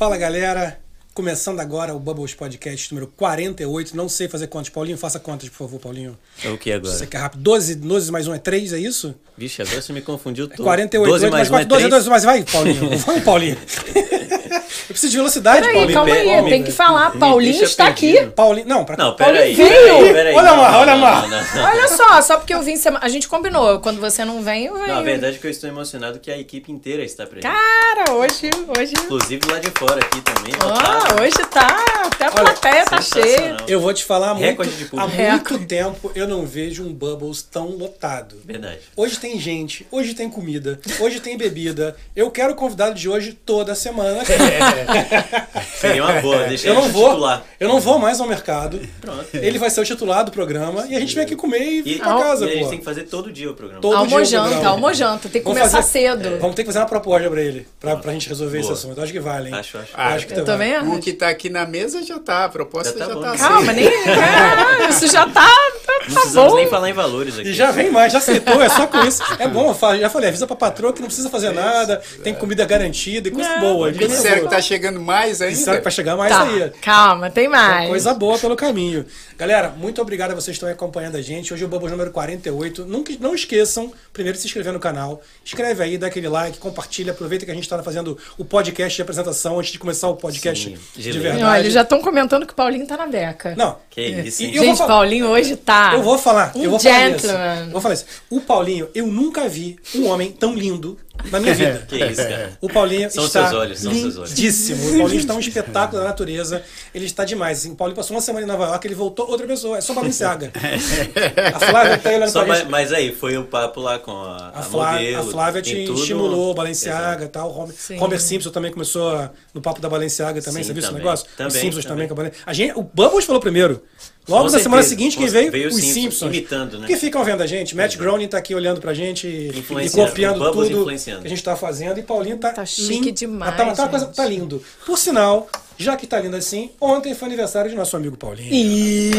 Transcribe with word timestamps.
Fala 0.00 0.16
galera, 0.16 0.80
começando 1.12 1.60
agora 1.60 1.94
o 1.94 1.98
Bubbles 2.00 2.32
Podcast 2.32 2.90
número 2.90 3.12
48. 3.18 3.94
Não 3.94 4.08
sei 4.08 4.28
fazer 4.28 4.46
contas. 4.46 4.70
Paulinho, 4.70 4.96
faça 4.96 5.20
contas, 5.20 5.50
por 5.50 5.58
favor, 5.58 5.78
Paulinho. 5.78 6.16
É 6.42 6.48
o 6.48 6.56
que 6.56 6.72
agora? 6.72 6.94
Você 6.94 7.06
quer 7.06 7.18
rápido? 7.18 7.42
12, 7.42 7.74
12 7.74 8.10
mais 8.10 8.26
1 8.26 8.32
é 8.32 8.38
3, 8.38 8.72
é 8.72 8.78
isso? 8.78 9.14
Vixe, 9.36 9.60
agora 9.60 9.82
você 9.82 9.92
me 9.92 10.00
confundiu 10.00 10.48
tudo. 10.48 10.62
48, 10.62 11.06
12 11.06 11.24
8 11.26 11.30
mais 11.30 11.50
mais 11.50 11.66
1 11.66 11.66
é 11.66 11.66
4, 11.66 11.68
12, 11.68 11.80
3. 11.82 11.90
12 11.90 12.08
mais 12.08 12.24
vai, 12.24 12.44
Paulinho. 12.44 12.96
Vamos, 12.96 13.24
Paulinho. 13.24 13.58
Eu 14.82 14.86
preciso 14.88 15.10
de 15.10 15.16
velocidade, 15.16 15.60
Peraí, 15.60 15.74
Paulinho. 15.74 15.94
calma 15.94 16.14
aí, 16.14 16.50
tem 16.50 16.62
que 16.62 16.72
falar. 16.72 17.12
Me 17.14 17.20
Paulinho 17.20 17.62
está 17.64 17.86
perdido. 17.92 18.18
aqui. 18.18 18.30
Paulinho, 18.30 18.66
não, 18.68 18.84
pra 18.84 18.96
Não, 18.96 19.14
peraí. 19.14 19.54
veio. 19.54 20.12
Peraí. 20.12 20.34
Olha 20.34 20.50
Não, 20.50 20.60
lá, 20.60 20.78
olha 20.80 20.94
lá. 20.94 21.24
Olha 21.70 21.88
só, 21.88 22.22
só 22.22 22.36
porque 22.36 22.54
eu 22.54 22.62
vim 22.62 22.76
semana. 22.76 23.04
A 23.04 23.08
gente 23.08 23.28
combinou. 23.28 23.80
Quando 23.80 24.00
você 24.00 24.24
não 24.24 24.42
vem, 24.42 24.66
eu 24.66 24.74
venho. 24.74 24.86
Não, 24.88 24.98
a 24.98 25.02
verdade 25.02 25.36
é 25.36 25.38
que 25.38 25.46
eu 25.46 25.50
estou 25.50 25.68
emocionado 25.68 26.18
que 26.18 26.30
a 26.30 26.38
equipe 26.38 26.70
inteira 26.72 27.02
está 27.04 27.26
presente. 27.26 27.52
Cara, 27.52 28.12
hoje. 28.12 28.50
hoje... 28.78 28.92
Inclusive 28.96 29.40
lá 29.50 29.58
de 29.58 29.70
fora 29.70 30.00
aqui 30.00 30.20
também. 30.20 30.52
Ah, 30.60 31.22
hoje 31.22 31.46
tá. 31.50 31.84
Até 32.06 32.26
a 32.26 32.30
plateia 32.30 32.84
tá 32.84 33.00
cheia. 33.00 33.56
Eu 33.66 33.80
vou 33.80 33.92
te 33.92 34.04
falar 34.04 34.34
muito, 34.34 34.62
há 34.96 35.06
muito 35.06 35.58
tempo 35.66 36.10
eu 36.14 36.26
não 36.26 36.44
vejo 36.46 36.84
um 36.84 36.92
Bubbles 36.92 37.42
tão 37.42 37.68
lotado. 37.76 38.36
Verdade. 38.44 38.78
Hoje 38.96 39.18
tem 39.18 39.38
gente, 39.38 39.86
hoje 39.90 40.14
tem 40.14 40.28
comida, 40.28 40.78
hoje 41.00 41.20
tem 41.20 41.36
bebida. 41.36 41.96
Eu 42.14 42.30
quero 42.30 42.52
o 42.52 42.56
convidado 42.56 42.94
de 42.94 43.08
hoje 43.08 43.32
toda 43.32 43.74
semana. 43.74 44.20
Seria 45.80 46.04
uma 46.04 46.20
boa, 46.20 46.44
deixa 46.44 46.68
Eu 46.68 46.74
ele 46.74 46.82
não 46.82 46.88
vou, 46.88 47.08
titular. 47.10 47.42
eu 47.58 47.68
não 47.68 47.80
vou 47.80 47.98
mais 47.98 48.20
ao 48.20 48.26
mercado. 48.28 48.80
Pronto. 49.00 49.26
Ele 49.34 49.58
vai 49.58 49.70
ser 49.70 49.80
o 49.80 49.84
titular 49.84 50.24
do 50.24 50.30
programa 50.30 50.86
e 50.88 50.94
a 50.96 51.00
gente 51.00 51.14
vem 51.14 51.24
aqui 51.24 51.34
comer 51.36 51.58
e 51.62 51.82
E, 51.84 51.92
ir 51.94 51.98
pra 51.98 52.14
casa, 52.18 52.44
e 52.46 52.48
a 52.48 52.52
gente 52.52 52.64
pô. 52.64 52.70
tem 52.70 52.78
que 52.78 52.84
fazer 52.84 53.02
todo 53.04 53.32
dia 53.32 53.50
o 53.50 53.54
programa. 53.54 53.80
Todo 53.80 53.92
dia 53.92 53.98
Almojanta, 53.98 54.48
programa. 54.48 54.70
almojanta. 54.70 55.28
Tem 55.28 55.40
que 55.40 55.44
Vamos 55.44 55.58
começar 55.58 55.78
fazer- 55.78 55.90
cedo. 55.90 56.38
Vamos 56.40 56.54
ter 56.56 56.62
que 56.62 56.66
fazer 56.66 56.78
uma 56.80 56.86
proposta 56.86 57.30
pra 57.30 57.40
ele, 57.40 57.66
pra, 57.80 57.96
pra 57.96 58.12
gente 58.12 58.28
resolver 58.28 58.58
esse 58.58 58.68
Boa. 58.68 58.78
assunto. 58.78 58.98
Eu 58.98 59.04
acho 59.04 59.12
que 59.12 59.20
vale, 59.20 59.48
hein? 59.48 59.54
Acho, 59.54 59.78
acho. 59.78 59.88
Acho 59.94 60.26
que 60.26 60.32
Eu 60.34 60.38
tá 60.38 60.44
também 60.52 60.74
acho. 60.76 60.90
O 60.90 61.00
que 61.00 61.12
tá 61.12 61.28
aqui 61.28 61.48
na 61.48 61.66
mesa 61.66 62.02
já 62.02 62.18
tá, 62.18 62.44
a 62.44 62.48
proposta 62.48 62.92
Já 62.98 63.06
já 63.06 63.14
tá 63.14 63.20
tá, 63.20 63.30
bom. 63.32 63.38
Calma, 63.38 63.72
nem. 63.72 63.88
Isso 64.90 65.06
já 65.08 65.26
tá. 65.26 65.40
Tá, 65.40 65.92
Não 66.08 66.14
tá 66.14 66.20
precisamos 66.20 66.50
bom. 66.52 66.56
nem 66.56 66.66
falar 66.68 66.90
em 66.90 66.92
valores 66.92 67.38
aqui. 67.38 67.48
E 67.48 67.52
já 67.54 67.70
vem 67.70 67.90
mais, 67.90 68.12
já 68.12 68.18
aceitou, 68.18 68.60
é 68.62 68.68
só 68.68 68.86
com 68.86 68.98
isso. 69.04 69.22
É 69.38 69.46
bom, 69.48 69.74
já 69.98 70.08
falei, 70.08 70.28
avisa 70.28 70.46
pra 70.46 70.56
patroa 70.56 70.92
que 70.92 71.00
não 71.00 71.06
precisa 71.06 71.28
fazer 71.28 71.50
nada, 71.52 72.00
tem 72.22 72.34
comida 72.34 72.64
garantida 72.64 73.28
e 73.28 73.30
coisa 73.30 73.58
boa. 73.58 73.90
Me 73.90 74.06
disseram 74.06 74.46
que 74.46 74.49
tá 74.50 74.60
chegando 74.62 75.00
mais 75.00 75.40
ainda. 75.40 75.54
Disseram 75.54 75.78
que 75.78 75.84
vai 75.84 75.92
chegar 75.92 76.16
mais 76.16 76.32
Tá, 76.32 76.42
aí. 76.42 76.70
calma, 76.82 77.30
tem 77.30 77.48
mais. 77.48 77.88
Coisa 77.88 78.12
boa 78.14 78.38
pelo 78.38 78.56
caminho. 78.56 79.04
Galera, 79.38 79.70
muito 79.70 80.00
obrigado 80.02 80.32
a 80.32 80.34
vocês 80.34 80.46
que 80.46 80.52
estão 80.52 80.68
aí 80.68 80.74
acompanhando 80.74 81.16
a 81.16 81.22
gente. 81.22 81.52
Hoje 81.54 81.62
é 81.62 81.66
o 81.66 81.68
Bubbles 81.68 81.90
número 81.92 82.10
48. 82.10 82.84
Nunca, 82.84 83.12
não 83.20 83.34
esqueçam, 83.34 83.92
primeiro, 84.12 84.36
de 84.36 84.42
se 84.42 84.46
inscrever 84.48 84.72
no 84.72 84.78
canal. 84.80 85.22
Inscreve 85.44 85.82
aí, 85.82 85.96
dá 85.96 86.08
aquele 86.08 86.28
like, 86.28 86.58
compartilha. 86.58 87.12
Aproveita 87.12 87.44
que 87.44 87.50
a 87.50 87.54
gente 87.54 87.64
está 87.64 87.82
fazendo 87.82 88.18
o 88.36 88.44
podcast 88.44 88.94
de 88.96 89.02
apresentação 89.02 89.58
antes 89.58 89.72
de 89.72 89.78
começar 89.78 90.08
o 90.08 90.16
podcast 90.16 90.68
Sim, 90.70 90.78
de 90.94 91.02
gelei. 91.02 91.20
verdade. 91.20 91.44
Olha, 91.44 91.60
eles 91.60 91.72
já 91.72 91.82
estão 91.82 92.00
comentando 92.02 92.46
que 92.46 92.52
o 92.52 92.56
Paulinho 92.56 92.86
tá 92.86 92.96
na 92.96 93.06
beca. 93.06 93.54
Não, 93.56 93.76
Que 93.88 94.02
isso, 94.02 94.42
E- 94.42 94.46
hein? 94.46 94.52
e 94.54 94.58
Gente, 94.58 94.76
falar- 94.78 94.88
Paulinho 94.94 95.26
hoje 95.26 95.56
tá. 95.56 95.92
eu 95.94 96.02
vou 96.02 96.18
falar. 96.18 96.52
Um 96.54 96.62
eu 96.64 96.70
vou 96.70 96.78
falar 96.78 97.08
isso. 97.08 97.18
gentleman. 97.26 97.64
Eu 97.66 97.70
Vou 97.70 97.80
falar 97.80 97.94
isso. 97.94 98.04
O 98.28 98.40
Paulinho, 98.40 98.88
eu 98.94 99.06
nunca 99.06 99.48
vi 99.48 99.78
um 99.94 100.06
homem 100.08 100.30
tão 100.32 100.54
lindo 100.54 100.98
na 101.30 101.40
minha 101.40 101.54
vida. 101.54 101.84
Que 101.88 101.96
isso, 102.04 102.22
cara. 102.22 102.52
O 102.60 102.68
Paulinho 102.68 103.10
São 103.10 103.24
está 103.26 103.48
seus 103.48 103.60
olhos, 103.60 103.78
são 103.80 103.92
seus 103.94 104.16
olhos. 104.16 104.30
lindíssimo. 104.30 104.88
O 104.94 104.98
Paulinho 104.98 105.20
está 105.20 105.34
um 105.34 105.40
espetáculo 105.40 106.00
da 106.02 106.08
natureza. 106.08 106.62
Ele 106.94 107.04
está 107.06 107.24
demais. 107.24 107.58
Assim, 107.58 107.72
o 107.72 107.76
Paulinho 107.76 107.96
passou 107.96 108.14
uma 108.16 108.20
semana 108.22 108.44
em 108.44 108.48
Nova 108.48 108.64
York, 108.66 108.86
ele 108.86 108.94
voltou 108.94 109.28
outra 109.28 109.46
pessoa. 109.46 109.78
É 109.78 109.80
só 109.80 109.94
Balenciaga. 109.94 110.52
a 111.54 111.58
Flávia 111.60 111.98
tá 111.98 112.08
aí 112.10 112.16
olhando 112.16 112.30
Só 112.30 112.40
pra 112.40 112.48
mas, 112.48 112.58
gente. 112.60 112.70
mas 112.70 112.92
aí, 112.92 113.14
foi 113.14 113.36
o 113.36 113.44
papo 113.44 113.80
lá 113.80 113.98
com 113.98 114.12
a, 114.12 114.52
A 114.54 114.58
a, 114.60 114.62
Flávia, 114.62 115.10
modelo. 115.12 115.28
a 115.28 115.32
Flávia 115.32 115.62
te 115.62 115.84
tudo- 115.86 116.00
estimulou, 116.00 116.54
Balenciaga 116.54 117.24
e 117.24 117.28
tal. 117.28 117.50
Homer, 117.56 117.74
Sim. 117.76 117.98
Homer 118.00 118.20
Simpson 118.20 118.50
também 118.50 118.70
começou 118.72 119.10
a- 119.14 119.30
no 119.54 119.60
papo 119.60 119.80
da 119.80 119.88
Balenciaga 119.88 120.40
também. 120.40 120.62
Sim, 120.62 120.68
Você 120.68 120.72
viu 120.72 120.80
esse 120.80 120.88
também. 120.88 121.04
negócio? 121.04 121.26
Os 121.28 121.36
Também, 121.36 121.50
Simpsons 121.60 121.84
também. 121.84 122.06
também. 122.06 122.08
com 122.08 122.14
a 122.14 122.16
Balen- 122.16 122.32
a 122.46 122.52
gente, 122.52 122.72
o 122.78 122.82
Bubbles 122.82 123.24
falou 123.24 123.40
primeiro. 123.40 123.82
Logo 124.28 124.44
Com 124.46 124.52
na 124.52 124.58
semana 124.60 124.82
seguinte, 124.82 125.16
quem 125.16 125.26
veio? 125.26 125.50
veio 125.50 125.68
os 125.68 125.74
Simpsons. 125.74 125.94
Simpsons, 125.94 126.28
imitando, 126.36 126.78
né? 126.78 126.86
Que 126.86 126.94
ficam 126.96 127.24
vendo 127.24 127.42
a 127.42 127.46
gente. 127.46 127.74
Matt 127.74 127.96
Groening 127.96 128.28
tá 128.28 128.38
aqui 128.38 128.54
olhando 128.54 128.80
pra 128.80 128.94
gente 128.94 129.26
e, 129.26 129.48
e 129.48 129.90
copiando 129.90 130.52
tudo 130.52 130.86
que 130.86 131.10
a 131.10 131.28
gente 131.28 131.42
tá 131.42 131.56
fazendo. 131.56 131.98
E 131.98 132.02
Paulinho 132.02 132.36
tá, 132.38 132.50
Tá 132.52 132.64
chique 132.64 132.92
lindo. 133.06 133.12
demais, 133.12 133.56
Tá, 133.56 133.72
tá, 133.74 133.82
uma 133.82 133.88
coisa, 133.88 134.06
tá 134.06 134.24
lindo. 134.26 134.62
Por 134.86 134.96
sinal, 134.96 135.48
já 135.76 135.96
que 135.96 136.06
tá 136.06 136.20
lindo 136.20 136.36
assim, 136.36 136.70
ontem 136.80 137.14
foi 137.14 137.26
aniversário 137.26 137.70
de 137.70 137.76
nosso 137.76 137.96
amigo 137.96 138.16
Paulinho. 138.16 138.52
Ih, 138.52 139.10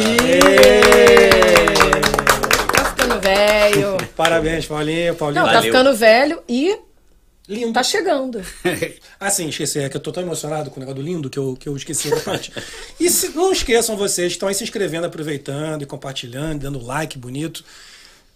Tá 2.73 2.85
ficando 2.85 3.19
velho. 3.19 3.97
Parabéns, 4.15 4.65
Paulinho. 4.65 5.15
Paulinho. 5.15 5.41
Não, 5.41 5.47
tá 5.49 5.55
Valeu. 5.57 5.71
ficando 5.73 5.95
velho 5.95 6.41
e 6.47 6.77
lindo. 7.47 7.73
tá 7.73 7.83
chegando. 7.83 8.41
Ah, 9.19 9.29
sim, 9.31 9.49
esqueci. 9.49 9.79
É 9.79 9.89
que 9.89 9.97
eu 9.97 10.01
tô 10.01 10.11
tão 10.11 10.23
emocionado 10.23 10.69
com 10.69 10.77
o 10.77 10.79
negócio 10.79 11.01
do 11.01 11.05
lindo 11.07 11.29
que 11.29 11.37
eu, 11.39 11.55
que 11.59 11.67
eu 11.67 11.75
esqueci 11.75 12.09
da 12.09 12.19
parte. 12.21 12.51
E 12.99 13.09
se, 13.09 13.29
não 13.29 13.51
esqueçam 13.51 13.95
vocês 13.97 14.27
que 14.27 14.35
estão 14.37 14.47
aí 14.49 14.55
se 14.55 14.63
inscrevendo, 14.63 15.05
aproveitando 15.05 15.81
e 15.81 15.85
compartilhando, 15.85 16.61
dando 16.61 16.83
like 16.83 17.17
bonito. 17.17 17.63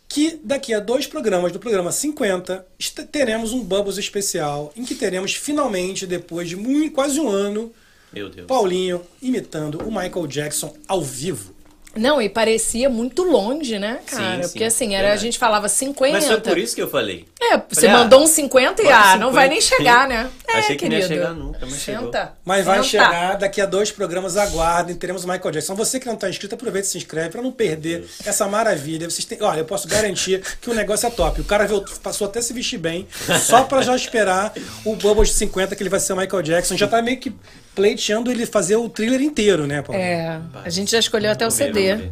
Que 0.08 0.40
daqui 0.44 0.74
a 0.74 0.80
dois 0.80 1.08
programas, 1.08 1.52
do 1.52 1.60
programa 1.60 1.92
50, 1.92 2.66
est- 2.80 3.06
teremos 3.12 3.54
um 3.54 3.62
Bubbles 3.64 3.98
especial 3.98 4.72
em 4.76 4.86
que 4.86 4.94
teremos 4.94 5.34
finalmente, 5.34 6.06
depois 6.06 6.48
de 6.48 6.56
muito, 6.56 6.94
quase 6.94 7.20
um 7.20 7.28
ano, 7.28 7.72
Meu 8.14 8.30
Deus. 8.30 8.46
Paulinho 8.46 9.02
imitando 9.22 9.80
o 9.80 9.88
Michael 9.92 10.28
Jackson 10.28 10.76
ao 10.88 11.02
vivo. 11.02 11.55
Não, 11.96 12.22
e 12.22 12.28
parecia 12.28 12.90
muito 12.90 13.24
longe, 13.24 13.80
né, 13.80 14.00
cara? 14.06 14.36
Sim, 14.36 14.50
Porque 14.50 14.60
sim, 14.60 14.86
assim, 14.86 14.96
era, 14.96 15.14
a 15.14 15.16
gente 15.16 15.40
falava 15.40 15.70
50. 15.70 16.14
Mas 16.14 16.28
foi 16.28 16.42
por 16.42 16.58
isso 16.58 16.76
que 16.76 16.82
eu 16.82 16.90
falei. 16.90 17.26
É, 17.42 17.58
você 17.58 17.82
Falei, 17.82 17.90
ah, 17.90 17.98
mandou 18.00 18.24
um 18.24 18.28
50 18.28 18.82
e 18.82 18.88
ah, 18.88 19.04
50. 19.04 19.18
não 19.18 19.32
vai 19.32 19.48
nem 19.48 19.62
chegar, 19.62 20.08
né? 20.08 20.30
É, 20.48 20.58
Achei 20.58 20.76
que 20.76 20.90
não 20.90 20.98
ia 20.98 21.02
querido. 21.02 21.22
chegar 21.22 21.34
nunca, 21.34 21.60
mas 21.62 21.80
chegou. 21.80 22.06
Senta. 22.06 22.34
Mas 22.44 22.66
vai 22.66 22.78
Senta. 22.78 22.90
chegar 22.90 23.38
daqui 23.38 23.62
a 23.62 23.66
dois 23.66 23.92
programas, 23.92 24.36
aguardem, 24.38 24.96
teremos 24.96 25.24
o 25.24 25.28
Michael 25.28 25.52
Jackson. 25.52 25.76
Você 25.76 26.00
que 26.00 26.06
não 26.06 26.16
está 26.16 26.30
inscrito, 26.30 26.56
aproveita 26.56 26.88
e 26.88 26.92
se 26.92 26.98
inscreve 26.98 27.30
para 27.30 27.42
não 27.42 27.52
perder 27.52 28.06
essa 28.26 28.48
maravilha. 28.48 29.10
Vocês 29.10 29.26
têm, 29.26 29.42
olha, 29.42 29.60
eu 29.60 29.66
posso 29.66 29.88
garantir 29.88 30.42
que 30.62 30.70
o 30.70 30.74
negócio 30.74 31.08
é 31.08 31.10
top. 31.10 31.42
O 31.42 31.46
cara 31.46 31.68
passou 32.04 32.28
até 32.28 32.40
a 32.40 32.42
se 32.42 32.54
vestir 32.54 32.78
bem, 32.78 33.08
só 33.42 33.64
para 33.64 33.82
já 33.82 33.96
esperar 33.96 34.54
o 34.84 34.96
Bubbles 34.96 35.30
de 35.30 35.36
50, 35.36 35.76
que 35.76 35.84
ele 35.84 35.90
vai 35.90 36.00
ser 36.00 36.14
o 36.14 36.18
Michael 36.18 36.42
Jackson. 36.42 36.76
Já 36.76 36.88
tá 36.88 37.02
meio 37.02 37.18
que 37.18 37.34
pleiteando 37.76 38.32
ele 38.32 38.46
fazer 38.46 38.76
o 38.78 38.88
thriller 38.90 39.22
inteiro, 39.22 39.68
né, 39.68 39.82
Paulo? 39.82 40.02
É, 40.02 40.40
a 40.64 40.70
gente 40.70 40.92
já 40.92 41.00
escolheu 41.00 41.32
até 41.32 41.46
o 41.46 41.52
CD. 41.52 41.96
Ver. 41.96 42.10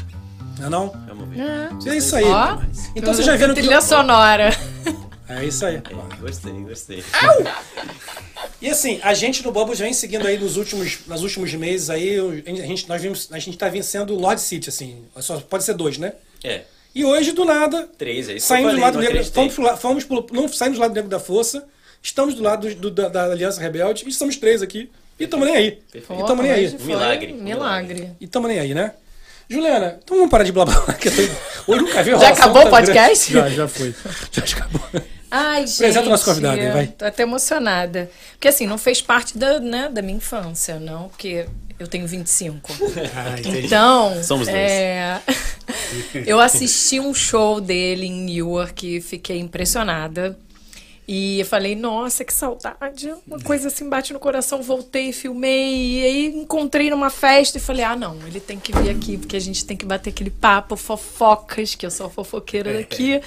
Não 0.59 0.65
é 0.67 0.69
não? 0.69 0.89
Vamos 1.07 1.29
ver. 1.29 1.91
É 1.91 1.97
isso 1.97 2.15
aí. 2.15 2.25
Ó, 2.25 2.57
Então 2.95 3.13
vocês 3.13 3.25
já 3.25 3.35
viram 3.35 3.53
que... 3.53 3.61
trilha 3.61 3.81
sonora. 3.81 4.49
É 5.29 5.43
isso 5.45 5.65
aí. 5.65 5.75
É, 5.77 6.15
gostei, 6.21 6.51
gostei. 6.53 7.03
E 8.61 8.69
assim, 8.69 8.99
a 9.03 9.13
gente 9.13 9.43
no 9.43 9.51
Bubbles 9.51 9.79
vem 9.79 9.93
seguindo 9.93 10.25
aí 10.27 10.37
nos 10.37 10.57
últimos, 10.57 10.99
nos 11.07 11.21
últimos 11.23 11.53
meses 11.53 11.89
aí, 11.89 12.17
a 12.45 12.49
gente, 12.67 12.87
nós 12.87 13.01
vimos, 13.01 13.27
a 13.31 13.39
gente 13.39 13.57
tá 13.57 13.67
vencendo 13.67 14.15
Lord 14.15 14.39
City, 14.39 14.69
assim. 14.69 15.03
Só 15.17 15.39
pode 15.39 15.63
ser 15.63 15.73
dois, 15.73 15.97
né? 15.97 16.13
É, 16.43 16.61
E 16.93 17.03
hoje, 17.03 17.31
do 17.31 17.45
nada, 17.45 17.89
três, 17.97 18.29
é 18.29 18.33
isso 18.33 18.47
Saímos 18.47 18.71
que 18.73 18.77
do 18.77 18.81
falei, 18.81 19.01
lado 19.09 19.13
negro, 19.15 19.31
fomos, 19.33 19.79
fomos 20.05 20.07
não 20.31 20.47
saímos 20.47 20.77
do 20.77 20.81
lado 20.81 20.93
negro 20.93 21.09
da 21.09 21.19
força, 21.19 21.65
estamos 22.01 22.35
do 22.35 22.43
lado 22.43 22.73
do- 22.75 22.91
da, 22.91 23.07
da 23.09 23.23
Aliança 23.31 23.59
Rebelde 23.61 24.03
e 24.05 24.09
estamos 24.09 24.35
três 24.37 24.61
aqui. 24.61 24.89
E 25.19 25.23
estamos 25.25 25.45
nem 25.47 25.55
aí. 25.55 25.71
Perfeito. 25.91 26.23
E 26.23 26.25
tamo 26.27 26.41
nem 26.41 26.51
aí. 26.51 26.69
Foi 26.69 26.85
Milagre, 26.87 27.33
Milagre. 27.33 28.11
E 28.19 28.25
estamos 28.25 28.49
nem 28.49 28.59
aí, 28.59 28.73
né? 28.73 28.91
Juliana, 29.49 29.99
então 30.03 30.17
vamos 30.17 30.31
parar 30.31 30.43
de 30.43 30.51
blá 30.51 30.65
blá 30.65 30.79
blá. 30.81 30.93
que 30.95 31.09
eu 31.09 31.11
tô- 31.15 31.71
Hoje 31.73 31.81
nunca 31.83 32.01
vi 32.03 32.11
Já 32.11 32.29
acabou 32.29 32.65
o 32.65 32.69
podcast? 32.69 33.31
grande. 33.31 33.49
Já, 33.49 33.55
já 33.63 33.67
foi. 33.67 33.93
Já 34.31 34.43
acabou. 34.43 34.81
Ai, 35.29 35.67
gente. 35.67 35.75
Apresenta 35.83 36.07
o 36.07 36.09
nosso 36.09 36.25
convidado 36.25 36.59
aí, 36.61 36.71
vai. 36.71 36.87
Tô 36.87 37.05
até 37.05 37.23
emocionada. 37.23 38.09
Porque 38.33 38.47
assim, 38.47 38.65
não 38.65 38.77
fez 38.77 39.01
parte 39.01 39.37
da, 39.37 39.59
né, 39.59 39.89
da 39.91 40.01
minha 40.01 40.17
infância, 40.17 40.79
não, 40.79 41.09
porque 41.09 41.45
eu 41.79 41.87
tenho 41.87 42.07
25. 42.07 42.71
Ah, 43.15 43.37
entendi. 43.39 43.65
Então, 43.67 44.23
Somos 44.23 44.47
dois. 44.47 44.57
é, 44.59 45.19
eu 46.25 46.39
assisti 46.39 46.99
um 46.99 47.13
show 47.13 47.59
dele 47.61 48.05
em 48.07 48.23
Newark 48.25 48.97
e 48.97 49.01
fiquei 49.01 49.39
impressionada. 49.39 50.37
E 51.07 51.41
eu 51.41 51.45
falei, 51.45 51.75
nossa, 51.75 52.23
que 52.23 52.33
saudade. 52.33 53.13
Uma 53.27 53.39
coisa 53.39 53.67
assim 53.67 53.89
bate 53.89 54.13
no 54.13 54.19
coração. 54.19 54.61
Voltei, 54.61 55.11
filmei. 55.11 55.99
E 55.99 56.03
aí 56.03 56.25
encontrei 56.27 56.89
numa 56.89 57.09
festa 57.09 57.57
e 57.57 57.61
falei, 57.61 57.83
ah, 57.83 57.95
não, 57.95 58.15
ele 58.25 58.39
tem 58.39 58.57
que 58.57 58.71
vir 58.71 58.89
aqui, 58.89 59.17
porque 59.17 59.35
a 59.35 59.39
gente 59.39 59.65
tem 59.65 59.75
que 59.75 59.85
bater 59.85 60.11
aquele 60.11 60.29
papo, 60.29 60.77
fofocas, 60.77 61.75
que 61.75 61.85
eu 61.85 61.91
sou 61.91 62.05
a 62.05 62.09
fofoqueira 62.09 62.73
daqui. 62.73 63.21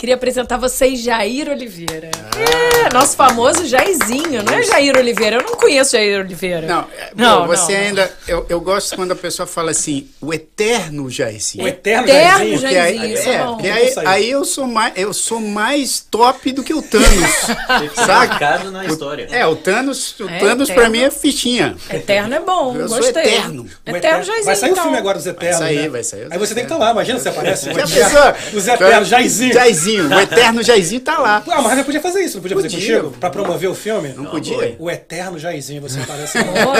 Queria 0.00 0.14
apresentar 0.14 0.56
vocês, 0.56 1.02
Jair 1.02 1.50
Oliveira. 1.50 2.10
É, 2.34 2.90
nosso 2.90 3.14
famoso 3.14 3.66
Jairzinho, 3.66 4.42
não 4.42 4.54
é 4.54 4.62
Jair 4.62 4.96
Oliveira? 4.96 5.36
Eu 5.36 5.42
não 5.42 5.56
conheço 5.56 5.92
Jair 5.92 6.20
Oliveira. 6.20 6.66
Não, 6.66 6.86
é, 6.96 7.10
Não, 7.14 7.42
pô, 7.42 7.48
você 7.48 7.74
não, 7.76 7.80
ainda. 7.84 8.10
Eu, 8.26 8.46
eu 8.48 8.58
gosto 8.62 8.96
quando 8.96 9.12
a 9.12 9.14
pessoa 9.14 9.46
fala 9.46 9.72
assim, 9.72 10.08
o 10.18 10.32
eterno 10.32 11.10
Jairzinho. 11.10 11.64
O 11.64 11.68
eterno 11.68 12.08
Eterno 12.08 12.56
Jairzinho. 12.56 12.60
Porque 12.60 12.66
aí, 12.66 12.96
Jairzinho, 12.96 13.14
isso 13.14 13.28
é, 13.28 13.34
é 13.34 13.44
bom. 13.44 13.52
porque 13.56 13.68
aí, 13.68 13.90
sair. 13.90 14.06
aí 14.06 14.30
eu 14.30 14.42
sou 14.46 14.66
mais 14.66 14.92
eu 14.96 15.12
sou 15.12 15.38
mais 15.38 16.00
top 16.10 16.50
do 16.52 16.62
que 16.62 16.72
o 16.72 16.80
Thanos. 16.80 17.30
saca? 17.94 18.08
Marcado 18.08 18.70
na 18.72 18.86
história. 18.86 19.28
É, 19.30 19.46
o 19.46 19.54
Thanos, 19.54 20.18
o 20.18 20.26
É, 20.30 20.38
Thanos 20.38 20.70
eterno. 20.70 20.82
pra 20.82 20.90
mim 20.90 21.02
é 21.02 21.10
fichinha. 21.10 21.76
Eterno 21.92 22.34
é 22.34 22.40
bom, 22.40 22.74
Eu 22.74 22.88
sou 22.88 22.96
gostei. 22.96 23.22
eterno. 23.22 23.66
O 23.86 23.90
Eterno 23.90 24.24
Jairzinho. 24.24 24.46
Vai 24.46 24.56
sair 24.56 24.70
o 24.70 24.72
então. 24.72 24.84
filme 24.84 24.96
agora 24.96 25.18
dos 25.18 25.26
Eternos. 25.26 25.58
sair, 25.58 25.82
né? 25.82 25.88
vai 25.90 26.02
sair 26.02 26.26
Aí 26.30 26.38
você 26.38 26.54
tem 26.54 26.64
que 26.64 26.72
estar 26.72 26.82
lá, 26.82 26.92
imagina 26.92 27.18
se 27.18 27.28
aparece. 27.28 27.66
Já 27.66 27.86
pensou? 27.86 28.58
Os 28.58 28.66
Eternos, 28.66 29.08
Jairzinho. 29.08 29.52
Jairzinho. 29.52 29.89
Jairzinho, 29.98 30.16
o 30.16 30.20
eterno 30.20 30.62
Jairzinho 30.62 31.00
tá 31.00 31.18
lá. 31.18 31.42
Ah, 31.50 31.62
mas 31.62 31.78
eu 31.78 31.84
podia 31.84 32.00
fazer 32.00 32.20
isso, 32.20 32.36
não 32.36 32.42
podia, 32.42 32.56
fazer 32.56 32.70
Podia. 32.70 32.96
contigo? 33.00 33.18
Pra 33.18 33.30
promover 33.30 33.70
o 33.70 33.74
filme? 33.74 34.08
Não 34.10 34.26
podia? 34.26 34.76
O 34.78 34.90
eterno 34.90 35.38
Jairzinho, 35.38 35.80
você 35.82 36.00
parece. 36.06 36.38
Boa. 36.42 36.76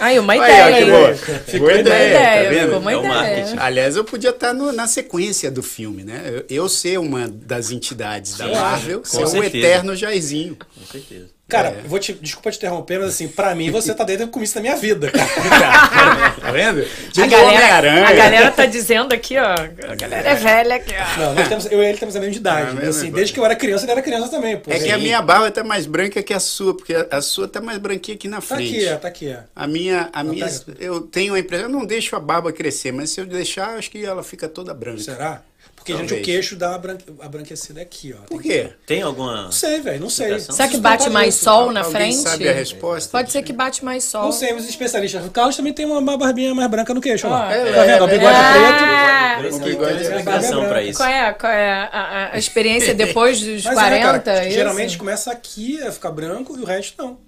Aí, 0.00 0.18
uma 0.18 0.32
Aí, 0.32 0.40
ó, 0.40 0.44
ideia. 0.44 0.84
que 0.84 0.90
boa. 0.90 1.14
Ficou 1.14 1.58
Boa 1.60 1.72
a 1.72 1.80
ideia, 1.80 2.08
ideia, 2.08 2.44
tá 2.44 2.50
vendo? 2.50 2.64
ficou 2.66 2.78
uma 2.80 2.92
É 3.26 3.40
ideia. 3.40 3.54
Aliás, 3.62 3.96
eu 3.96 4.04
podia 4.04 4.30
estar 4.30 4.52
no- 4.52 4.72
na 4.72 4.86
sequência 4.86 5.50
do 5.50 5.62
filme, 5.62 6.02
né? 6.04 6.22
Eu, 6.26 6.44
eu 6.62 6.68
ser 6.68 6.98
uma 6.98 7.28
das 7.28 7.70
entidades 7.70 8.36
da 8.36 8.46
Sim, 8.46 8.52
Marvel, 8.54 9.00
com 9.00 9.26
ser 9.26 9.38
o 9.38 9.44
eterno 9.44 9.94
Jairzinho. 9.96 10.56
Com 10.56 10.86
certeza. 10.90 11.33
Cara, 11.46 11.68
É. 11.68 11.82
vou 11.86 11.98
te. 11.98 12.14
Desculpa 12.14 12.50
te 12.50 12.56
interromper, 12.56 12.98
mas 12.98 13.10
assim, 13.10 13.28
pra 13.28 13.54
mim 13.54 13.70
você 13.70 13.94
tá 13.94 14.02
dentro 14.02 14.26
do 14.26 14.30
começo 14.32 14.54
da 14.54 14.60
minha 14.62 14.76
vida. 14.76 15.10
tá 15.12 16.50
vendo? 16.50 16.80
A 16.80 17.10
Tipo 17.12 17.28
galera, 17.28 18.08
a 18.08 18.12
galera 18.12 18.50
tá 18.50 18.64
dizendo 18.66 19.12
aqui, 19.12 19.36
ó. 19.36 19.52
A 19.52 19.94
galera 19.94 20.30
é 20.30 20.34
velha 20.34 20.76
aqui, 20.76 20.94
ó. 20.94 21.20
Não, 21.20 21.34
nós 21.34 21.46
temos, 21.48 21.66
eu 21.70 21.82
e 21.82 21.86
ele 21.86 21.98
temos 21.98 22.16
a 22.16 22.20
mesma 22.20 22.34
idade. 22.36 22.74
Né? 22.74 22.82
mesmo, 22.84 22.90
assim, 22.90 23.08
é. 23.08 23.10
desde 23.10 23.34
que 23.34 23.40
eu 23.40 23.44
era 23.44 23.54
criança, 23.54 23.84
ele 23.84 23.92
era 23.92 24.02
criança 24.02 24.28
também. 24.30 24.56
Pô. 24.56 24.70
É 24.72 24.78
que 24.78 24.90
a 24.90 24.96
minha 24.98 25.20
barba 25.20 25.50
tá 25.50 25.62
mais 25.62 25.86
branca 25.86 26.22
que 26.22 26.32
a 26.32 26.40
sua, 26.40 26.74
porque 26.76 26.94
a, 26.94 27.06
a 27.10 27.20
sua 27.22 27.46
tá 27.46 27.60
mais 27.60 27.78
branquinha 27.78 28.14
aqui 28.16 28.26
na 28.28 28.36
Tá 28.36 28.42
frente. 28.56 28.76
aqui, 28.76 28.88
ó, 28.92 28.96
tá 28.96 29.08
aqui. 29.08 29.36
ó. 29.38 29.42
A 29.54 29.66
minha, 29.66 30.08
a 30.12 30.24
minha, 30.24 30.46
pega. 30.46 30.78
eu 30.80 31.00
tenho 31.02 31.34
a 31.34 31.38
impressão, 31.38 31.66
eu 31.66 31.72
não 31.72 31.84
deixo 31.84 32.16
a 32.16 32.20
barba 32.20 32.52
crescer, 32.52 32.90
mas 32.92 33.10
se 33.10 33.20
eu 33.20 33.26
deixar, 33.26 33.76
acho 33.76 33.90
que 33.90 34.04
ela 34.04 34.22
fica 34.24 34.48
toda 34.48 34.72
branca. 34.72 35.00
Será? 35.02 35.42
Porque, 35.84 35.92
gente, 35.92 36.00
Talvez. 36.08 36.22
o 36.22 36.24
queixo 36.24 36.56
dá 36.56 36.70
uma 36.70 36.78
branque... 36.78 37.04
a 37.20 37.28
branquecida 37.28 37.82
aqui, 37.82 38.16
ó. 38.18 38.24
Por 38.24 38.40
quê? 38.40 38.70
Tem 38.86 39.02
alguma. 39.02 39.42
Não 39.42 39.52
sei, 39.52 39.80
velho, 39.82 40.00
não 40.00 40.08
sei. 40.08 40.38
Será 40.40 40.66
que 40.66 40.78
bate 40.78 41.10
mais 41.10 41.34
isso. 41.34 41.44
sol 41.44 41.70
na 41.70 41.80
Alguém 41.80 41.92
frente? 41.94 42.16
sabe 42.16 42.48
a 42.48 42.52
resposta? 42.54 43.10
Pode 43.12 43.30
ser 43.30 43.42
que 43.42 43.52
bate 43.52 43.84
mais 43.84 44.02
sol. 44.02 44.22
Não 44.24 44.32
sei, 44.32 44.54
os 44.54 44.66
especialistas. 44.66 45.26
O 45.26 45.30
Carlos 45.30 45.54
também 45.54 45.74
tem 45.74 45.84
uma 45.84 46.16
barbinha 46.16 46.54
mais 46.54 46.70
branca 46.70 46.94
no 46.94 47.02
queixo, 47.02 47.28
ó. 47.28 47.34
Ah, 47.34 47.48
Tá 47.48 47.54
é, 47.54 47.84
vendo? 47.86 48.04
O 48.04 48.08
bigode 48.08 48.34
Ah, 48.34 49.36
preto. 49.40 49.58
Que 49.58 49.64
bigode 49.66 50.06
é 50.06 50.68
pra 50.68 50.82
isso. 50.82 50.98
Qual 50.98 51.08
é, 51.10 51.32
qual 51.34 51.52
é 51.52 51.70
a, 51.92 52.30
a 52.32 52.38
experiência 52.38 52.94
depois 52.94 53.38
dos 53.42 53.62
Mas 53.66 53.76
é, 53.76 54.00
40? 54.00 54.22
cara, 54.24 54.38
é 54.38 54.46
isso? 54.46 54.54
geralmente 54.54 54.96
começa 54.96 55.30
aqui 55.30 55.82
a 55.82 55.92
ficar 55.92 56.12
branco 56.12 56.56
e 56.58 56.62
o 56.62 56.64
resto 56.64 56.94
não. 56.96 57.18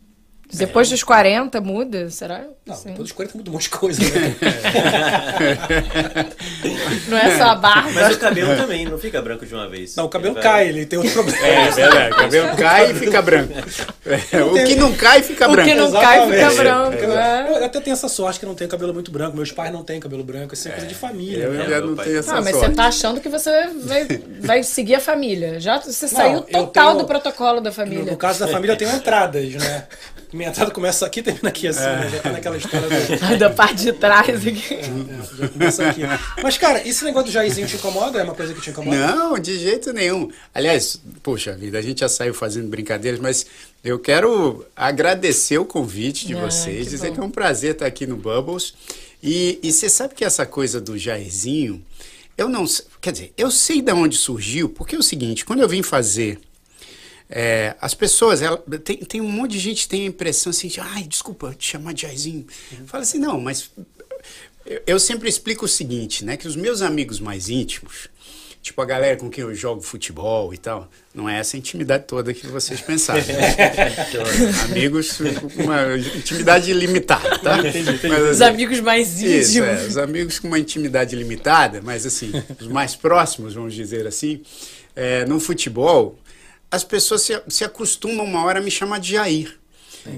Depois 0.52 0.88
dos 0.88 1.02
40 1.02 1.60
muda, 1.60 2.08
será? 2.08 2.44
Não, 2.64 2.74
Sim. 2.74 2.90
depois 2.90 3.08
dos 3.08 3.12
40 3.12 3.38
muda 3.38 3.50
um 3.50 3.52
monte 3.54 3.64
de 3.64 3.70
coisa, 3.70 4.00
né? 4.00 4.36
Não 7.08 7.18
é 7.18 7.36
só 7.36 7.44
a 7.44 7.54
barba. 7.54 7.90
Mas 7.92 8.16
o 8.16 8.18
cabelo 8.18 8.56
também 8.56 8.84
não 8.84 8.98
fica 8.98 9.20
branco 9.22 9.44
de 9.46 9.54
uma 9.54 9.68
vez. 9.68 9.94
Não, 9.96 10.06
o 10.06 10.08
cabelo 10.08 10.34
Ele 10.36 10.42
vai- 10.42 10.52
cai, 10.52 10.68
ele 10.68 10.86
tem 10.86 10.98
outro 10.98 11.12
problema. 11.14 11.46
É 11.46 11.70
verdade, 11.70 12.12
o 12.12 12.16
cabelo 12.16 12.48
cai 12.56 12.90
e 12.90 12.94
fica 12.94 13.22
branco. 13.22 13.52
É, 14.32 14.42
o 14.42 14.64
que 14.66 14.74
não 14.76 14.92
cai 14.94 15.22
fica 15.22 15.48
O 15.48 15.52
branco. 15.52 15.68
que 15.68 15.74
não 15.74 15.92
cai 15.92 16.20
fica 16.26 16.36
Exatamente. 16.36 16.56
branco. 16.56 17.12
é. 17.18 17.58
Eu 17.58 17.64
até 17.64 17.80
tenho 17.80 17.94
essa 17.94 18.08
sorte 18.08 18.40
que 18.40 18.46
não 18.46 18.54
tenho 18.54 18.70
cabelo 18.70 18.92
muito 18.94 19.10
branco. 19.10 19.36
Meus 19.36 19.52
pais 19.52 19.72
não 19.72 19.82
têm 19.84 20.00
cabelo 20.00 20.24
branco. 20.24 20.54
Isso 20.54 20.68
é 20.68 20.72
coisa 20.72 20.86
de 20.86 20.94
família. 20.94 21.44
Eu 21.44 21.52
né? 21.52 21.64
já 21.64 21.68
meu 21.80 21.86
não 21.88 21.96
tenho 21.96 22.18
essa 22.18 22.36
Ah, 22.36 22.40
mas 22.40 22.52
sorte. 22.56 22.70
você 22.70 22.74
tá 22.74 22.86
achando 22.86 23.20
que 23.20 23.28
você 23.28 23.50
vai, 23.84 24.06
vai 24.40 24.62
seguir 24.62 24.94
a 24.96 25.00
família. 25.00 25.60
Já 25.60 25.78
você 25.78 26.08
saiu 26.08 26.36
eu 26.38 26.42
total 26.42 26.86
tenho- 26.92 26.98
do 26.98 27.04
protocolo 27.06 27.60
da 27.60 27.70
No, 27.70 27.76
família. 27.76 28.04
no 28.12 28.16
caso 28.16 28.40
da 28.40 28.48
família, 28.48 28.72
eu 28.74 28.78
tenho 28.78 28.90
entradas, 28.94 29.52
né? 29.54 29.84
Minha 30.32 30.48
entrada 30.48 30.70
começa 30.70 31.06
aqui 31.06 31.20
e 31.20 31.22
termina 31.22 31.48
aqui, 31.48 31.68
assim, 31.68 31.80
né? 31.80 32.10
Já 32.10 32.18
tá 32.20 32.32
naquela 32.32 32.56
história 32.56 32.88
do... 32.88 33.36
da 33.38 33.50
parte 33.50 33.82
de 33.82 33.92
trás 33.92 34.28
aqui. 34.46 34.74
É, 34.74 34.82
já 35.38 35.48
começa 35.48 35.88
aqui. 35.88 36.02
Mas, 36.42 36.58
cara, 36.58 36.86
esse 36.86 37.04
negócio 37.04 37.28
do 37.28 37.32
Jairzinho 37.32 37.66
te 37.66 37.76
incomoda? 37.76 38.18
É 38.18 38.22
uma 38.24 38.34
coisa 38.34 38.52
que 38.52 38.60
te 38.60 38.70
incomoda? 38.70 38.96
Não, 39.14 39.38
de 39.38 39.58
jeito 39.58 39.92
nenhum. 39.92 40.28
Aliás, 40.54 41.00
poxa 41.22 41.52
vida, 41.54 41.78
a 41.78 41.82
gente 41.82 42.00
já 42.00 42.08
saiu 42.08 42.34
fazendo 42.34 42.68
brincadeiras, 42.68 43.20
mas 43.20 43.46
eu 43.84 43.98
quero 43.98 44.64
agradecer 44.74 45.58
o 45.58 45.64
convite 45.64 46.26
de 46.26 46.34
Ah, 46.34 46.40
vocês, 46.40 46.84
que 46.84 46.90
dizer 46.90 47.08
bom. 47.10 47.14
que 47.14 47.20
é 47.20 47.24
um 47.24 47.30
prazer 47.30 47.72
estar 47.72 47.86
aqui 47.86 48.06
no 48.06 48.16
Bubbles. 48.16 48.74
E, 49.22 49.58
e 49.62 49.72
você 49.72 49.88
sabe 49.88 50.14
que 50.14 50.24
essa 50.24 50.44
coisa 50.44 50.80
do 50.80 50.98
Jairzinho, 50.98 51.82
eu 52.36 52.48
não 52.48 52.66
sei, 52.66 52.84
quer 53.00 53.12
dizer, 53.12 53.32
eu 53.36 53.50
sei 53.50 53.80
de 53.80 53.92
onde 53.92 54.16
surgiu, 54.16 54.68
porque 54.68 54.94
é 54.94 54.98
o 54.98 55.02
seguinte, 55.02 55.44
quando 55.44 55.60
eu 55.60 55.68
vim 55.68 55.82
fazer 55.82 56.38
é, 57.28 57.74
as 57.80 57.94
pessoas, 57.94 58.40
ela, 58.40 58.56
tem, 58.84 58.98
tem 58.98 59.20
um 59.20 59.28
monte 59.28 59.52
de 59.52 59.58
gente 59.58 59.82
que 59.82 59.88
tem 59.88 60.02
a 60.04 60.06
impressão 60.06 60.50
assim, 60.50 60.68
de, 60.68 60.80
ai, 60.80 61.02
desculpa 61.02 61.54
te 61.54 61.70
chamar 61.72 61.92
de 61.92 62.02
Jairzinho. 62.02 62.46
Fala 62.86 63.02
assim, 63.02 63.18
não, 63.18 63.40
mas 63.40 63.70
eu, 64.64 64.82
eu 64.86 65.00
sempre 65.00 65.28
explico 65.28 65.64
o 65.64 65.68
seguinte, 65.68 66.24
né, 66.24 66.36
que 66.36 66.46
os 66.46 66.54
meus 66.54 66.82
amigos 66.82 67.18
mais 67.18 67.48
íntimos, 67.48 68.08
tipo 68.62 68.80
a 68.80 68.84
galera 68.84 69.16
com 69.16 69.28
quem 69.28 69.42
eu 69.42 69.52
jogo 69.54 69.80
futebol 69.80 70.54
e 70.54 70.58
tal, 70.58 70.88
não 71.12 71.28
é 71.28 71.38
essa 71.40 71.56
intimidade 71.56 72.04
toda 72.04 72.32
que 72.32 72.46
vocês 72.46 72.80
pensaram. 72.80 73.22
amigos 74.70 75.18
com 75.18 75.62
uma 75.64 75.96
intimidade 75.96 76.72
limitada, 76.72 77.38
tá? 77.38 77.56
Mas, 77.56 78.22
Os 78.22 78.40
assim, 78.40 78.44
amigos 78.44 78.80
mais 78.80 79.20
íntimos. 79.20 79.48
isso, 79.48 79.64
é, 79.64 79.86
os 79.86 79.96
amigos 79.96 80.38
com 80.38 80.46
uma 80.46 80.58
intimidade 80.58 81.16
limitada, 81.16 81.80
mas 81.82 82.06
assim, 82.06 82.32
os 82.60 82.68
mais 82.68 82.94
próximos, 82.94 83.54
vamos 83.54 83.74
dizer 83.74 84.06
assim, 84.06 84.42
é, 84.94 85.24
no 85.24 85.40
futebol, 85.40 86.18
as 86.70 86.84
pessoas 86.84 87.22
se, 87.22 87.40
se 87.48 87.64
acostumam 87.64 88.24
uma 88.24 88.44
hora 88.44 88.58
a 88.58 88.62
me 88.62 88.70
chamar 88.70 88.98
de 89.00 89.12
Jair. 89.12 89.58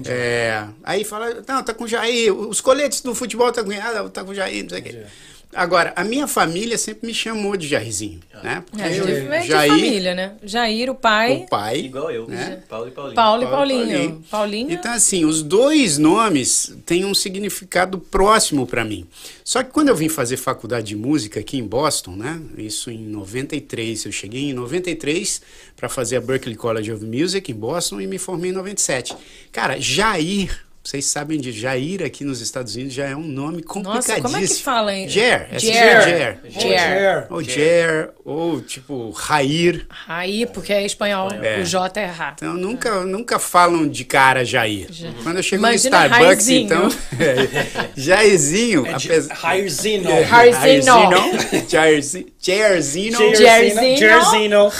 É, 0.05 0.67
aí 0.83 1.03
fala, 1.03 1.43
não, 1.47 1.63
tá 1.63 1.73
com 1.73 1.87
Jair, 1.87 2.31
os 2.33 2.61
coletes 2.61 3.01
do 3.01 3.15
futebol 3.15 3.51
tá 3.51 3.63
com, 3.63 3.71
ah, 3.71 4.09
tá 4.09 4.23
com 4.23 4.33
Jair, 4.33 4.63
não 4.63 4.69
sei 4.69 4.79
o 4.79 4.83
quê. 4.83 5.05
Agora, 5.51 5.91
a 5.95 6.03
minha 6.03 6.27
família 6.27 6.77
sempre 6.77 7.07
me 7.07 7.13
chamou 7.13 7.57
de 7.57 7.67
Jairzinho, 7.67 8.19
né? 8.43 8.63
Porque 8.69 8.83
É, 8.83 8.99
eu- 8.99 9.33
é 9.33 9.39
de 9.41 9.47
Jair, 9.47 9.71
família, 9.71 10.13
né? 10.13 10.33
Jair, 10.43 10.91
o 10.91 10.95
pai. 10.95 11.37
o 11.37 11.47
pai, 11.47 11.77
Igual 11.79 12.11
eu, 12.11 12.27
né? 12.27 12.61
Paulo 12.69 12.87
e 12.87 12.91
Paulinho. 12.91 13.15
Paulo 13.15 13.43
e 13.43 13.45
Paulo 13.47 13.65
e 13.71 13.73
Paulinho. 13.73 13.89
Paulinho. 13.97 14.23
Paulinho. 14.29 14.71
Então, 14.71 14.91
assim, 14.93 15.25
os 15.25 15.41
dois 15.41 15.97
nomes 15.97 16.75
têm 16.85 17.03
um 17.03 17.15
significado 17.15 17.97
próximo 17.97 18.67
para 18.67 18.85
mim. 18.85 19.07
Só 19.43 19.63
que 19.63 19.71
quando 19.71 19.89
eu 19.89 19.95
vim 19.95 20.07
fazer 20.07 20.37
faculdade 20.37 20.85
de 20.87 20.95
música 20.95 21.39
aqui 21.39 21.57
em 21.57 21.63
Boston, 21.67 22.11
né? 22.15 22.39
Isso 22.55 22.91
em 22.91 22.99
93, 22.99 24.05
eu 24.05 24.11
cheguei 24.11 24.51
em 24.51 24.53
93 24.53 25.41
para 25.75 25.89
fazer 25.89 26.17
a 26.17 26.21
Berklee 26.21 26.55
College 26.55 26.91
of 26.91 27.03
Music 27.03 27.51
em 27.51 27.55
Boston 27.55 27.99
e 27.99 28.05
me 28.05 28.19
formei 28.19 28.51
em 28.51 28.53
97. 28.53 29.15
Cara, 29.51 29.79
Jair, 29.79 30.63
vocês 30.89 31.05
sabem 31.05 31.39
de 31.39 31.51
Jair 31.51 32.01
aqui 32.03 32.23
nos 32.23 32.41
Estados 32.41 32.75
Unidos 32.75 32.93
já 32.95 33.05
é 33.05 33.15
um 33.15 33.21
nome 33.21 33.61
complicadíssimo. 33.61 34.17
Nossa, 34.17 34.21
como 34.33 34.43
é 34.43 34.47
que 34.47 34.55
fala 34.55 34.95
em. 34.95 35.07
Jer, 35.07 35.47
é 35.51 35.59
Jer. 35.59 36.01
Jer. 36.01 36.39
Jer. 36.49 37.27
Ou 37.29 37.43
Jer, 37.43 38.09
ou 38.25 38.59
tipo 38.61 39.11
Rair. 39.11 39.85
Aí, 40.07 40.47
porque 40.47 40.73
é 40.73 40.83
espanhol. 40.83 41.29
É. 41.31 41.59
O 41.59 41.63
J 41.63 41.99
é 41.99 42.05
Rá. 42.07 42.33
Então 42.35 42.55
nunca, 42.55 43.01
nunca 43.05 43.37
falam 43.37 43.87
de 43.87 44.03
cara 44.03 44.43
Jair. 44.43 44.87
Quando 45.21 45.37
eu 45.37 45.43
chego 45.43 45.61
Imagina 45.61 45.99
no 45.99 46.05
Starbucks, 46.05 46.45
Jairzinho. 46.47 46.65
então. 46.65 46.89
É, 47.19 47.89
Jairzinho. 47.95 48.85
É 48.87 48.93
apesar- 48.95 49.35
Jairzinho. 49.41 50.09
É, 50.09 50.23
Jairzinho. 50.25 51.09
Jairzinho. 51.69 52.27
Jairzinho. 52.41 53.35
Jairzinho. 53.37 53.97
Jairzinho. 53.97 54.71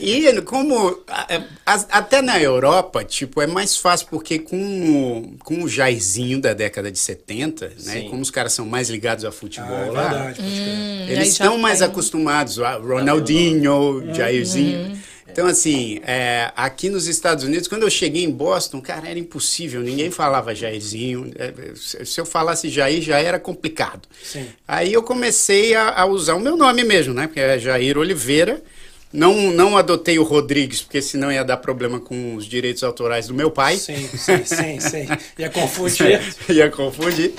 E 0.00 0.40
como 0.42 1.02
a- 1.08 1.40
a- 1.66 1.86
até 1.90 2.22
na 2.22 2.40
Europa, 2.40 3.04
tipo, 3.04 3.40
é 3.40 3.46
mais 3.46 3.76
fácil 3.76 4.06
porque 4.10 4.38
com 4.38 4.56
o, 4.56 5.36
com 5.56 5.62
o 5.64 5.68
Jairzinho 5.68 6.40
da 6.40 6.52
década 6.54 6.90
de 6.90 6.98
70, 6.98 7.66
né? 7.68 7.72
Sim. 8.00 8.08
Como 8.08 8.22
os 8.22 8.30
caras 8.30 8.52
são 8.52 8.66
mais 8.66 8.88
ligados 8.88 9.24
ao 9.24 9.30
Ah, 9.30 9.32
futebol 9.32 9.76
é 9.76 9.90
lá, 9.90 10.08
verdade, 10.08 10.36
pode 10.42 10.48
crer. 10.50 10.68
Aí 11.08 11.12
eles 11.12 11.28
estão 11.28 11.58
mais 11.58 11.78
tem. 11.78 11.88
acostumados 11.88 12.58
a 12.60 12.76
Ronaldinho, 12.76 14.14
Jairzinho. 14.14 14.98
Então, 15.30 15.46
assim, 15.46 15.98
é, 16.04 16.52
aqui 16.54 16.90
nos 16.90 17.06
Estados 17.06 17.42
Unidos, 17.42 17.66
quando 17.66 17.84
eu 17.84 17.90
cheguei 17.90 18.22
em 18.22 18.30
Boston, 18.30 18.82
cara, 18.82 19.08
era 19.08 19.18
impossível, 19.18 19.80
ninguém 19.80 20.10
falava 20.10 20.54
Jairzinho. 20.54 21.30
É, 21.36 21.50
se 21.74 22.04
se 22.04 22.20
eu 22.20 22.26
falasse 22.26 22.68
Jair, 22.68 23.00
já 23.00 23.18
era 23.18 23.38
complicado. 23.38 24.06
Sim. 24.22 24.46
Aí 24.68 24.92
eu 24.92 25.02
comecei 25.02 25.74
a, 25.74 26.00
a 26.00 26.04
usar 26.04 26.34
o 26.34 26.40
meu 26.40 26.54
nome 26.54 26.84
mesmo, 26.84 27.14
né? 27.14 27.26
Porque 27.26 27.40
é 27.40 27.58
Jair 27.58 27.96
Oliveira. 27.96 28.62
Não, 29.12 29.50
não 29.50 29.76
adotei 29.76 30.18
o 30.18 30.22
Rodrigues, 30.22 30.80
porque 30.82 31.02
senão 31.02 31.30
ia 31.30 31.44
dar 31.44 31.58
problema 31.58 32.00
com 32.00 32.34
os 32.34 32.46
direitos 32.46 32.82
autorais 32.82 33.26
do 33.26 33.34
meu 33.34 33.50
pai. 33.50 33.76
Sim, 33.76 34.08
sim, 34.08 34.44
sim, 34.44 34.80
sim. 34.80 35.06
Ia 35.38 35.50
confundir. 35.50 36.20
Ia 36.48 36.70
confundir. 36.70 37.34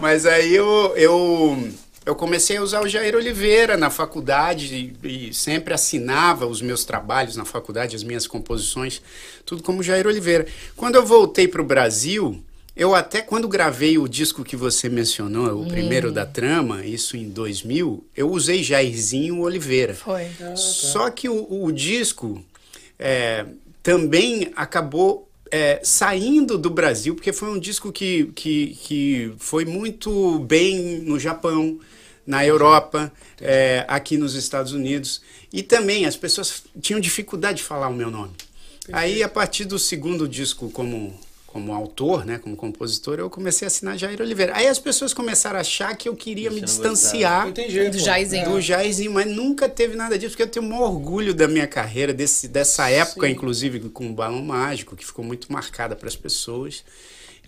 Mas 0.00 0.24
aí 0.24 0.54
eu, 0.54 0.92
eu, 0.96 1.68
eu 2.04 2.14
comecei 2.14 2.58
a 2.58 2.62
usar 2.62 2.80
o 2.80 2.88
Jair 2.88 3.16
Oliveira 3.16 3.76
na 3.76 3.90
faculdade 3.90 4.94
e, 5.02 5.28
e 5.28 5.34
sempre 5.34 5.74
assinava 5.74 6.46
os 6.46 6.62
meus 6.62 6.84
trabalhos 6.84 7.34
na 7.34 7.44
faculdade, 7.44 7.96
as 7.96 8.04
minhas 8.04 8.28
composições, 8.28 9.02
tudo 9.44 9.64
como 9.64 9.82
Jair 9.82 10.06
Oliveira. 10.06 10.46
Quando 10.76 10.94
eu 10.94 11.04
voltei 11.04 11.48
para 11.48 11.60
o 11.60 11.64
Brasil, 11.64 12.40
eu 12.76 12.94
até 12.94 13.22
quando 13.22 13.48
gravei 13.48 13.96
o 13.96 14.06
disco 14.06 14.44
que 14.44 14.54
você 14.54 14.88
mencionou, 14.88 15.62
o 15.62 15.66
primeiro 15.66 16.12
da 16.12 16.26
trama, 16.26 16.84
isso 16.84 17.16
em 17.16 17.28
2000, 17.28 18.04
eu 18.14 18.30
usei 18.30 18.62
Jairzinho 18.62 19.40
Oliveira. 19.40 19.94
Foi. 19.94 20.26
Só 20.54 21.08
que 21.08 21.28
o, 21.28 21.64
o 21.64 21.72
disco 21.72 22.44
é, 22.98 23.46
também 23.82 24.52
acabou 24.54 25.26
é, 25.50 25.80
saindo 25.82 26.58
do 26.58 26.68
Brasil, 26.68 27.14
porque 27.14 27.32
foi 27.32 27.48
um 27.48 27.58
disco 27.58 27.90
que, 27.90 28.30
que, 28.34 28.76
que 28.82 29.32
foi 29.38 29.64
muito 29.64 30.40
bem 30.40 31.00
no 31.00 31.18
Japão, 31.18 31.78
na 32.26 32.44
Europa, 32.44 33.12
é, 33.40 33.84
aqui 33.88 34.18
nos 34.18 34.34
Estados 34.34 34.72
Unidos. 34.72 35.22
E 35.52 35.62
também 35.62 36.04
as 36.04 36.16
pessoas 36.16 36.64
tinham 36.80 37.00
dificuldade 37.00 37.58
de 37.58 37.64
falar 37.64 37.88
o 37.88 37.94
meu 37.94 38.10
nome. 38.10 38.32
Aí, 38.92 39.22
a 39.22 39.28
partir 39.28 39.64
do 39.64 39.78
segundo 39.78 40.28
disco 40.28 40.70
como, 40.70 41.18
como 41.56 41.72
autor, 41.72 42.26
né, 42.26 42.36
como 42.36 42.54
compositor, 42.54 43.18
eu 43.18 43.30
comecei 43.30 43.64
a 43.64 43.68
assinar 43.68 43.96
Jair 43.96 44.20
Oliveira. 44.20 44.54
Aí 44.54 44.68
as 44.68 44.78
pessoas 44.78 45.14
começaram 45.14 45.56
a 45.56 45.62
achar 45.62 45.96
que 45.96 46.06
eu 46.06 46.14
queria 46.14 46.50
me 46.50 46.60
distanciar 46.60 47.48
Entendi. 47.48 47.88
Do. 47.88 47.98
Jairzinho. 47.98 48.50
do 48.50 48.60
Jairzinho, 48.60 49.10
mas 49.10 49.26
nunca 49.26 49.66
teve 49.66 49.96
nada 49.96 50.18
disso, 50.18 50.32
porque 50.32 50.42
eu 50.42 50.48
tenho 50.48 50.66
um 50.66 50.78
orgulho 50.78 51.32
da 51.32 51.48
minha 51.48 51.66
carreira, 51.66 52.12
desse, 52.12 52.46
dessa 52.46 52.90
época, 52.90 53.26
inclusive 53.26 53.80
com 53.88 54.06
o 54.10 54.12
Balão 54.12 54.42
Mágico, 54.42 54.94
que 54.94 55.06
ficou 55.06 55.24
muito 55.24 55.50
marcada 55.50 55.96
para 55.96 56.08
as 56.08 56.16
pessoas. 56.16 56.84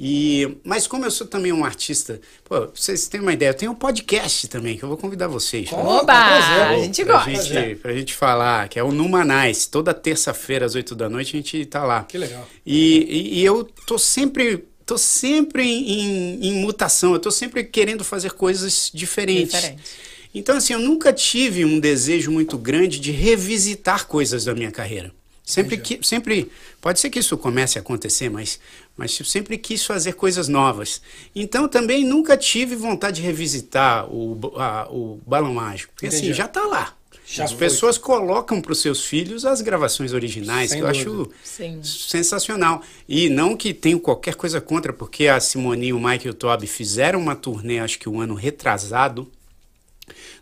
E, 0.00 0.58
mas 0.64 0.86
como 0.86 1.04
eu 1.04 1.10
sou 1.10 1.26
também 1.26 1.52
um 1.52 1.64
artista, 1.64 2.20
pô, 2.44 2.68
vocês 2.74 3.08
terem 3.08 3.26
uma 3.26 3.32
ideia, 3.32 3.50
eu 3.50 3.54
tenho 3.54 3.72
um 3.72 3.74
podcast 3.74 4.46
também, 4.48 4.76
que 4.76 4.82
eu 4.84 4.88
vou 4.88 4.96
convidar 4.98 5.26
vocês. 5.28 5.70
Oba! 5.72 6.12
A 6.12 6.78
gente 6.78 7.04
Pra 7.04 7.24
gosta. 7.24 7.42
gente, 7.42 7.76
pra 7.76 7.92
gente 7.92 8.14
falar, 8.14 8.68
que 8.68 8.78
é 8.78 8.82
o 8.82 8.92
Numanais. 8.92 9.66
Toda 9.66 9.92
terça-feira, 9.92 10.64
às 10.66 10.74
8 10.74 10.94
da 10.94 11.08
noite, 11.08 11.36
a 11.36 11.40
gente 11.40 11.64
tá 11.66 11.84
lá. 11.84 12.04
Que 12.04 12.16
legal. 12.18 12.46
E, 12.64 12.98
e- 13.08 13.40
e 13.40 13.44
eu 13.44 13.64
tô 13.86 13.98
sempre, 13.98 14.64
tô 14.86 14.96
sempre 14.96 15.64
em, 15.64 16.46
em 16.46 16.52
mutação, 16.60 17.12
eu 17.12 17.18
tô 17.18 17.30
sempre 17.30 17.64
querendo 17.64 18.04
fazer 18.04 18.32
coisas 18.32 18.90
diferentes. 18.94 19.52
Diferentes. 19.54 20.08
Então, 20.34 20.56
assim, 20.58 20.74
eu 20.74 20.78
nunca 20.78 21.12
tive 21.12 21.64
um 21.64 21.80
desejo 21.80 22.30
muito 22.30 22.56
grande 22.58 23.00
de 23.00 23.10
revisitar 23.10 24.06
coisas 24.06 24.44
da 24.44 24.54
minha 24.54 24.70
carreira. 24.70 25.10
Sempre 25.50 25.78
que, 25.78 25.98
sempre, 26.06 26.50
pode 26.78 27.00
ser 27.00 27.08
que 27.08 27.18
isso 27.18 27.36
comece 27.38 27.78
a 27.78 27.80
acontecer, 27.80 28.28
mas, 28.28 28.60
mas 28.96 29.18
eu 29.18 29.24
sempre 29.24 29.56
quis 29.56 29.82
fazer 29.84 30.12
coisas 30.12 30.46
novas. 30.46 31.00
Então, 31.34 31.66
também 31.66 32.04
nunca 32.04 32.36
tive 32.36 32.76
vontade 32.76 33.16
de 33.16 33.26
revisitar 33.26 34.06
o, 34.12 34.38
a- 34.56 34.86
o 34.90 35.18
Balão 35.26 35.54
Mágico, 35.54 35.92
porque 35.94 36.06
Entendi. 36.06 36.24
assim, 36.26 36.32
já 36.34 36.46
tá 36.46 36.64
lá. 36.66 36.94
Já 37.30 37.44
As 37.44 37.50
foi. 37.52 37.60
pessoas 37.60 37.96
colocam 37.98 38.60
para 38.60 38.72
os 38.72 38.80
seus 38.80 39.04
filhos 39.04 39.46
as 39.46 39.60
gravações 39.62 40.12
originais, 40.12 40.70
Sem 40.70 40.80
que 40.80 40.84
eu 40.84 40.92
dúvida. 40.92 41.34
acho 41.34 41.50
Sim. 41.50 41.80
sensacional. 41.82 42.82
E 43.08 43.28
não 43.30 43.56
que 43.56 43.72
tenho 43.72 43.98
qualquer 44.00 44.34
coisa 44.34 44.60
contra, 44.60 44.92
porque 44.92 45.28
a 45.28 45.38
Simone, 45.40 45.92
o 45.94 46.00
Mike 46.00 46.26
e 46.26 46.30
o 46.30 46.34
Toby 46.34 46.66
fizeram 46.66 47.18
uma 47.20 47.34
turnê, 47.36 47.78
acho 47.80 47.98
que 47.98 48.08
um 48.08 48.20
ano 48.20 48.34
retrasado, 48.34 49.30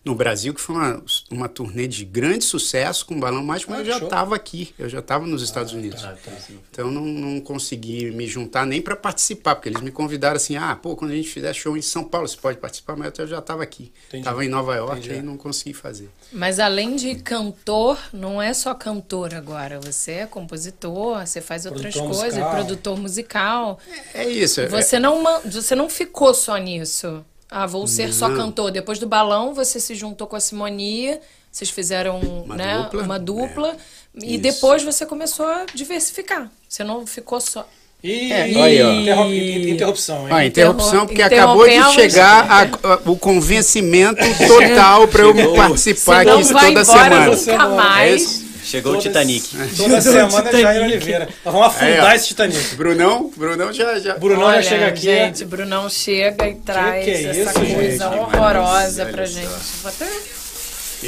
no 0.07 0.15
Brasil, 0.15 0.55
que 0.55 0.61
foi 0.61 0.77
uma, 0.77 1.03
uma 1.33 1.49
turnê 1.49 1.89
de 1.89 2.05
grande 2.05 2.45
sucesso 2.45 3.05
com 3.05 3.19
Balão 3.19 3.43
Mágico, 3.45 3.73
mas 3.73 3.81
Ah, 3.81 3.83
eu 3.83 3.99
já 3.99 4.05
estava 4.05 4.37
aqui, 4.37 4.73
eu 4.79 4.89
já 4.89 5.01
estava 5.01 5.27
nos 5.27 5.43
Estados 5.43 5.73
Unidos. 5.73 6.05
Ah, 6.05 6.15
tá, 6.25 6.31
sim. 6.37 6.61
Então 6.71 6.93
não, 6.93 7.05
não 7.05 7.41
consegui 7.41 8.13
me 8.13 8.25
juntar 8.25 8.65
nem 8.65 8.81
para 8.81 8.95
participar, 8.95 9.57
porque 9.57 9.69
eles 9.69 9.81
me 9.83 9.91
convidaram 9.91 10.37
assim: 10.37 10.57
ah, 10.57 10.77
pô, 10.81 10.95
quando 10.95 11.11
a 11.11 11.15
gente 11.17 11.29
fizer 11.29 11.53
show 11.53 11.77
em 11.77 11.83
São 11.83 12.05
Paulo, 12.05 12.29
você 12.29 12.37
pode 12.37 12.59
participar, 12.59 12.95
mas 12.97 13.13
eu 13.19 13.27
já 13.27 13.41
estava 13.41 13.65
aqui. 13.65 13.93
Estava 14.13 14.45
em 14.45 14.49
Nova 14.49 14.77
York 14.77 15.01
Entendi. 15.01 15.19
e 15.19 15.23
não 15.23 15.37
consegui 15.37 15.75
fazer. 15.75 16.09
Mas 16.33 16.61
além 16.61 16.95
de 16.95 17.17
cantor, 17.17 17.99
não 18.13 18.41
é 18.41 18.55
só 18.55 18.75
cantor 18.75 19.35
agora. 19.35 19.81
Você 19.81 20.13
é 20.13 20.27
compositor, 20.27 21.27
você 21.27 21.41
faz 21.41 21.67
outras 21.67 21.93
Produtor 21.95 22.17
coisas, 22.21 22.39
musical. 22.39 22.51
produtor 22.55 22.97
musical. 22.99 23.79
É 24.15 24.29
isso. 24.29 24.61
é- 24.61 24.69
Você 24.69 25.01
não, 25.01 25.21
man- 25.21 25.41
você 25.45 25.75
não 25.75 25.91
ficou 25.91 26.33
só 26.33 26.57
nisso. 26.57 27.25
Ah, 27.51 27.67
vou 27.67 27.87
ser 27.87 28.13
só 28.13 28.29
cantor. 28.35 28.71
Depois 28.71 28.99
do 28.99 29.07
balão, 29.07 29.55
você 29.55 29.79
se 29.79 29.95
juntou 29.95 30.27
com 30.27 30.35
a 30.37 30.41
Simonia, 30.41 31.21
vocês 31.51 31.71
fizeram 31.71 32.19
Uma 32.21 32.57
né, 32.57 32.83
dupla, 32.83 33.03
uma 33.03 33.19
dupla. 33.19 33.77
E 34.15 34.33
Isso. 34.35 34.43
depois 34.43 34.83
você 34.83 35.05
começou 35.07 35.47
a 35.47 35.65
diversificar. 35.75 36.51
Você 36.69 36.83
não 36.83 37.07
ficou 37.07 37.41
só. 37.41 37.69
E, 38.03 38.31
É, 38.33 38.43
aí, 38.43 38.83
ó. 38.83 38.93
interrom- 38.93 39.33
interrupção, 39.33 40.29
hein? 40.29 40.35
Ah, 40.35 40.45
interrupção, 40.47 41.07
porque 41.07 41.23
acabou 41.23 41.67
de 41.67 41.93
chegar 41.95 42.47
a- 42.51 42.63
a- 42.95 43.01
o 43.07 43.17
convencimento 43.17 44.21
total 44.47 45.09
para 45.09 45.23
eu 45.23 45.55
participar 45.55 46.21
Senão 46.25 46.39
aqui 46.39 46.49
toda 46.53 46.69
embora 46.71 46.85
semana. 46.85 47.27
nunca 47.37 47.53
É 47.53 47.69
mais. 47.77 48.23
isso? 48.23 48.46
Chegou 48.67 48.93
o 48.93 48.95
Todas- 48.97 49.05
Titanic. 49.05 49.49
Toda 49.77 50.01
semana 50.01 50.51
é 50.51 50.61
Jair 50.61 50.83
Oliveira. 50.83 51.29
Nós 51.45 51.55
vamos 51.55 51.69
afundar 51.69 52.05
ó. 52.11 52.13
esse 52.15 52.27
Titanic. 52.27 52.75
Brunão, 52.75 53.31
Brunão 53.37 53.73
já, 53.73 53.99
já. 54.01 54.15
Brunão 54.19 54.43
Olha, 54.47 54.61
já 54.61 54.71
chega 54.71 54.87
aqui. 54.89 55.01
Gente, 55.03 55.45
Brunão 55.45 55.89
chega 55.89 56.49
e 56.49 56.55
traz 56.57 57.05
que 57.05 57.11
é 57.13 57.23
essa 57.31 57.41
isso, 57.41 57.75
coisa 57.75 58.05
gente? 58.11 58.19
horrorosa 58.19 59.03
Olha 59.05 59.13
pra 59.13 59.27
só. 59.27 59.33
gente. 59.35 59.49
Vou 59.83 59.91
até... 59.91 60.07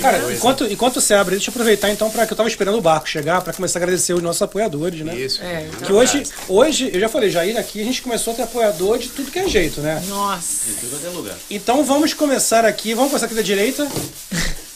Cara, 0.03 0.23
enquanto, 0.33 0.65
enquanto 0.67 1.00
você 1.00 1.15
abre, 1.15 1.35
deixa 1.35 1.49
eu 1.49 1.53
aproveitar 1.53 1.91
então 1.91 2.11
para 2.11 2.27
que 2.27 2.33
eu 2.33 2.37
tava 2.37 2.49
esperando 2.49 2.77
o 2.77 2.81
barco 2.81 3.09
chegar 3.09 3.41
para 3.41 3.55
começar 3.55 3.79
a 3.79 3.83
agradecer 3.83 4.12
os 4.12 4.23
nossos 4.23 4.43
apoiadores, 4.43 5.00
né? 5.00 5.17
Isso. 5.17 5.43
É, 5.43 5.67
então- 5.67 5.81
Que 5.87 5.93
hoje, 5.93 6.23
hoje, 6.47 6.91
eu 6.93 7.00
já 7.00 7.09
falei, 7.09 7.31
Jair, 7.31 7.57
aqui 7.59 7.81
a 7.81 7.85
gente 7.85 8.03
começou 8.03 8.35
a 8.35 8.37
ter 8.37 8.43
apoiador 8.43 8.99
de 8.99 9.09
tudo 9.09 9.31
que 9.31 9.38
é 9.38 9.49
jeito, 9.49 9.81
né? 9.81 10.00
Nossa. 10.07 10.67
De 10.67 10.75
tudo 10.75 10.91
quanto 10.91 11.07
é 11.07 11.09
lugar. 11.17 11.35
Então 11.50 11.83
vamos 11.85 12.12
começar 12.12 12.67
aqui, 12.67 12.93
vamos 12.95 13.11
começar 13.11 13.27
aqui 13.27 13.35
da 13.35 13.43
direita. 13.43 13.88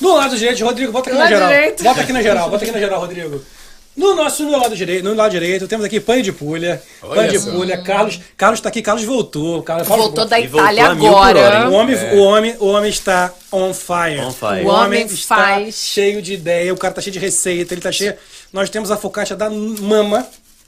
Do 0.00 0.14
lado 0.14 0.36
direito, 0.36 0.64
Rodrigo, 0.64 0.92
bota 0.92 1.10
aqui 1.10 1.16
Do 1.16 1.18
na 1.18 1.24
lado 1.24 1.34
geral. 1.34 1.48
direito. 1.48 1.82
Bota 1.84 2.00
aqui 2.00 2.12
na 2.12 2.22
geral, 2.22 2.50
bota 2.50 2.64
aqui 2.64 2.72
na 2.72 2.78
geral, 2.78 3.00
Rodrigo. 3.00 3.44
No 3.96 4.14
nosso 4.14 4.44
no 4.44 4.56
lado 4.56 4.74
direito, 4.74 5.04
no 5.04 5.14
lado 5.14 5.30
direito, 5.32 5.66
temos 5.66 5.84
aqui 5.84 6.00
Pane 6.00 6.22
de 6.22 6.32
Pulha. 6.32 6.80
Olha 7.02 7.28
de. 7.28 7.38
Pulha, 7.40 7.82
Carlos. 7.82 8.20
Carlos 8.36 8.60
tá 8.60 8.68
aqui, 8.68 8.80
Carlos 8.80 9.04
voltou. 9.04 9.62
Carlos, 9.62 9.86
Voltou 9.86 10.24
da 10.24 10.38
E 10.38 10.46
voltou 10.46 10.64
Itália 10.64 10.86
agora. 10.86 11.68
O 11.68 11.72
homem, 11.74 11.96
o, 12.14 12.18
homem, 12.22 12.56
o 12.60 12.66
homem 12.68 12.88
está 12.88 13.30
on 13.52 13.74
fire. 13.74 14.20
On 14.20 14.30
fire. 14.32 14.64
O 14.64 14.68
O 14.68 14.70
homem 14.70 15.02
homem 15.02 15.06
está 15.06 15.36
faz. 15.36 15.74
cheio 15.74 16.22
de 16.22 16.34
ideia, 16.34 16.72
o 16.72 16.76
cara 16.76 16.94
tá 16.94 17.00
cheio 17.02 17.12
de 17.12 17.18
receita, 17.18 17.74
ele 17.74 17.80
tá 17.80 17.90
cheio. 17.92 18.14
Nós 18.52 18.70
temos 18.70 18.90
a 18.90 18.96
focaccia 18.96 19.36
da 19.36 19.50
mama. 19.50 20.26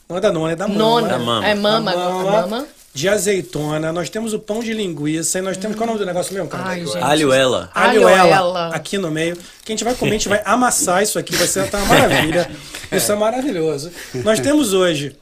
Não 0.09 0.17
é 0.19 0.21
da 0.21 0.33
nona, 0.33 0.53
é 0.53 0.57
da 0.57 0.69
mama. 0.69 0.79
Nona. 0.81 1.09
Da 1.09 1.19
mama. 1.19 1.47
É 1.49 1.55
mama. 1.55 1.93
Da 1.93 1.99
Mama. 1.99 2.33
mama, 2.33 2.67
De 2.95 3.09
azeitona, 3.09 3.91
nós 3.91 4.11
temos 4.11 4.35
o 4.35 4.39
pão 4.39 4.61
de 4.61 4.75
linguiça 4.75 5.39
e 5.39 5.43
nós 5.43 5.57
temos. 5.57 5.77
Qual 5.79 5.85
é 5.89 5.93
o 5.93 5.95
nome 5.95 5.99
do 6.01 6.07
negócio 6.07 6.35
mesmo, 6.35 6.47
cara? 6.49 6.65
Ai. 6.69 6.85
Alhoela 7.01 7.71
Alhoela. 7.75 8.69
aqui 8.69 8.99
no 8.99 9.11
meio. 9.11 9.35
Que 9.65 9.73
a 9.73 9.75
gente 9.75 9.83
vai 9.85 9.95
comer, 9.95 10.11
a 10.11 10.15
gente 10.15 10.29
vai 10.29 10.43
amassar 10.45 11.03
isso 11.03 11.19
aqui, 11.19 11.35
vai 11.35 11.47
ser 11.47 11.61
uma 11.73 11.87
maravilha. 11.87 12.51
Isso 12.93 13.11
é 13.11 13.15
maravilhoso. 13.15 13.91
Nós 14.17 14.39
temos 14.39 14.75
hoje 14.75 15.17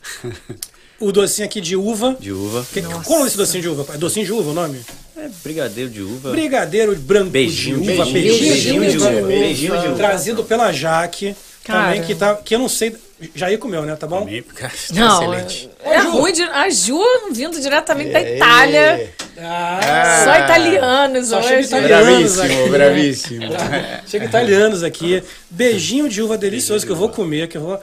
o 0.99 1.13
docinho 1.13 1.47
aqui 1.47 1.61
de 1.61 1.77
uva. 1.77 2.17
De 2.19 2.33
uva. 2.33 2.67
Que, 2.73 2.83
qual 2.83 3.23
é 3.23 3.27
esse 3.29 3.37
docinho 3.37 3.63
de 3.63 3.69
uva? 3.69 3.85
pai? 3.85 3.97
Docinho 3.97 4.27
de 4.27 4.33
uva 4.33 4.51
o 4.51 4.55
nome? 4.55 4.81
É 5.17 5.29
brigadeiro 5.45 5.89
de 5.89 6.03
uva. 6.03 6.31
Brigadeiro 6.33 6.97
branco 6.97 7.31
Beijinho 7.31 7.81
de 7.81 7.93
uva. 7.93 8.03
uva. 8.03 8.13
Beijinho, 8.13 8.91
de 8.91 8.97
uva. 8.99 9.11
Beijinho 9.23 9.81
de 9.81 9.87
uva. 9.87 9.97
Trazido 9.97 10.43
pela 10.43 10.73
Jaque. 10.73 11.37
Cara. 11.65 11.85
Também, 11.85 12.03
que, 12.03 12.15
tá, 12.17 12.35
que 12.35 12.55
eu 12.55 12.59
não 12.59 12.69
sei. 12.69 12.97
Jair 13.35 13.59
comeu, 13.59 13.83
né? 13.83 13.95
Tá 13.97 14.07
bom? 14.07 14.21
Comi, 14.21 14.41
cara, 14.43 14.73
tá 14.73 14.95
Não, 14.95 15.15
excelente. 15.35 15.71
é, 15.85 15.95
é 15.95 15.99
ruim 16.01 16.33
de. 16.33 16.43
A 16.43 16.71
Ju 16.71 16.99
vindo 17.33 17.61
diretamente 17.61 18.11
da 18.13 18.21
Itália. 18.21 19.13
Ah, 19.39 20.23
Só 20.25 20.45
italianos 20.45 21.29
Só 21.29 21.43
chega 21.43 21.59
hoje. 21.59 21.67
italianos 21.69 22.41
aqui. 22.41 22.55
Bravíssimo, 22.69 22.71
bravíssimo. 22.71 23.43
Chega 24.07 24.25
italianos 24.25 24.83
aqui. 24.83 25.23
Beijinho 25.51 26.09
de 26.09 26.23
uva 26.23 26.37
delicioso 26.39 26.85
que 26.87 26.93
eu 26.93 26.97
vou 26.97 27.09
comer, 27.11 27.49
que 27.49 27.57
eu 27.57 27.63
vou. 27.63 27.81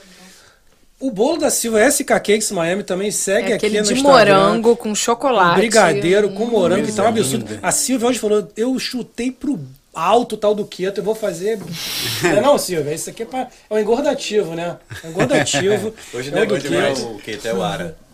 O 1.00 1.12
bolo 1.12 1.38
da 1.38 1.52
Silva 1.52 1.88
SK 1.92 2.08
Cakes 2.08 2.52
Miami 2.52 2.82
também 2.82 3.12
segue 3.12 3.52
É 3.52 3.56
aqui 3.56 3.68
aquele 3.68 3.82
no 3.82 3.88
de 3.88 3.94
Instagram. 3.94 4.38
morango 4.40 4.76
com 4.76 4.96
chocolate. 4.96 5.58
Brigadeiro 5.60 6.30
com 6.32 6.46
morango, 6.48 6.86
que 6.88 6.92
tá 6.92 7.04
um 7.04 7.08
absurdo. 7.08 7.46
linda. 7.48 7.60
A 7.62 7.72
Silvia 7.72 8.08
hoje 8.08 8.18
falou: 8.20 8.48
eu 8.58 8.78
chutei 8.80 9.32
pro 9.32 9.60
alto 9.98 10.38
tal 10.38 10.54
do 10.54 10.66
keto, 10.66 11.00
eu 11.00 11.04
vou 11.04 11.16
fazer. 11.16 11.58
não 12.22 12.30
é 12.30 12.42
não, 12.42 12.58
Silvia? 12.58 12.94
Isso 12.94 13.10
aqui 13.10 13.24
é, 13.24 13.26
pra... 13.26 13.48
é 13.70 13.74
um 13.74 13.80
engordativo, 13.80 14.54
né? 14.54 14.78
É 15.04 15.08
um 15.08 15.10
engordativo. 15.10 15.94
Hoje 16.14 16.30
é 16.30 16.32
não 16.32 16.40
é 16.40 16.44
o 16.44 16.48
do 16.48 16.54
hoje 16.54 16.70
não 16.70 16.82
é 16.82 16.92
o 16.92 17.18
que? 17.18 17.38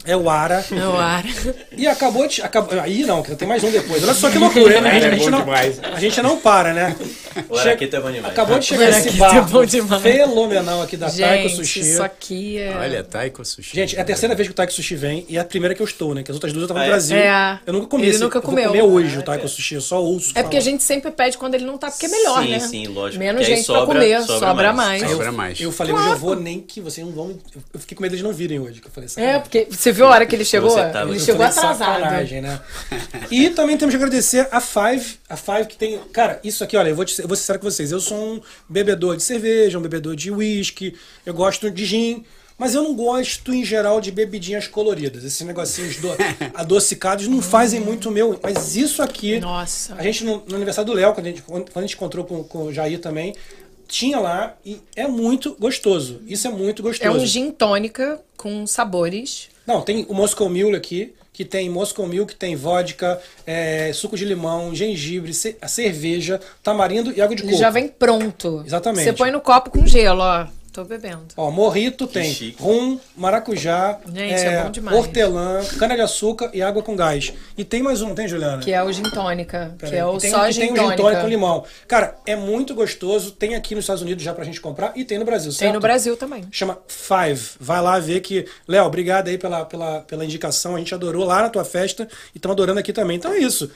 É 0.05 0.17
o 0.17 0.29
Ara. 0.29 0.63
É 0.72 0.86
o 0.88 0.98
Ara. 0.98 1.27
E 1.77 1.88
acabou 1.88 2.27
de. 2.27 2.41
Acabou, 2.41 2.79
aí 2.79 3.03
não, 3.03 3.24
que 3.24 3.36
tem 3.36 3.48
mais 3.48 3.63
um 3.63 3.72
depois. 3.72 4.03
Olha 4.03 4.13
só 4.13 4.29
que 4.29 4.38
loucura, 4.39 4.81
né? 4.81 4.89
A 4.89 4.93
gente, 4.93 5.03
É 5.05 5.07
a 5.07 5.12
gente 5.12 5.24
bom 5.25 5.29
não, 5.31 5.39
demais. 5.45 5.79
a 5.81 6.00
gente 6.00 6.22
não 6.22 6.38
para, 6.38 6.74
né? 6.74 6.95
O 7.50 7.57
Araqueta 7.57 7.98
é 7.98 8.00
bom 8.01 8.12
demais. 8.12 8.33
Acabou 8.33 8.60
de 8.60 8.65
chegar 8.65 8.89
esse 8.89 9.12
barco 9.12 9.50
bom 9.50 9.65
demais. 9.65 10.01
fenomenal 10.01 10.81
aqui 10.81 10.98
da 10.98 11.10
Taiko 11.10 11.48
Gente, 11.50 11.55
Sushi. 11.55 11.79
isso 11.79 12.03
aqui 12.03 12.57
é. 12.60 12.75
Olha, 12.77 13.03
Taiko 13.03 13.43
Sushi. 13.45 13.75
Gente, 13.75 13.95
é 13.98 14.01
a 14.01 14.03
terceira 14.05 14.36
vez 14.36 14.48
que 14.48 14.51
o 14.51 14.55
Taiko 14.55 14.74
Sushi 14.74 14.95
vem 14.95 15.25
e 15.29 15.38
é 15.38 15.39
a 15.39 15.45
primeira 15.45 15.74
que 15.74 15.81
eu 15.81 15.86
estou, 15.86 16.13
né? 16.13 16.22
Que 16.22 16.31
as 16.31 16.36
outras 16.36 16.51
duas 16.53 16.63
eu 16.63 16.67
tava 16.67 16.79
no 16.81 16.83
Ah, 16.86 16.88
é? 16.88 16.91
Brasil. 16.91 17.17
É. 17.17 17.60
Eu 17.65 17.74
nunca 17.74 17.88
comi 17.88 18.05
Ele 18.07 18.17
nunca 18.17 18.38
eu 18.38 18.41
vou 18.41 18.51
comeu. 18.51 18.67
comer 18.69 18.81
hoje 18.83 19.17
o 19.17 19.24
Taiko 19.24 19.48
Sushi, 19.48 19.75
eu 19.75 19.81
só 19.81 20.03
ouço 20.03 20.31
É 20.36 20.43
porque 20.43 20.57
a 20.57 20.60
falar. 20.62 20.72
gente 20.72 20.83
sempre 20.83 21.12
pede 21.12 21.38
quando 21.38 21.55
ele 21.55 21.65
não 21.65 21.77
tá, 21.77 21.89
porque 21.89 22.05
é 22.05 22.10
melhor, 22.10 22.43
Sim, 22.43 22.50
né? 22.51 22.60
sim, 22.60 22.88
lógico, 22.88 23.19
Menos 23.24 23.45
gente 23.45 23.65
pra 23.65 23.75
sobra- 23.79 23.95
comer, 24.00 24.22
sobra 24.24 24.48
sobra, 24.50 24.74
mais. 24.74 25.01
mais. 25.01 25.12
Sobra 25.13 25.31
mais. 25.31 25.62
Eu 25.62 25.72
falei, 25.72 25.93
hoje 25.93 26.10
eu 26.10 26.17
vou 26.17 26.36
nem 26.36 26.60
que 26.60 26.81
vocês 26.81 27.05
não 27.07 27.13
vão. 27.13 27.38
Eu 27.74 27.79
fiquei 27.79 27.95
com 27.95 28.01
medo 28.03 28.17
de 28.17 28.22
não 28.24 28.33
virem 28.33 28.60
hoje. 28.60 28.81
Que 28.81 28.88
eu 28.88 28.91
falei, 28.91 29.10
É, 29.17 29.39
porque 29.39 29.67
você 29.69 29.92
viu 29.93 30.05
a 30.07 30.09
hora 30.09 30.25
que 30.25 30.35
ele 30.35 30.45
chegou? 30.45 30.75
Tava- 30.75 31.09
Ele 31.12 31.19
chegou 31.19 31.45
atrasado. 31.45 32.01
né? 32.01 32.62
E 33.31 33.50
também 33.50 33.77
temos 33.77 33.93
que 33.93 33.97
agradecer 33.97 34.47
a 34.51 34.59
Five. 34.59 35.17
A 35.29 35.35
Five 35.38 35.65
que 35.67 35.77
tem. 35.77 35.97
Cara, 36.12 36.39
isso 36.43 36.63
aqui, 36.63 36.75
olha, 36.77 36.89
eu 36.89 36.95
vou, 36.95 37.05
te, 37.05 37.19
eu 37.21 37.27
vou 37.27 37.35
ser 37.35 37.41
sincero 37.43 37.59
com 37.59 37.69
vocês. 37.69 37.91
Eu 37.91 38.00
sou 38.00 38.17
um 38.35 38.41
bebedor 38.67 39.15
de 39.17 39.23
cerveja, 39.23 39.77
um 39.77 39.81
bebedor 39.81 40.15
de 40.15 40.29
uísque, 40.31 40.95
eu 41.25 41.33
gosto 41.33 41.69
de 41.71 41.85
gin. 41.85 42.23
Mas 42.55 42.75
eu 42.75 42.83
não 42.83 42.93
gosto, 42.93 43.51
em 43.51 43.65
geral, 43.65 44.00
de 44.00 44.12
bebidinhas 44.12 44.67
coloridas. 44.67 45.23
Esses 45.23 45.41
negocinhos 45.41 45.97
do, 45.97 46.09
adocicados 46.53 47.27
não 47.27 47.41
fazem 47.41 47.79
muito 47.79 48.09
o 48.09 48.12
meu. 48.12 48.39
Mas 48.43 48.75
isso 48.75 49.01
aqui. 49.01 49.39
Nossa. 49.39 49.95
A 49.95 50.03
gente, 50.03 50.23
no, 50.23 50.43
no 50.47 50.55
aniversário 50.55 50.91
do 50.91 50.95
Léo, 50.95 51.13
quando 51.13 51.25
a 51.25 51.29
gente, 51.29 51.41
quando 51.41 51.65
a 51.75 51.81
gente 51.81 51.95
encontrou 51.95 52.23
com, 52.23 52.43
com 52.43 52.65
o 52.65 52.73
Jair 52.73 53.00
também, 53.00 53.33
tinha 53.88 54.19
lá 54.19 54.55
e 54.63 54.79
é 54.95 55.07
muito 55.07 55.55
gostoso. 55.59 56.21
Isso 56.27 56.47
é 56.47 56.51
muito 56.51 56.81
É 56.81 56.83
gostoso. 56.83 57.17
um 57.17 57.25
gin 57.25 57.50
tônica 57.51 58.21
com 58.38 58.65
sabores. 58.67 59.50
Não, 59.65 59.82
tem 59.82 60.05
o 60.10 60.13
Moscow 60.13 60.50
Mule 60.50 60.75
aqui, 60.75 61.13
que 61.32 61.43
tem 61.46 61.70
Moscow 61.70 62.05
Mule, 62.05 62.25
que 62.25 62.36
tem 62.36 62.55
vodka, 62.55 63.20
é, 63.46 63.91
suco 63.93 64.15
de 64.17 64.25
limão, 64.25 64.75
gengibre, 64.75 65.34
ce- 65.34 65.55
cerveja, 65.67 66.39
tamarindo 66.62 67.12
e 67.12 67.22
água 67.22 67.36
de 67.36 67.41
Ele 67.43 67.50
coco. 67.51 67.62
já 67.62 67.70
vem 67.70 67.88
pronto. 67.88 68.62
Exatamente. 68.65 69.05
Você 69.05 69.13
põe 69.13 69.32
no 69.32 69.41
copo 69.41 69.70
com 69.72 69.86
gelo, 69.88 70.22
ó. 70.22 70.48
Tô 70.74 70.84
bebendo. 70.84 71.22
Ó, 71.38 71.50
morrito 71.51 72.08
tem 72.08 72.34
chique. 72.34 72.62
rum, 72.62 73.00
maracujá, 73.15 74.00
Gente, 74.13 74.34
é 74.34 74.63
bom 74.63 74.72
demais. 74.72 74.98
hortelã, 74.98 75.63
cana-de-açúcar 75.77 76.50
e 76.53 76.62
água 76.62 76.82
com 76.82 76.96
gás. 76.96 77.32
E 77.58 77.63
tem 77.63 77.82
mais 77.84 78.01
um, 78.01 78.13
tem, 78.15 78.27
Juliana? 78.27 78.58
Que 78.62 78.74
é 78.74 78.84
o 78.84 78.92
gin 78.92 79.03
tônica, 79.03 79.75
Pera 79.77 79.89
que 79.92 79.96
aí. 79.96 80.01
é 80.01 80.06
o 80.06 80.18
E 80.18 80.20
tem, 80.20 80.32
só 80.32 80.48
e 80.48 80.51
gin 80.51 80.62
tem 80.62 80.72
o 80.72 80.75
gin 80.75 80.82
tônica 80.82 80.98
tônica. 81.03 81.22
com 81.22 81.27
limão. 81.27 81.63
Cara, 81.88 82.15
é 82.25 82.36
muito 82.36 82.74
gostoso. 82.75 83.32
Tem 83.32 83.56
aqui 83.56 83.75
nos 83.75 83.84
Estados 83.84 84.01
Unidos 84.01 84.24
já 84.24 84.34
pra 84.34 84.44
gente 84.44 84.60
comprar 84.60 84.92
e 84.96 85.06
tem 85.06 85.20
no 85.20 85.25
Brasil, 85.25 85.51
Tem 85.51 85.60
certo? 85.60 85.74
no 85.75 85.80
Brasil 85.80 86.18
também. 86.18 86.44
Chama 86.51 86.77
Five. 86.88 87.51
Vai 87.60 87.82
lá 87.82 88.00
ver 88.00 88.20
que. 88.22 88.46
Léo, 88.68 88.86
obrigado 88.86 89.27
aí 89.27 89.38
pela, 89.38 89.65
pela, 89.65 90.00
pela 90.01 90.25
indicação. 90.25 90.75
A 90.75 90.80
gente 90.80 90.94
adorou 90.94 91.24
lá 91.24 91.44
na 91.44 91.50
tua 91.50 91.63
festa 91.63 92.08
e 92.34 92.38
estamos 92.38 92.53
adorando 92.56 92.80
aqui 92.80 92.92
também. 92.92 93.18
Então 93.18 93.32
é 93.32 93.38
isso. 93.38 93.70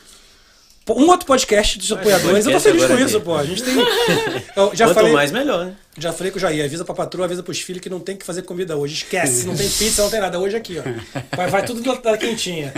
Um 0.89 1.09
outro 1.09 1.25
podcast 1.25 1.77
dos 1.77 1.91
apoiadores. 1.91 2.45
Eu 2.45 2.53
tô 2.53 2.59
feliz 2.59 2.81
com 2.81 2.85
agora 2.93 3.01
isso, 3.05 3.17
aqui. 3.17 3.25
pô. 3.25 3.35
A 3.35 3.43
gente 3.43 3.63
tem. 3.63 3.75
Eu 4.55 4.71
já 4.75 4.85
Quanto 4.85 4.95
falei, 4.95 5.13
mais, 5.13 5.31
melhor, 5.31 5.65
né? 5.65 5.75
já 5.97 6.13
falei 6.13 6.31
com 6.31 6.37
o 6.37 6.39
Jair. 6.39 6.63
Avisa 6.63 6.85
pra 6.85 6.95
patroa, 6.95 7.25
avisa 7.25 7.43
pros 7.43 7.59
filhos 7.59 7.81
que 7.81 7.89
não 7.89 7.99
tem 7.99 8.15
que 8.15 8.25
fazer 8.25 8.41
comida 8.43 8.75
hoje. 8.77 8.93
Esquece. 8.95 9.45
Não 9.45 9.55
tem 9.55 9.69
pizza, 9.69 10.01
não 10.01 10.09
tem 10.09 10.19
nada. 10.19 10.39
Hoje 10.39 10.55
aqui, 10.55 10.79
ó. 10.79 10.83
Vai, 11.35 11.49
vai 11.49 11.65
tudo 11.65 11.81
da, 12.01 12.17
quentinha. 12.17 12.71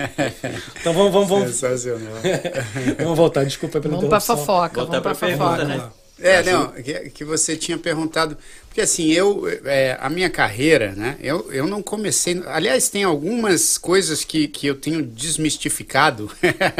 Então 0.79 0.93
vamos, 0.93 1.11
vamos, 1.13 1.29
vamos. 1.29 1.55
Sensacional. 1.55 2.13
vamos 2.97 3.17
voltar. 3.17 3.43
Desculpa 3.45 3.79
pela 3.79 3.95
Vamos 3.95 4.09
pra 4.09 4.17
interrupção. 4.17 4.37
fofoca, 4.37 4.75
Voltar 4.81 4.99
vamos 4.99 5.01
pra 5.01 5.15
pra 5.15 5.27
pergunta, 5.27 5.49
fofoca. 5.55 5.65
né? 5.65 5.98
É, 6.21 6.43
não, 6.43 6.71
que, 6.71 7.09
que 7.11 7.23
você 7.23 7.55
tinha 7.55 7.77
perguntado. 7.77 8.37
Porque 8.67 8.81
assim, 8.81 9.11
eu, 9.11 9.43
é, 9.65 9.97
a 9.99 10.09
minha 10.09 10.29
carreira, 10.29 10.93
né? 10.95 11.17
Eu, 11.21 11.51
eu 11.51 11.67
não 11.67 11.81
comecei. 11.81 12.41
Aliás, 12.47 12.89
tem 12.89 13.03
algumas 13.03 13.77
coisas 13.77 14.23
que, 14.23 14.47
que 14.47 14.67
eu 14.67 14.75
tenho 14.75 15.01
desmistificado, 15.01 16.31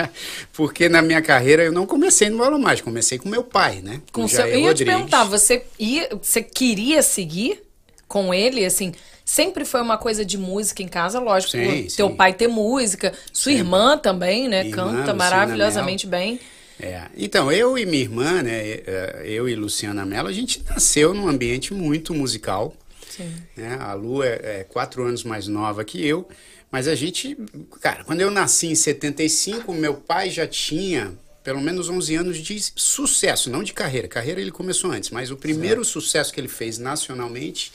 porque 0.54 0.88
na 0.88 1.02
minha 1.02 1.22
carreira 1.22 1.64
eu 1.64 1.72
não 1.72 1.86
comecei 1.86 2.30
no 2.30 2.38
Violão 2.38 2.60
Mágico, 2.60 2.90
comecei 2.90 3.18
com 3.18 3.28
meu 3.28 3.44
pai, 3.44 3.82
né? 3.82 4.02
Com 4.12 4.28
seu, 4.28 4.42
Jair 4.42 4.54
eu 4.54 4.60
ia 4.60 4.66
te 4.66 4.68
Rodrigues. 4.68 4.94
perguntar, 4.94 5.24
você, 5.24 5.64
ia, 5.80 6.10
você 6.22 6.42
queria 6.42 7.02
seguir 7.02 7.62
com 8.08 8.34
ele, 8.34 8.66
assim... 8.66 8.94
Sempre 9.26 9.64
foi 9.64 9.80
uma 9.80 9.96
coisa 9.96 10.26
de 10.26 10.40
música 10.40 10.82
em 10.82 10.88
casa, 10.88 11.20
lógico. 11.20 11.52
Sim, 11.52 11.86
teu 11.96 12.08
sim. 12.08 12.16
pai 12.16 12.34
ter 12.34 12.48
música, 12.48 13.14
sua 13.32 13.52
irmã 13.52 13.96
também, 13.96 14.48
né? 14.48 14.66
Irmã, 14.66 14.92
canta 14.92 15.14
maravilhosamente 15.14 16.08
bem. 16.08 16.40
É, 16.80 17.04
então, 17.18 17.52
eu 17.52 17.78
e 17.78 17.86
minha 17.86 18.04
irmã, 18.04 18.42
né, 18.42 18.82
eh, 18.86 19.24
eu 19.26 19.50
e 19.50 19.56
Luciana 19.56 20.06
Mello, 20.06 20.30
a 20.30 20.34
gente 20.34 20.64
nasceu 20.70 21.14
num 21.14 21.28
ambiente 21.28 21.74
muito 21.74 22.14
musical. 22.14 22.74
Sim. 23.10 23.34
Né? 23.58 23.78
A 23.80 23.94
Lu 23.94 24.24
é, 24.24 24.40
é 24.42 24.66
quatro 24.68 25.04
anos 25.04 25.24
mais 25.24 25.48
nova 25.48 25.84
que 25.84 26.06
eu, 26.06 26.28
mas 26.72 26.88
a 26.88 26.96
gente, 26.96 27.38
cara, 27.82 28.04
quando 28.04 28.22
eu 28.22 28.32
nasci 28.32 28.68
em 28.68 28.76
75, 28.76 29.74
meu 29.74 29.96
pai 29.96 30.30
já 30.30 30.48
tinha 30.48 31.14
pelo 31.44 31.62
menos 31.62 31.90
11 31.90 32.16
anos 32.16 32.38
de 32.38 32.62
sucesso, 32.76 33.50
não 33.50 33.64
de 33.64 33.74
carreira. 33.74 34.08
Carreira 34.08 34.40
ele 34.40 34.52
começou 34.52 34.92
antes, 34.92 35.10
mas 35.10 35.32
o 35.32 35.38
primeiro 35.38 35.84
sucesso 35.84 36.32
que 36.32 36.40
ele 36.40 36.48
fez 36.48 36.78
nacionalmente 36.78 37.72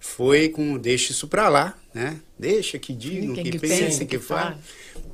foi 0.00 0.48
com 0.48 0.76
Deixa 0.76 1.12
Isso 1.12 1.28
Pra 1.28 1.48
Lá, 1.48 1.78
né? 1.94 2.18
Deixa 2.38 2.78
que 2.78 2.94
Quem 2.94 3.32
que, 3.32 3.50
que 3.52 3.58
pensa, 3.58 4.00
que 4.00 4.06
que 4.06 4.18
falam. 4.18 4.58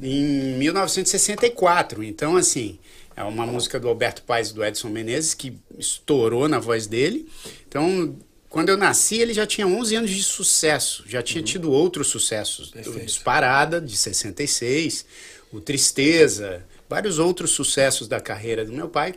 Em 0.01 0.57
1964. 0.57 2.03
Então, 2.03 2.37
assim, 2.37 2.79
é 3.21 3.25
uma 3.25 3.47
música 3.47 3.79
do 3.79 3.89
Alberto 3.89 4.23
Paes 4.23 4.51
e 4.51 4.55
do 4.55 4.65
Edson 4.65 4.89
Menezes 4.89 5.35
que 5.35 5.57
estourou 5.79 6.49
na 6.49 6.59
voz 6.59 6.87
dele. 6.87 7.29
Então, 7.69 8.17
quando 8.49 8.71
eu 8.71 8.77
nasci, 8.77 9.17
ele 9.17 9.33
já 9.33 9.47
tinha 9.47 9.67
11 9.67 9.97
anos 9.97 10.11
de 10.11 10.23
sucesso. 10.23 11.05
Já 11.07 11.23
tinha 11.23 11.43
tido 11.43 11.71
outros 11.71 12.09
sucessos. 12.09 12.73
O 12.87 13.01
Disparada, 13.01 13.81
de 13.81 13.97
66, 13.97 15.05
o 15.53 15.61
Tristeza, 15.61 16.65
vários 16.89 17.19
outros 17.19 17.51
sucessos 17.51 18.09
da 18.09 18.21
carreira 18.21 18.65
do 18.65 18.73
meu 18.73 18.89
pai. 18.89 19.15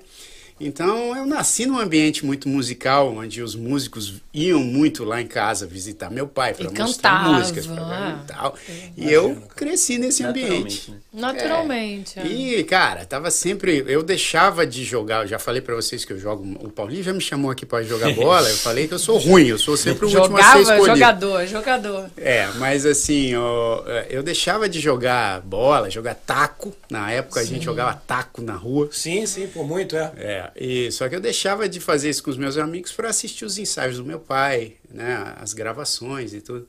Então, 0.60 1.15
eu 1.15 1.25
nasci 1.25 1.65
num 1.65 1.79
ambiente 1.79 2.25
muito 2.25 2.48
musical, 2.48 3.13
onde 3.15 3.41
os 3.41 3.55
músicos 3.55 4.22
iam 4.33 4.60
muito 4.60 5.03
lá 5.03 5.22
em 5.22 5.27
casa 5.27 5.67
visitar 5.67 6.10
meu 6.10 6.27
pai 6.27 6.53
para 6.53 6.69
mostrar 6.72 7.29
músicas 7.29 7.67
pra 7.67 7.83
ah. 7.83 8.19
e 8.24 8.27
tal. 8.27 8.55
E 8.95 9.12
eu 9.12 9.36
cresci 9.55 9.98
nesse 9.98 10.24
ambiente. 10.24 10.93
Naturalmente, 11.13 12.17
né? 12.19 12.19
Naturalmente. 12.19 12.19
é. 12.19 12.25
E, 12.25 12.63
cara, 12.63 13.05
tava 13.05 13.29
sempre. 13.29 13.83
Eu 13.88 14.03
deixava 14.03 14.65
de 14.65 14.83
jogar. 14.83 15.24
Eu 15.24 15.27
já 15.27 15.39
falei 15.39 15.62
pra 15.62 15.75
vocês 15.75 16.05
que 16.05 16.13
eu 16.13 16.19
jogo. 16.19 16.43
O 16.60 16.69
Paulinho 16.69 17.03
já 17.03 17.13
me 17.13 17.22
chamou 17.22 17.51
aqui 17.51 17.65
pra 17.65 17.83
jogar 17.83 18.13
bola. 18.15 18.50
Eu 18.50 18.57
falei 18.57 18.88
que 18.88 18.93
eu 18.93 19.00
sou 19.00 19.17
ruim. 19.17 19.48
Eu 19.48 19.57
sou 19.57 19.77
sempre 19.77 20.05
o 20.05 20.10
último 20.10 20.38
a 20.38 20.43
ser 20.43 20.60
Jogava, 20.60 20.62
escolhido. 20.62 20.86
jogador, 20.98 21.48
jogador. 21.48 22.12
É, 22.17 22.48
mas 22.57 22.86
assim, 22.86 23.36
ó, 23.36 23.83
eu 24.10 24.24
deixava 24.24 24.69
de 24.69 24.79
jogar 24.79 25.41
bola, 25.41 25.89
jogar 25.89 26.15
taco. 26.15 26.74
Na 26.89 27.11
época 27.11 27.39
a 27.39 27.44
gente 27.44 27.66
jogava 27.66 27.94
taco 28.07 28.42
na 28.42 28.53
rua. 28.53 28.89
Sim, 28.92 29.25
sim, 29.25 29.48
por 29.48 29.68
muito, 29.68 29.96
é. 29.96 30.11
É, 30.18 30.51
e, 30.55 30.92
só 30.92 31.09
que 31.09 31.16
eu 31.16 31.20
deixava 31.20 31.68
de 31.68 31.79
fazer 31.79 32.09
isso 32.09 32.24
com 32.24 32.29
os 32.29 32.37
meus 32.37 32.57
amigos 32.57 32.92
para 32.92 33.09
assistir 33.09 33.46
os 33.46 33.57
ensaios 33.57 33.98
do 33.98 34.05
meu 34.05 34.20
pai, 34.20 34.74
né, 34.89 35.33
as 35.37 35.53
gravações 35.53 36.33
e 36.33 36.42
tudo. 36.42 36.68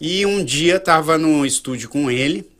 E 0.00 0.26
um 0.26 0.44
dia 0.44 0.78
tava 0.78 1.16
no 1.16 1.46
estúdio 1.46 1.88
com 1.88 2.10
ele, 2.10 2.50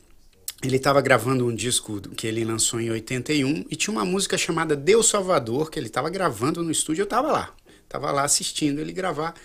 ele 0.63 0.77
estava 0.77 0.99
gravando 1.01 1.45
um 1.45 1.53
disco 1.53 2.01
que 2.15 2.25
ele 2.25 2.43
lançou 2.43 2.81
em 2.81 2.89
81 2.89 3.65
e 3.69 3.75
tinha 3.75 3.91
uma 3.91 4.03
música 4.03 4.37
chamada 4.37 4.75
Deus 4.75 5.07
Salvador 5.07 5.69
que 5.69 5.77
ele 5.77 5.87
estava 5.87 6.09
gravando 6.09 6.63
no 6.63 6.71
estúdio, 6.71 7.03
eu 7.03 7.07
tava 7.07 7.31
lá, 7.31 7.53
tava 7.87 8.11
lá 8.11 8.23
assistindo 8.23 8.81
ele 8.81 8.91
gravar. 8.91 9.35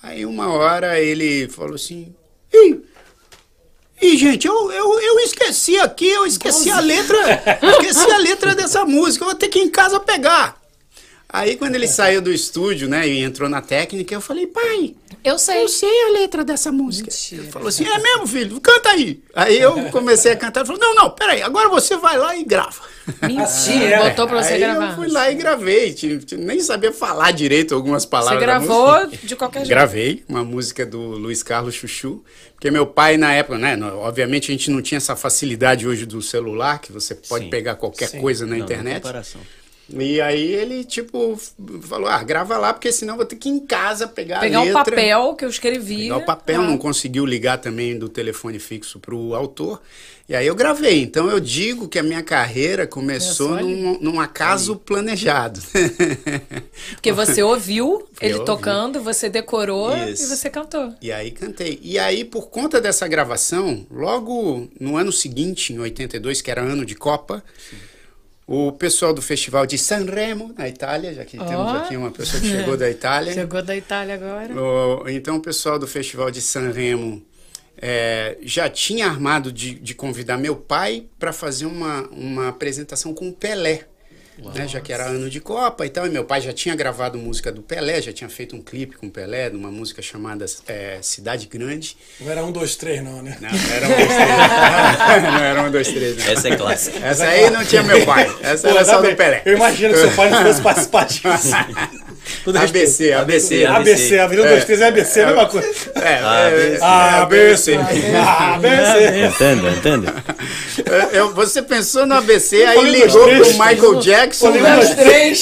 Aí 0.00 0.24
uma 0.24 0.52
hora 0.52 1.00
ele 1.00 1.48
falou 1.48 1.74
assim: 1.74 2.14
Ih, 2.52 2.80
Ih, 4.02 4.16
gente, 4.16 4.48
eu, 4.48 4.72
eu, 4.72 5.00
eu 5.00 5.20
esqueci 5.20 5.78
aqui, 5.78 6.08
eu 6.08 6.26
esqueci 6.26 6.68
a 6.70 6.80
letra, 6.80 7.16
esqueci 7.62 8.10
a 8.10 8.18
letra 8.18 8.52
dessa 8.52 8.84
música, 8.84 9.24
eu 9.24 9.28
vou 9.28 9.38
ter 9.38 9.48
que 9.48 9.60
ir 9.60 9.62
em 9.62 9.70
casa 9.70 10.00
pegar. 10.00 10.61
Aí 11.32 11.56
quando 11.56 11.74
ele 11.74 11.88
saiu 11.88 12.20
do 12.20 12.30
estúdio, 12.30 12.88
né, 12.88 13.08
e 13.08 13.20
entrou 13.22 13.48
na 13.48 13.62
técnica, 13.62 14.14
eu 14.14 14.20
falei, 14.20 14.46
pai, 14.46 14.94
Eu 15.24 15.38
sei. 15.38 15.62
eu 15.62 15.68
sei 15.68 15.88
a 16.04 16.10
letra 16.10 16.44
dessa 16.44 16.70
música. 16.70 17.10
Mentira. 17.10 17.42
Ele 17.42 17.50
falou 17.50 17.68
assim, 17.68 17.86
é 17.86 17.98
mesmo, 17.98 18.26
filho? 18.26 18.60
Canta 18.60 18.90
aí. 18.90 19.22
Aí 19.34 19.58
eu 19.58 19.84
comecei 19.90 20.32
a 20.32 20.36
cantar, 20.36 20.60
ele 20.60 20.66
falou, 20.66 20.80
não, 20.80 20.94
não, 20.94 21.10
peraí, 21.10 21.40
agora 21.42 21.68
você 21.70 21.96
vai 21.96 22.18
lá 22.18 22.36
e 22.36 22.44
grava. 22.44 22.82
Mentira, 23.22 23.84
é. 23.96 24.10
botou 24.10 24.28
pra 24.28 24.42
você 24.42 24.52
aí 24.52 24.60
gravar. 24.60 24.90
eu 24.90 24.94
fui 24.94 25.08
lá 25.08 25.30
e 25.30 25.34
gravei, 25.34 25.96
nem 26.38 26.60
sabia 26.60 26.92
falar 26.92 27.32
direito 27.32 27.74
algumas 27.74 28.02
Você 28.04 28.10
palavras 28.10 28.38
da 28.40 28.46
gravou 28.46 29.06
de 29.06 29.34
qualquer 29.34 29.60
jeito. 29.60 29.70
Gravei 29.70 30.22
uma 30.28 30.44
música 30.44 30.84
do 30.84 31.00
Luiz 31.00 31.42
Carlos 31.42 31.74
Chuchu, 31.74 32.22
porque 32.54 32.70
meu 32.70 32.86
pai 32.86 33.16
na 33.16 33.32
época, 33.32 33.58
né, 33.58 33.76
obviamente 33.94 34.50
a 34.50 34.54
gente 34.54 34.70
não 34.70 34.82
tinha 34.82 34.98
essa 34.98 35.16
facilidade 35.16 35.88
hoje 35.88 36.04
do 36.06 36.20
celular, 36.20 36.78
que 36.78 36.92
você 36.92 37.14
pode 37.14 37.44
Sim. 37.46 37.50
pegar 37.50 37.74
qualquer 37.76 38.08
Sim. 38.08 38.20
coisa 38.20 38.46
na 38.46 38.54
Não, 38.56 38.62
internet. 38.64 39.02
comparação. 39.02 39.40
E 39.94 40.20
aí 40.20 40.42
ele, 40.54 40.84
tipo, 40.84 41.38
falou, 41.82 42.08
ah, 42.08 42.22
grava 42.22 42.56
lá, 42.56 42.72
porque 42.72 42.90
senão 42.90 43.16
vou 43.16 43.26
ter 43.26 43.36
que 43.36 43.48
ir 43.48 43.52
em 43.52 43.60
casa 43.66 44.08
pegar, 44.08 44.40
Pegar 44.40 44.58
a 44.58 44.62
o 44.62 44.64
letra. 44.64 44.84
papel 44.84 45.34
que 45.34 45.44
eu 45.44 45.48
escrevi. 45.48 46.02
Pegar 46.04 46.16
o 46.16 46.24
papel, 46.24 46.60
Ah. 46.62 46.64
não 46.66 46.78
conseguiu 46.78 47.26
ligar 47.26 47.58
também 47.58 47.98
do 47.98 48.08
telefone 48.08 48.58
fixo 48.58 48.98
para 48.98 49.14
o 49.14 49.34
autor. 49.34 49.82
E 50.28 50.34
aí 50.34 50.46
eu 50.46 50.54
gravei. 50.54 51.02
Então 51.02 51.28
eu 51.28 51.38
digo 51.40 51.88
que 51.88 51.98
a 51.98 52.02
minha 52.02 52.22
carreira 52.22 52.86
começou 52.86 53.60
num, 53.60 53.98
num 54.00 54.20
acaso 54.20 54.76
planejado. 54.76 55.60
Porque 56.94 57.12
você 57.12 57.42
ouviu 57.42 58.06
ele 58.20 58.40
tocando, 58.40 59.00
você 59.00 59.28
decorou 59.28 59.94
Isso. 60.08 60.22
e 60.22 60.26
você 60.26 60.48
cantou. 60.48 60.94
E 61.02 61.12
aí 61.12 61.30
cantei. 61.30 61.78
E 61.82 61.98
aí, 61.98 62.24
por 62.24 62.48
conta 62.48 62.80
dessa 62.80 63.06
gravação, 63.08 63.86
logo 63.90 64.68
no 64.80 64.96
ano 64.96 65.12
seguinte, 65.12 65.72
em 65.72 65.78
82, 65.78 66.40
que 66.40 66.50
era 66.50 66.62
ano 66.62 66.86
de 66.86 66.94
Copa, 66.94 67.42
o 68.46 68.72
pessoal 68.72 69.12
do 69.14 69.22
festival 69.22 69.64
de 69.66 69.78
Sanremo, 69.78 70.52
na 70.56 70.68
Itália, 70.68 71.14
já 71.14 71.24
que 71.24 71.38
temos 71.38 71.72
Ó. 71.72 71.76
aqui 71.78 71.96
uma 71.96 72.10
pessoa 72.10 72.40
que 72.40 72.48
chegou 72.48 72.76
da 72.76 72.90
Itália. 72.90 73.32
Chegou 73.34 73.62
da 73.62 73.76
Itália 73.76 74.14
agora. 74.14 74.52
O- 74.54 75.08
então, 75.08 75.36
o 75.36 75.40
pessoal 75.40 75.78
do 75.78 75.86
Festival 75.86 76.30
de 76.30 76.40
Sanremo 76.40 77.22
é, 77.76 78.36
já 78.42 78.68
tinha 78.68 79.06
armado 79.06 79.50
de, 79.52 79.74
de 79.74 79.94
convidar 79.94 80.36
meu 80.38 80.56
pai 80.56 81.06
para 81.18 81.32
fazer 81.32 81.66
uma, 81.66 82.02
uma 82.10 82.48
apresentação 82.48 83.14
com 83.14 83.28
o 83.28 83.32
Pelé. 83.32 83.86
Né, 84.54 84.66
já 84.66 84.80
que 84.80 84.92
era 84.92 85.04
ano 85.04 85.28
de 85.28 85.40
Copa 85.40 85.84
e 85.84 85.90
tal, 85.90 86.06
e 86.06 86.10
meu 86.10 86.24
pai 86.24 86.40
já 86.40 86.52
tinha 86.52 86.74
gravado 86.74 87.18
música 87.18 87.52
do 87.52 87.60
Pelé, 87.60 88.00
já 88.00 88.12
tinha 88.12 88.30
feito 88.30 88.56
um 88.56 88.62
clipe 88.62 88.96
com 88.96 89.06
o 89.06 89.10
Pelé, 89.10 89.50
de 89.50 89.56
uma 89.56 89.70
música 89.70 90.00
chamada 90.00 90.46
é, 90.66 90.98
Cidade 91.02 91.46
Grande. 91.46 91.96
Não 92.18 92.30
era 92.30 92.44
um, 92.44 92.50
dois, 92.50 92.74
três, 92.74 93.02
não, 93.04 93.22
né? 93.22 93.36
Não, 93.40 93.48
era 93.50 93.86
um, 93.86 93.94
dois, 93.94 94.08
três. 94.08 95.22
não 95.22 95.44
era 95.44 95.62
um, 95.62 95.70
dois, 95.70 95.88
três. 95.88 96.16
não. 96.16 96.32
Essa 96.32 96.48
é 96.48 96.56
clássica. 96.56 96.98
Essa 97.06 97.24
aí 97.24 97.50
não 97.50 97.64
tinha 97.64 97.82
meu 97.82 98.04
pai, 98.06 98.34
essa 98.42 98.68
Pô, 98.68 98.74
era 98.74 98.84
só 98.84 98.96
ainda 98.96 99.02
do 99.02 99.06
bem. 99.08 99.16
Pelé. 99.16 99.42
Eu 99.44 99.56
imagino 99.56 99.92
que 99.92 100.00
seu 100.00 100.10
pai 100.12 100.30
não 100.30 100.42
fosse 100.42 100.60
participar 100.62 101.04
disso. 101.06 101.52
Tudo 102.44 102.58
ABC, 102.58 103.12
ABC, 103.12 103.64
ABC, 103.66 104.18
Avenida 104.18 104.48
2, 104.48 104.64
3 104.64 104.80
é 104.80 104.86
ABC, 104.86 105.20
é 105.20 105.24
a 105.24 105.26
mesma 105.26 105.46
coisa. 105.46 105.68
É, 105.96 106.18
ABC. 106.18 106.54
é, 106.54 106.78
é, 106.78 107.18
ABC. 107.20 107.74
ABC. 107.74 108.16
ABC. 108.16 109.26
Entende, 109.26 109.68
entende? 109.68 110.06
É, 110.06 110.10
é, 110.10 110.71
você 111.34 111.62
pensou 111.62 112.06
no 112.06 112.14
ABC, 112.14 112.64
aí 112.64 112.90
ligou 112.90 113.24
pro 113.28 113.50
Michael 113.52 113.94
Jackson, 114.00 114.50
né? 114.50 114.80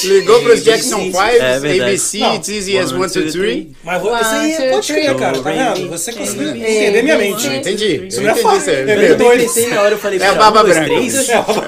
ligou 0.04 0.42
pros 0.42 0.62
Jackson 0.62 0.98
5, 1.04 1.20
É 1.20 1.58
verdade. 1.58 1.80
ABC. 1.82 2.18
It's 2.18 2.48
Easy 2.48 2.78
as 2.78 2.92
One, 2.92 3.04
1, 3.04 3.08
2, 3.08 3.12
two, 3.12 3.32
3. 3.42 3.66
Mas 3.82 4.02
você 4.02 4.68
pode 4.70 4.86
crer, 4.92 5.04
three. 5.06 5.14
cara, 5.18 5.38
tá 5.38 5.50
vendo? 5.50 5.88
Você 5.90 6.12
conseguiu 6.12 6.48
entender 6.50 7.02
minha 7.02 7.18
mente. 7.18 7.46
Entendi. 7.46 8.06
Isso 8.06 8.18
eu 8.18 8.22
não 8.22 8.28
é 8.30 8.32
entendi 8.32 8.42
fácil. 8.42 8.60
isso 8.60 8.70
aí. 8.70 8.90
É 8.90 9.10
Eu 9.10 9.16
doido. 9.16 9.40
pensei 9.40 9.66
na 9.68 9.82
hora, 9.82 9.94
eu 9.94 9.98
falei, 9.98 10.18
É 10.20 10.26
a 10.26 10.34
barba 10.34 10.62
branca. 10.62 10.90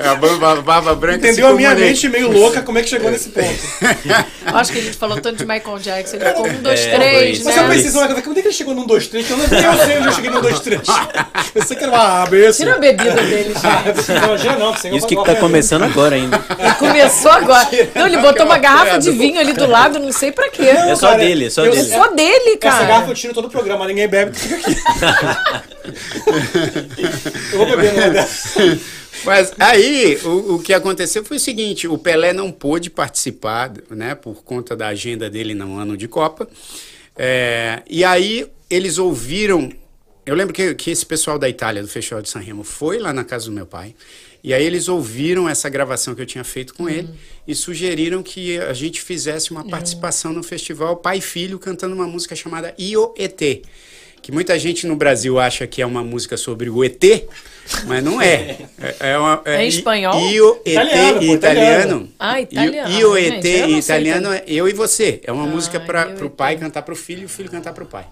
É 0.02 0.08
a 0.08 0.14
barba, 0.62 0.94
branca. 0.94 1.26
Entendeu 1.26 1.46
a 1.46 1.50
se 1.50 1.56
minha 1.56 1.74
mente 1.74 2.08
meio 2.08 2.30
louca 2.30 2.62
como 2.62 2.78
é 2.78 2.82
que 2.82 2.88
chegou 2.88 3.10
nesse 3.10 3.30
ponto. 3.30 3.48
Acho 4.46 4.72
que 4.72 4.78
a 4.78 4.82
gente 4.82 4.96
falou 4.96 5.20
tanto 5.20 5.36
de 5.38 5.46
Michael 5.46 5.78
Jackson. 5.78 6.16
Ele 6.16 6.24
ficou 6.26 6.46
um, 6.46 6.62
dois, 6.62 6.80
É, 6.80 6.96
três, 6.96 7.38
dois. 7.40 7.44
Mas 7.44 7.56
né? 7.56 7.62
eu 7.62 7.68
pensei, 7.68 7.88
assim, 7.88 8.22
como 8.22 8.38
é 8.38 8.42
que 8.42 8.48
ele 8.48 8.52
chegou 8.52 8.74
num 8.74 8.86
2, 8.86 9.06
3? 9.08 9.26
Que 9.26 9.32
eu 9.32 9.36
não 9.38 9.48
sei 9.48 9.96
onde 9.98 10.06
eu 10.08 10.12
cheguei 10.12 10.30
num 10.30 10.40
2, 10.40 10.60
3. 10.60 10.80
Eu 11.54 11.62
sei 11.62 11.76
que 11.76 11.84
era 11.84 11.92
uma 11.92 12.22
ABC. 12.22 12.58
Tira 12.64 12.74
a 12.74 12.78
bebida 12.78 13.12
dele, 13.14 13.54
Gente. 13.62 14.58
Não, 14.58 14.96
Isso 14.96 15.06
que 15.06 15.16
tá 15.24 15.36
começando 15.36 15.82
agora 15.82 16.16
ainda. 16.16 16.42
Ele 16.58 16.74
começou 16.74 17.30
agora. 17.30 17.68
Não, 17.94 18.06
ele 18.06 18.18
botou 18.18 18.44
uma 18.46 18.58
garrafa 18.58 18.98
de 18.98 19.10
vinho 19.12 19.38
ali 19.38 19.52
do 19.52 19.66
lado, 19.66 19.98
não 19.98 20.12
sei 20.12 20.32
pra 20.32 20.48
quê. 20.50 20.62
É 20.62 20.94
só 20.94 21.08
cara, 21.08 21.18
dele, 21.18 21.46
é 21.46 21.50
só 21.50 21.62
dele. 21.62 21.82
Só 21.82 22.08
dele, 22.08 22.58
Essa 22.60 22.78
garrafa 22.78 23.00
cara. 23.00 23.10
eu 23.10 23.14
tiro 23.14 23.34
todo 23.34 23.46
o 23.46 23.50
programa, 23.50 23.86
ninguém 23.86 24.08
bebe, 24.08 24.36
fica 24.36 24.56
aqui. 24.56 24.76
eu 27.52 27.58
vou 27.58 27.66
beber 27.66 28.12
dessa. 28.12 28.60
Mas 29.24 29.52
aí, 29.58 30.18
o, 30.24 30.54
o 30.54 30.58
que 30.58 30.72
aconteceu 30.74 31.24
foi 31.24 31.36
o 31.36 31.40
seguinte: 31.40 31.86
o 31.86 31.96
Pelé 31.96 32.32
não 32.32 32.50
pôde 32.50 32.90
participar, 32.90 33.72
né, 33.90 34.14
por 34.14 34.42
conta 34.42 34.74
da 34.76 34.88
agenda 34.88 35.30
dele 35.30 35.54
no 35.54 35.78
ano 35.78 35.96
de 35.96 36.08
Copa. 36.08 36.48
É, 37.16 37.82
e 37.88 38.04
aí, 38.04 38.46
eles 38.68 38.98
ouviram. 38.98 39.70
Eu 40.24 40.36
lembro 40.36 40.54
que, 40.54 40.74
que 40.74 40.90
esse 40.90 41.04
pessoal 41.04 41.36
da 41.36 41.48
Itália, 41.48 41.82
do 41.82 41.88
Festival 41.88 42.22
de 42.22 42.30
San 42.30 42.38
Remo, 42.38 42.62
foi 42.62 42.98
lá 42.98 43.12
na 43.12 43.24
casa 43.24 43.46
do 43.46 43.52
meu 43.52 43.66
pai. 43.66 43.94
E 44.42 44.54
aí, 44.54 44.64
eles 44.64 44.88
ouviram 44.88 45.48
essa 45.48 45.68
gravação 45.68 46.14
que 46.14 46.22
eu 46.22 46.26
tinha 46.26 46.44
feito 46.44 46.74
com 46.74 46.88
ele 46.88 47.08
e 47.46 47.54
sugeriram 47.54 48.22
que 48.22 48.58
a 48.58 48.72
gente 48.72 49.00
fizesse 49.00 49.50
uma 49.50 49.64
participação 49.64 50.32
no 50.32 50.42
festival 50.42 50.96
Pai 50.96 51.18
e 51.18 51.20
Filho 51.20 51.58
cantando 51.58 51.94
uma 51.94 52.06
música 52.06 52.34
chamada 52.34 52.74
Io 52.78 53.14
ET. 53.16 53.40
Que 54.20 54.30
muita 54.30 54.56
gente 54.56 54.86
no 54.86 54.94
Brasil 54.94 55.40
acha 55.40 55.66
que 55.66 55.82
é 55.82 55.86
uma 55.86 56.04
música 56.04 56.36
sobre 56.36 56.70
o 56.70 56.84
ET, 56.84 57.02
mas 57.86 58.04
não 58.04 58.22
é. 58.22 58.58
É, 58.80 59.10
é, 59.10 59.18
uma, 59.18 59.42
É 59.44 59.64
em 59.64 59.68
espanhol? 59.68 60.20
Io 60.30 60.60
ET 60.64 60.72
Italiano, 60.72 61.22
em 61.22 61.32
italiano. 61.32 62.12
Ah, 62.18 62.40
italiano. 62.40 62.94
Io 62.94 63.16
ET 63.16 63.42
sei 63.42 63.78
italiano 63.78 64.32
é 64.32 64.44
eu 64.46 64.68
e 64.68 64.72
você. 64.72 65.20
É 65.24 65.32
uma 65.32 65.46
música 65.46 65.80
para 65.80 66.24
o 66.24 66.30
pai 66.30 66.56
cantar 66.56 66.82
para 66.82 66.94
o 66.94 66.96
filho 66.96 67.22
e 67.22 67.24
o 67.24 67.28
filho 67.28 67.50
cantar 67.50 67.72
para 67.72 67.82
o 67.82 67.86
pai. 67.86 68.06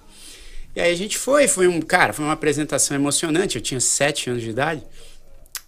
E 0.74 0.80
aí 0.80 0.92
a 0.92 0.96
gente 0.96 1.18
foi, 1.18 1.48
foi 1.48 1.66
um, 1.66 1.80
cara, 1.80 2.12
foi 2.12 2.24
uma 2.24 2.32
apresentação 2.34 2.94
emocionante. 2.96 3.56
Eu 3.56 3.62
tinha 3.62 3.80
sete 3.80 4.30
anos 4.30 4.42
de 4.42 4.50
idade. 4.50 4.82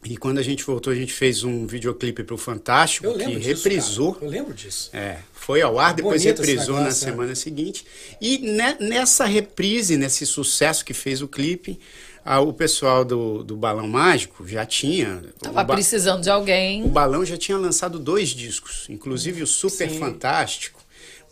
E 0.05 0.17
quando 0.17 0.39
a 0.39 0.43
gente 0.43 0.65
voltou, 0.65 0.93
a 0.93 0.97
gente 0.97 1.13
fez 1.13 1.45
um 1.45 1.65
videoclipe 1.65 2.25
para 2.25 2.35
o 2.35 2.39
Fantástico, 2.39 3.07
Eu 3.07 3.15
que 3.15 3.37
disso, 3.37 3.47
reprisou. 3.49 4.15
cara. 4.15 4.27
Eu 4.27 4.31
lembro 4.31 4.53
disso. 4.53 4.91
É, 4.93 5.19
foi 5.33 5.63
ao 5.63 5.79
ar, 5.79 5.95
depois 5.95 6.25
reprisou 6.25 6.75
na 6.75 6.83
negócio, 6.83 7.07
é. 7.07 7.11
semana 7.11 7.35
seguinte. 7.37 7.87
E 8.21 8.39
ne- 8.39 8.77
nessa 8.81 9.25
reprise, 9.27 9.97
nesse 9.97 10.27
sucesso 10.27 10.85
que 10.85 10.93
fez 10.93 11.23
o 11.23 11.29
clipe, 11.29 11.79
ah, 12.25 12.41
o 12.41 12.53
pessoal 12.53 13.05
do, 13.05 13.45
do 13.45 13.57
Balão 13.57 13.87
Mágico 13.87 14.47
já 14.47 14.67
tinha. 14.67 15.23
Tava 15.41 15.65
precisando 15.65 16.21
de 16.23 16.31
alguém. 16.31 16.83
o 16.85 16.89
Balão 16.89 17.25
já 17.25 17.37
tinha 17.37 17.57
lançado 17.57 17.97
dois 17.97 18.31
discos, 18.31 18.87
inclusive 18.89 19.41
o 19.41 19.47
Super 19.47 19.89
Sim. 19.89 19.99
Fantástico. 20.01 20.82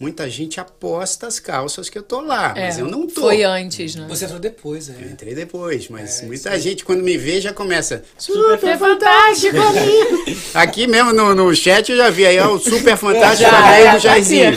Muita 0.00 0.30
gente 0.30 0.58
aposta 0.58 1.26
as 1.26 1.38
calças 1.38 1.90
que 1.90 1.98
eu 1.98 2.02
tô 2.02 2.22
lá, 2.22 2.54
mas 2.56 2.78
É, 2.78 2.80
eu 2.80 2.86
não 2.86 3.06
tô. 3.06 3.20
Foi 3.20 3.42
antes, 3.42 3.94
né? 3.94 4.06
Você 4.08 4.24
entrou 4.24 4.40
depois, 4.40 4.88
é. 4.88 4.94
Eu 4.98 5.10
entrei 5.10 5.34
depois, 5.34 5.90
mas 5.90 6.22
É, 6.22 6.24
muita 6.24 6.58
gente, 6.58 6.86
quando 6.86 7.02
me 7.02 7.18
vê, 7.18 7.38
já 7.38 7.52
começa. 7.52 8.02
Super 8.16 8.78
fantástico, 8.78 9.58
amigo. 9.58 10.40
Aqui 10.54 10.86
mesmo 10.86 11.12
no, 11.12 11.34
no 11.34 11.54
chat 11.54 11.90
eu 11.92 11.98
já 11.98 12.08
vi 12.08 12.24
aí, 12.24 12.38
ó, 12.40 12.54
o 12.54 12.58
super 12.58 12.96
fantástico 12.98 13.50
Já, 13.50 13.58
amigo 13.76 13.98
Jairzinho. 13.98 14.56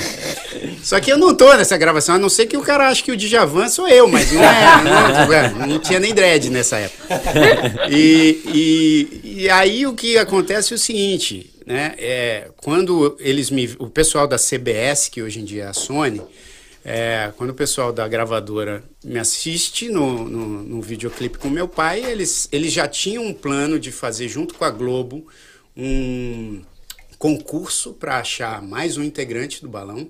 Só 0.82 1.00
que 1.00 1.12
eu 1.12 1.18
não 1.18 1.34
tô 1.34 1.54
nessa 1.56 1.78
gravação, 1.78 2.16
a 2.16 2.20
não 2.20 2.30
ser 2.30 2.46
que 2.46 2.58
o 2.58 2.62
cara 2.62 2.88
ache 2.90 3.04
que 3.04 3.12
o 3.12 3.18
Djavan 3.18 3.68
sou 3.70 3.88
eu, 3.88 4.08
mas 4.08 4.32
não 4.32 4.42
é. 4.44 4.84
Não, 4.84 5.34
é, 5.34 5.50
não 5.68 5.80
tinha 5.80 6.00
nem 6.00 6.14
dread 6.14 6.50
nessa 6.50 6.78
época. 6.78 7.20
E, 7.90 8.42
e, 8.54 9.22
e 9.44 9.50
aí 9.50 9.86
o 9.86 9.94
que 9.94 10.18
acontece 10.18 10.74
é 10.74 10.76
o 10.76 10.80
seguinte, 10.80 11.53
né? 11.66 11.96
É, 11.98 12.52
quando 12.58 13.16
eles 13.20 13.50
me. 13.50 13.76
O 13.80 13.90
pessoal 13.90 14.28
da 14.28 14.38
CBS, 14.38 15.10
que 15.10 15.22
hoje 15.22 15.40
em 15.40 15.46
dia 15.46 15.64
é 15.64 15.68
a 15.68 15.74
Sony, 15.74 16.22
é, 16.86 17.32
quando 17.38 17.52
o 17.52 17.54
pessoal 17.54 17.94
da 17.94 18.08
gravadora 18.08 18.84
me 19.04 19.18
assiste 19.18 19.90
no, 19.90 20.28
no, 20.28 20.64
no 20.64 20.82
videoclipe 20.82 21.38
com 21.38 21.50
meu 21.50 21.68
pai, 21.68 22.04
eles, 22.04 22.50
eles 22.52 22.74
já 22.74 22.88
tinham 22.88 23.26
um 23.26 23.34
plano 23.34 23.80
de 23.80 23.92
fazer 23.92 24.28
junto 24.28 24.54
com 24.56 24.66
a 24.66 24.70
Globo 24.70 25.26
um 25.76 26.62
concurso 27.18 27.94
para 27.94 28.18
achar 28.18 28.62
mais 28.62 28.98
um 28.98 29.04
integrante 29.04 29.62
do 29.62 29.70
balão. 29.70 30.10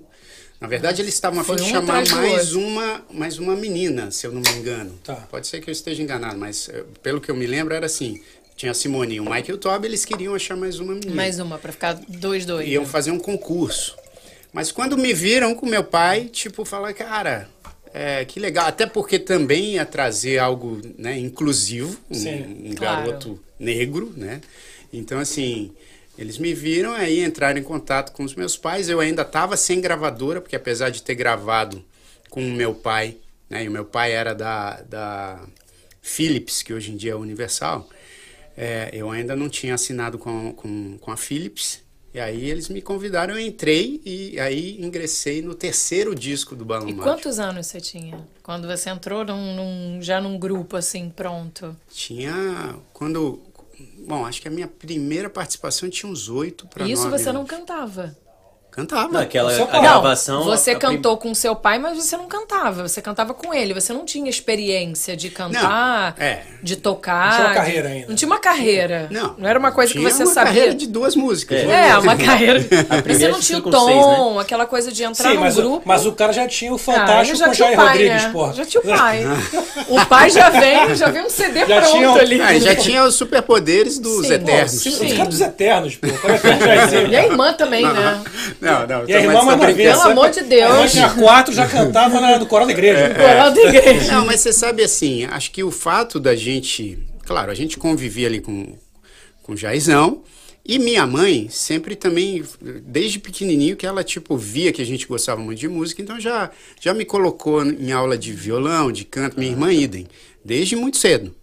Na 0.60 0.66
verdade, 0.66 1.02
eles 1.02 1.14
estavam 1.14 1.40
a 1.40 1.44
fim 1.44 1.56
de 1.56 1.64
chamar 1.64 2.08
mais 2.08 2.54
uma, 2.54 3.04
mais 3.12 3.38
uma 3.38 3.54
menina, 3.54 4.10
se 4.10 4.26
eu 4.26 4.32
não 4.32 4.40
me 4.40 4.50
engano. 4.58 4.98
Tá. 5.04 5.14
Pode 5.30 5.46
ser 5.46 5.60
que 5.60 5.68
eu 5.68 5.72
esteja 5.72 6.02
enganado, 6.02 6.38
mas 6.38 6.68
eh, 6.70 6.84
pelo 7.02 7.20
que 7.20 7.30
eu 7.30 7.36
me 7.36 7.46
lembro 7.46 7.74
era 7.74 7.86
assim. 7.86 8.22
Tinha 8.56 8.72
a 8.72 8.74
Simone 8.74 9.16
e 9.16 9.20
o 9.20 9.24
Michael 9.24 9.58
eles 9.84 10.04
queriam 10.04 10.34
achar 10.34 10.56
mais 10.56 10.78
uma 10.78 10.94
menina. 10.94 11.14
Mais 11.14 11.38
uma, 11.40 11.58
pra 11.58 11.72
ficar 11.72 11.94
dois, 12.08 12.46
dois. 12.46 12.68
Iam 12.68 12.86
fazer 12.86 13.10
um 13.10 13.18
concurso. 13.18 13.96
Mas 14.52 14.70
quando 14.70 14.96
me 14.96 15.12
viram 15.12 15.54
com 15.54 15.66
meu 15.66 15.82
pai, 15.82 16.26
tipo, 16.26 16.64
falar, 16.64 16.94
cara, 16.94 17.48
é, 17.92 18.24
que 18.24 18.38
legal. 18.38 18.66
Até 18.66 18.86
porque 18.86 19.18
também 19.18 19.74
ia 19.74 19.84
trazer 19.84 20.38
algo 20.38 20.80
né, 20.96 21.18
inclusivo, 21.18 21.98
um, 22.08 22.14
Sim, 22.14 22.70
um 22.70 22.74
claro. 22.74 23.06
garoto 23.06 23.40
negro, 23.58 24.12
né? 24.16 24.40
Então, 24.92 25.18
assim, 25.18 25.72
eles 26.16 26.38
me 26.38 26.54
viram, 26.54 26.92
aí 26.92 27.24
entraram 27.24 27.58
em 27.58 27.62
contato 27.62 28.12
com 28.12 28.22
os 28.22 28.34
meus 28.34 28.56
pais. 28.56 28.88
Eu 28.88 29.00
ainda 29.00 29.22
estava 29.22 29.56
sem 29.56 29.80
gravadora, 29.80 30.40
porque 30.40 30.54
apesar 30.54 30.90
de 30.90 31.02
ter 31.02 31.16
gravado 31.16 31.84
com 32.30 32.40
o 32.40 32.52
meu 32.52 32.74
pai, 32.74 33.16
né? 33.50 33.64
E 33.64 33.68
o 33.68 33.72
meu 33.72 33.84
pai 33.84 34.12
era 34.12 34.34
da, 34.34 34.80
da 34.82 35.44
Philips, 36.00 36.62
que 36.62 36.72
hoje 36.72 36.92
em 36.92 36.96
dia 36.96 37.12
é 37.12 37.16
Universal. 37.16 37.88
É, 38.56 38.90
eu 38.92 39.10
ainda 39.10 39.34
não 39.34 39.48
tinha 39.48 39.74
assinado 39.74 40.18
com, 40.18 40.52
com, 40.52 40.96
com 40.98 41.10
a 41.10 41.16
Philips. 41.16 41.82
E 42.12 42.20
aí 42.20 42.48
eles 42.48 42.68
me 42.68 42.80
convidaram, 42.80 43.34
eu 43.34 43.40
entrei 43.40 44.00
e 44.04 44.38
aí 44.38 44.80
ingressei 44.80 45.42
no 45.42 45.52
terceiro 45.52 46.14
disco 46.14 46.54
do 46.54 46.64
Balão 46.64 46.88
E 46.88 46.92
Mágico. 46.92 47.02
quantos 47.02 47.40
anos 47.40 47.66
você 47.66 47.80
tinha? 47.80 48.24
Quando 48.40 48.68
você 48.68 48.88
entrou 48.90 49.24
num, 49.24 49.56
num- 49.56 49.98
já 50.02 50.20
num 50.20 50.38
grupo 50.38 50.76
assim, 50.76 51.10
pronto? 51.10 51.76
Tinha. 51.92 52.76
Quando. 52.92 53.40
Bom, 54.06 54.24
acho 54.24 54.40
que 54.40 54.46
a 54.46 54.50
minha 54.50 54.68
primeira 54.68 55.28
participação 55.28 55.90
tinha 55.90 56.10
uns 56.10 56.28
oito 56.28 56.68
para 56.68 56.86
E 56.86 56.92
isso 56.92 57.10
você 57.10 57.32
não 57.32 57.40
anos. 57.40 57.50
cantava. 57.50 58.16
Cantava. 58.74 59.08
Naquela 59.12 59.52
a 59.52 59.78
gravação. 59.80 60.40
não, 60.40 60.44
você 60.46 60.70
a- 60.72 60.76
a 60.76 60.78
prim- 60.78 60.96
cantou 60.96 61.16
com 61.16 61.32
seu 61.34 61.54
pai, 61.54 61.78
mas 61.78 61.96
você 61.96 62.16
não 62.16 62.26
cantava. 62.26 62.86
Você 62.88 63.00
cantava 63.00 63.32
com 63.32 63.54
ele. 63.54 63.72
Você 63.74 63.92
não 63.92 64.04
tinha 64.04 64.28
experiência 64.28 65.16
de 65.16 65.30
cantar, 65.30 66.14
Não, 66.18 66.24
é. 66.26 66.42
de 66.62 66.76
tocar. 66.76 67.24
Não 67.26 67.30
tinha 67.36 67.40
uma 67.44 67.48
de- 67.50 67.54
carreira 67.54 67.88
ainda. 67.88 68.06
Não 68.08 68.14
tinha 68.16 68.26
uma 68.26 68.38
carreira. 68.38 69.08
Não. 69.10 69.34
Não 69.38 69.48
era 69.48 69.58
uma 69.58 69.70
coisa 69.70 69.92
que 69.92 69.98
tinha 69.98 70.10
você 70.10 70.24
uma 70.24 70.32
sabia. 70.32 70.52
carreira 70.52 70.74
de 70.74 70.86
duas 70.88 71.14
músicas. 71.14 71.60
É, 71.62 71.96
uma 71.98 72.16
carreira. 72.16 72.60
Você 72.64 73.02
primeira 73.02 73.32
não 73.32 73.40
de 73.40 73.46
tinha 73.46 73.58
o 73.58 73.62
tom, 73.70 73.86
seis, 74.32 74.38
aquela 74.40 74.66
coisa 74.66 74.90
de 74.90 75.02
entrar 75.04 75.28
Sim, 75.30 75.34
num 75.34 75.40
mas, 75.40 75.58
o, 75.58 75.62
grupo. 75.62 75.82
mas 75.84 76.06
o 76.06 76.12
cara 76.12 76.32
já 76.32 76.46
tinha 76.48 76.72
o 76.72 76.76
Ah, 76.76 76.78
Fantástico 76.78 77.36
já 77.38 77.44
com 77.46 77.50
o 77.52 77.54
tinha 77.54 77.68
Jair 77.68 77.78
o 77.78 77.82
pai, 77.82 77.92
Rodrigues, 77.92 78.22
né? 78.24 78.30
pô. 78.32 78.52
Já 78.52 78.64
tinha 78.64 78.80
o 78.80 78.86
pai. 78.98 79.24
o 79.88 80.06
pai 80.06 80.30
já 80.30 80.50
vem, 80.50 80.94
já 80.96 81.08
vem 81.10 81.22
um 81.22 81.30
CD 81.30 81.60
Já 81.60 81.80
pronto 81.80 81.90
tinha 81.96 82.12
ali. 82.12 82.40
Ah, 82.40 82.58
já 82.58 82.74
tinha 82.76 83.04
os 83.04 83.14
superpoderes 83.14 83.98
dos 83.98 84.26
Sim. 84.26 84.32
Eternos. 84.34 84.70
Sim. 84.72 85.06
Os 85.06 85.12
caras 85.12 85.28
dos 85.28 85.40
Eternos, 85.40 85.96
pô. 85.96 86.08
Como 86.08 86.32
é 86.34 86.36
é 86.36 86.38
o? 87.04 87.04
E 87.14 87.16
a 87.16 87.24
irmã 87.26 87.52
também, 87.52 87.82
né? 87.84 88.22
Não, 88.64 88.86
não, 88.86 89.08
E 89.08 89.12
a 89.12 89.20
irmã 89.20 89.42
mais 89.44 89.58
brincando. 89.58 89.76
Pelo 89.76 90.02
amor 90.02 90.30
de 90.30 90.42
Deus. 90.42 90.70
A 90.70 90.74
irmã 90.74 90.86
tinha 90.88 91.10
quatro, 91.10 91.54
já 91.54 91.68
cantava 91.68 92.20
na, 92.20 92.38
do 92.38 92.46
coral 92.46 92.66
da 92.66 92.72
igreja. 92.72 93.14
Coral 93.14 93.50
da 93.52 93.60
igreja. 93.60 94.12
Não, 94.12 94.26
mas 94.26 94.40
você 94.40 94.52
sabe 94.52 94.82
assim, 94.82 95.24
acho 95.24 95.50
que 95.50 95.62
o 95.62 95.70
fato 95.70 96.18
da 96.18 96.34
gente. 96.34 96.98
Claro, 97.26 97.50
a 97.50 97.54
gente 97.54 97.78
convivia 97.78 98.26
ali 98.26 98.40
com, 98.40 98.76
com 99.42 99.52
o 99.52 99.56
Jairzão. 99.56 100.22
E 100.66 100.78
minha 100.78 101.06
mãe 101.06 101.48
sempre 101.50 101.94
também, 101.94 102.42
desde 102.82 103.18
pequenininho, 103.18 103.76
que 103.76 103.86
ela 103.86 104.02
tipo 104.02 104.34
via 104.34 104.72
que 104.72 104.80
a 104.80 104.86
gente 104.86 105.06
gostava 105.06 105.38
muito 105.38 105.58
de 105.58 105.68
música, 105.68 106.00
então 106.00 106.18
já, 106.18 106.50
já 106.80 106.94
me 106.94 107.04
colocou 107.04 107.62
em 107.62 107.92
aula 107.92 108.16
de 108.16 108.32
violão, 108.32 108.90
de 108.90 109.04
canto, 109.04 109.38
minha 109.38 109.52
irmã 109.52 109.70
idem, 109.70 110.06
desde 110.42 110.74
muito 110.74 110.96
cedo. 110.96 111.34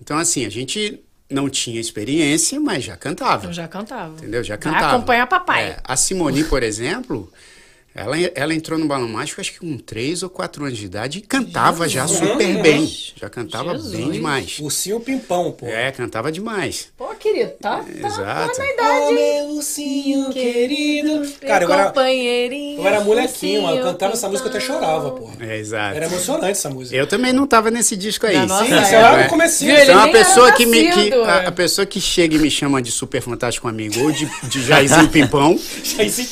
Então 0.00 0.18
assim, 0.18 0.44
a 0.44 0.48
gente 0.48 1.00
não 1.34 1.50
tinha 1.50 1.80
experiência, 1.80 2.58
mas 2.60 2.84
já 2.84 2.96
cantava. 2.96 3.46
Eu 3.48 3.52
já 3.52 3.68
cantava. 3.68 4.14
Entendeu? 4.16 4.42
Já 4.42 4.54
Vai 4.54 4.72
cantava. 4.72 4.96
acompanhar 4.96 5.26
papai. 5.26 5.64
É, 5.70 5.76
a 5.84 5.96
Simone, 5.96 6.44
por 6.44 6.62
exemplo, 6.64 7.30
Ela, 7.94 8.16
ela 8.34 8.52
entrou 8.52 8.76
no 8.76 8.86
Balão 8.86 9.06
Mágico, 9.08 9.40
acho 9.40 9.52
que 9.52 9.60
com 9.60 9.78
3 9.78 10.24
ou 10.24 10.28
4 10.30 10.64
anos 10.64 10.76
de 10.78 10.84
idade, 10.86 11.18
e 11.18 11.20
cantava 11.22 11.88
já 11.88 12.08
super 12.08 12.60
bem. 12.60 12.92
Já 13.14 13.30
cantava 13.30 13.72
Jesus. 13.76 13.92
bem 13.94 14.10
demais. 14.10 14.58
Ursinho 14.60 14.98
Pimpão, 14.98 15.52
pô. 15.52 15.66
É, 15.66 15.92
cantava 15.92 16.32
demais. 16.32 16.88
Pô, 16.98 17.06
querido, 17.14 17.52
tá, 17.60 17.84
tá, 17.84 18.08
Exato. 18.08 18.52
tá 18.56 18.58
na 18.62 18.70
idade. 18.72 19.14
meu 19.14 19.46
ursinho 19.54 20.30
querido. 20.30 21.22
Cara, 21.46 21.64
eu 21.64 21.72
era, 21.72 21.86
companheirinho. 21.86 22.80
eu 22.80 22.86
era 22.86 23.00
molequinho, 23.00 23.62
mano. 23.62 23.76
Eu 23.78 23.84
cantava 23.84 24.12
essa 24.14 24.28
música, 24.28 24.48
eu 24.48 24.50
até 24.50 24.60
pimpão. 24.60 24.74
chorava, 24.80 25.10
pô. 25.12 25.30
É, 25.38 25.58
exato. 25.58 25.96
Era 25.96 26.06
emocionante 26.06 26.50
essa 26.50 26.70
música. 26.70 26.96
Eu 26.96 27.06
também 27.06 27.32
não 27.32 27.46
tava 27.46 27.70
nesse 27.70 27.96
disco 27.96 28.26
aí. 28.26 28.34
Na 28.34 28.46
nossa 28.46 28.64
Sim, 28.64 28.70
você 28.70 28.94
era 28.96 29.20
É. 29.20 29.22
no 29.24 29.28
comecinho. 29.30 29.70
Ele 29.70 29.82
Então 29.82 29.94
a 30.00 30.06
nem 30.06 30.14
era 30.14 30.24
pessoa 30.24 30.52
que 30.52 30.66
me 30.66 30.90
que, 30.90 31.12
a, 31.14 31.42
é. 31.42 31.46
a 31.46 31.52
pessoa 31.52 31.86
que 31.86 32.00
chega 32.00 32.34
e 32.34 32.38
me 32.40 32.50
chama 32.50 32.82
de 32.82 32.90
super 32.90 33.22
fantástico 33.22 33.68
amigo 33.68 34.00
ou 34.02 34.10
de, 34.10 34.28
de 34.48 34.62
Jairzinho 34.66 35.08
Pimpão. 35.08 35.56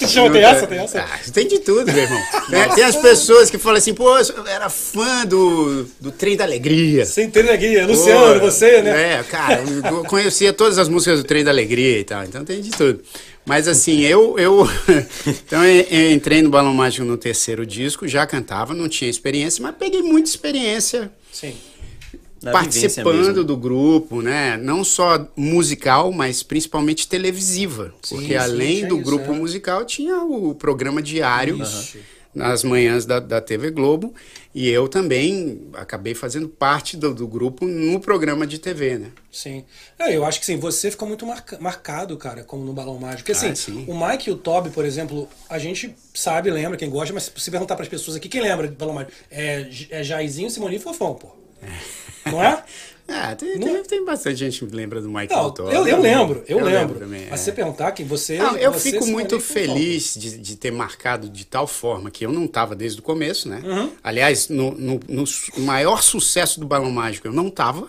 Chama, 0.09 0.31
tem 0.33 0.42
essa, 0.42 0.66
tem 0.66 0.79
essa. 0.79 1.01
Ah, 1.01 1.18
tem 1.33 1.46
de 1.53 1.61
tudo, 1.61 1.93
meu 1.93 2.03
irmão. 2.03 2.23
Tem, 2.51 2.75
tem 2.75 2.85
as 2.85 2.97
pessoas 2.97 3.51
que 3.51 3.59
falam 3.59 3.79
assim, 3.79 3.95
pô, 3.95 4.19
eu 4.19 4.47
era 4.47 4.69
fã 4.69 5.25
do, 5.25 5.85
do 6.01 6.11
Trem 6.11 6.37
da 6.37 6.45
Alegria. 6.45 7.05
Sem 7.07 7.31
ter 7.31 7.45
neguinha. 7.45 7.87
Luciano, 7.87 8.41
Pô, 8.41 8.47
você, 8.47 8.83
né? 8.83 9.19
É, 9.19 9.23
cara, 9.23 9.62
eu 9.91 10.05
conhecia 10.05 10.53
todas 10.53 10.79
as 10.79 10.88
músicas 10.88 11.21
do 11.21 11.25
Trem 11.25 11.45
da 11.45 11.51
Alegria 11.51 11.99
e 11.99 12.05
tal, 12.05 12.25
então 12.25 12.45
tem 12.45 12.61
de 12.61 12.71
tudo. 12.71 13.01
Mas 13.45 13.67
assim, 13.67 14.01
eu, 14.01 14.38
eu, 14.38 14.69
então 15.27 15.65
eu 15.65 16.12
entrei 16.12 16.43
no 16.43 16.51
Balão 16.51 16.75
Mágico 16.75 17.05
no 17.05 17.17
terceiro 17.17 17.65
disco, 17.67 18.07
já 18.07 18.27
cantava, 18.27 18.75
não 18.75 18.88
tinha 18.88 19.11
experiência, 19.11 19.62
mas 19.62 19.75
peguei 19.77 20.03
muita 20.03 20.29
experiência 20.29 21.11
Sim. 21.33 21.55
Vivência 22.51 22.53
participando 23.05 23.45
do 23.45 23.57
grupo, 23.57 24.21
né? 24.21 24.57
Não 24.57 24.83
só 24.83 25.27
musical, 25.37 26.11
mas 26.13 26.43
principalmente 26.43 27.07
televisiva. 27.07 27.95
Sim, 28.03 28.17
porque 28.17 28.33
sim, 28.33 28.35
além 28.37 28.77
tinha 28.79 28.89
do 28.89 28.97
isso, 28.97 29.05
grupo 29.05 29.33
é. 29.33 29.35
musical, 29.37 29.85
tinha 29.85 30.23
o 30.25 30.55
programa 30.55 31.01
diário 31.03 31.59
nas 32.35 32.65
manhãs 32.65 33.05
da, 33.05 33.21
da 33.21 33.41
TV 33.41 33.71
Globo. 33.71 34.15
E 34.55 34.69
eu 34.69 34.87
também 34.89 35.69
acabei 35.75 36.15
fazendo 36.15 36.47
parte 36.49 36.97
do, 36.97 37.15
do 37.15 37.27
grupo 37.27 37.67
no 37.67 37.99
programa 38.01 38.47
de 38.47 38.59
TV, 38.59 38.99
né? 38.99 39.07
Sim. 39.31 39.65
É, 39.99 40.15
eu 40.17 40.25
acho 40.25 40.41
que 40.41 40.47
sim, 40.47 40.59
você 40.59 40.91
ficou 40.91 41.07
muito 41.09 41.27
marca- 41.27 41.59
marcado, 41.61 42.17
cara, 42.19 42.43
como 42.45 42.65
no 42.65 42.73
Balão 42.73 42.99
Mágico. 42.99 43.21
Porque 43.21 43.33
assim, 43.33 43.49
Ah, 43.49 43.55
sim. 43.55 43.85
o 43.89 43.95
Mike 43.99 44.29
e 44.29 44.33
o 44.33 44.37
Toby, 44.37 44.71
por 44.71 44.85
exemplo, 44.85 45.29
a 45.49 45.59
gente 45.59 45.95
sabe, 46.13 46.51
lembra, 46.51 46.77
quem 46.77 46.91
gosta, 46.91 47.15
mas 47.15 47.31
se 47.35 47.51
perguntar 47.51 47.77
pras 47.77 47.89
pessoas 47.89 48.17
aqui, 48.17 48.29
quem 48.29 48.43
lembra 48.43 48.69
de 48.69 48.75
Balão 48.75 48.95
Mágico? 48.95 49.13
É, 49.31 49.69
é 49.91 50.03
Jairzinho, 50.03 50.51
Simone 50.51 50.77
e 50.77 50.79
Fofão, 50.79 51.15
pô. 51.15 51.42
Não 52.27 52.42
é? 52.42 52.62
Ah, 53.14 53.35
tem, 53.37 53.59
Não- 53.59 53.66
tem, 53.75 53.83
tem 53.83 54.05
bastante 54.05 54.37
gente 54.37 54.64
que 54.64 54.75
lembra 54.75 55.01
do 55.01 55.09
Mike 55.09 55.33
Não, 55.35 55.55
eu, 55.59 55.87
eu 55.87 56.01
lembro, 56.01 56.42
eu, 56.48 56.64
lembro. 56.64 56.98
também. 56.98 57.27
Mas 57.31 57.33
é. 57.33 57.37
se 57.37 57.44
você 57.44 57.53
perguntar 57.53 57.92
quem 57.92 58.07
você. 58.07 58.38
Não, 58.38 58.57
eu 58.57 58.72
você, 58.72 58.90
fico 58.92 59.07
muito 59.07 59.38
feliz 59.38 60.14
de, 60.16 60.38
de 60.38 60.57
ter 60.57 60.70
marcado 60.70 61.29
de 61.29 61.44
tal 61.44 61.66
forma 61.66 62.11
que 62.11 62.25
eu 62.25 62.33
não 62.33 62.44
estava 62.46 62.75
desde 62.75 63.01
o 63.01 63.03
começo, 63.03 63.48
né? 63.48 63.61
Uhum. 63.64 63.90
Aliás, 64.03 64.48
no, 64.48 64.72
no- 64.72 65.01
no 65.09 65.25
maior 65.59 66.03
sucesso 66.03 66.59
do 66.59 66.66
Balão 66.66 66.90
Mágico 66.90 67.27
eu 67.29 67.33
não 67.33 67.48
estava 67.48 67.87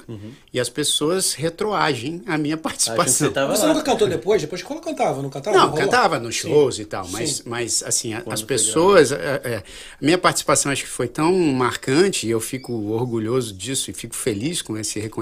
e 0.53 0.59
as 0.59 0.69
pessoas 0.69 1.33
retroagem 1.33 2.21
a 2.27 2.37
minha 2.37 2.57
participação. 2.57 3.29
você 3.31 3.45
Você 3.47 3.65
nunca 3.67 3.81
cantou 3.81 4.07
depois? 4.07 4.41
Depois 4.41 4.61
quando 4.61 4.81
cantava, 4.81 5.21
não 5.21 5.29
cantava? 5.29 5.57
Não, 5.57 5.65
rolou? 5.69 5.77
cantava 5.79 6.19
nos 6.19 6.35
Sim. 6.39 6.49
shows 6.49 6.79
e 6.79 6.85
tal, 6.85 7.07
mas, 7.09 7.29
Sim. 7.37 7.43
mas 7.45 7.83
assim, 7.83 8.13
a- 8.13 8.23
as 8.29 8.41
pessoas. 8.41 9.11
é, 9.11 9.41
é, 9.43 9.55
a 9.57 9.63
minha 10.05 10.17
participação 10.17 10.71
acho 10.71 10.83
que 10.83 10.89
foi 10.89 11.07
tão 11.07 11.31
marcante 11.33 12.27
e 12.27 12.29
eu 12.31 12.39
fico 12.39 12.73
orgulhoso 12.91 13.53
disso 13.53 13.89
e 13.89 13.93
fico 13.93 14.15
feliz 14.15 14.61
com 14.61 14.77
esse 14.77 14.99
reconhecimento 14.99 15.12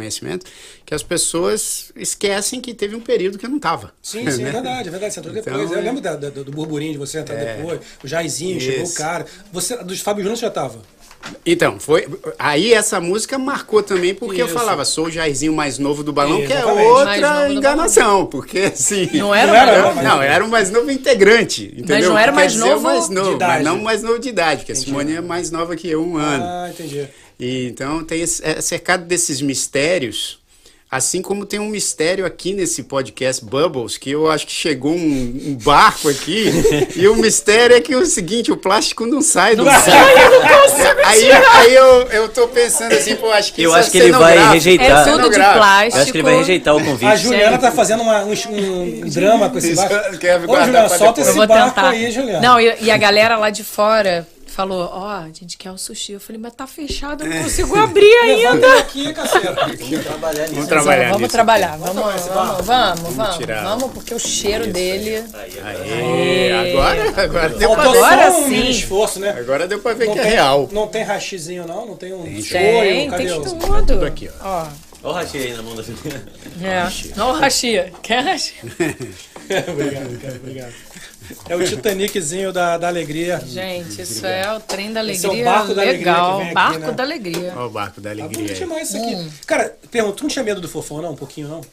que 0.86 0.94
as 0.94 1.04
pessoas 1.04 1.92
esquecem 1.96 2.62
que 2.62 2.74
teve 2.74 2.96
um 2.96 3.02
período 3.02 3.38
que 3.38 3.46
eu 3.46 3.50
não 3.50 3.58
estava. 3.58 3.94
Sim, 4.02 4.30
sim, 4.32 4.44
é 4.44 4.50
verdade, 4.52 4.88
é 4.88 4.92
verdade. 4.92 5.14
Você 5.14 5.20
entrou 5.20 5.36
Então, 5.36 5.54
depois. 5.54 5.72
eu 5.72 5.78
é. 5.78 5.82
lembro 5.82 6.02
da- 6.02 6.16
da- 6.16 6.30
do 6.30 6.52
burburinho 6.52 6.94
de 6.94 6.98
você 6.98 7.20
entrar 7.20 7.36
depois. 7.36 7.80
O 8.04 8.08
Jairzinho, 8.08 8.60
chegou 8.60 8.86
o 8.86 8.94
cara. 8.94 9.26
Você, 9.52 9.76
dos 9.84 10.00
Fábio 10.02 10.24
Júnior 10.24 10.38
você 10.38 10.46
já 10.46 10.52
tava? 10.52 10.80
Então, 11.46 11.80
foi. 11.80 12.08
Aí 12.40 12.74
essa 12.74 13.00
música 13.00 13.38
marcou 13.38 13.84
também, 13.84 14.14
porque 14.16 14.42
eu 14.42 14.48
Isso. 14.48 14.56
falava, 14.56 14.84
sou 14.84 15.06
o 15.06 15.12
Jairzinho 15.12 15.54
mais 15.54 15.78
novo 15.78 16.04
do 16.04 16.12
balão, 16.12 16.44
que 16.46 16.52
é 16.52 16.66
outra 16.66 17.48
enganação, 17.52 18.26
porque 18.26 18.58
assim. 18.74 19.08
Não 19.14 19.34
era, 19.34 19.48
Não 19.52 19.56
era, 19.56 19.94
não? 20.02 20.22
era 20.22 20.44
o 20.44 20.50
mais 20.50 20.72
novo 20.72 20.90
integrante, 20.90 21.72
entendeu? 21.78 22.10
não 22.10 22.18
era 22.18 22.32
mais 22.32 22.56
novo 22.56 22.82
mais 22.82 23.08
novo, 23.10 23.30
de 23.30 23.36
idade. 23.36 23.54
mas 23.54 23.64
não 23.64 23.82
mais 23.84 24.02
novo 24.02 24.18
de 24.20 24.30
idade, 24.30 24.62
porque 24.62 24.72
a 24.72 24.76
Simone 24.76 25.14
é 25.18 25.22
mais 25.22 25.52
nova 25.52 25.76
que 25.76 25.88
eu, 25.88 26.04
um 26.04 26.18
ano. 26.18 26.44
Ah, 26.44 26.70
entendi. 26.72 27.08
E, 27.42 27.68
então 27.68 28.04
tem 28.04 28.22
esse, 28.22 28.46
é 28.46 28.62
cercado 28.62 29.04
desses 29.06 29.42
mistérios, 29.42 30.40
assim 30.92 31.24
como 31.24 31.44
tem 31.44 31.60
um 31.60 31.70
mistério 31.70 32.24
aqui 32.24 32.54
nesse 32.54 32.84
podcast 32.84 33.44
Bubbles, 33.44 33.98
que 33.98 34.12
eu 34.12 34.30
acho 34.30 34.46
que 34.46 34.52
chegou 34.54 34.92
um, 34.94 35.42
um 35.48 35.56
barco 35.56 36.08
aqui, 36.08 36.52
e 36.96 37.08
o 37.08 37.16
mistério 37.16 37.76
é 37.76 37.82
que 37.82 37.94
é 37.94 37.98
o 37.98 38.06
seguinte, 38.06 38.52
o 38.52 38.58
plástico 38.58 39.08
não 39.08 39.22
sai 39.24 39.56
do 39.56 39.66
barco. 39.66 39.90
aí 41.04 41.32
aí 41.32 41.74
eu, 41.74 42.02
eu 42.10 42.30
tô 42.30 42.48
pensando 42.48 42.94
assim, 42.94 43.16
pô, 43.16 43.32
acho 43.32 43.54
que 43.54 43.64
Eu 43.64 43.70
isso 43.72 43.80
acho 43.80 43.88
é 43.90 43.92
que 43.92 43.98
ele 43.98 44.12
vai 44.12 44.52
rejeitar. 44.54 45.08
É 45.08 45.12
tudo 45.12 45.30
de 45.30 45.36
plástico. 45.36 45.98
Eu 45.98 46.02
acho 46.04 46.12
que 46.12 46.18
ele 46.20 46.24
vai 46.24 46.38
rejeitar 46.38 46.76
o 46.76 46.80
A 46.80 46.84
convite. 46.84 47.18
Juliana 47.18 47.58
tá 47.58 47.72
fazendo 47.72 48.04
uma- 48.04 48.24
um, 48.24 48.34
um 49.04 49.10
drama 49.10 49.50
com 49.50 49.58
esse 49.58 49.74
barco. 49.76 50.18
quer 50.20 50.38
Ô, 50.38 50.42
Juliana, 50.42 50.88
pra 50.90 50.98
solta 50.98 51.22
esse 51.22 51.34
barco 51.48 51.70
tentar. 51.70 51.90
aí, 51.90 52.12
Juliana. 52.12 52.40
Não, 52.40 52.60
e, 52.62 52.76
e 52.82 52.92
a 52.92 52.98
galera 52.98 53.36
lá 53.38 53.50
de 53.50 53.64
fora 53.64 54.28
falou, 54.52 54.90
ó, 54.94 55.08
a 55.08 55.28
gente 55.28 55.58
quer 55.58 55.72
o 55.72 55.78
sushi. 55.78 56.14
Eu 56.14 56.20
falei, 56.20 56.40
mas 56.42 56.54
tá 56.54 56.68
fechado, 56.68 57.24
eu 57.24 57.30
não 57.30 57.44
consigo 57.44 57.76
abrir 57.78 58.14
ainda. 58.20 58.80
aqui, 58.80 59.14
caceta. 59.14 59.54
Vamos 59.54 60.04
trabalhar 60.06 60.42
nisso. 60.44 60.54
Vamos 60.56 60.68
trabalhar 60.68 61.06
vamos 61.08 61.22
nisso. 61.22 61.32
trabalhar, 61.32 61.78
vamos, 61.78 61.96
vamos, 61.96 62.26
barco. 62.28 62.64
vamos, 62.64 63.16
vamos, 63.16 63.38
tirar. 63.38 63.64
vamos, 63.64 63.92
porque 63.92 64.14
o 64.14 64.20
cheiro 64.20 64.68
dele... 64.68 65.24
Aê, 65.64 66.52
agora, 66.52 67.24
agora 67.24 67.50
deu 67.50 67.74
pra 67.74 67.90
ver. 67.90 67.98
Agora 67.98 68.32
só 68.32 68.40
um 68.40 68.50
sim. 68.50 68.70
esforço, 68.70 69.20
né? 69.20 69.30
Agora 69.32 69.68
deu 69.68 69.80
pra 69.80 69.94
ver 69.94 70.08
Não 70.08 70.14
que 70.14 70.20
é 70.20 70.24
tem, 70.24 70.32
real. 70.32 70.70
não 70.72 70.88
tem 70.88 71.04
rachizinho, 71.04 71.66
não? 71.66 71.86
Não 71.86 71.96
tem 71.96 72.14
um 72.14 72.24
Tem? 72.24 73.10
Cadê 73.10 73.26
tem 73.26 73.34
o... 73.34 73.42
tudo. 73.42 73.86
Tudo 73.86 74.06
aqui, 74.06 74.30
ó. 74.42 74.48
Ó, 74.48 74.68
Olha 75.04 75.12
o 75.12 75.12
rachê 75.14 75.38
aí 75.40 75.54
na 75.54 75.64
mão 75.64 75.76
da 75.76 75.82
Juliana. 75.82 76.24
é. 76.62 77.16
Não, 77.16 77.32
rachia. 77.32 77.92
Quer 78.04 78.24
rachia? 78.24 78.62
obrigado, 79.68 80.22
cara, 80.22 80.36
obrigado. 80.36 80.74
É 81.48 81.56
o 81.56 81.64
Titaniczinho 81.66 82.52
da, 82.52 82.78
da 82.78 82.88
alegria. 82.88 83.42
Gente, 83.46 84.02
isso 84.02 84.26
é 84.26 84.54
o 84.56 84.60
trem 84.60 84.92
da 84.92 85.04
Esse 85.06 85.26
é 85.26 85.30
o 85.30 85.32
alegria 85.32 85.52
barco 85.52 85.74
da 85.74 85.82
alegria 85.82 86.12
legal. 86.12 86.38
vem 86.38 86.46
aqui, 86.46 86.54
barco 86.54 86.80
né? 86.80 86.92
da 86.92 87.04
alegria. 87.04 87.54
Ó 87.56 87.66
o 87.66 87.70
barco 87.70 88.02
da 88.02 88.10
Tá 88.10 88.14
alegria. 88.16 88.38
bonito 88.38 88.54
aí. 88.54 88.60
demais 88.60 88.90
isso 88.90 88.98
aqui. 88.98 89.16
Hum. 89.16 89.30
Cara, 89.48 89.76
pergunta, 89.90 90.16
tu 90.18 90.24
não 90.24 90.30
tinha 90.30 90.44
medo 90.44 90.60
do 90.62 90.68
fofão, 90.68 91.02
não? 91.02 91.12
Um 91.12 91.16
pouquinho, 91.16 91.48
não? 91.48 91.62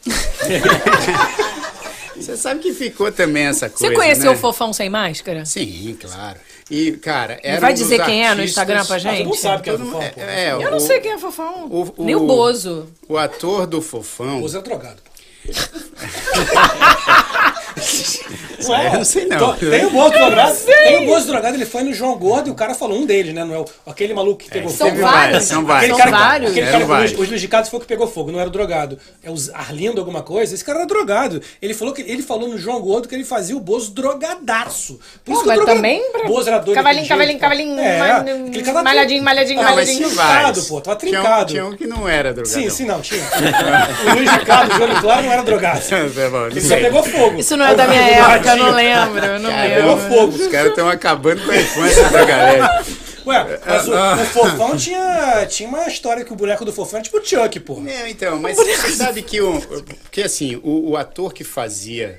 Você 2.16 2.36
sabe 2.36 2.60
que 2.60 2.72
ficou 2.74 3.10
também 3.12 3.44
essa 3.46 3.68
coisa. 3.70 3.86
Você 3.86 3.94
conheceu 3.94 4.32
né? 4.32 4.36
o 4.36 4.40
Fofão 4.40 4.72
Sem 4.72 4.90
Máscara? 4.90 5.44
Sim, 5.44 5.96
claro. 6.00 6.38
E, 6.68 6.90
cara, 6.92 7.38
era 7.44 7.54
Não 7.54 7.60
vai 7.60 7.70
um 7.70 7.74
dos 7.74 7.82
dizer 7.84 8.04
quem 8.04 8.22
é 8.26 8.34
no 8.34 8.40
artistas- 8.40 8.50
Instagram 8.50 8.84
pra 8.84 8.96
Ah, 8.96 8.98
gente? 8.98 9.36
sabe 9.38 9.62
que 9.62 9.70
é 9.70 9.72
o 9.74 9.78
fofão, 9.78 10.00
pô. 10.00 10.20
é, 10.20 10.46
é, 10.48 10.52
Eu 10.52 10.68
não 10.70 10.78
o- 10.78 10.80
sei 10.80 10.98
quem 11.00 11.12
é 11.12 11.18
Fofão. 11.18 11.66
o- 11.70 11.94
Nem 12.04 12.16
o 12.16 12.24
o- 12.24 12.26
Bozo. 12.26 12.88
O 13.08 13.16
ator 13.16 13.66
do 13.68 13.80
Fofão. 13.80 14.42
O 14.42 14.48
Zé 14.48 14.58
é 14.58 14.62
drogado. 14.62 15.00
eu 18.92 18.92
não 18.98 19.04
sei 19.04 19.26
não. 19.26 19.54
Tem 19.56 19.86
o 19.86 19.90
Bozo 19.90 20.10
drogado. 20.12 20.56
Tem 20.64 21.02
o 21.04 21.06
Bozo 21.06 21.26
drogado, 21.26 21.56
ele 21.56 21.66
foi 21.66 21.82
no 21.82 21.92
João 21.94 22.16
Gordo 22.18 22.48
e 22.48 22.50
o 22.50 22.54
cara 22.54 22.74
falou 22.74 22.98
um 22.98 23.06
deles, 23.06 23.32
né? 23.34 23.44
Não 23.44 23.54
é 23.54 23.58
o, 23.58 23.64
aquele 23.86 24.14
maluco 24.14 24.38
que 24.38 24.50
pegou 24.50 24.70
São 24.70 24.88
fogo. 24.88 25.00
vários. 25.02 25.44
São 25.44 25.60
Aquele 25.60 25.92
vários. 25.92 25.96
cara, 25.98 26.10
São 26.10 26.18
vários. 26.18 26.50
Aquele 26.50 26.66
cara, 26.70 26.84
vários. 26.86 27.12
os, 27.12 27.18
os 27.20 27.28
Ludicados 27.30 27.70
foi 27.70 27.78
o 27.78 27.80
que 27.82 27.88
pegou 27.88 28.06
fogo, 28.08 28.30
não 28.32 28.40
era 28.40 28.48
o 28.48 28.52
drogado. 28.52 28.98
É 29.22 29.30
o 29.30 29.34
Arlindo 29.54 30.00
alguma 30.00 30.22
coisa. 30.22 30.54
Esse 30.54 30.64
cara 30.64 30.78
era 30.80 30.86
drogado. 30.86 31.40
Ele 31.62 31.74
falou 31.74 31.92
que 31.94 32.02
ele 32.02 32.22
falou 32.22 32.48
no 32.48 32.58
João 32.58 32.80
Gordo 32.80 33.08
que 33.08 33.14
ele 33.14 33.24
fazia 33.24 33.56
o 33.56 33.60
Bozo 33.60 33.92
drogadaço. 33.92 34.98
Por 35.24 35.34
Pô, 35.34 35.40
que 35.40 35.46
mas 35.46 35.56
drogado- 35.56 35.76
também 35.76 36.02
Bozo 36.26 36.48
era 36.48 36.58
doido 36.58 36.76
Cavalinho, 36.76 37.08
cavalinho, 37.08 37.38
cavalinho, 37.38 37.78
É, 37.78 38.00
aquele 38.10 38.72
malhadinho, 38.82 39.22
malhadinho, 39.22 39.60
Ah, 39.60 39.64
malhadinho. 39.64 39.96
tinha 39.96 40.08
vários. 40.08 40.66
pô, 40.68 40.80
tava 40.80 40.96
um- 40.96 41.00
trincado. 41.00 41.52
Tinha 41.52 41.66
um 41.66 41.76
que 41.76 41.86
não 41.86 42.08
era 42.08 42.32
drogadão. 42.32 42.62
Sim, 42.62 42.70
sim, 42.70 42.84
não, 42.84 43.00
tinha. 43.00 43.22
o 44.10 44.14
Luiz 44.14 44.30
Ricardo, 44.30 44.72
o 44.74 44.76
Júlio 44.78 45.00
Claro, 45.00 45.22
não 45.22 45.32
era 45.32 45.42
drogado. 45.42 45.78
Tá 45.88 45.96
não 46.30 46.46
Ele 46.48 46.60
só 46.60 46.76
pegou 46.76 47.02
fogo. 47.02 47.38
Isso 47.38 47.56
não 47.56 47.64
é 47.72 47.74
da 47.74 47.86
minha 47.88 48.00
época, 48.02 48.50
eu 48.50 48.56
não 48.56 48.70
lembro, 48.70 49.24
eu 49.24 49.38
não 49.40 49.50
Cara, 49.50 49.68
lembro. 49.68 50.08
fogo. 50.08 50.36
Os 50.36 50.46
caras 50.48 50.70
estão 50.70 50.88
acabando 50.88 51.44
com 51.44 51.50
a 51.50 51.56
infância 51.56 52.08
da 52.10 52.24
galera. 52.24 52.84
Ué, 53.26 53.60
mas 53.66 53.88
o, 53.88 53.94
Ah. 53.94 54.14
o 54.22 54.24
Fofão 54.26 54.76
tinha, 54.76 55.46
tinha 55.46 55.68
uma 55.68 55.86
história 55.86 56.24
que 56.24 56.32
o 56.32 56.36
boneco 56.36 56.64
do 56.64 56.72
Fofão 56.72 56.98
era 56.98 57.04
tipo 57.04 57.18
o 57.18 57.24
Chuck, 57.24 57.60
pô. 57.60 57.82
É, 57.86 58.08
então, 58.08 58.38
mas 58.38 58.56
você 58.56 58.90
sabe 58.92 59.22
que 59.22 59.40
o. 59.40 59.60
Porque 59.60 60.22
assim, 60.22 60.56
o, 60.62 60.90
o 60.90 60.96
ator 60.96 61.32
que 61.34 61.44
fazia 61.44 62.18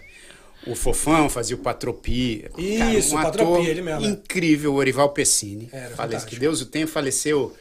o 0.67 0.75
Fofão, 0.75 1.27
fazia 1.29 1.55
o 1.55 1.59
Patropi. 1.59 2.45
cara, 2.77 2.91
Isso, 2.93 3.15
um 3.15 3.19
o 3.19 3.23
Patropi, 3.23 3.51
ator 3.53 3.65
ele 3.67 3.81
mesmo, 3.81 4.05
é. 4.05 4.07
Incrível, 4.09 4.73
o 4.73 4.75
Orival 4.75 5.09
Pessini. 5.09 5.67
Era 5.71 5.95
Falece, 5.95 6.25
que 6.27 6.35
Deus 6.35 6.62
o 6.62 6.65
tenha, 6.67 6.85
faleceu 6.85 7.55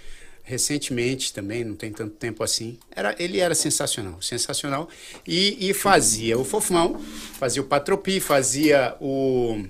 recentemente 0.48 1.32
também, 1.32 1.62
não 1.62 1.74
tem 1.74 1.92
tanto 1.92 2.14
tempo 2.16 2.42
assim. 2.42 2.78
Era, 2.90 3.14
ele 3.18 3.38
era 3.38 3.54
sensacional, 3.54 4.20
sensacional. 4.22 4.88
E, 5.26 5.68
e 5.68 5.74
fazia 5.74 6.38
o 6.38 6.44
Fofão, 6.44 6.98
fazia 7.38 7.60
o 7.60 7.66
Patropi, 7.66 8.18
fazia 8.18 8.96
o. 8.98 9.62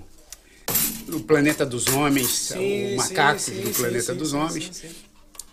O 1.11 1.19
Planeta 1.21 1.65
dos 1.65 1.87
Homens, 1.87 2.29
Sim, 2.29 2.93
o 2.93 2.97
Macaco 2.97 3.39
sim, 3.39 3.61
do 3.61 3.73
sim, 3.73 3.81
Planeta 3.81 4.13
sim, 4.13 4.17
dos 4.17 4.33
Homens. 4.33 4.83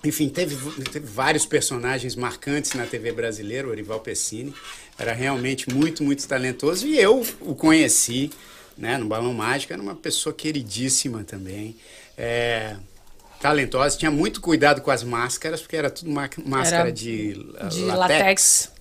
Enfim, 0.04 0.28
teve, 0.28 0.54
teve 0.84 1.06
vários 1.06 1.46
personagens 1.46 2.14
marcantes 2.14 2.74
na 2.74 2.84
TV 2.84 3.10
brasileira, 3.10 3.66
o 3.66 3.70
Orival 3.70 4.00
Pessini. 4.00 4.54
Era 4.98 5.14
realmente 5.14 5.72
muito, 5.72 6.04
muito 6.04 6.28
talentoso. 6.28 6.86
E 6.86 6.98
eu 6.98 7.26
o 7.40 7.54
conheci 7.54 8.30
né, 8.76 8.98
no 8.98 9.06
Balão 9.06 9.32
Mágico, 9.32 9.72
era 9.72 9.80
uma 9.80 9.94
pessoa 9.94 10.34
queridíssima 10.34 11.24
também. 11.24 11.74
É, 12.16 12.76
talentosa, 13.40 13.96
tinha 13.96 14.11
muito 14.11 14.40
cuidado 14.40 14.81
com 14.81 14.90
as 14.90 15.03
máscaras, 15.03 15.61
porque 15.61 15.77
era 15.77 15.90
tudo 15.90 16.11
má- 16.11 16.29
máscara 16.44 16.85
Era 16.85 16.92
de, 16.92 17.35
de 17.35 17.85
latex. 17.85 17.88
latex. 17.99 18.72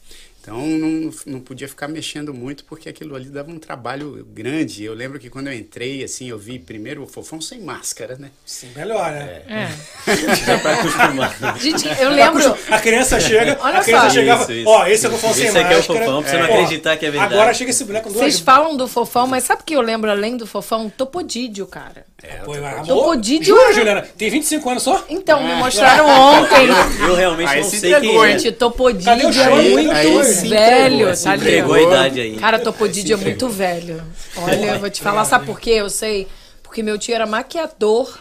Então 0.46 0.60
não, 0.60 1.12
não 1.26 1.40
podia 1.40 1.68
ficar 1.68 1.88
mexendo 1.88 2.32
muito, 2.32 2.66
porque 2.66 2.88
aquilo 2.88 3.16
ali 3.16 3.26
dava 3.30 3.50
um 3.50 3.58
trabalho 3.58 4.24
grande. 4.32 4.84
Eu 4.84 4.94
lembro 4.94 5.18
que 5.18 5.28
quando 5.28 5.48
eu 5.48 5.54
entrei, 5.54 6.04
assim, 6.04 6.30
eu 6.30 6.38
vi 6.38 6.60
primeiro 6.60 7.02
o 7.02 7.08
Fofão 7.08 7.42
sem 7.42 7.60
máscara, 7.62 8.16
né? 8.20 8.30
Sim, 8.46 8.70
melhor, 8.76 9.12
né? 9.12 9.42
É. 9.50 9.70
Já 10.46 10.60
pra 10.60 10.74
acostumar. 10.76 11.36
Gente, 11.60 11.88
eu 12.00 12.12
lembro. 12.12 12.56
A 12.70 12.80
criança 12.80 13.20
chega, 13.20 13.58
Olha 13.60 13.80
a 13.80 13.84
criança 13.84 14.04
só. 14.06 14.10
chegava, 14.14 14.44
Isso, 14.44 14.52
isso. 14.52 14.70
ó, 14.70 14.86
esse 14.88 15.06
é 15.08 15.10
o 15.10 15.12
fofão 15.14 15.34
sem 15.34 15.48
Esse 15.48 15.58
aqui 15.58 15.74
é 15.74 15.76
o 15.76 15.78
máscara. 15.80 16.00
fofão, 16.06 16.22
pra 16.22 16.32
você 16.32 16.38
não 16.38 16.46
acreditar 16.46 16.98
que 16.98 17.06
é 17.08 17.12
verdade. 17.12 17.34
Agora 17.34 17.54
chega 17.56 17.72
esse 17.72 17.84
boneco 17.84 18.04
com 18.08 18.14
duas... 18.14 18.22
Vocês 18.26 18.40
falam 18.40 18.78
do 18.78 18.88
fofão, 18.88 19.26
mas 19.26 19.44
sabe 19.46 19.64
o 19.64 19.66
que 19.66 19.76
eu 19.76 19.82
lembro 19.82 20.12
além 20.12 20.38
do 20.38 20.46
fofão? 20.46 20.92
Topodídio, 20.92 21.66
cara. 21.66 22.06
É, 22.22 22.38
Pô, 22.38 22.54
Topodídio 22.86 23.48
Jura, 23.56 23.64
era- 23.66 23.74
Juliana? 23.74 24.02
Tem 24.18 24.30
25 24.30 24.70
anos 24.70 24.84
só? 24.84 25.04
Então, 25.10 25.44
me 25.44 25.54
mostraram 25.56 26.08
ontem. 26.08 26.68
Eu 27.08 27.16
realmente 27.16 27.50
Aí 27.52 27.62
não 27.62 27.70
se 27.70 27.80
sei 27.80 28.00
quem 28.00 28.16
é. 28.24 28.38
Gente, 28.40 28.52
Topodídio 28.52 29.10
é 29.42 29.46
Aí- 29.46 29.72
muito 29.72 29.92
aí 29.92 30.14
se 30.36 30.48
velho, 30.50 30.96
entregou, 31.10 31.24
tá 31.24 31.36
Entregou 31.36 31.74
a 31.74 31.78
ligado? 31.78 31.94
idade 31.94 32.20
aí. 32.22 32.38
Cara, 32.38 32.60
Topodídio 32.60 33.14
é 33.14 33.18
muito 33.18 33.50
velho. 33.50 34.04
Olha, 34.38 34.66
eu 34.74 34.80
vou 34.80 34.90
te 34.90 35.02
falar, 35.02 35.26
sabe 35.26 35.46
por 35.46 35.60
quê? 35.60 35.72
Eu 35.72 35.90
sei. 35.90 36.28
Porque 36.64 36.84
meu 36.84 36.98
tio 36.98 37.16
era 37.16 37.26
maquiador 37.26 38.20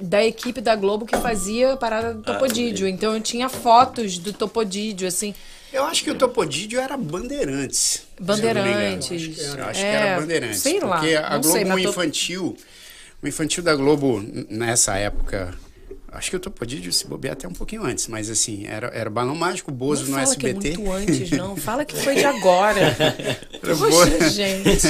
da 0.00 0.24
equipe 0.24 0.60
da 0.60 0.74
Globo 0.74 1.06
que 1.06 1.16
fazia 1.16 1.72
a 1.72 1.76
parada 1.76 2.14
do 2.14 2.22
Topodídio. 2.22 2.86
Então 2.88 3.14
eu 3.14 3.20
tinha 3.20 3.48
fotos 3.48 4.18
do 4.18 4.32
Topodídio, 4.32 5.06
assim. 5.06 5.34
Eu 5.72 5.84
acho 5.84 6.04
que 6.04 6.10
o 6.10 6.14
Topodídio 6.14 6.80
era 6.80 6.96
Bandeirantes. 6.96 8.02
eu. 8.18 8.24
Bandeirantes. 8.24 9.38
Eu 9.56 9.64
acho 9.64 9.80
que 9.80 9.86
É, 9.86 9.92
era 9.92 10.20
Bandeirantes. 10.20 10.60
sei 10.60 10.80
lá, 10.80 10.98
Porque 10.98 11.14
a 11.16 11.22
não 11.30 11.40
Globo 11.40 11.56
sei, 11.56 11.64
mas 11.64 11.82
tô- 11.82 11.90
infantil, 11.90 12.56
o 13.22 13.26
infantil 13.28 13.62
da 13.62 13.74
Globo 13.74 14.22
nessa 14.48 14.96
época, 14.96 15.52
acho 16.14 16.30
que 16.30 16.36
o 16.36 16.40
Topodídio 16.40 16.92
se 16.92 17.06
bobear 17.06 17.32
até 17.34 17.46
um 17.48 17.52
pouquinho 17.52 17.84
antes, 17.84 18.06
mas 18.08 18.30
assim, 18.30 18.66
era, 18.66 18.88
era 18.94 19.10
Balão 19.10 19.34
Mágico, 19.34 19.70
Bozo 19.70 20.04
Não 20.04 20.18
no 20.18 20.24
fala 20.24 20.36
que 20.36 20.46
é 20.46 20.50
SBT. 20.50 20.76
muito 20.78 20.92
antes, 20.92 21.30
não. 21.30 21.56
Fala 21.64 21.84
que 21.84 21.96
foi 21.96 22.14
de 22.16 22.24
agora. 22.24 22.96
Poxa, 23.62 24.30
gente. 24.30 24.68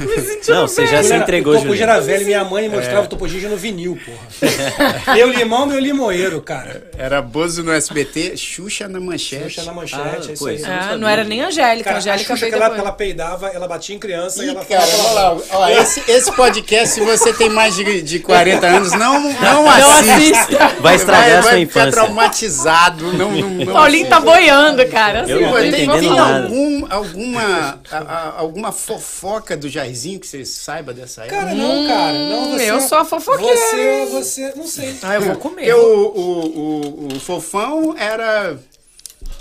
Me 0.00 0.40
Não, 0.48 0.68
você 0.68 0.86
já 0.86 1.02
se 1.02 1.14
entregou, 1.14 1.54
O 1.54 1.56
Topo 1.56 1.68
Juliana. 1.68 1.92
era 1.94 2.00
velho 2.00 2.22
e 2.22 2.24
minha 2.26 2.44
mãe 2.44 2.68
mostrava 2.68 3.00
É. 3.00 3.04
o 3.04 3.06
Topo 3.08 3.26
Gigi 3.28 3.46
no 3.46 3.56
vinil, 3.56 3.98
porra. 4.04 5.14
meu 5.14 5.30
limão, 5.30 5.66
meu 5.66 5.78
limoeiro, 5.78 6.40
cara. 6.40 6.88
Era 6.96 7.20
Bozo 7.20 7.62
no 7.62 7.72
SBT, 7.72 8.36
Xuxa 8.36 8.88
na 8.88 9.00
manchete. 9.00 9.44
Puxa 9.44 9.62
na 9.64 9.72
manchete, 9.72 10.00
Ah, 10.02 10.30
é 10.30 10.32
isso 10.32 10.46
aí. 10.46 10.56
Ah, 10.56 10.80
sabia, 10.82 10.96
não 10.98 11.08
era 11.08 11.24
nem 11.24 11.42
Angélica. 11.42 11.84
Cara, 11.84 11.96
a 11.96 11.98
a 11.98 12.00
Angélica 12.00 12.34
Xuxa, 12.36 12.46
que 12.48 12.54
ela, 12.54 12.76
ela 12.76 12.92
peidava, 12.92 13.48
ela 13.48 13.66
batia 13.66 13.94
em 13.96 13.98
criança 13.98 14.42
e 14.42 14.46
Ih, 14.46 14.50
ela 14.50 14.64
cara, 14.64 14.86
falava. 14.86 15.42
Ó, 15.50 15.68
esse, 15.68 16.02
esse 16.08 16.32
podcast, 16.32 16.94
se 16.94 17.00
você 17.00 17.32
tem 17.32 17.48
mais 17.50 17.74
de, 17.74 18.02
de 18.02 18.18
40 18.20 18.66
anos, 18.66 18.92
não, 18.92 19.32
não, 19.32 19.68
assista. 19.68 20.53
Vai 20.80 20.94
estragar 20.96 21.38
a 21.38 21.42
sua 21.42 21.50
vai 21.52 21.66
ficar 21.66 21.80
infância. 21.80 21.92
traumatizado. 21.92 23.12
Não, 23.12 23.30
não, 23.30 23.50
não 23.64 23.72
Paulinho 23.72 24.08
tá 24.08 24.20
boiando, 24.20 24.86
cara. 24.88 25.24
Eu 25.28 25.40
não 25.40 25.50
tô 25.50 25.56
assim, 25.56 25.70
Tem, 25.70 25.82
entendendo 25.84 26.00
tem 26.00 26.10
nada. 26.18 26.42
algum, 26.44 26.86
alguma, 26.90 27.80
a- 27.90 27.98
a- 27.98 28.34
alguma 28.38 28.72
fofoca 28.72 29.56
do 29.56 29.68
Jairzinho 29.68 30.18
que 30.20 30.26
você 30.26 30.44
saiba 30.44 30.92
dessa 30.92 31.22
época? 31.22 31.36
Cara, 31.38 31.54
não, 31.54 31.86
cara. 31.88 32.12
Não, 32.12 32.52
você, 32.52 32.70
eu 32.70 32.80
sou 32.80 32.98
a 32.98 33.04
fofoqueira, 33.04 33.54
Você, 33.56 34.06
você, 34.12 34.52
não 34.56 34.66
sei. 34.66 34.94
Ah, 35.02 35.14
eu 35.14 35.22
vou 35.22 35.36
comer. 35.36 35.66
Eu, 35.66 35.78
o, 35.78 37.08
o, 37.08 37.08
o 37.16 37.20
Fofão 37.20 37.94
era 37.98 38.56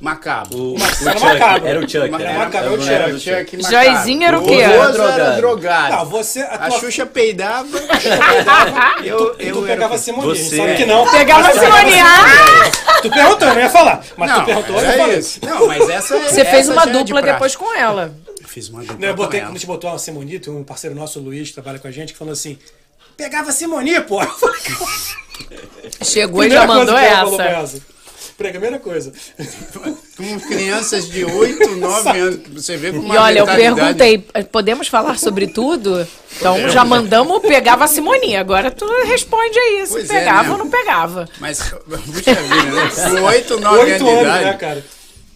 macabro. 0.03 0.57
O, 0.57 0.73
o 0.73 0.77
Era 0.83 1.13
Chuck, 1.13 1.23
macabro. 1.23 1.67
era 1.67 1.79
o 1.79 1.81
Chuck. 1.89 1.97
Era 1.97 2.23
Era, 2.23 2.39
macabro, 2.39 2.57
era 2.57 2.67
é 2.67 2.69
o 2.69 2.73
o 2.73 2.77
do 2.77 2.89
Era 2.89 3.07
Chuck. 3.13 3.19
Chuck 3.21 3.57
macabro. 3.57 3.71
Jairzinho 3.71 4.23
era 4.23 4.39
o 4.39 4.43
quê? 4.43 4.63
Bozo 4.67 4.67
era 4.67 4.91
Drogado. 4.91 5.37
drogado. 5.37 5.95
Não, 5.95 6.05
você... 6.05 6.41
A, 6.41 6.53
A 6.55 6.69
tua, 6.69 6.79
Xuxa 6.79 7.05
peidava. 7.05 7.67
eu, 9.03 9.17
tu 9.35 9.41
eu 9.41 9.61
pegava 9.61 9.83
era... 9.85 9.95
a 9.95 9.97
Simone, 9.97 10.31
a 10.31 10.35
Você- 10.35 10.57
sabe 10.57 10.75
que 10.75 10.85
não. 10.85 11.09
Pegava 11.09 11.47
a 11.47 11.51
Simone. 11.51 11.99
Ah! 12.01 12.99
Tu 13.01 13.09
perguntou, 13.09 13.47
eu 13.47 13.53
não 13.55 13.61
ia 13.61 13.69
falar. 13.69 14.03
Mas 14.17 14.31
tu 14.31 14.37
Não, 14.37 14.45
perguntou, 14.45 14.79
eu 14.79 14.97
falei. 14.97 15.17
isso. 15.17 15.39
Não, 15.43 15.67
mas 15.67 15.89
essa 15.89 16.19
Você 16.19 16.41
essa 16.41 16.51
fez 16.51 16.69
uma 16.69 16.83
é 16.83 16.85
de 16.85 16.91
dupla 16.91 17.21
depois 17.21 17.55
com 17.55 17.73
ela. 17.73 18.13
Fiz 18.45 18.69
uma 18.69 18.81
dupla 18.81 18.97
Não, 18.99 19.07
eu 19.07 19.15
botei, 19.15 19.39
quando 19.41 19.49
a 19.49 19.53
gente 19.53 19.65
botou 19.65 19.89
a 19.89 19.97
Simoni, 19.97 20.39
tem 20.39 20.53
um 20.53 20.63
parceiro 20.63 20.95
nosso, 20.95 21.19
o 21.19 21.23
Luiz, 21.23 21.47
que 21.49 21.53
trabalha 21.53 21.79
com 21.79 21.87
a 21.87 21.91
gente, 21.91 22.13
que 22.13 22.19
falou 22.19 22.33
assim: 22.33 22.57
pegava 23.17 23.49
a 23.49 23.53
Simoni, 23.53 23.99
pô. 24.01 24.19
Chegou 26.03 26.43
e 26.43 26.49
já 26.49 26.67
mandou 26.67 26.97
essa. 26.97 27.81
Primeira 28.37 28.79
coisa. 28.79 29.13
Com 30.17 30.39
crianças 30.41 31.07
de 31.09 31.23
8, 31.23 31.75
9 31.75 32.09
anos. 32.19 32.39
Você 32.53 32.77
vê 32.77 32.91
como 32.91 33.13
E 33.13 33.17
olha, 33.17 33.39
eu 33.39 33.45
perguntei, 33.45 34.17
podemos 34.51 34.87
falar 34.87 35.17
sobre 35.19 35.47
tudo? 35.47 36.05
Então 36.37 36.67
já 36.69 36.83
mandamos 36.83 37.41
pegava 37.41 37.85
a 37.85 37.87
Simoninha. 37.87 38.39
Agora 38.39 38.71
tu 38.71 38.85
responde 39.05 39.57
aí 39.57 39.85
se 39.85 39.93
Pois 39.93 40.09
é, 40.09 40.19
pegava 40.19 40.43
né? 40.43 40.51
ou 40.51 40.57
não 40.57 40.69
pegava. 40.69 41.29
Mas, 41.39 41.59
puxa 41.85 42.33
vida, 42.35 42.71
né? 42.71 43.19
Com 43.19 43.23
8, 43.25 43.59
9 43.59 43.79
anos 43.79 43.91
Oito 43.91 44.03
de 44.03 44.09
anos, 44.09 44.21
idade. 44.21 44.45
né, 44.45 44.53
cara? 44.57 44.85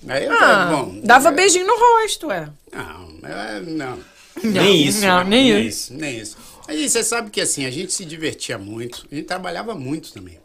Aí 0.09 0.25
eu 0.25 0.31
Ah, 0.33 0.37
falei, 0.37 0.75
bom. 0.77 0.99
dava 1.03 1.29
é- 1.29 1.31
beijinho 1.33 1.67
no 1.67 1.73
rosto, 1.77 2.27
ué. 2.27 2.47
Não, 2.71 3.29
é, 3.29 3.59
não. 3.61 3.99
Nem 4.43 4.83
isso. 4.87 5.01
Não, 5.01 5.23
nem 5.23 5.53
Nem 5.53 5.67
isso. 5.67 5.91
isso, 5.91 5.93
nem 5.93 6.17
isso. 6.19 6.37
Aí 6.67 6.87
você 6.89 7.03
sabe 7.03 7.29
que 7.29 7.41
assim, 7.41 7.65
a 7.65 7.71
gente 7.71 7.93
se 7.93 8.05
divertia 8.05 8.57
muito, 8.57 9.05
a 9.11 9.15
gente 9.15 9.25
trabalhava 9.25 9.73
muito 9.75 10.11
também. 10.13 10.37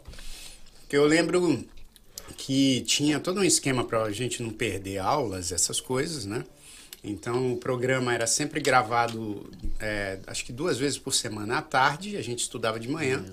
Porque 0.81 0.97
eu 0.97 1.05
lembro 1.05 1.63
que 2.45 2.81
tinha 2.81 3.21
todo 3.21 3.39
um 3.39 3.43
esquema 3.43 3.85
para 3.85 4.03
a 4.03 4.11
gente 4.11 4.43
não 4.43 4.49
perder 4.49 4.97
aulas, 4.97 5.53
essas 5.53 5.79
coisas, 5.79 6.25
né? 6.25 6.43
Então 7.01 7.53
o 7.53 7.57
programa 7.57 8.13
era 8.13 8.27
sempre 8.27 8.59
gravado, 8.59 9.49
é, 9.79 10.19
acho 10.27 10.43
que 10.43 10.51
duas 10.51 10.77
vezes 10.77 10.97
por 10.97 11.13
semana 11.13 11.59
à 11.59 11.61
tarde, 11.61 12.17
a 12.17 12.21
gente 12.21 12.39
estudava 12.39 12.77
de 12.77 12.89
manhã. 12.89 13.23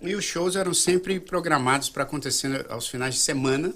E 0.00 0.14
os 0.14 0.24
shows 0.24 0.56
eram 0.56 0.72
sempre 0.72 1.20
programados 1.20 1.90
para 1.90 2.04
acontecer 2.04 2.64
aos 2.70 2.88
finais 2.88 3.16
de 3.16 3.20
semana, 3.20 3.74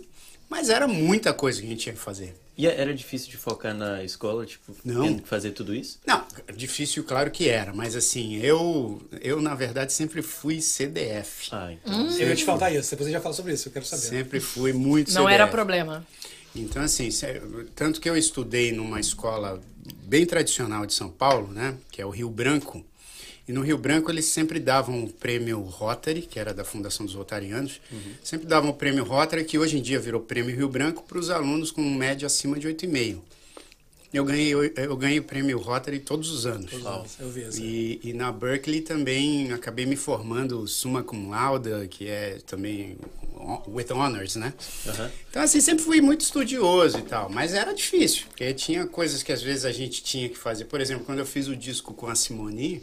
mas 0.49 0.71
era 0.71 0.89
muita 0.89 1.35
coisa 1.35 1.61
que 1.61 1.67
a 1.67 1.71
gente 1.71 1.83
tinha 1.83 1.95
que 1.95 2.01
fazer. 2.01 2.35
E 2.57 2.67
era 2.67 2.93
difícil 2.93 3.31
de 3.31 3.37
focar 3.39 3.75
na 3.75 4.05
escola, 4.05 4.45
tipo, 4.45 4.77
Não. 4.85 5.03
tendo 5.03 5.23
que 5.23 5.29
fazer 5.29 5.53
tudo 5.53 5.75
isso? 5.75 5.99
Não, 6.07 6.23
difícil, 6.55 7.03
claro 7.05 7.31
que 7.31 7.49
era, 7.49 7.73
mas 7.73 7.97
assim, 7.97 8.37
eu, 8.37 9.01
eu 9.21 9.41
na 9.41 9.55
verdade 9.55 9.93
sempre 9.93 10.21
fui 10.21 10.61
CDF. 10.61 11.49
Ah, 11.53 11.73
então. 11.73 11.95
Hum. 12.07 12.11
Eu 12.19 12.29
ia 12.29 12.37
te 12.37 12.45
faltar 12.45 12.75
isso, 12.75 12.91
depois 12.91 13.07
a 13.07 13.11
gente 13.11 13.19
já 13.19 13.23
fala 13.23 13.35
sobre 13.35 13.55
isso, 13.55 13.69
eu 13.69 13.73
quero 13.73 13.87
saber. 13.87 14.03
Sempre 14.03 14.41
fui 14.41 14.73
muito 14.73 15.09
Não 15.09 15.23
CDF. 15.23 15.35
era 15.35 15.47
problema. 15.47 16.07
Então, 16.55 16.83
assim, 16.83 17.09
tanto 17.75 18.01
que 18.01 18.11
eu 18.11 18.17
estudei 18.17 18.73
numa 18.73 18.99
escola 19.01 19.61
bem 20.05 20.27
tradicional 20.27 20.85
de 20.85 20.93
São 20.93 21.09
Paulo, 21.09 21.47
né, 21.49 21.77
que 21.91 22.03
é 22.03 22.05
o 22.05 22.11
Rio 22.11 22.29
Branco, 22.29 22.85
e 23.49 23.53
no 23.53 23.63
Rio 23.63 23.79
Branco 23.79 24.11
eles 24.11 24.27
sempre 24.27 24.61
davam 24.61 25.05
o 25.05 25.09
prêmio 25.09 25.61
Rotary, 25.61 26.23
que 26.23 26.39
era 26.39 26.55
da 26.55 26.65
Fundação 26.65 27.05
dos 27.05 27.15
Rotarianos, 27.15 27.81
sempre 28.23 28.47
davam 28.47 28.71
o 28.71 28.75
prêmio 28.75 29.05
Rotary, 29.05 29.45
que 29.45 29.59
hoje 29.59 29.79
em 29.79 29.83
dia 29.83 29.99
virou 29.99 30.21
prêmio 30.21 30.55
Rio 30.55 30.69
Branco, 30.69 31.03
para 31.03 31.19
os 31.19 31.31
alunos 31.31 31.71
com 31.71 31.83
média 31.83 32.27
acima 32.27 32.59
de 32.59 32.69
8,5. 32.69 33.19
Eu 34.13 34.25
ganhei, 34.25 34.53
eu 34.53 34.97
ganhei 34.97 35.21
o 35.21 35.23
prêmio 35.23 35.57
Rotary 35.59 36.01
todos 36.01 36.33
os 36.33 36.45
anos. 36.45 36.73
Eu 37.21 37.31
vi. 37.31 37.47
E, 37.63 38.01
e 38.11 38.13
na 38.13 38.33
Berkeley 38.33 38.81
também 38.81 39.53
acabei 39.53 39.87
me 39.87 39.95
formando 39.95 40.67
summa 40.67 41.01
cum 41.03 41.31
laude, 41.31 41.87
que 41.89 42.09
é 42.09 42.41
também 42.45 42.99
with 43.69 43.93
honors, 43.93 44.35
né? 44.35 44.53
Aham. 44.87 45.11
Então, 45.31 45.43
assim, 45.43 45.61
sempre 45.61 45.85
fui 45.85 46.01
muito 46.01 46.23
estudioso 46.23 46.99
e 46.99 47.03
tal, 47.03 47.31
mas 47.31 47.55
era 47.55 47.73
difícil, 47.73 48.27
porque 48.29 48.53
tinha 48.53 48.85
coisas 48.85 49.23
que 49.23 49.33
às 49.33 49.43
vezes 49.43 49.65
a 49.65 49.71
gente 49.73 50.03
tinha 50.03 50.29
que 50.29 50.37
fazer. 50.37 50.65
Por 50.65 50.81
exemplo, 50.81 51.05
quando 51.05 51.21
eu 51.21 51.27
fiz 51.27 51.47
o 51.47 51.55
disco 51.55 51.95
com 51.95 52.09
a 52.09 52.17
Simoni, 52.17 52.83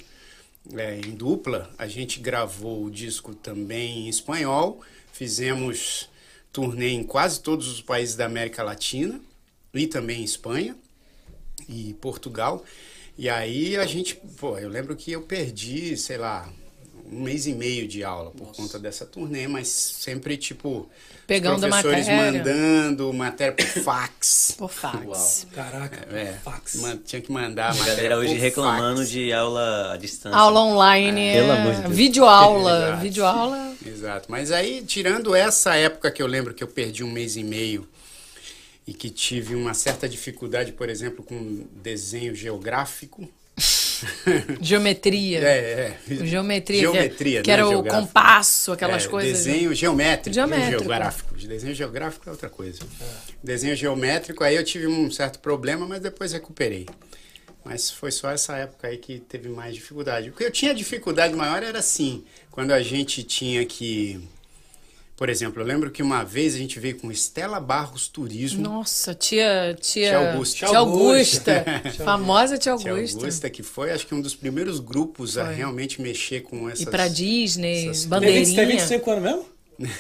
é, 0.76 0.98
em 1.00 1.12
dupla, 1.12 1.72
a 1.78 1.88
gente 1.88 2.20
gravou 2.20 2.84
o 2.84 2.92
disco 2.92 3.34
também 3.36 4.06
em 4.06 4.10
espanhol, 4.10 4.82
fizemos 5.12 6.10
turnê 6.52 6.90
em 6.90 7.04
quase 7.04 7.42
todos 7.42 7.68
os 7.68 7.82
países 7.82 8.16
da 8.16 8.26
América 8.26 8.64
Latina 8.64 9.20
e 9.74 9.88
também 9.88 10.22
em 10.22 10.24
Espanha 10.24 10.76
e 11.70 11.94
Portugal. 12.02 12.64
E 13.18 13.30
aí 13.30 13.78
a 13.78 13.86
gente, 13.86 14.16
pô, 14.40 14.58
eu 14.58 14.70
lembro 14.70 14.96
que 14.96 15.12
eu 15.12 15.22
perdi, 15.22 15.96
sei 15.98 16.18
lá, 16.18 16.52
um 17.12 17.22
mês 17.22 17.48
e 17.48 17.54
meio 17.54 17.88
de 17.88 18.04
aula 18.04 18.32
por 18.32 18.52
conta 18.56 18.78
dessa 18.78 19.06
turnê, 19.06 19.48
mas 19.48 19.68
sempre, 19.68 20.36
tipo, 20.38 20.90
Pegando 21.26 21.56
os 21.56 21.62
professores 21.62 22.08
matéria. 22.08 22.40
mandando 22.40 23.14
matéria 23.14 23.54
por 23.54 23.66
fax. 23.84 24.56
Por 24.58 24.70
fax. 24.72 25.48
Caraca, 25.54 26.08
É, 26.16 26.34
fax. 26.44 26.76
man- 26.76 26.98
tinha 27.06 27.22
que 27.22 27.32
mandar 27.32 27.72
A 27.72 27.74
matéria 27.74 27.96
galera 27.96 28.18
hoje 28.18 28.34
por 28.36 28.42
reclamando 28.42 28.98
fax. 29.00 29.10
de 29.10 29.34
aula 29.34 29.94
à 29.94 29.98
distância. 29.98 30.38
Aula 30.38 30.62
online. 30.62 31.34
Pelo 31.34 31.52
é, 31.52 31.58
amor 31.58 31.76
de 31.76 31.82
Deus. 31.82 31.96
Videoaula. 31.96 32.80
Exato. 32.88 33.02
Videoaula. 33.02 33.74
Exato. 33.86 34.26
Mas 34.32 34.52
aí, 34.52 34.84
tirando 34.86 35.36
essa 35.36 35.76
época 35.76 36.12
que 36.12 36.22
eu 36.22 36.28
lembro 36.28 36.54
que 36.54 36.64
eu 36.64 36.68
perdi 36.68 37.04
um 37.04 37.12
mês 37.12 37.36
e 37.36 37.44
meio 37.44 37.88
e 38.86 38.94
que 38.94 39.10
tive 39.10 39.54
uma 39.54 39.74
certa 39.74 40.08
dificuldade, 40.08 40.72
por 40.72 40.90
exemplo, 40.90 41.24
com 41.24 41.66
desenho 41.84 42.34
geográfico. 42.34 43.30
Geometria. 44.62 45.40
É, 45.40 45.98
é. 46.10 46.26
Geometria. 46.26 46.80
Geometria, 46.82 47.38
que, 47.38 47.44
que 47.44 47.50
né, 47.50 47.54
era 47.54 47.66
o 47.66 47.70
geográfico. 47.70 48.08
compasso, 48.08 48.72
aquelas 48.72 49.06
É, 49.06 49.08
coisas. 49.08 49.46
Desenho 49.46 49.74
geométrico, 49.74 50.34
Geométrico. 50.34 50.70
geográfico. 50.80 51.36
Desenho 51.36 51.76
geográfico 51.76 52.28
é 52.28 52.32
outra 52.32 52.50
coisa. 52.50 52.80
Desenho 53.44 53.76
geométrico, 53.76 54.44
aí 54.44 54.56
eu 54.56 54.64
tive 54.64 54.88
um 54.88 55.10
certo 55.12 55.40
problema, 55.40 55.86
mas 55.88 56.00
depois 56.02 56.34
recuperei. 56.34 56.86
Mas 57.64 57.92
foi 57.92 58.12
só 58.12 58.30
essa 58.32 58.56
época 58.58 58.88
aí 58.88 58.98
que 58.98 59.20
teve 59.20 59.50
mais 59.50 59.76
dificuldade. 59.76 60.30
O 60.30 60.34
que 60.34 60.44
eu 60.44 60.52
tinha 60.52 60.74
dificuldade 60.74 61.34
maior 61.36 61.62
era 61.64 61.80
assim, 61.80 62.24
quando 62.50 62.72
a 62.72 62.82
gente 62.82 63.24
tinha 63.24 63.66
que. 63.66 64.22
Por 65.18 65.30
exemplo, 65.30 65.64
eu 65.64 65.66
lembro 65.66 65.90
que 65.90 66.04
uma 66.04 66.24
vez 66.24 66.54
a 66.54 66.60
gente 66.60 66.80
veio 66.80 66.96
com 67.00 67.12
Estela 67.12 67.60
Barros 67.60 68.08
Turismo. 68.08 68.62
Nossa, 68.62 69.16
tia, 69.16 69.76
tia, 69.82 70.10
Tia 70.10 70.30
Augusta. 70.32 70.68
tia 70.68 70.78
Augusta. 70.78 71.66
Famosa 72.06 72.58
tia 72.58 72.78
Tia 72.78 72.92
Augusta. 72.92 73.18
Augusta, 73.20 73.50
que 73.50 73.64
foi, 73.64 73.92
acho 73.92 74.06
que 74.06 74.14
um 74.14 74.22
dos 74.22 74.36
primeiros 74.36 74.80
grupos 74.80 75.36
a 75.38 75.46
Foi. 75.46 75.56
realmente 75.56 76.00
mexer 76.02 76.42
com 76.44 76.70
essas... 76.70 76.82
E 76.82 76.86
pra 76.86 77.08
Disney, 77.08 77.90
essas- 77.90 78.06
Tem 78.06 78.06
20 78.06 78.10
bandeirinha. 78.10 78.56
tem 78.56 78.68
25 78.78 79.12
anos 79.12 79.24
mesmo? 79.24 79.46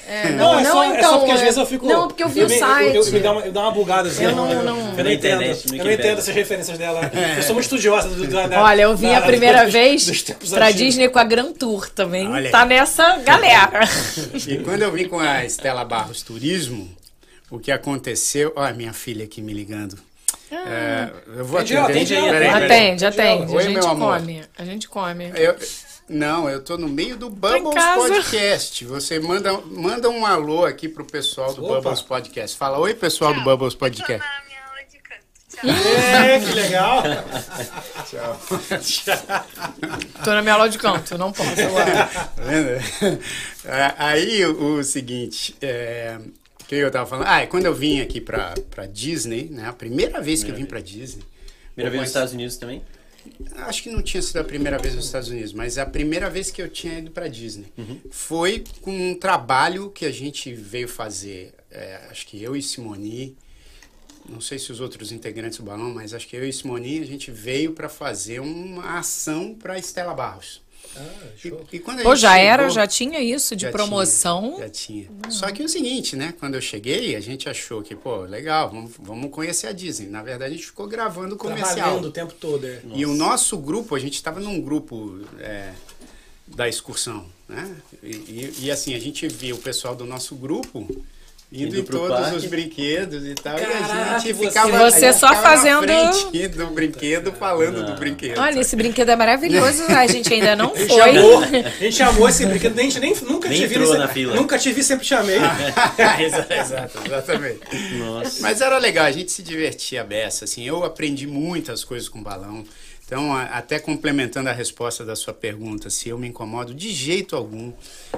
É, 0.07 0.29
Não, 0.31 0.59
é 0.59 0.63
só, 0.65 0.83
é 0.91 1.03
só 1.03 1.17
porque 1.19 1.31
às 1.31 1.39
é- 1.39 1.43
vezes 1.43 1.57
eu 1.57 1.65
fico. 1.65 1.85
Não, 1.87 2.07
porque 2.07 2.23
eu 2.23 2.29
vi 2.29 2.43
o 2.43 2.49
me- 2.49 2.57
site. 2.57 2.95
Eu, 2.95 3.03
eu, 3.05 3.11
me 3.11 3.19
dá 3.19 3.31
uma, 3.31 3.41
eu 3.41 3.51
dá 3.51 3.61
uma 3.61 3.71
bugada 3.71 4.09
assim. 4.09 4.23
Eu 4.23 4.35
não- 4.35 4.51
eu, 4.51 4.63
não- 4.63 4.97
eu 4.97 5.03
não 5.03 5.11
entendo. 5.11 5.43
eu 5.43 5.85
não 5.85 5.91
entendo 5.91 6.17
essas 6.17 6.33
referências 6.33 6.77
dela. 6.79 7.11
Eu 7.37 7.43
sou 7.43 7.53
muito 7.53 7.65
estudiosa 7.65 8.09
do, 8.09 8.25
da, 8.27 8.47
da- 8.47 8.63
Olha, 8.63 8.81
eu 8.81 8.97
vim 8.97 9.09
da- 9.11 9.19
a 9.19 9.21
primeira 9.21 9.63
dos- 9.65 9.73
vez 9.73 10.05
dos 10.05 10.23
tempos 10.23 10.49
pra 10.49 10.65
antigos. 10.69 10.81
Disney 10.85 11.09
com 11.09 11.19
a 11.19 11.23
Grand 11.23 11.53
Tour 11.53 11.89
também. 11.91 12.27
Olha. 12.27 12.49
Tá 12.49 12.65
nessa 12.65 13.17
galera. 13.17 13.81
E 14.47 14.57
quando 14.57 14.81
eu 14.81 14.91
vim 14.91 15.07
com 15.07 15.19
a 15.19 15.45
Estela 15.45 15.85
Barros 15.85 16.23
Turismo, 16.23 16.89
o 17.51 17.59
que 17.59 17.71
aconteceu... 17.71 18.51
Olha 18.55 18.69
a 18.71 18.73
minha 18.73 18.93
filha 18.93 19.25
aqui 19.25 19.41
me 19.43 19.53
ligando. 19.53 19.95
É, 20.51 21.09
eu 21.37 21.45
vou 21.45 21.59
Atende 21.59 21.77
atender. 21.77 22.17
atende 22.17 22.29
peraí. 22.31 22.47
Atende, 22.65 23.05
atende. 23.05 23.51
Oi, 23.53 23.57
a 23.57 23.65
gente 23.67 23.73
meu 23.73 23.87
amor. 23.89 24.17
come. 24.19 24.43
A 24.57 24.65
gente 24.65 24.87
come. 24.87 25.31
Eu- 25.35 25.55
não, 26.09 26.49
eu 26.49 26.63
tô 26.63 26.77
no 26.77 26.87
meio 26.87 27.17
do 27.17 27.29
Bubbles. 27.29 27.83
Podcast. 27.95 28.85
Você 28.85 29.19
manda, 29.19 29.51
manda 29.65 30.09
um 30.09 30.25
alô 30.25 30.63
aqui 30.65 30.87
pro 30.87 31.03
pessoal 31.05 31.53
do 31.53 31.65
Opa. 31.65 31.75
Bubbles 31.75 32.01
Podcast. 32.01 32.57
Fala, 32.57 32.79
oi, 32.79 32.93
pessoal 32.93 33.33
do 33.33 33.43
Bubbles 33.43 33.75
Podcast. 33.75 34.25
Minha 34.47 34.61
aula 34.65 34.79
de 34.89 34.99
canto. 34.99 35.21
Tchau. 35.49 35.69
É, 35.69 36.39
que 36.39 36.53
legal. 36.53 37.03
Tô 40.23 40.31
na 40.33 40.41
minha 40.41 40.53
aula 40.53 40.69
de 40.69 40.77
canto, 40.77 41.17
não 41.17 41.31
posso 41.33 41.59
agora. 41.61 42.05
Tá 42.05 42.31
vendo? 42.37 42.69
É, 43.65 43.93
Aí 43.97 44.45
o, 44.45 44.77
o 44.77 44.83
seguinte, 44.83 45.55
é, 45.61 46.17
o 46.61 46.65
que 46.65 46.75
eu 46.75 46.89
tava 46.89 47.05
falando? 47.05 47.27
Ah, 47.27 47.41
é 47.41 47.47
quando 47.47 47.65
eu 47.65 47.73
vim 47.73 47.99
aqui 47.99 48.21
pra, 48.21 48.53
pra 48.71 48.85
Disney, 48.85 49.49
né? 49.51 49.67
A 49.67 49.73
primeira 49.73 50.21
vez 50.21 50.41
que 50.43 50.51
eu 50.51 50.55
vim 50.55 50.65
pra 50.65 50.79
Disney. 50.79 51.23
Primeira 51.73 51.91
vez 51.91 52.01
nos 52.01 52.09
Estados 52.09 52.33
Unidos 52.33 52.55
também? 52.57 52.81
Acho 53.57 53.83
que 53.83 53.89
não 53.89 54.01
tinha 54.01 54.21
sido 54.21 54.37
a 54.37 54.43
primeira 54.43 54.77
vez 54.77 54.95
nos 54.95 55.05
Estados 55.05 55.29
Unidos, 55.29 55.53
mas 55.53 55.77
a 55.77 55.85
primeira 55.85 56.29
vez 56.29 56.51
que 56.51 56.61
eu 56.61 56.69
tinha 56.69 56.99
ido 56.99 57.11
para 57.11 57.27
Disney 57.27 57.71
foi 58.09 58.63
com 58.81 59.11
um 59.11 59.15
trabalho 59.15 59.89
que 59.89 60.05
a 60.05 60.11
gente 60.11 60.53
veio 60.53 60.87
fazer. 60.87 61.53
é, 61.71 62.07
acho 62.09 62.25
que 62.27 62.41
eu 62.41 62.55
e 62.55 62.61
Simoni, 62.61 63.35
não 64.29 64.41
sei 64.41 64.59
se 64.59 64.71
os 64.71 64.79
outros 64.79 65.11
integrantes 65.11 65.57
do 65.57 65.63
Balão, 65.63 65.93
mas 65.93 66.13
acho 66.13 66.27
que 66.27 66.35
eu 66.35 66.47
e 66.47 66.51
Simoni 66.51 66.99
a 66.99 67.05
gente 67.05 67.31
veio 67.31 67.73
para 67.73 67.87
fazer 67.87 68.39
uma 68.39 68.99
ação 68.99 69.55
para 69.55 69.77
Estela 69.77 70.13
Barros. 70.13 70.61
Ah, 70.99 71.27
E, 71.45 71.75
e 71.75 71.79
quando 71.79 71.99
a 71.99 72.03
Pô, 72.03 72.09
gente 72.15 72.21
já 72.21 72.37
era, 72.37 72.63
chegou- 72.63 72.75
já 72.75 72.87
tinha 72.87 73.19
isso 73.19 73.55
de 73.55 73.63
já 73.63 73.71
promoção. 73.71 74.53
tinha, 74.55 74.59
já 74.65 74.69
tinha. 74.69 75.07
Só 75.29 75.51
que 75.51 75.61
é 75.61 75.65
o 75.65 75.69
seguinte, 75.69 76.15
né? 76.15 76.33
Quando 76.39 76.55
eu 76.55 76.61
cheguei, 76.61 77.15
a 77.15 77.19
gente 77.19 77.47
achou 77.47 77.81
que, 77.83 77.95
pô, 77.95 78.21
legal, 78.21 78.69
vamos, 78.69 78.91
vamos 78.99 79.29
conhecer 79.31 79.67
a 79.67 79.71
Disney. 79.71 80.07
Na 80.07 80.23
verdade, 80.23 80.53
a 80.53 80.55
gente 80.57 80.65
ficou 80.67 80.87
gravando 80.87 81.35
comercial. 81.35 81.73
Trabalhando 81.75 82.05
o 82.07 82.11
tempo 82.11 82.33
todo. 82.33 82.65
É. 82.65 82.81
E 82.93 83.05
o 83.05 83.13
nosso 83.13 83.57
grupo, 83.57 83.95
a 83.95 83.99
gente 83.99 84.15
estava 84.15 84.39
num 84.39 84.59
grupo 84.61 85.19
é, 85.39 85.71
da 86.47 86.67
excursão, 86.67 87.25
né? 87.47 87.75
E, 88.01 88.07
e- 88.15 88.53
e, 88.63 88.71
assim, 88.71 88.93
a 88.95 88.99
gente 88.99 89.27
via 89.27 89.53
o 89.53 89.57
pessoal 89.57 89.95
do 89.95 90.05
nosso 90.05 90.35
grupo 90.35 90.87
indo 91.49 91.67
Indo 91.67 91.79
em 91.79 91.83
todos 91.83 92.09
parque. 92.19 92.35
os 92.35 92.45
brinquedos 92.45 93.25
e 93.25 93.33
tal. 93.33 93.57
e 93.57 93.61
Caraca, 93.61 94.15
a 94.15 94.19
gente 94.19 94.33
ficava, 94.33 94.67
E 94.67 94.71
você 94.91 95.05
a 95.05 95.11
gente 95.11 95.19
só 95.21 95.27
ficava 95.29 95.41
fazendo- 95.47 95.85
na 95.87 96.11
frente 96.13 96.47
do 96.49 96.67
brinquedo, 96.67 97.31
falando 97.31 97.85
do 97.85 97.93
brinquedo. 97.95 98.37
Olha, 98.37 98.59
esse 98.59 98.75
brinquedo 98.75 99.09
é 99.09 99.15
maravilhoso, 99.15 99.83
a 99.87 100.05
gente 100.07 100.33
ainda 100.33 100.57
não 100.57 100.73
A 100.73 100.77
gente, 100.77 100.87
foi. 100.89 101.01
amou, 101.17 101.41
a 101.43 101.69
gente 101.83 102.03
amou 102.03 102.27
esse 102.27 102.45
brinquedo, 102.45 102.77
a 102.77 102.83
gente 102.83 102.99
nem, 102.99 103.15
nunca 103.21 103.47
Nem 103.47 103.61
te 103.61 103.67
vi. 103.67 103.77
na 103.97 104.07
fila. 104.09 104.35
Nunca 104.35 104.59
te 104.59 104.73
vi, 104.73 104.83
sempre 104.83 105.05
te 105.05 105.09
chamei. 105.09 105.37
exato, 106.19 106.53
exato, 106.53 106.99
exatamente. 107.05 107.59
Nossa. 107.97 108.41
Mas 108.41 108.59
era 108.59 108.77
legal, 108.77 109.05
a 109.05 109.11
gente 109.11 109.31
se 109.31 109.41
divertia 109.41 110.03
beça, 110.03 110.43
assim, 110.43 110.65
eu 110.67 110.83
aprendi 110.83 111.25
muitas 111.27 111.83
coisas 111.83 112.09
com 112.09 112.21
balão. 112.21 112.65
Então, 113.07 113.33
até 113.33 113.79
complementando 113.79 114.49
a 114.49 114.51
resposta 114.51 115.05
da 115.05 115.15
sua 115.15 115.33
pergunta, 115.33 115.89
se 115.89 116.09
eu 116.09 116.19
me 116.19 116.27
incomodo, 116.27 116.73
de 116.73 116.93
jeito 116.93 117.37
algum. 117.37 117.71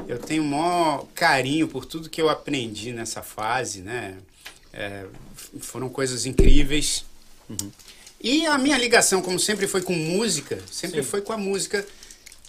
Eu 0.07 0.17
tenho 0.17 0.41
o 0.41 0.45
maior 0.47 1.05
carinho 1.13 1.67
por 1.67 1.85
tudo 1.85 2.09
que 2.09 2.19
eu 2.19 2.27
aprendi 2.27 2.91
nessa 2.91 3.21
fase, 3.21 3.81
né? 3.81 4.17
É, 4.73 5.05
foram 5.59 5.89
coisas 5.89 6.25
incríveis. 6.25 7.05
E 8.19 8.47
a 8.47 8.57
minha 8.57 8.79
ligação, 8.79 9.21
como 9.21 9.39
sempre, 9.39 9.67
foi 9.67 9.83
com 9.83 9.93
música, 9.93 10.59
sempre 10.71 11.03
foi 11.03 11.21
com 11.21 11.33
a 11.33 11.37
música. 11.37 11.85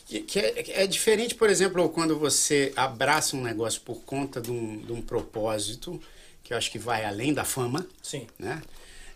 Que, 0.06 0.20
que 0.22 0.38
é, 0.38 0.82
é 0.82 0.86
diferente, 0.86 1.34
por 1.34 1.50
exemplo, 1.50 1.86
quando 1.90 2.18
você 2.18 2.72
abraça 2.74 3.36
um 3.36 3.42
negócio 3.42 3.82
por 3.82 4.00
conta 4.00 4.40
de 4.40 4.50
um, 4.50 4.78
de 4.78 4.92
um 4.92 5.02
propósito, 5.02 6.00
que 6.42 6.54
eu 6.54 6.56
acho 6.56 6.70
que 6.70 6.78
vai 6.78 7.04
além 7.04 7.34
da 7.34 7.44
fama, 7.44 7.86
Sim. 8.02 8.26
né? 8.38 8.62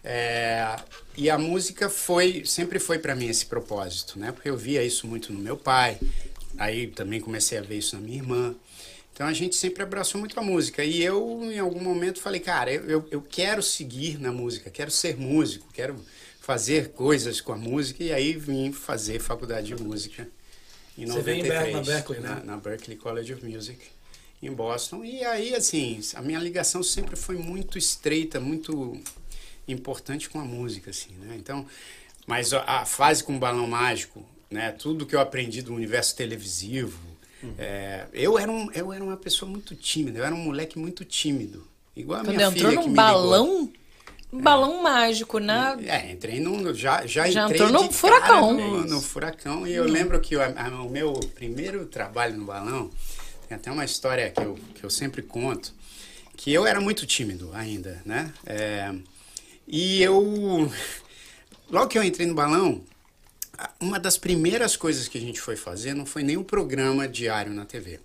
É, 0.04 0.76
e 1.16 1.30
a 1.30 1.38
música 1.38 1.88
foi 1.88 2.44
sempre 2.44 2.78
foi 2.78 2.98
para 2.98 3.14
mim 3.14 3.26
esse 3.26 3.46
propósito, 3.46 4.18
né? 4.18 4.32
Porque 4.32 4.50
eu 4.50 4.56
via 4.56 4.84
isso 4.84 5.06
muito 5.06 5.32
no 5.32 5.38
meu 5.38 5.56
pai, 5.56 5.98
aí 6.58 6.88
também 6.88 7.20
comecei 7.20 7.56
a 7.56 7.62
ver 7.62 7.78
isso 7.78 7.96
na 7.96 8.02
minha 8.02 8.18
irmã. 8.18 8.54
Então 9.14 9.26
a 9.26 9.32
gente 9.32 9.54
sempre 9.54 9.82
abraçou 9.82 10.18
muito 10.18 10.38
a 10.38 10.42
música. 10.42 10.84
E 10.84 11.02
eu, 11.02 11.40
em 11.44 11.58
algum 11.58 11.80
momento, 11.80 12.20
falei, 12.20 12.40
cara, 12.40 12.72
eu, 12.72 13.06
eu, 13.10 13.22
quero 13.22 13.62
seguir 13.62 14.20
na 14.20 14.32
música, 14.32 14.70
quero 14.70 14.90
ser 14.90 15.16
músico, 15.16 15.66
quero 15.72 15.96
fazer 16.40 16.90
coisas 16.90 17.40
com 17.40 17.52
a 17.52 17.56
música. 17.56 18.02
E 18.02 18.12
aí 18.12 18.32
vim 18.34 18.72
fazer 18.72 19.20
faculdade 19.20 19.68
de 19.68 19.82
música 19.82 20.28
em 20.98 21.06
Você 21.06 21.22
veio 21.22 21.38
em 21.38 21.42
Ber- 21.48 21.60
93, 21.60 21.74
na 21.74 21.94
Berkeley, 21.94 22.20
né? 22.20 22.28
na, 22.28 22.44
na 22.44 22.56
Berklee 22.56 22.96
College 22.96 23.34
of 23.34 23.46
Music, 23.46 23.78
em 24.42 24.52
Boston. 24.52 25.04
E 25.04 25.24
aí, 25.24 25.54
assim, 25.54 26.00
a 26.14 26.20
minha 26.20 26.40
ligação 26.40 26.82
sempre 26.82 27.14
foi 27.14 27.36
muito 27.36 27.78
estreita, 27.78 28.40
muito 28.40 29.00
importante 29.66 30.28
com 30.28 30.40
a 30.40 30.44
música, 30.44 30.90
assim, 30.90 31.12
né? 31.20 31.36
Então, 31.38 31.66
mas 32.26 32.52
a, 32.52 32.84
fase 32.84 33.22
com 33.24 33.36
o 33.36 33.38
balão 33.38 33.66
mágico, 33.66 34.24
né? 34.50 34.72
Tudo 34.72 35.06
que 35.06 35.14
eu 35.14 35.20
aprendi 35.20 35.62
do 35.62 35.74
universo 35.74 36.14
televisivo, 36.16 36.98
Uhum. 37.42 37.54
é, 37.58 38.06
eu 38.14 38.38
era 38.38 38.50
um, 38.50 38.70
eu 38.72 38.90
era 38.92 39.04
uma 39.04 39.16
pessoa 39.18 39.50
muito 39.50 39.74
tímida, 39.74 40.18
eu 40.20 40.24
era 40.24 40.34
um 40.34 40.38
moleque 40.38 40.78
muito 40.78 41.04
tímido, 41.04 41.66
igual 41.94 42.20
a 42.20 42.24
Quando 42.24 42.36
minha 42.36 42.48
entrou 42.48 42.70
filha 42.70 42.82
que 42.82 42.88
num 42.88 42.92
me 42.92 42.98
ligou. 42.98 43.04
balão, 43.04 43.72
um 44.32 44.40
balão 44.40 44.82
mágico, 44.82 45.38
na 45.38 45.76
É, 45.82 46.10
entrei 46.10 46.40
num. 46.40 46.72
Já, 46.74 47.06
já, 47.06 47.28
Já 47.30 47.44
entrei 47.44 47.60
entrou 47.66 47.88
de 47.88 47.94
furacão. 47.94 48.54
No, 48.54 48.84
no 48.86 49.00
furacão. 49.02 49.66
E 49.66 49.72
eu 49.74 49.84
lembro 49.84 50.18
que 50.20 50.34
o, 50.36 50.40
a- 50.42 50.82
o 50.82 50.88
meu 50.88 51.12
primeiro 51.34 51.84
trabalho 51.86 52.36
no 52.38 52.44
balão, 52.46 52.90
tem 53.48 53.56
até 53.56 53.70
uma 53.70 53.84
história 53.84 54.30
que 54.30 54.40
eu, 54.40 54.58
que 54.74 54.82
eu 54.84 54.90
sempre 54.90 55.22
conto, 55.22 55.72
que 56.36 56.52
eu 56.52 56.66
era 56.66 56.80
muito 56.80 57.06
tímido 57.06 57.50
ainda, 57.52 58.00
né? 58.06 58.32
É, 58.46 58.92
e 59.66 60.02
eu. 60.02 60.70
Logo 61.70 61.88
que 61.88 61.98
eu 61.98 62.02
entrei 62.04 62.26
no 62.26 62.34
balão, 62.34 62.82
uma 63.80 63.98
das 63.98 64.16
primeiras 64.18 64.76
coisas 64.76 65.08
que 65.08 65.18
a 65.18 65.20
gente 65.20 65.40
foi 65.40 65.56
fazer 65.56 65.94
não 65.94 66.04
foi 66.06 66.22
nem 66.22 66.36
um 66.36 66.44
programa 66.44 67.08
diário 67.08 67.52
na 67.52 67.64
TV. 67.64 68.00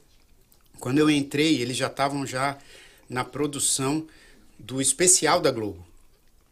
Quando 0.80 0.98
eu 1.00 1.10
entrei, 1.10 1.62
eles 1.62 1.76
já 1.76 1.88
estavam 1.88 2.26
já 2.26 2.58
na 3.10 3.24
produção 3.26 4.08
do 4.58 4.82
especial 4.82 5.42
da 5.42 5.52
Globo. 5.52 5.86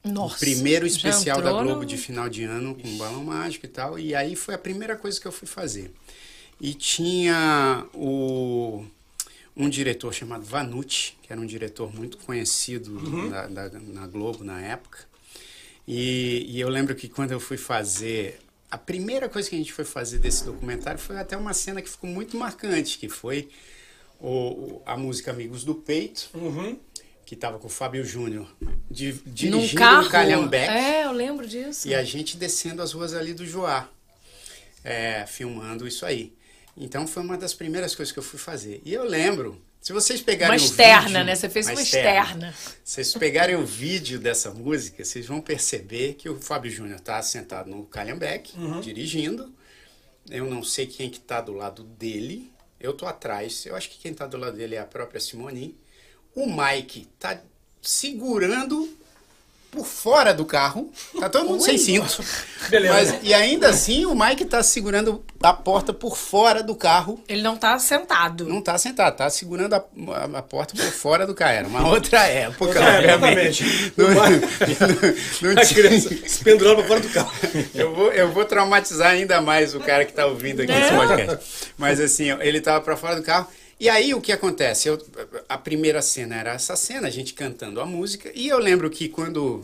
Nossa, 0.04 0.36
o 0.36 0.40
primeiro 0.40 0.86
especial 0.86 1.42
da 1.42 1.52
Globo 1.52 1.82
no- 1.82 1.86
de 1.86 1.98
final 1.98 2.30
de 2.30 2.44
ano 2.44 2.76
com 2.76 2.88
um 2.88 2.98
balão 2.98 3.24
mágico 3.24 3.66
e 3.66 3.70
tal. 3.70 3.98
E 4.00 4.14
aí 4.16 4.36
foi 4.36 4.54
a 4.56 4.58
primeira 4.58 4.96
coisa 4.96 5.20
que 5.20 5.28
eu 5.28 5.32
fui 5.32 5.48
fazer. 5.48 5.92
E 6.60 6.74
tinha 6.74 7.86
o, 7.94 8.86
um 9.58 9.68
diretor 9.70 10.14
chamado 10.14 10.44
Vanucci, 10.44 11.14
que 11.24 11.32
era 11.34 11.42
um 11.42 11.46
diretor 11.46 11.94
muito 11.94 12.18
conhecido 12.20 12.92
na, 13.30 13.48
da- 13.48 13.70
na 13.80 14.06
Globo 14.08 14.44
na 14.44 14.62
época. 14.62 15.00
E, 15.88 16.46
e 16.50 16.60
eu 16.60 16.70
lembro 16.70 16.94
que 16.96 17.08
quando 17.08 17.32
eu 17.32 17.40
fui 17.40 17.58
fazer. 17.58 18.40
A 18.70 18.78
primeira 18.78 19.30
coisa 19.30 19.50
que 19.50 19.56
a 19.56 19.58
gente 19.58 19.72
foi 19.72 19.86
fazer 19.86 20.20
desse 20.20 20.44
documentário 20.44 21.00
foi 21.00 21.18
até 21.18 21.38
uma 21.38 21.54
cena 21.54 21.82
que 21.82 21.90
ficou 21.90 22.10
muito 22.10 22.36
marcante, 22.38 22.98
que 22.98 23.08
foi 23.08 23.48
o, 24.20 24.28
o- 24.30 24.82
a 24.86 24.98
música 24.98 25.32
Amigos 25.32 25.64
do 25.64 25.74
Peito, 25.74 26.30
Uhum. 26.34 26.78
que 27.26 27.34
estava 27.34 27.58
com 27.60 27.68
o 27.68 27.70
Fábio 27.70 28.04
Júnior 28.04 28.46
di- 28.92 29.14
Num 29.14 29.22
dirigindo 29.34 29.76
carro. 29.80 30.06
um 30.08 30.10
calhambeque. 30.10 30.70
É, 30.74 31.06
eu 31.06 31.14
lembro 31.14 31.48
disso. 31.48 31.88
E 31.88 31.96
a 31.96 32.04
gente 32.04 32.36
descendo 32.36 32.82
as 32.82 32.92
ruas 32.92 33.14
ali 33.14 33.34
do 33.34 33.46
Joá, 33.46 33.90
é, 34.84 35.26
filmando 35.26 35.88
isso 35.88 36.06
aí. 36.06 36.34
Então 36.78 37.08
foi 37.08 37.24
uma 37.24 37.38
das 37.38 37.54
primeiras 37.54 37.96
coisas 37.96 38.12
que 38.12 38.20
eu 38.20 38.24
fui 38.24 38.38
fazer. 38.38 38.82
E 38.86 38.94
eu 38.94 39.04
lembro, 39.04 39.60
se 39.82 39.92
vocês 39.92 40.22
pegarem 40.22 40.56
Uma 40.58 40.62
o 40.62 40.66
externa, 40.66 41.08
vídeo- 41.08 41.24
né? 41.26 41.36
Você 41.36 41.50
fez 41.50 41.68
uma 41.68 41.76
Se 41.78 41.82
externa. 41.84 42.54
vocês 42.84 43.14
pegarem 43.16 43.56
o 43.56 43.66
vídeo 43.66 44.20
dessa 44.20 44.52
música, 44.52 45.04
vocês 45.04 45.26
vão 45.26 45.42
perceber 45.42 46.14
que 46.14 46.30
o 46.30 46.40
Fábio 46.40 46.70
Júnior 46.72 46.98
está 47.00 47.22
sentado 47.24 47.70
no 47.70 47.84
calhambeque, 47.86 48.54
dirigindo. 48.84 49.52
Eu 50.30 50.46
não 50.46 50.62
sei 50.64 50.86
quem 50.86 51.10
que 51.10 51.20
tá 51.20 51.42
do 51.42 51.54
lado 51.54 51.84
dele. 51.84 52.52
Eu 52.80 52.94
tô 52.94 53.08
atrás. 53.08 53.66
Eu 53.66 53.76
acho 53.76 53.90
que 53.90 53.98
quem 53.98 54.14
tá 54.14 54.28
do 54.28 54.38
lado 54.38 54.56
dele 54.56 54.76
é 54.76 54.80
a 54.80 54.86
própria 54.86 55.20
Simone. 55.20 55.76
O 56.36 56.46
Mike 56.46 57.08
tá 57.18 57.42
segurando 57.82 58.88
por 59.72 59.86
fora 59.86 60.34
do 60.34 60.46
carro. 60.46 60.92
Tá 61.20 61.30
todo 61.30 61.46
mundo 61.46 61.62
sem 61.64 61.78
cinto. 61.78 62.24
Beleza. 62.70 62.94
Mas, 62.94 63.16
e 63.22 63.34
ainda 63.34 63.70
assim, 63.70 64.06
o 64.06 64.16
Mike 64.16 64.46
tá 64.46 64.64
segurando 64.64 65.24
a 65.42 65.54
porta 65.54 65.94
por 65.94 66.18
fora 66.18 66.64
do 66.64 66.76
carro. 66.76 67.22
Ele 67.28 67.42
não 67.42 67.56
tá 67.56 67.78
sentado. 67.78 68.46
Não 68.46 68.62
tá 68.62 68.78
sentado, 68.78 69.16
tá 69.18 69.30
segurando 69.30 69.74
a, 69.76 69.78
a- 69.78 70.38
a 70.40 70.42
porta 70.42 70.74
por 70.76 70.92
fora 70.92 71.28
do 71.28 71.36
carro. 71.36 71.52
Era 71.54 71.68
uma 71.68 71.88
outra 71.88 72.26
época, 72.26 72.80
É, 72.80 73.14
obviamente. 73.14 73.64
exatamente. 73.64 73.94
Não, 73.98 74.10
não- 74.10 75.54
não 75.54 75.62
A 75.62 75.66
tinha- 75.66 75.84
criança 75.84 76.10
se 76.28 76.44
pendurando 76.44 76.78
pra 76.78 76.88
fora 76.88 77.00
do 77.02 77.10
carro. 77.10 77.32
eu 77.76 77.94
vou, 77.94 78.12
eu 78.12 78.32
vou 78.32 78.46
traumatizar 78.46 79.12
ainda 79.12 79.42
mais 79.42 79.76
o 79.76 79.80
cara 79.80 80.06
que 80.06 80.14
tá 80.14 80.26
ouvindo 80.26 80.62
aqui 80.62 80.72
esse 80.72 80.94
podcast. 80.94 81.72
Mas 81.78 82.00
assim, 82.00 82.32
ele 82.40 82.60
tava 82.62 82.82
pra 82.82 82.98
fora 82.98 83.16
do 83.16 83.22
carro. 83.24 83.48
E 83.80 83.88
aí 83.90 84.14
o 84.14 84.22
que 84.22 84.32
acontece? 84.32 84.88
Eu- 84.90 85.00
a 85.48 85.58
primeira 85.58 86.02
cena 86.02 86.36
era 86.36 86.54
essa 86.54 86.76
cena, 86.76 87.08
a 87.08 87.12
gente 87.12 87.34
cantando 87.34 87.80
a 87.80 87.86
música. 87.86 88.32
E 88.34 88.48
eu 88.48 88.58
lembro 88.58 88.90
que 88.90 89.08
quando 89.08 89.64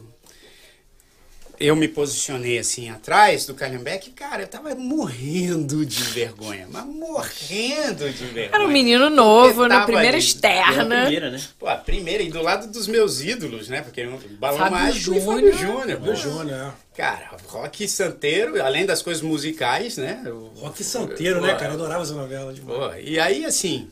eu 1.59 1.75
me 1.75 1.87
posicionei 1.87 2.57
assim 2.59 2.89
atrás 2.89 3.45
do 3.45 3.53
Calhambeck, 3.55 4.11
cara, 4.11 4.43
eu 4.43 4.47
tava 4.47 4.73
morrendo 4.75 5.85
de 5.85 6.03
vergonha. 6.03 6.67
Mas 6.69 6.85
morrendo 6.85 8.09
de 8.11 8.25
vergonha. 8.25 8.49
Era 8.53 8.65
um 8.65 8.71
menino 8.71 9.09
novo, 9.09 9.67
na 9.67 9.83
primeira 9.85 10.09
ali. 10.09 10.15
É 10.15 10.17
a 10.17 10.19
externa. 10.19 11.01
primeira, 11.01 11.31
né? 11.31 11.41
Pô, 11.57 11.67
a 11.67 11.75
primeira, 11.75 12.21
e 12.21 12.29
do 12.29 12.41
lado 12.41 12.67
dos 12.71 12.87
meus 12.87 13.21
ídolos, 13.21 13.67
né? 13.69 13.81
Porque 13.81 14.03
o 14.05 14.19
Balão 14.37 14.57
Fábio 14.59 14.77
Mágico 14.77 15.15
e 15.15 15.21
Júnior. 15.21 15.53
Fábio 15.53 15.57
Júnior. 15.57 16.15
Júnior, 16.15 16.59
é. 16.59 16.95
Cara, 16.95 17.31
rock 17.47 17.87
santeiro, 17.87 18.61
além 18.63 18.85
das 18.85 19.01
coisas 19.01 19.23
musicais, 19.23 19.97
né? 19.97 20.21
o- 20.27 20.51
Rock 20.59 20.83
Santeiro, 20.83 21.39
Pô, 21.39 21.47
né, 21.47 21.53
cara? 21.53 21.67
Eu 21.69 21.73
adorava 21.73 22.03
essa 22.03 22.13
novela. 22.13 22.53
demais. 22.53 22.77
Pô, 22.77 22.93
e 22.95 23.19
aí, 23.19 23.45
assim, 23.45 23.89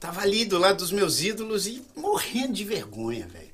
tava 0.00 0.22
ali 0.22 0.46
do 0.46 0.58
lado 0.58 0.78
dos 0.78 0.90
meus 0.90 1.20
ídolos 1.20 1.66
e 1.66 1.82
morrendo 1.94 2.54
de 2.54 2.64
vergonha, 2.64 3.28
velho. 3.28 3.50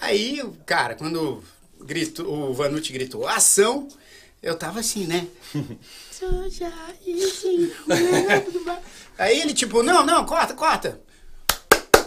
Aí, 0.00 0.42
cara, 0.64 0.94
quando 0.94 1.42
gritou, 1.80 2.50
o 2.50 2.54
Vanucci 2.54 2.92
gritou 2.92 3.26
ação, 3.26 3.88
eu 4.40 4.56
tava 4.56 4.80
assim, 4.80 5.04
né? 5.06 5.26
aí 9.18 9.40
ele, 9.40 9.54
tipo, 9.54 9.82
não, 9.82 10.04
não, 10.04 10.24
corta, 10.26 10.54
corta. 10.54 11.00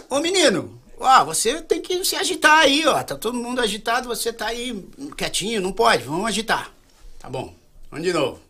Ô 0.08 0.20
menino, 0.20 0.80
ó, 0.98 1.24
você 1.24 1.60
tem 1.60 1.82
que 1.82 2.04
se 2.04 2.14
agitar 2.14 2.60
aí, 2.60 2.86
ó. 2.86 3.02
Tá 3.02 3.16
todo 3.16 3.36
mundo 3.36 3.60
agitado, 3.60 4.08
você 4.08 4.32
tá 4.32 4.46
aí 4.46 4.88
quietinho, 5.16 5.60
não 5.60 5.72
pode, 5.72 6.04
vamos 6.04 6.26
agitar. 6.26 6.72
Tá 7.18 7.28
bom, 7.28 7.54
vamos 7.90 8.06
de 8.06 8.12
novo. 8.12 8.40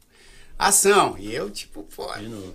Ação. 0.58 1.16
E 1.18 1.34
eu, 1.34 1.50
tipo, 1.50 1.82
pô. 1.84 2.12
De 2.14 2.28
novo. 2.28 2.54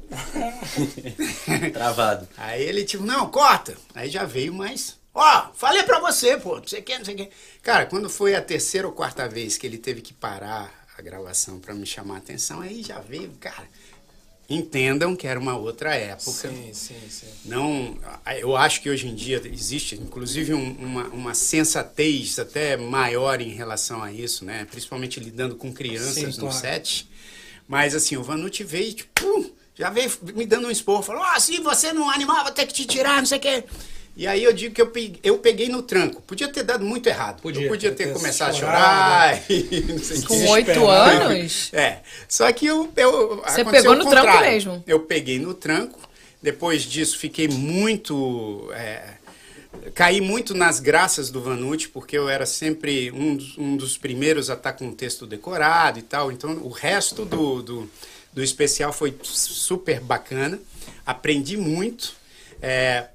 Travado. 1.74 2.28
Aí 2.38 2.64
ele, 2.64 2.84
tipo, 2.84 3.04
não, 3.04 3.30
corta. 3.30 3.76
Aí 3.94 4.10
já 4.10 4.24
veio 4.26 4.54
mais. 4.54 4.98
Ó, 5.14 5.48
falei 5.54 5.84
pra 5.84 6.00
você, 6.00 6.38
pô, 6.38 6.58
não 6.58 6.68
sei 6.68 6.80
o 6.80 6.84
que, 6.84 6.98
não 6.98 7.06
sei 7.06 7.14
o 7.16 7.18
que. 7.18 7.30
Cara, 7.62 7.86
quando 7.86 8.10
foi 8.10 8.36
a 8.36 8.42
terceira 8.42 8.88
ou 8.88 8.94
quarta 8.94 9.28
vez 9.28 9.58
que 9.58 9.66
ele 9.68 9.78
teve 9.78 10.02
que 10.02 10.14
parar 10.14 10.72
a 10.98 11.02
gravação 11.02 11.60
pra 11.60 11.74
me 11.74 11.86
chamar 11.86 12.16
a 12.16 12.18
atenção, 12.20 12.62
aí 12.62 12.84
já 12.84 13.00
veio, 13.00 13.32
cara. 13.40 13.68
Entendam 14.50 15.16
que 15.16 15.28
era 15.28 15.40
uma 15.40 15.56
outra 15.56 15.94
época. 15.96 16.32
Sim, 16.32 16.72
sim, 16.74 16.96
sim. 17.08 17.28
Não, 17.46 17.98
eu 18.40 18.56
acho 18.56 18.82
que 18.82 18.90
hoje 18.90 19.08
em 19.08 19.14
dia 19.14 19.40
existe, 19.46 19.96
inclusive, 19.96 20.54
um- 20.56 20.72
uma, 20.74 21.04
uma 21.10 21.34
sensatez 21.36 22.40
até 22.40 22.76
maior 22.76 23.42
em 23.42 23.50
relação 23.54 24.02
a 24.02 24.12
isso, 24.12 24.44
né? 24.46 24.66
Principalmente 24.66 25.20
lidando 25.20 25.56
com 25.56 25.72
crianças 25.72 26.14
Sim, 26.16 26.26
no 26.42 26.48
claro. 26.48 26.56
set. 26.56 27.08
Mas 27.70 27.94
assim, 27.94 28.18
o 28.18 28.24
Vanucci 28.24 28.64
veio, 28.64 28.92
tipo, 28.92 29.10
pum, 29.14 29.52
já 29.76 29.92
veio 29.92 30.12
me 30.36 30.44
dando 30.48 30.68
um 30.68 30.72
esporro, 30.72 31.04
falou: 31.04 31.22
"Ah, 31.24 31.40
se 31.40 31.60
você 31.60 31.94
não 31.94 32.10
animar, 32.10 32.42
vou 32.44 32.52
ter 32.52 32.66
que 32.66 32.74
te 32.74 32.84
tirar, 32.84 33.20
não 33.20 33.28
sei 33.28 33.38
o 33.38 33.42
quê". 33.42 33.64
E 34.18 34.26
aí 34.28 34.44
eu 34.44 34.52
digo 34.52 34.74
que 34.74 34.82
eu 34.82 34.88
peguei, 34.88 35.20
eu 35.24 35.38
peguei 35.38 35.70
no 35.70 35.84
tranco. 35.84 36.22
Podia 36.24 36.48
ter 36.48 36.64
dado 36.64 36.84
muito 36.84 37.08
errado. 37.08 37.42
Podia, 37.42 37.64
eu 37.64 37.70
podia 37.70 37.92
ter 37.92 38.08
ter 38.08 38.14
começado 38.14 38.50
a 38.50 38.54
chorar 38.54 39.44
e 39.48 39.86
não 39.88 40.00
sei 40.00 40.18
o 40.18 40.24
Com 40.26 40.48
oito 40.50 40.88
anos. 40.88 41.70
É, 41.72 42.00
só 42.28 42.52
que 42.52 42.66
eu, 42.66 42.92
eu 42.98 43.42
Você 43.46 43.64
pegou 43.64 43.96
no 43.96 44.10
tranco 44.10 44.42
mesmo. 44.42 44.84
Eu 44.88 45.02
peguei 45.02 45.40
no 45.40 45.54
tranco. 45.54 46.00
Depois 46.42 46.84
disso, 46.84 47.18
fiquei 47.20 47.48
muito. 47.48 48.70
é, 48.74 49.19
caí 49.94 50.20
muito 50.22 50.54
nas 50.54 50.80
graças 50.80 51.30
do 51.30 51.42
Vanucci, 51.42 51.88
porque 51.90 52.18
eu 52.18 52.28
era 52.30 52.46
sempre 52.46 53.12
um, 53.12 53.36
dos- 53.36 53.58
um 53.58 53.78
dos 53.78 53.98
primeiros 53.98 54.50
a 54.50 54.54
estar 54.54 54.74
com 54.74 54.90
o 54.90 54.94
texto 54.96 55.26
decorado 55.28 56.00
e 56.00 56.02
tal. 56.02 56.32
Então, 56.32 56.52
o 56.64 56.70
resto 56.70 57.26
do, 57.26 57.62
do, 57.62 57.90
do 58.34 58.44
especial 58.44 58.92
foi 58.92 59.16
super 59.24 60.00
bacana. 60.00 60.60
Aprendi 61.06 61.56
muito. 61.58 62.14
É, 62.62 63.08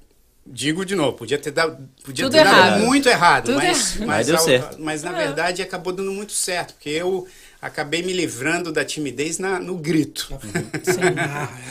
digo 0.45 0.85
de 0.85 0.95
novo, 0.95 1.17
podia 1.17 1.37
ter 1.37 1.51
dado, 1.51 1.77
podia 2.03 2.25
Tudo 2.25 2.33
ter 2.33 2.43
dado 2.43 2.57
errado. 2.57 2.81
muito 2.81 3.09
errado, 3.09 3.45
Tudo 3.45 3.57
mas, 3.57 3.95
errado. 3.95 4.07
Mas 4.07 4.27
deu 4.27 4.37
ao- 4.37 4.43
certo. 4.43 4.77
mas 4.79 5.03
na 5.03 5.11
É. 5.21 5.25
verdade 5.25 5.61
acabou 5.61 5.91
dando 5.93 6.11
muito 6.11 6.33
certo, 6.33 6.73
porque 6.73 6.89
eu 6.89 7.27
acabei 7.65 8.03
me 8.03 8.13
livrando 8.13 8.71
da 8.71 8.85
timidez 8.85 9.39
na, 9.39 9.59
no 9.59 9.75
grito. 9.75 10.27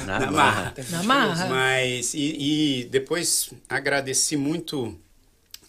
Na 0.04 0.18
Na 0.18 0.30
marra. 0.32 0.74
Na 0.90 1.02
marra. 1.04 1.46
Mas, 1.46 2.14
e, 2.14 2.80
e 2.80 2.84
depois 2.86 3.50
agradeci 3.68 4.36
muito, 4.36 4.96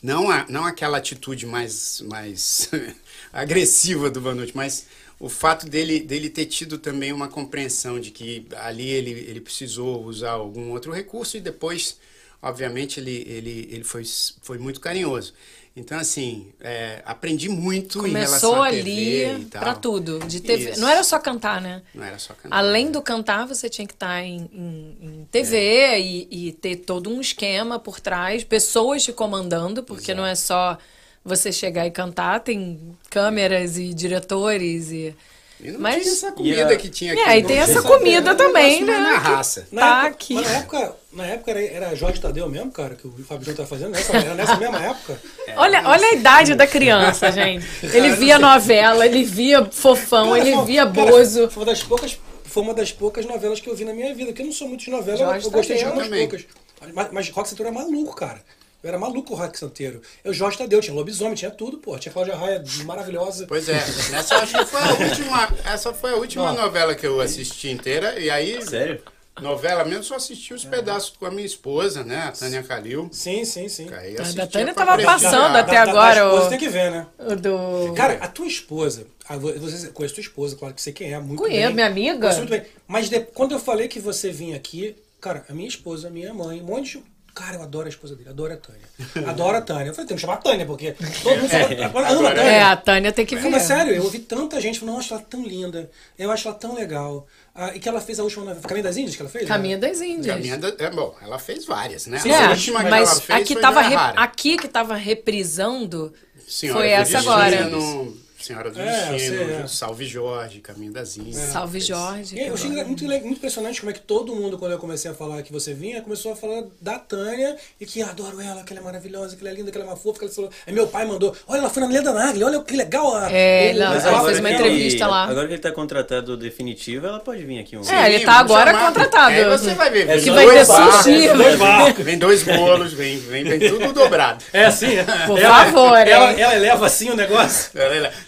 não, 0.01 0.31
a, 0.31 0.43
não 0.49 0.65
aquela 0.65 0.97
atitude 0.97 1.45
mais, 1.45 2.01
mais 2.01 2.71
agressiva 3.31 4.09
do 4.09 4.19
Vanucci, 4.19 4.51
mas 4.55 4.87
o 5.19 5.29
fato 5.29 5.69
dele, 5.69 5.99
dele 5.99 6.29
ter 6.31 6.47
tido 6.47 6.79
também 6.79 7.13
uma 7.13 7.27
compreensão 7.27 7.99
de 7.99 8.09
que 8.09 8.47
ali 8.57 8.89
ele, 8.89 9.11
ele 9.11 9.39
precisou 9.39 10.03
usar 10.05 10.31
algum 10.31 10.71
outro 10.71 10.91
recurso 10.91 11.37
e 11.37 11.39
depois, 11.39 11.99
obviamente, 12.41 12.99
ele, 12.99 13.23
ele, 13.27 13.69
ele 13.71 13.83
foi, 13.83 14.03
foi 14.41 14.57
muito 14.57 14.79
carinhoso. 14.79 15.35
Então, 15.77 15.99
assim, 15.99 16.53
é, 16.61 17.01
aprendi 17.05 17.49
muito 17.49 18.07
em 18.07 18.11
relação 18.13 18.51
Começou 18.55 18.63
à 18.63 18.69
TV 18.69 19.25
ali 19.25 19.45
pra 19.45 19.73
tudo. 19.75 20.19
De 20.19 20.39
TV. 20.39 20.71
Isso. 20.71 20.79
Não 20.79 20.87
era 20.87 21.03
só 21.03 21.19
cantar, 21.19 21.59
né? 21.59 21.81
Não 21.93 22.03
era 22.05 22.17
só 22.17 22.33
cantar. 22.33 22.57
Além 22.57 22.89
do 22.91 23.01
cantar, 23.01 23.45
você 23.45 23.67
tinha 23.69 23.85
que 23.85 23.93
estar 23.93 24.23
em, 24.23 24.49
em- 24.53 24.97
em 25.01 25.27
TV 25.29 25.57
É. 25.57 25.99
e, 25.99 26.27
e 26.31 26.51
ter 26.53 26.77
todo 26.77 27.09
um 27.09 27.19
esquema 27.19 27.77
por 27.77 27.99
trás, 27.99 28.43
pessoas 28.45 29.03
te 29.03 29.11
comandando, 29.11 29.83
porque 29.83 30.13
não 30.13 30.25
é 30.25 30.33
só 30.33 30.77
você 31.25 31.51
chegar 31.51 31.85
e 31.85 31.91
cantar, 31.91 32.39
tem 32.39 32.95
câmeras 33.09 33.77
e 33.77 33.93
diretores 33.93 34.91
e. 34.91 35.13
E 35.61 35.71
não 35.71 35.79
Mas- 35.79 36.01
tinha 36.03 36.13
essa 36.13 36.31
comida 36.33 36.71
E 36.71 36.73
a- 36.73 36.77
que 36.77 36.89
tinha 36.89 37.11
É, 37.11 37.13
aqui. 37.13 37.21
aí 37.29 37.41
não 37.41 37.47
tem 37.47 37.57
tinha 37.63 37.63
essa 37.77 37.81
comida 37.81 38.29
era 38.31 38.35
também, 38.37 38.83
né? 38.83 38.97
Na 38.97 39.17
raça. 39.17 39.67
Na 39.71 39.81
Tá 39.81 39.97
época, 39.99 40.07
aqui. 40.09 40.33
na 40.35 40.49
época, 40.51 40.95
na 41.13 41.25
época 41.27 41.51
era, 41.51 41.63
era 41.63 41.95
Jorge 41.95 42.19
Tadeu 42.19 42.49
mesmo, 42.49 42.71
cara, 42.71 42.95
que 42.95 43.07
o 43.07 43.11
Júnior 43.17 43.55
tá 43.55 43.65
fazendo. 43.65 43.91
Nessa, 43.91 44.17
era 44.17 44.33
nessa 44.35 44.57
mesma 44.57 44.79
época. 44.79 45.19
Olha, 45.55 45.81
olha 45.87 46.07
a 46.07 46.13
idade 46.13 46.55
da 46.55 46.67
criança, 46.67 47.31
gente. 47.31 47.65
Ele 47.83 48.11
via 48.17 48.37
novela, 48.37 49.05
ele 49.05 49.23
via 49.23 49.63
fofão, 49.65 50.31
Cara, 50.33 50.39
ele 50.47 50.61
via 50.65 50.85
cara, 50.85 50.91
bozo. 51.11 51.49
Foi 51.49 51.63
uma 51.63 51.71
das 51.71 51.83
poucas. 51.83 52.19
Foi 52.43 52.63
uma 52.63 52.73
das 52.73 52.91
poucas 52.91 53.25
novelas 53.25 53.59
que 53.59 53.69
eu 53.69 53.75
vi 53.75 53.83
na 53.85 53.93
minha 53.93 54.13
vida, 54.13 54.27
porque 54.27 54.41
eu 54.41 54.45
não 54.45 54.53
sou 54.53 54.67
muito 54.67 54.83
de 54.85 54.89
novela, 54.91 55.17
Jorge 55.17 55.45
eu 55.45 55.51
gostei 55.51 55.77
de 55.77 55.83
algumas 55.85 56.05
também. 56.07 56.27
poucas. 56.27 56.45
Mas, 56.93 57.07
mas 57.11 57.29
Rock 57.29 57.49
Santeiro 57.49 57.69
era 57.71 57.79
maluco, 57.83 58.15
cara. 58.15 58.41
Eu 58.85 58.89
era 58.89 58.99
maluco 58.99 59.33
o 59.33 59.35
Rock 59.35 59.57
Santeiro. 59.57 59.99
Eu, 60.23 60.31
Jorge 60.31 60.59
Tadeu, 60.59 60.79
tinha 60.79 60.93
lobisomem, 60.93 61.33
tinha 61.33 61.49
tudo, 61.49 61.79
pô. 61.79 61.97
Tinha 61.97 62.13
Cláudia 62.13 62.35
Raia 62.35 62.63
maravilhosa. 62.83 63.47
Pois 63.47 63.67
é, 63.67 63.77
essa 64.13 64.35
acho 64.35 64.55
que 64.59 64.65
foi 64.67 64.79
a 64.79 64.93
última, 65.09 65.49
essa 65.65 65.91
foi 65.91 66.11
a 66.11 66.15
última 66.17 66.53
Não. 66.53 66.61
novela 66.61 66.93
que 66.93 67.07
eu 67.07 67.19
assisti 67.19 67.71
inteira, 67.71 68.19
e 68.19 68.29
aí, 68.29 68.61
Sério? 68.63 69.01
novela 69.41 69.83
mesmo, 69.83 70.03
só 70.03 70.17
assisti 70.17 70.53
os 70.53 70.63
pedaços 70.63 71.15
com 71.17 71.25
a 71.25 71.31
minha 71.31 71.47
esposa, 71.47 72.03
né, 72.03 72.25
a 72.27 72.31
Tânia 72.31 72.61
Calil. 72.61 73.09
Sim, 73.11 73.43
sim, 73.43 73.67
sim. 73.67 73.89
Aí 73.91 74.15
A 74.17 74.21
assistia 74.21 74.45
da 74.45 74.51
Tânia 74.51 74.73
tava 74.75 75.01
passando 75.01 75.57
até 75.57 75.73
Da- 75.73 75.81
agora, 75.81 76.15
Da 76.21 76.25
esposa 76.27 76.45
ô. 76.45 76.49
tem 76.49 76.59
que 76.59 76.69
ver, 76.69 76.91
né? 76.91 77.07
O 77.17 77.35
do. 77.35 77.93
Cara, 77.95 78.13
a 78.21 78.27
tua 78.27 78.45
esposa, 78.45 79.07
a 79.27 79.35
vo- 79.35 79.51
você 79.59 79.87
conhece 79.87 80.13
tua 80.13 80.21
esposa, 80.21 80.55
claro 80.55 80.75
que 80.75 80.81
você 80.81 80.91
quem 80.91 81.11
é, 81.11 81.19
muito 81.19 81.41
Conheço, 81.41 81.65
bem. 81.65 81.73
minha 81.73 81.87
amiga. 81.87 82.19
Conheço 82.19 82.37
muito 82.37 82.51
bem. 82.51 82.63
Mas 82.87 83.09
de- 83.09 83.19
quando 83.21 83.53
eu 83.53 83.59
falei 83.59 83.87
que 83.87 83.99
você 83.99 84.29
vinha 84.31 84.55
aqui, 84.55 84.95
cara, 85.19 85.43
a 85.49 85.53
minha 85.55 85.67
esposa, 85.67 86.07
a 86.07 86.11
minha 86.11 86.31
mãe, 86.35 86.61
um 86.61 86.65
monte 86.65 86.99
de... 86.99 87.14
Cara, 87.35 87.57
eu 87.57 87.63
adoro 87.63 87.85
a 87.85 87.89
esposa 87.89 88.15
dele, 88.15 88.29
adoro 88.29 88.53
a 88.53 88.57
Tânia. 88.57 89.29
Adoro 89.29 89.57
a 89.57 89.61
Tânia. 89.61 89.87
Eu 89.89 89.93
falei, 89.93 90.07
tem 90.07 90.15
que 90.15 90.21
chamar 90.21 90.35
a 90.35 90.37
Tânia, 90.37 90.65
porque 90.65 90.93
todo 91.21 91.35
mundo 91.37 91.49
fala, 91.49 91.65
agora 91.85 92.07
ama 92.07 92.07
a 92.07 92.11
Agora 92.31 92.35
Tânia. 92.35 92.49
É, 92.49 92.63
a 92.63 92.75
Tânia 92.77 93.11
tem 93.11 93.25
que 93.25 93.35
vir. 93.35 93.51
mas 93.51 93.63
sério, 93.63 93.93
eu 93.93 94.03
ouvi 94.03 94.19
tanta 94.19 94.61
gente 94.61 94.79
falando, 94.79 94.95
nossa, 94.95 95.15
ela 95.15 95.21
é 95.21 95.25
tão 95.25 95.43
linda, 95.43 95.91
eu 96.17 96.31
acho 96.31 96.47
ela 96.47 96.55
tão 96.57 96.73
legal. 96.73 97.27
Ah, 97.53 97.75
e 97.75 97.79
que 97.79 97.89
ela 97.89 97.99
fez 97.99 98.19
a 98.19 98.23
última 98.23 98.45
novela, 98.45 98.61
Caminho 98.65 98.83
das 98.85 98.95
Índias 98.97 99.15
que 99.17 99.21
ela 99.21 99.29
fez? 99.29 99.43
né? 99.43 99.49
Caminho 99.49 99.77
das 99.79 99.99
Índias. 100.01 100.33
Caminha 100.35 100.57
da- 100.57 100.73
é, 100.85 100.89
bom, 100.89 101.13
ela 101.21 101.37
fez 101.37 101.65
várias, 101.65 102.07
né? 102.07 102.19
Sim, 102.19 102.31
a 102.31 102.43
É, 102.43 102.49
última 102.49 102.83
que 102.83 102.89
mas 102.89 103.09
ela 103.11 103.21
fez 103.21 103.41
aqui 103.41 103.53
foi 103.53 103.61
tava 103.61 103.81
re- 103.81 103.95
aqui 104.15 104.57
que 104.57 104.67
tava 104.69 104.95
reprisando 104.95 106.13
Senhora 106.47 106.79
foi 106.79 106.89
essa 106.89 107.19
agora. 107.19 107.65
no- 107.67 108.24
Senhora 108.45 108.69
do 108.69 108.79
É, 108.79 108.85
Destino, 109.11 109.37
sei, 109.45 109.55
é. 109.63 109.67
Salve 109.67 110.05
Jorge, 110.05 110.59
Caminho 110.59 110.91
das 110.93 111.17
Índias. 111.17 111.35
Salve 111.51 111.79
Jorge. 111.79 112.39
Eu 112.39 112.53
achei 112.53 112.69
muito, 112.69 113.03
muito 113.05 113.27
impressionante 113.29 113.79
como 113.79 113.89
é 113.89 113.93
que 113.93 114.01
todo 114.01 114.35
mundo, 114.35 114.57
quando 114.57 114.73
eu 114.73 114.77
comecei 114.77 115.09
a 115.09 115.13
falar 115.13 115.41
que 115.41 115.51
você 115.51 115.73
vinha, 115.73 116.01
começou 116.01 116.31
a 116.33 116.35
falar 116.35 116.63
da 116.79 116.99
Tânia 116.99 117.55
e 117.79 117.85
que 117.85 118.01
adoro 118.03 118.39
ela, 118.39 118.63
que 118.63 118.71
ela 118.73 118.81
é 118.81 118.83
maravilhosa, 118.83 119.35
que 119.35 119.41
ela 119.41 119.49
é 119.49 119.53
linda, 119.57 119.71
que 119.71 119.77
ela 119.77 119.85
é 119.87 119.89
uma 119.89 119.97
fofa, 119.97 120.19
que 120.19 120.25
ela 120.25 120.33
falou. 120.33 120.49
Aí 120.67 120.73
meu 120.73 120.87
pai 120.87 121.05
mandou: 121.05 121.35
Olha, 121.47 121.59
ela 121.59 121.69
foi 121.69 121.81
na 121.83 121.89
Leda 121.89 122.13
Nagli, 122.13 122.43
olha 122.43 122.61
que 122.61 122.75
legal. 122.75 123.15
a- 123.15 123.31
É, 123.31 123.71
ela- 123.71 123.85
ela 123.95 124.07
ela 124.09 124.25
fez 124.25 124.39
uma 124.39 124.51
entrevista 124.51 125.03
ele, 125.03 125.11
lá. 125.11 125.23
Agora 125.25 125.47
que 125.47 125.53
ele 125.53 125.61
tá 125.61 125.71
contratado 125.71 126.37
definitivo, 126.37 127.07
ela 127.07 127.19
pode 127.19 127.43
vir 127.43 127.59
aqui 127.59 127.75
um 127.77 127.81
É, 127.89 128.13
ele 128.13 128.25
tá 128.25 128.33
agora 128.33 128.71
chamar. 128.71 128.85
contratado. 128.87 129.29
Aí 129.31 129.45
você 129.45 129.73
vai 129.73 129.89
ver. 129.89 130.09
É 130.09 130.19
que 130.19 130.29
vai 130.31 130.45
dois 130.45 130.67
ter 130.67 130.73
sushi, 130.73 131.27
Dois 131.27 131.37
vai 131.37 131.57
barcos, 131.57 132.05
vem 132.05 132.17
dois 132.17 132.43
bolos, 132.43 132.93
vem, 132.93 133.17
vem, 133.17 133.43
vem 133.43 133.59
tudo 133.69 133.91
dobrado. 133.93 134.43
É 134.53 134.65
assim, 134.65 134.95
é. 134.97 135.03
Por 135.25 135.39
ela, 135.39 135.65
favor, 135.65 135.97
ela, 135.97 136.31
hein? 136.31 136.39
ela 136.41 136.55
eleva 136.55 136.85
assim 136.85 137.09
o 137.09 137.15
negócio. 137.15 137.71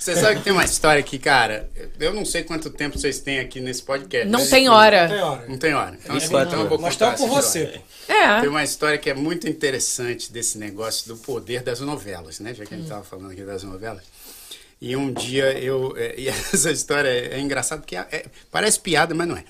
Você 0.08 0.22
sabe 0.22 0.38
que 0.38 0.44
tem 0.44 0.54
uma 0.54 0.64
história 0.64 1.02
aqui, 1.02 1.20
cara. 1.20 1.70
Eu 2.00 2.14
não 2.14 2.24
sei 2.24 2.42
quanto 2.42 2.70
tempo 2.70 2.98
vocês 2.98 3.20
têm 3.20 3.40
aqui 3.40 3.60
nesse 3.60 3.84
podcast. 3.84 4.30
Não 4.30 4.40
mas 4.40 4.50
tem 4.50 4.70
hora. 4.70 5.10
Tem 5.10 5.22
hora. 5.22 5.46
Não 5.50 5.58
tem 5.58 5.74
hora. 5.74 5.98
Então, 6.02 6.16
assim, 6.16 6.26
então 6.28 6.62
eu 6.62 6.70
vou 6.70 6.78
Nós 6.80 6.94
contar 6.94 7.14
estamos 7.14 7.20
por 7.20 7.42
você. 7.42 7.82
É. 8.08 8.40
Tem 8.40 8.48
uma 8.48 8.64
história 8.64 8.98
que 8.98 9.10
é 9.10 9.14
muito 9.14 9.50
interessante 9.50 10.32
desse 10.32 10.58
negócio 10.58 11.10
do 11.10 11.18
poder 11.18 11.62
das 11.62 11.82
novelas, 11.82 12.40
né? 12.40 12.54
Já 12.54 12.66
que 12.66 12.74
a 12.74 12.78
gente 12.78 12.86
Hum. 12.86 12.88
estava 12.88 13.04
falando 13.04 13.32
aqui 13.32 13.42
das 13.42 13.64
novelas. 13.64 14.02
E 14.80 14.96
um 14.96 15.12
dia 15.12 15.52
eu. 15.60 15.94
é, 15.98 16.16
e 16.22 16.30
essa 16.30 16.72
história 16.72 17.10
é, 17.10 17.34
é 17.34 17.40
engraçada 17.42 17.82
porque 17.82 17.98
é- 17.98 18.08
é- 18.10 18.26
parece 18.50 18.80
piada, 18.80 19.14
mas 19.14 19.28
não 19.28 19.36
é. 19.36 19.44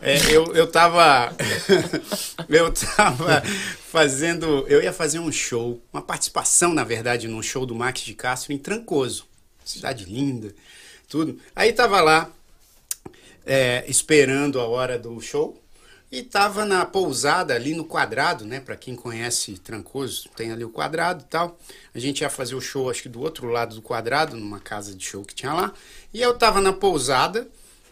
É, 0.00 0.16
eu, 0.30 0.54
eu 0.54 0.68
tava. 0.68 1.34
eu 2.48 2.70
tava 2.70 3.42
fazendo. 3.90 4.64
Eu 4.68 4.80
ia 4.80 4.92
fazer 4.92 5.18
um 5.18 5.32
show, 5.32 5.82
uma 5.92 6.02
participação, 6.02 6.72
na 6.72 6.84
verdade, 6.84 7.26
num 7.26 7.42
show 7.42 7.66
do 7.66 7.74
Max 7.74 8.02
de 8.02 8.14
Castro 8.14 8.52
em 8.52 8.58
Trancoso. 8.58 9.26
Cidade 9.64 10.04
linda, 10.04 10.54
tudo. 11.08 11.38
Aí 11.54 11.72
tava 11.72 12.00
lá, 12.00 12.30
é, 13.46 13.84
esperando 13.88 14.60
a 14.60 14.66
hora 14.66 14.98
do 14.98 15.20
show. 15.20 15.60
E 16.12 16.22
tava 16.22 16.64
na 16.64 16.86
pousada 16.86 17.54
ali 17.54 17.74
no 17.74 17.84
quadrado, 17.84 18.44
né? 18.44 18.60
Para 18.60 18.76
quem 18.76 18.94
conhece 18.94 19.58
Trancoso, 19.58 20.28
tem 20.36 20.52
ali 20.52 20.64
o 20.64 20.70
quadrado 20.70 21.24
e 21.24 21.28
tal. 21.28 21.58
A 21.92 21.98
gente 21.98 22.20
ia 22.20 22.30
fazer 22.30 22.54
o 22.54 22.60
show, 22.60 22.88
acho 22.88 23.02
que 23.02 23.08
do 23.08 23.20
outro 23.20 23.48
lado 23.48 23.74
do 23.74 23.82
quadrado, 23.82 24.36
numa 24.36 24.60
casa 24.60 24.94
de 24.94 25.04
show 25.04 25.24
que 25.24 25.34
tinha 25.34 25.52
lá. 25.52 25.72
E 26.12 26.22
eu 26.22 26.32
tava 26.34 26.60
na 26.60 26.72
pousada, 26.72 27.48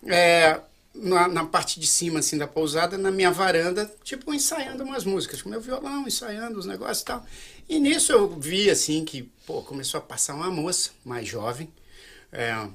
é, 0.06 0.60
na, 0.94 1.26
na 1.26 1.44
parte 1.44 1.80
de 1.80 1.86
cima 1.88 2.20
assim 2.20 2.38
da 2.38 2.46
pousada, 2.46 2.96
na 2.96 3.10
minha 3.10 3.32
varanda, 3.32 3.92
tipo 4.04 4.32
ensaiando 4.32 4.84
umas 4.84 5.04
músicas, 5.04 5.42
com 5.42 5.48
meu 5.48 5.60
violão, 5.60 6.06
ensaiando 6.06 6.60
os 6.60 6.66
negócios 6.66 7.00
e 7.00 7.04
tal. 7.04 7.26
E 7.72 7.80
nisso 7.80 8.12
eu 8.12 8.28
vi 8.28 8.68
assim 8.68 9.02
que, 9.02 9.22
pô, 9.46 9.62
começou 9.62 9.96
a 9.96 10.02
passar 10.02 10.34
uma 10.34 10.50
moça 10.50 10.90
mais 11.02 11.26
jovem. 11.26 11.72
É, 12.30 12.68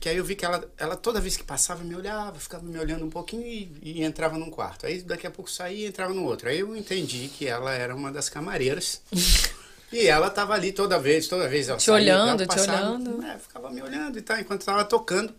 que 0.00 0.08
aí 0.08 0.16
eu 0.16 0.24
vi 0.24 0.34
que 0.34 0.44
ela, 0.44 0.68
ela 0.76 0.96
toda 0.96 1.20
vez 1.20 1.36
que 1.36 1.44
passava 1.44 1.84
me 1.84 1.94
olhava, 1.94 2.36
ficava 2.40 2.64
me 2.64 2.76
olhando 2.76 3.04
um 3.04 3.08
pouquinho 3.08 3.46
e, 3.46 3.72
e 3.80 4.02
entrava 4.02 4.36
num 4.36 4.50
quarto. 4.50 4.84
Aí 4.84 5.00
daqui 5.02 5.28
a 5.28 5.30
pouco 5.30 5.48
saía 5.48 5.86
e 5.86 5.88
entrava 5.88 6.12
no 6.12 6.24
outro. 6.24 6.48
Aí 6.48 6.58
eu 6.58 6.74
entendi 6.74 7.28
que 7.28 7.46
ela 7.46 7.72
era 7.72 7.94
uma 7.94 8.10
das 8.10 8.28
camareiras. 8.28 9.00
e 9.92 10.08
ela 10.08 10.26
estava 10.26 10.54
ali 10.54 10.72
toda 10.72 10.98
vez, 10.98 11.28
toda 11.28 11.48
vez 11.48 11.68
ela 11.68 11.78
Te 11.78 11.84
saía, 11.84 11.94
olhando, 11.94 12.42
ela 12.42 12.46
te 12.48 12.60
olhando. 12.62 13.24
É, 13.24 13.38
ficava 13.38 13.70
me 13.70 13.80
olhando 13.80 14.18
e 14.18 14.22
tal, 14.22 14.40
enquanto 14.40 14.62
estava 14.62 14.84
tocando. 14.84 15.32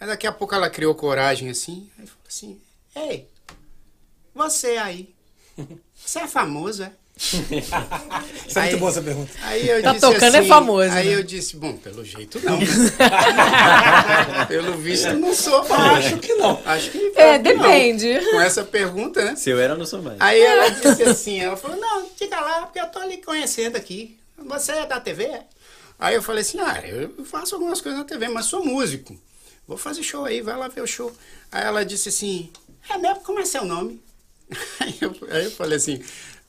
Aí 0.00 0.06
daqui 0.06 0.26
a 0.26 0.32
pouco 0.32 0.54
ela 0.54 0.70
criou 0.70 0.94
coragem 0.94 1.50
assim, 1.50 1.90
aí 1.98 2.06
falou 2.06 2.24
assim, 2.26 2.58
ei, 2.96 3.28
você 4.34 4.78
aí, 4.78 5.14
você 5.94 6.20
é 6.20 6.26
famoso, 6.26 6.84
é? 6.84 6.92
Isso 7.16 8.58
é 8.58 8.62
Aí- 8.62 8.68
muito 8.70 8.78
boa 8.80 8.90
essa 8.90 9.00
pergunta. 9.02 9.30
Aí 9.42 9.68
eu 9.68 9.82
Tá 9.82 9.92
disse 9.92 10.00
tocando 10.00 10.34
é 10.34 10.38
assim, 10.40 10.48
famoso, 10.48 10.90
Aí 10.90 11.08
né? 11.08 11.14
eu 11.14 11.22
disse, 11.22 11.56
bom, 11.56 11.76
pelo 11.76 12.04
jeito 12.04 12.40
não. 12.44 12.58
pelo 14.48 14.76
visto 14.78 15.12
não 15.14 15.32
sou 15.34 15.64
famoso. 15.64 15.90
Acho 16.08 16.18
que 16.18 16.34
não. 16.34 16.60
Acho 16.64 16.90
que 16.90 17.12
É, 17.16 17.36
não. 17.38 17.42
depende. 17.42 18.18
Com 18.30 18.40
essa 18.40 18.64
pergunta, 18.64 19.24
né? 19.24 19.36
Se 19.36 19.50
eu 19.50 19.60
era, 19.60 19.74
eu 19.74 19.78
não 19.78 19.86
sou 19.86 20.02
mais. 20.02 20.20
Aí 20.20 20.40
ela 20.40 20.68
disse 20.70 21.02
assim, 21.04 21.40
ela 21.40 21.56
falou, 21.56 21.76
não, 21.76 22.08
diga 22.18 22.40
lá, 22.40 22.62
porque 22.62 22.80
eu 22.80 22.86
tô 22.86 22.98
ali 22.98 23.18
conhecendo 23.18 23.76
aqui. 23.76 24.18
Você 24.36 24.72
é 24.72 24.86
da 24.86 25.00
TV? 25.00 25.24
é?" 25.24 25.42
Aí 25.98 26.14
eu 26.16 26.22
falei 26.22 26.42
assim, 26.42 26.58
ah, 26.60 26.82
eu 26.84 27.24
faço 27.24 27.54
algumas 27.54 27.80
coisas 27.80 27.98
na 28.00 28.04
TV, 28.04 28.28
mas 28.28 28.46
sou 28.46 28.64
músico. 28.64 29.16
Vou 29.66 29.78
fazer 29.78 30.02
show 30.02 30.24
aí, 30.24 30.40
vai 30.42 30.56
lá 30.56 30.68
ver 30.68 30.82
o 30.82 30.86
show. 30.86 31.12
Aí 31.50 31.64
ela 31.64 31.84
disse 31.84 32.08
assim, 32.08 32.50
é 32.90 32.98
mesmo? 32.98 33.20
Como 33.20 33.38
é 33.38 33.44
seu 33.44 33.64
nome? 33.64 34.02
Aí 34.80 34.94
eu, 35.00 35.16
aí 35.30 35.44
eu 35.46 35.50
falei 35.52 35.78
assim, 35.78 36.02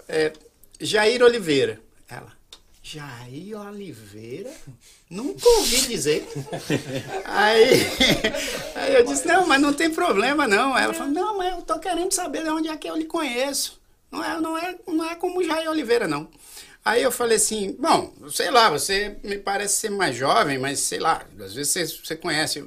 é, 0.09 0.33
Jair 0.79 1.21
Oliveira. 1.23 1.79
Ela, 2.09 2.31
Jair 2.81 3.59
Oliveira? 3.59 4.51
Nunca 5.09 5.47
ouvi 5.47 5.81
dizer. 5.87 6.27
Aí, 7.25 7.81
aí 8.75 8.95
eu 8.95 9.05
disse, 9.05 9.27
não, 9.27 9.45
mas 9.47 9.61
não 9.61 9.73
tem 9.73 9.89
problema 9.91 10.47
não. 10.47 10.77
Ela 10.77 10.93
falou, 10.93 11.11
não, 11.11 11.37
mas 11.37 11.53
eu 11.53 11.61
tô 11.61 11.79
querendo 11.79 12.11
saber 12.11 12.43
de 12.43 12.49
onde 12.49 12.69
é 12.69 12.77
que 12.77 12.89
eu 12.89 12.95
lhe 12.95 13.05
conheço. 13.05 13.79
Não 14.11 14.23
é, 14.23 14.39
não 14.39 14.57
é, 14.57 14.75
não 14.87 15.05
é 15.05 15.15
como 15.15 15.43
Jair 15.43 15.69
Oliveira, 15.69 16.07
não. 16.07 16.29
Aí 16.83 17.01
eu 17.01 17.11
falei 17.11 17.37
assim, 17.37 17.75
bom, 17.79 18.13
sei 18.29 18.51
lá, 18.51 18.69
você 18.69 19.17
me 19.23 19.39
parece 19.39 19.77
ser 19.77 19.89
mais 19.89 20.15
jovem, 20.15 20.59
mas 20.59 20.79
sei 20.79 20.99
lá, 20.99 21.25
às 21.39 21.53
vezes 21.55 21.73
você, 21.73 21.85
você 21.87 22.15
conhece 22.15 22.63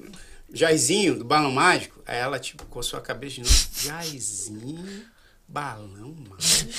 Jairzinho, 0.52 1.16
do 1.16 1.24
Balão 1.24 1.52
Mágico. 1.52 2.02
Aí 2.04 2.18
ela, 2.18 2.40
tipo, 2.40 2.66
coçou 2.66 2.98
a 2.98 3.02
cabeça 3.02 3.36
de 3.36 3.42
novo, 3.42 3.54
Jairzinho, 3.72 5.04
Balão 5.48 6.14
Mágico? 6.28 6.70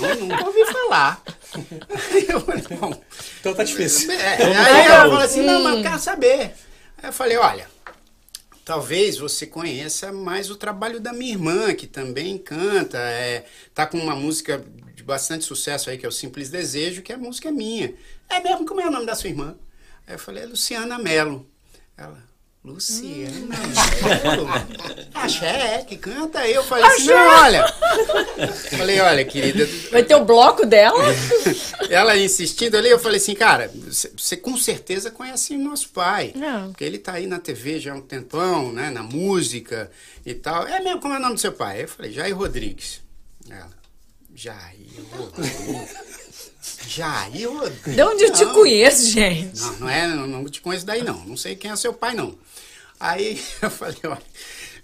Não, 0.00 0.26
nunca 0.26 0.44
ouvi 0.44 0.64
falar. 0.72 1.22
Aí 2.10 2.26
eu 2.28 2.40
falei, 2.40 2.64
bom... 2.78 3.02
Então 3.40 3.54
tá 3.54 3.62
difícil. 3.62 4.10
É, 4.10 4.44
aí 4.44 4.86
ela 4.86 5.04
falou 5.04 5.18
assim, 5.18 5.42
não, 5.42 5.62
mas 5.62 5.76
eu 5.76 5.82
quero 5.82 5.98
saber. 6.00 6.54
Aí 6.98 7.08
eu 7.08 7.12
falei, 7.12 7.36
olha, 7.36 7.68
talvez 8.64 9.16
você 9.16 9.46
conheça 9.46 10.12
mais 10.12 10.50
o 10.50 10.56
trabalho 10.56 10.98
da 10.98 11.12
minha 11.12 11.32
irmã, 11.32 11.72
que 11.72 11.86
também 11.86 12.36
canta, 12.36 12.98
é, 12.98 13.44
tá 13.72 13.86
com 13.86 13.98
uma 13.98 14.16
música 14.16 14.64
de 14.94 15.04
bastante 15.04 15.44
sucesso 15.44 15.88
aí, 15.88 15.96
que 15.96 16.04
é 16.04 16.08
o 16.08 16.12
Simples 16.12 16.50
Desejo, 16.50 17.02
que 17.02 17.12
a 17.12 17.18
música 17.18 17.48
é 17.48 17.52
minha. 17.52 17.94
É 18.28 18.40
mesmo, 18.40 18.66
como 18.66 18.80
é 18.80 18.86
o 18.88 18.90
nome 18.90 19.06
da 19.06 19.14
sua 19.14 19.30
irmã? 19.30 19.56
Aí 20.06 20.14
eu 20.14 20.18
falei, 20.18 20.42
é 20.42 20.46
Luciana 20.46 20.98
Mello. 20.98 21.48
Ela, 21.96 22.22
Luciana 22.64 23.30
Mello? 23.48 24.48
Axé, 25.14 25.84
que 25.88 25.96
canta. 25.96 26.38
Aí 26.40 26.54
eu 26.54 26.62
falei 26.62 26.84
assim, 26.84 27.06
não, 27.06 27.40
olha. 27.42 27.66
Falei, 28.76 29.00
olha, 29.00 29.24
querida, 29.24 29.68
Vai 29.90 30.04
ter 30.04 30.14
o 30.14 30.24
bloco 30.24 30.64
dela? 30.64 31.02
ela 31.90 32.16
insistindo 32.16 32.76
ali, 32.76 32.88
eu 32.88 33.00
falei 33.00 33.16
assim, 33.18 33.34
cara, 33.34 33.68
você- 33.74 34.36
com 34.36 34.56
certeza 34.56 35.10
conhece 35.10 35.56
nosso 35.58 35.88
pai. 35.88 36.32
Não. 36.36 36.68
Porque 36.68 36.84
ele 36.84 36.98
tá 36.98 37.14
aí 37.14 37.26
na 37.26 37.40
TV 37.40 37.80
já 37.80 37.92
há 37.92 37.96
um 37.96 38.00
tempão, 38.00 38.72
né? 38.72 38.90
Na 38.90 39.02
música 39.02 39.90
e 40.24 40.32
tal. 40.32 40.64
É 40.66 40.80
mesmo, 40.80 41.00
como 41.00 41.14
é 41.14 41.18
o 41.18 41.20
nome 41.20 41.34
do 41.34 41.40
seu 41.40 41.52
pai? 41.52 41.82
Eu 41.82 41.88
falei, 41.88 42.12
Jair 42.12 42.36
Rodrigues. 42.36 43.00
Ela, 43.50 43.70
Jair 44.36 44.86
Rodrigues. 45.16 45.96
Jair 46.86 47.50
Rodrigues. 47.50 47.94
De 47.96 48.02
onde 48.02 48.22
eu 48.24 48.32
te 48.32 48.44
Não. 48.44 48.54
conheço, 48.54 49.10
gente? 49.10 49.58
Não, 49.60 49.72
não 49.80 49.88
é, 49.88 50.06
não, 50.06 50.26
não 50.28 50.44
te 50.44 50.60
conheço 50.60 50.86
daí 50.86 51.02
não. 51.02 51.24
Não 51.24 51.36
sei 51.36 51.56
quem 51.56 51.70
é 51.72 51.76
seu 51.76 51.92
pai, 51.92 52.14
não. 52.14 52.38
Aí 53.02 53.42
eu 53.60 53.70
falei, 53.70 53.98
olha. 54.04 54.22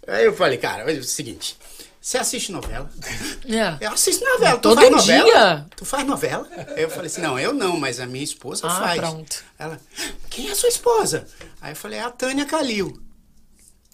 Aí 0.06 0.24
eu 0.24 0.34
falei, 0.34 0.58
cara, 0.58 0.84
olha, 0.84 0.96
é 0.96 1.00
o 1.00 1.04
seguinte. 1.04 1.56
Você 2.00 2.16
assiste 2.16 2.50
novela? 2.52 2.90
É. 3.46 3.84
Eu 3.84 3.92
assisto 3.92 4.24
novela. 4.24 4.56
Tu 4.58 4.62
Todo 4.62 4.76
faz 4.80 4.90
novela? 4.90 5.24
dia? 5.24 5.66
Tu 5.76 5.84
faz 5.84 6.06
novela? 6.06 6.48
Aí 6.74 6.82
eu 6.82 6.88
falei 6.90 7.06
assim, 7.06 7.20
não, 7.20 7.38
eu 7.38 7.52
não, 7.52 7.78
mas 7.78 8.00
a 8.00 8.06
minha 8.06 8.24
esposa 8.24 8.66
Ah, 8.66 8.70
faz. 8.70 9.00
pronto. 9.00 9.44
Ela, 9.58 9.78
quem 10.30 10.48
é 10.48 10.52
a 10.52 10.54
sua 10.54 10.68
esposa? 10.70 11.26
Aí 11.60 11.72
eu 11.72 11.76
falei, 11.76 11.98
é 11.98 12.02
a 12.02 12.10
Tânia 12.10 12.46
Calil. 12.46 12.98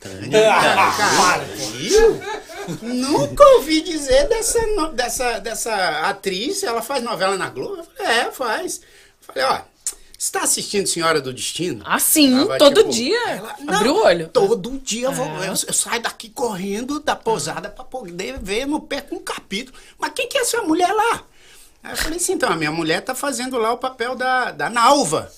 Ah, 0.05 1.45
Calil? 1.59 2.20
Nunca 2.83 3.45
ouvi 3.57 3.81
dizer 3.81 4.29
dessa, 4.29 4.61
dessa, 4.93 5.39
dessa 5.41 5.75
atriz, 6.09 6.62
ela 6.62 6.83
faz 6.83 7.03
novela 7.03 7.37
na 7.37 7.49
Globo? 7.51 7.79
Eu 7.79 7.85
falei, 7.85 8.12
é, 8.20 8.31
faz. 8.31 8.81
Eu 8.81 9.35
falei, 9.35 9.45
ó, 9.45 9.61
você 10.25 10.33
tá 10.33 10.41
assistindo 10.41 10.87
Senhora 10.87 11.20
do 11.20 11.33
Destino? 11.35 11.83
Ah, 11.87 11.99
sim, 11.99 12.33
Tava, 12.47 12.59
todo 12.59 12.79
tipo, 12.79 12.91
dia. 12.91 13.29
ela, 13.29 13.55
Abriu 13.68 13.93
"Não, 13.95 14.01
o 14.01 14.05
olho. 14.07 14.29
Todo 14.29 14.81
dia 14.83 15.07
eu, 15.09 15.12
vou, 15.12 15.27
É. 15.43 15.49
eu, 15.49 15.53
eu 15.66 15.72
saio 15.72 16.01
daqui 16.01 16.31
correndo 16.31 16.99
da 17.01 17.14
pousada 17.14 17.68
pra 17.68 17.85
poder 17.85 18.39
ver 18.41 18.66
no 18.66 18.81
pé 18.81 19.03
com 19.03 19.16
um 19.16 19.22
capítulo. 19.22 19.77
Mas 19.99 20.12
quem 20.14 20.27
que 20.29 20.39
é 20.39 20.41
essa 20.41 20.62
mulher 20.62 20.91
lá? 20.93 21.22
Aí 21.83 21.93
eu 21.93 21.97
falei 21.99 22.16
assim, 22.18 22.33
então, 22.33 22.51
a 22.51 22.57
minha 22.57 22.72
mulher 22.72 23.03
tá 23.03 23.14
fazendo 23.14 23.59
lá 23.59 23.72
o 23.72 23.79
papel 23.79 24.14
da, 24.14 24.51
da 24.51 24.70
Nalva. 24.70 25.31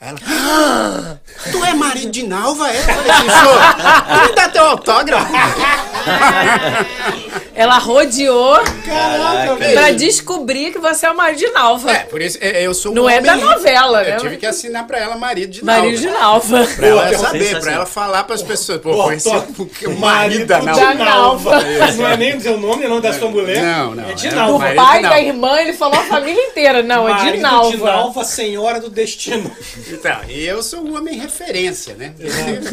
Ela, 0.00 0.18
"Ah, 0.26 1.16
tu 1.52 1.64
é 1.64 1.74
marido 1.74 2.10
de 2.10 2.24
Nalva? 2.24 2.68
É? 2.68 2.78
Eu 2.80 2.82
falei 2.82 3.10
assim, 3.12 3.30
senhor, 3.30 3.60
me 4.28 4.34
dá 4.34 4.48
teu 4.48 4.64
autógrafo. 4.64 5.32
Ela 7.62 7.78
rodeou 7.78 8.58
Caraca, 8.84 9.56
pra 9.56 9.82
velho. 9.82 9.96
descobrir 9.96 10.72
que 10.72 10.78
você 10.78 11.06
é 11.06 11.10
o 11.10 11.16
marido 11.16 11.38
de 11.38 11.48
Nalva. 11.50 11.92
É, 11.92 11.98
por 12.00 12.20
isso 12.20 12.36
é, 12.40 12.62
eu 12.66 12.74
sou 12.74 12.90
um 12.90 12.94
Não 12.96 13.08
é 13.08 13.18
homem- 13.18 13.26
da 13.26 13.36
novela, 13.36 14.02
né? 14.02 14.14
Eu 14.14 14.20
tive 14.20 14.36
que 14.36 14.46
assinar 14.46 14.84
pra 14.86 14.98
ela 14.98 15.16
marido 15.16 15.50
de 15.50 15.64
marido 15.64 15.96
de 15.98 16.08
Nalva. 16.08 16.58
Nalva. 16.58 16.74
Pra 16.76 16.86
ela 16.88 17.02
Pô, 17.06 17.18
saber, 17.18 17.38
sensacional. 17.38 17.60
pra 17.62 17.72
ela 17.72 17.86
falar 17.86 18.24
pras 18.24 18.42
pessoas. 18.42 18.80
Pô, 18.80 18.90
Pô, 18.94 19.04
conheci 19.04 19.28
o- 19.28 19.90
o 19.90 19.98
marido 20.00 20.44
da 20.46 20.58
de 20.58 20.66
Nalva. 20.66 20.80
Da 20.80 20.94
Nalva. 20.94 21.60
Não 21.96 22.06
é 22.08 22.16
nem 22.16 22.36
o 22.36 22.40
seu 22.40 22.58
nome, 22.58 22.82
é 22.82 22.86
o 22.86 22.90
nome 22.90 23.02
da 23.02 23.12
sua 23.12 23.30
mulher. 23.30 23.62
Não, 23.62 23.94
não, 23.94 24.10
É 24.10 24.14
de 24.14 24.26
é 24.26 24.30
Nalva. 24.32 24.68
Do 24.70 24.74
pai, 24.74 25.02
da 25.02 25.08
Nalva. 25.10 25.20
irmã, 25.20 25.60
ele 25.60 25.72
falou 25.72 26.00
a 26.00 26.04
família 26.04 26.42
inteira. 26.42 26.82
Não, 26.82 27.08
é 27.08 27.12
Marido 27.12 27.36
de 27.36 27.40
Nalva. 27.42 27.70
de 27.70 27.76
Nalva, 27.82 28.24
senhora 28.24 28.80
do 28.80 28.90
destino. 28.90 29.50
Então, 29.88 30.16
e 30.28 30.44
eu 30.44 30.62
sou 30.62 30.80
um 30.80 30.96
homem 30.96 31.16
referência, 31.18 31.94
né? 31.94 32.12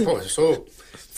Pô, 0.03 0.17
eu 0.17 0.29
sou 0.29 0.65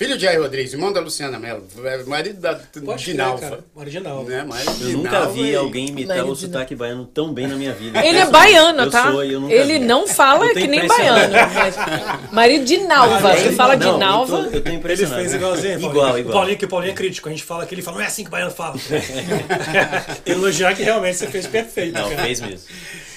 filho 0.02 0.18
de 0.18 0.24
Jair 0.24 0.42
Rodrigues, 0.42 0.74
irmão 0.74 0.92
da 0.92 1.00
Luciana 1.00 1.38
Mello, 1.38 1.64
marido 2.08 2.40
da, 2.42 2.56
Pode. 2.56 3.14
Marido. 3.14 4.24
Né? 4.28 4.44
Marido 4.44 4.90
Eu 4.90 4.98
nunca 4.98 5.28
vi 5.28 5.52
e- 5.52 5.56
alguém 5.56 5.90
imitar 5.90 6.18
Marido 6.18 6.32
o 6.32 6.36
sotaque 6.36 6.74
baiano 6.74 7.06
tão 7.06 7.32
bem 7.32 7.46
na 7.46 7.56
minha 7.56 7.72
vida. 7.72 8.04
Ele 8.04 8.18
é 8.18 8.26
baiano, 8.26 8.82
eu 8.82 8.90
tá? 8.90 9.12
Sou, 9.12 9.24
eu 9.24 9.40
nunca 9.40 9.54
ele 9.54 9.74
vi. 9.74 9.86
não 9.86 10.08
fala 10.08 10.50
que 10.56 10.66
nem 10.66 10.84
impressionado. 10.86 11.32
baiano. 11.32 11.54
mas- 11.54 12.32
Marido 12.32 12.66
de 12.66 12.78
Nalva. 12.80 13.36
Você 13.36 13.52
fala 13.52 13.76
de 13.76 13.86
Não, 13.86 13.98
Nalva. 14.00 14.38
Eu 14.38 14.44
tô, 14.50 14.56
eu 14.58 14.62
tô 14.64 14.70
Ele 14.70 14.78
impressionado. 14.78 15.22
fez 15.22 15.34
igualzinho. 15.36 15.74
Paulinho. 15.80 15.92
Igual, 15.92 16.18
igual. 16.20 16.34
Paulinho, 16.34 16.58
que 16.58 16.66
o 16.66 16.68
Paulinho 16.68 16.92
é 16.92 16.96
crítico. 16.96 17.28
A 17.30 17.32
gente 17.32 17.44
fala 17.44 17.66
que 17.68 17.76
ele 17.76 17.84
fala, 17.84 17.98
não 17.98 18.04
é 18.04 18.08
assim 18.08 18.24
que 18.24 18.30
o 18.30 18.32
baiano 18.32 18.50
fala. 18.52 18.76
Elogiar 20.26 20.74
que 20.76 20.82
realmente 20.82 21.18
você 21.18 21.28
fez 21.28 21.46
perfeito. 21.46 21.94
Não, 21.94 22.10
cara. 22.10 22.24
fez 22.24 22.42
mesmo. 22.42 22.68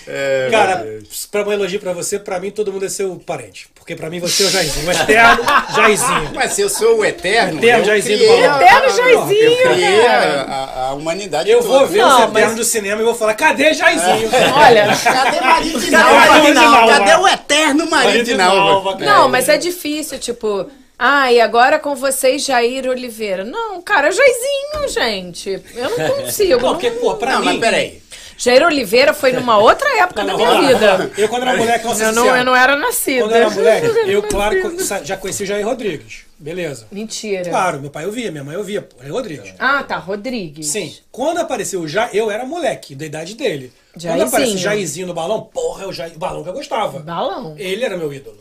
É, 0.06 0.48
Cara, 0.50 0.86
pra 1.30 1.46
um 1.48 1.52
elogio 1.52 1.80
pra 1.80 1.92
você, 1.92 2.18
pra 2.18 2.38
mim 2.38 2.50
todo 2.50 2.72
mundo 2.72 2.84
é 2.84 2.88
seu 2.88 3.16
parente. 3.16 3.68
Porque 3.74 3.94
pra 3.96 4.08
mim 4.10 4.20
você 4.20 4.44
é 4.44 4.46
o 4.46 4.50
Jairzinho. 4.50 4.86
O 4.88 4.92
eterno 4.92 5.44
Jairzinho. 5.76 6.30
Mas 6.34 6.52
se 6.52 6.60
eu 6.62 6.68
sou 6.68 6.98
o 6.98 7.04
eterno, 7.04 7.58
Eterno 7.58 7.80
eu 7.82 7.84
Jairzinho 7.86 8.18
criei 8.18 8.36
do 8.42 8.44
a- 8.44 8.48
Balão. 8.48 8.62
Eterno 8.66 8.86
a- 8.86 8.88
Jairzinho, 8.96 9.50
Eu 9.52 9.70
criei 9.74 10.02
cara. 10.04 10.42
a, 10.42 10.88
a- 10.88 10.94
humanidade 10.94 11.50
Eu 11.50 11.58
toda. 11.62 11.68
vou 11.78 11.86
ver 11.86 11.98
Não, 12.00 12.08
os 12.08 12.14
eternos 12.14 12.32
mas- 12.42 12.54
do 12.56 12.64
cinema 12.64 13.00
e 13.02 13.04
vou 13.04 13.14
falar, 13.14 13.34
cadê 13.34 13.74
Jairzinho? 13.74 14.30
Olha, 14.56 14.86
Cadê 15.02 15.40
marido 15.40 15.80
de 15.80 15.90
Nalva? 15.90 16.14
marido 16.14 16.46
de 16.46 16.52
Nalva? 16.54 16.98
Cadê 16.98 17.14
o 17.16 17.28
eterno 17.28 17.90
marido 17.90 18.24
de 18.24 18.34
Nalva? 18.34 18.96
não, 18.98 19.28
mas 19.28 19.48
é 19.48 19.56
difícil, 19.58 20.18
tipo... 20.18 20.66
Ah, 20.96 21.30
e 21.32 21.40
agora 21.40 21.76
com 21.80 21.96
vocês, 21.96 22.44
Jair 22.44 22.88
Oliveira. 22.88 23.44
Não, 23.44 23.82
cara, 23.82 24.12
Jairzinho, 24.12 24.88
gente. 24.88 25.60
Eu 25.74 25.90
não 25.90 26.08
consigo. 26.24 26.52
Não, 26.62 26.72
porque, 26.72 26.88
pô, 26.92 27.14
pra 27.16 27.32
Não, 27.32 27.40
mim... 27.40 27.46
mas 27.46 27.58
peraí. 27.58 28.00
Jair 28.36 28.64
Oliveira 28.64 29.14
foi 29.14 29.32
numa 29.32 29.58
outra 29.58 29.88
época 30.00 30.24
da 30.24 30.32
Não, 30.32 30.36
minha 30.36 30.48
vamos 30.48 30.80
lá, 30.80 30.96
vida. 30.96 31.10
Eu 31.16 31.28
quando 31.28 31.42
era 31.42 31.56
moleque, 31.56 31.86
Eu 31.86 32.12
não, 32.12 32.36
eu 32.36 32.44
não 32.44 32.56
era 32.56 32.76
nascida. 32.76 33.22
Quando 33.22 33.32
eu 33.32 33.36
era 33.36 33.50
moleque, 33.50 33.86
eu, 34.10 34.22
claro, 34.22 34.56
já 35.04 35.16
conheci 35.16 35.42
o 35.42 35.46
Jair 35.46 35.66
Rodrigues. 35.66 36.24
Beleza. 36.38 36.86
Mentira. 36.90 37.48
Claro, 37.48 37.80
meu 37.80 37.90
pai 37.90 38.04
eu 38.04 38.12
via, 38.12 38.30
minha 38.30 38.44
mãe 38.44 38.54
eu 38.54 38.64
via, 38.64 38.86
Jair 39.00 39.12
Rodrigues. 39.12 39.54
Ah, 39.58 39.82
tá, 39.82 39.96
Rodrigues. 39.96 40.66
Sim. 40.66 40.94
Quando 41.10 41.38
apareceu 41.38 41.80
o 41.80 41.88
Jair, 41.88 42.10
eu 42.12 42.30
era 42.30 42.44
moleque, 42.44 42.94
da 42.94 43.06
idade 43.06 43.34
dele. 43.34 43.72
Quando 43.92 44.02
Jairzinho. 44.02 44.28
aparece 44.28 44.54
o 44.54 44.58
Jairzinho 44.58 45.06
no 45.06 45.14
balão, 45.14 45.42
porra, 45.42 45.84
é 45.84 45.86
o, 45.86 45.92
Jair, 45.92 46.12
o 46.14 46.18
balão 46.18 46.42
que 46.42 46.48
eu 46.48 46.54
gostava. 46.54 46.98
Balão. 46.98 47.54
Ele 47.56 47.84
era 47.84 47.96
meu 47.96 48.12
ídolo. 48.12 48.38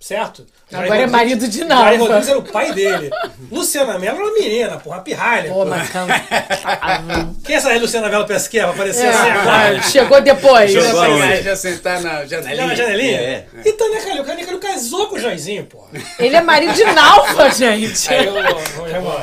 Certo? 0.00 0.46
Jair 0.70 0.84
Agora 0.84 1.00
é 1.00 1.04
Rodrigues- 1.04 1.12
marido 1.12 1.48
de 1.48 1.64
Nalva. 1.64 1.84
Jair 1.84 2.00
Rodrigues 2.00 2.28
era 2.28 2.38
o 2.38 2.42
pai 2.42 2.72
dele. 2.72 3.10
Luciana 3.52 3.98
Mello 3.98 4.16
era 4.16 4.24
uma 4.24 4.32
menina, 4.32 4.76
porra, 4.78 5.00
pirralha. 5.00 5.50
Pô, 5.50 5.64
mas 5.66 5.90
calma. 5.90 6.14
Quem 7.44 7.54
é 7.54 7.58
essa 7.58 7.68
aí, 7.68 7.78
Luciana 7.78 8.08
Mello 8.08 8.24
Pesquet? 8.24 8.60
Vai 8.62 8.70
aparecer 8.70 9.04
É, 9.04 9.08
assim 9.10 9.30
agora. 9.30 9.76
ah, 9.78 9.82
chegou 9.82 10.20
depois. 10.22 10.72
Já, 10.72 11.54
sentar 11.56 12.00
na 12.00 12.24
janelinha. 12.24 12.66
na 12.66 12.74
janelinha? 12.74 13.18
É. 13.20 13.44
Então, 13.66 13.90
né, 13.92 14.00
Calil? 14.00 14.22
O 14.22 14.24
Calil 14.24 14.58
casou 14.58 15.06
com 15.08 15.16
o 15.16 15.18
Jairzinho, 15.20 15.64
porra. 15.66 15.88
Ele 16.18 16.34
é 16.36 16.40
marido 16.40 16.72
de 16.72 16.84
Nalva, 16.84 17.50
gente. 17.52 18.14
Aí, 18.14 18.26
eu, 18.26 18.36
eu, 18.36 18.54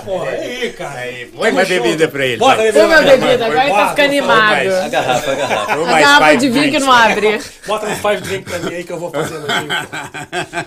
porra, 0.05 0.29
aí, 0.29 0.73
cara. 0.77 0.99
Aí, 0.99 1.25
põe 1.27 1.51
mais 1.53 1.67
bebida 1.67 2.07
pra 2.07 2.23
ele. 2.25 2.37
Bota 2.37 2.57
vai. 2.57 2.71
bebida 2.71 2.87
pra 2.87 2.99
ele. 3.13 3.17
bebida, 3.17 3.45
agora 3.47 3.63
ele 3.63 3.73
tá 3.73 3.89
ficando 3.89 4.05
animado. 4.05 4.67
A 4.85 4.87
garrafa, 4.89 5.31
a 5.31 5.35
garrafa. 5.35 5.73
A 5.73 5.77
mais 5.77 6.05
garrafa 6.05 6.25
five 6.27 6.37
de 6.37 6.49
vinho 6.49 6.71
que 6.71 6.79
não 6.79 6.91
abre. 6.91 7.41
Bota 7.65 7.85
um 7.87 7.95
five 7.95 8.21
drink 8.21 8.43
pra 8.49 8.59
mim 8.59 8.75
aí 8.75 8.83
que 8.83 8.91
eu 8.93 8.99
vou 8.99 9.09
fazer 9.09 9.33
elogio. 9.35 9.67
pô. 9.67 10.66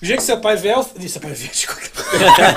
O 0.00 0.04
dia 0.06 0.16
que 0.16 0.22
seu 0.22 0.38
pai 0.38 0.54
vier, 0.56 0.76
eu... 0.76 0.86
Ih, 1.02 1.08
seu 1.08 1.20
pai 1.20 1.32
vier, 1.32 1.50
desculpa. 1.50 1.80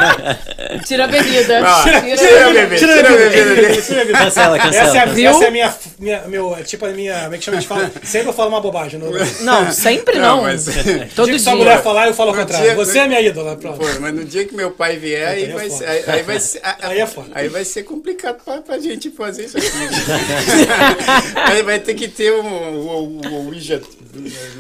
Tira 0.86 1.06
a 1.06 1.08
bebida. 1.08 1.60
Ah, 1.68 1.84
Tira, 1.84 2.02
tira 2.18 2.48
a 2.48 2.54
bebida, 2.54 2.78
tira 2.78 3.00
a 3.00 3.18
bebida. 3.18 3.82
Tira 3.82 4.02
a 4.02 4.06
bebida. 4.06 4.18
Cancela, 4.20 4.60
cancela. 4.60 4.88
Essa 4.88 4.98
é, 4.98 5.00
a, 5.02 5.06
Viu? 5.08 5.30
essa 5.32 5.44
é 5.44 5.48
a 5.48 5.52
minha, 5.52 5.76
minha, 6.00 6.22
meu, 6.28 6.56
é 6.56 6.62
tipo 6.64 6.86
a 6.86 6.90
minha, 6.90 7.22
como 7.24 7.36
é 7.36 7.38
que 7.40 7.44
chama? 7.44 7.58
A 7.58 7.60
gente 7.60 7.68
fala, 7.70 7.92
sempre 8.04 8.30
eu 8.30 8.34
falo 8.34 8.50
uma 8.50 8.62
bobagem. 8.62 9.00
No, 9.00 9.10
no 9.12 9.26
Não, 9.42 9.72
sempre 9.72 10.20
Não, 10.20 10.38
não. 10.38 10.44
mas- 10.44 10.66
Todo 11.16 11.26
dia 11.26 11.34
que 11.36 11.40
sua 11.40 11.56
mulher 11.56 11.82
falar, 11.82 12.08
eu 12.08 12.14
falo 12.14 12.30
ao 12.30 12.36
No 12.36 12.42
contrário. 12.44 12.66
dia- 12.68 12.76
Você 12.76 13.00
é 13.00 13.08
minha 13.08 13.22
ídola. 13.22 13.56
Pronto. 13.58 13.80
Pô, 13.80 13.86
mas 14.00 14.14
no 14.14 14.24
dia 14.24 14.46
que 14.46 14.54
meu 14.56 14.72
pai 14.72 14.98
vier, 14.98 15.28
aí 15.28 15.44
Aí 15.46 15.50
é 15.50 15.54
vai, 15.54 15.70
ser, 15.70 15.86
aí, 15.90 16.04
aí 16.08 16.22
vai 16.24 16.40
ser. 16.40 16.62
Aí 16.64 17.00
é 17.00 17.08
foda. 17.08 17.30
Aí 17.34 17.48
vai 17.50 17.66
ser 17.66 17.84
complicado 17.84 18.38
pra, 18.46 18.62
pra 18.62 18.78
gente 18.80 19.10
fazer 19.10 19.46
isso 19.46 19.58
aqui. 19.58 19.68
aí 21.36 21.64
vai 21.64 21.80
ter 21.80 21.96
que 21.96 22.08
ter 22.08 22.32
um, 22.34 22.46
o, 22.46 22.88
o, 22.88 23.28
o 23.28 23.48
Ouija, 23.48 23.82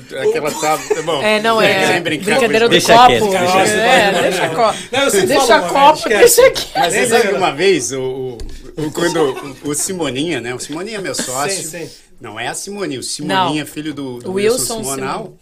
aquela 0.09 0.51
tábua. 0.51 1.03
Bom, 1.03 1.21
É, 1.23 1.39
não 1.41 1.61
é. 1.61 1.87
Sem 1.87 2.01
brincar 2.01 2.25
Brincadeira. 2.25 2.70
Deixa 2.71 2.93
copo. 2.95 3.07
quieto, 3.07 3.29
deixa 3.29 3.51
quieto. 3.53 3.69
É, 3.77 4.21
deixa 4.21 4.49
copo. 4.49 4.77
Não, 4.91 4.99
eu 5.03 5.11
Deixa 5.11 5.45
falo 5.47 5.63
uma 5.63 5.69
copo, 5.93 6.09
vez, 6.09 6.19
deixa 6.35 6.47
aqui. 6.47 6.67
Mas 6.75 6.93
você 6.93 7.07
sabe 7.07 7.27
que 7.29 7.33
uma 7.35 7.51
vez, 7.51 7.91
o, 7.91 8.01
o, 8.01 8.37
o- 8.87 8.91
quando 8.91 9.57
o, 9.65 9.69
o 9.69 9.75
Simoninha, 9.75 10.41
né? 10.41 10.53
O 10.55 10.59
Simoninha 10.59 10.97
é 10.97 11.01
meu 11.01 11.15
sócio. 11.15 11.63
Sim, 11.69 11.87
sim. 11.87 11.91
Não 12.19 12.39
é 12.39 12.47
a 12.47 12.53
Simoninha, 12.53 12.99
o 12.99 13.03
Simoninha, 13.03 13.63
Não. 13.63 13.71
filho 13.71 13.93
do, 13.93 14.19
do 14.19 14.29
O 14.31 14.33
Wilson, 14.33 14.77
Wilson 14.77 14.83
Simonal. 14.83 15.23
Simon. 15.23 15.37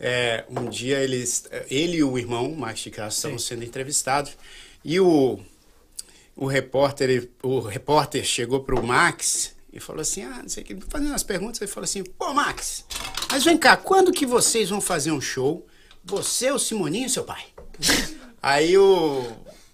É, 0.00 0.44
um 0.48 0.68
dia 0.68 0.98
eles, 1.00 1.44
ele 1.70 1.96
e 1.98 2.04
o 2.04 2.16
irmão, 2.18 2.46
o 2.52 2.56
Max 2.56 2.80
de 2.80 2.90
Castro, 2.90 3.16
estavam 3.16 3.38
sendo 3.38 3.64
entrevistados. 3.64 4.32
E 4.84 5.00
o, 5.00 5.38
o, 6.36 6.46
repórter, 6.46 7.28
o 7.42 7.58
repórter 7.60 8.24
chegou 8.24 8.60
pro 8.60 8.80
Max 8.82 9.52
e 9.72 9.80
falou 9.80 10.02
assim: 10.02 10.22
Ah, 10.22 10.38
não 10.42 10.48
sei 10.48 10.62
o 10.62 10.66
que, 10.66 10.76
fazendo 10.88 11.14
as 11.14 11.22
perguntas. 11.24 11.60
Ele 11.60 11.70
falou 11.70 11.84
assim: 11.84 12.04
Pô, 12.04 12.32
Max, 12.32 12.84
mas 13.30 13.42
vem 13.44 13.56
cá, 13.58 13.76
quando 13.76 14.12
que 14.12 14.24
vocês 14.24 14.70
vão 14.70 14.80
fazer 14.80 15.10
um 15.10 15.20
show? 15.20 15.66
Você, 16.04 16.50
o 16.50 16.58
Simoninho 16.58 17.06
e 17.06 17.10
seu 17.10 17.24
pai? 17.24 17.44
Aí 18.42 18.76
o, 18.78 19.26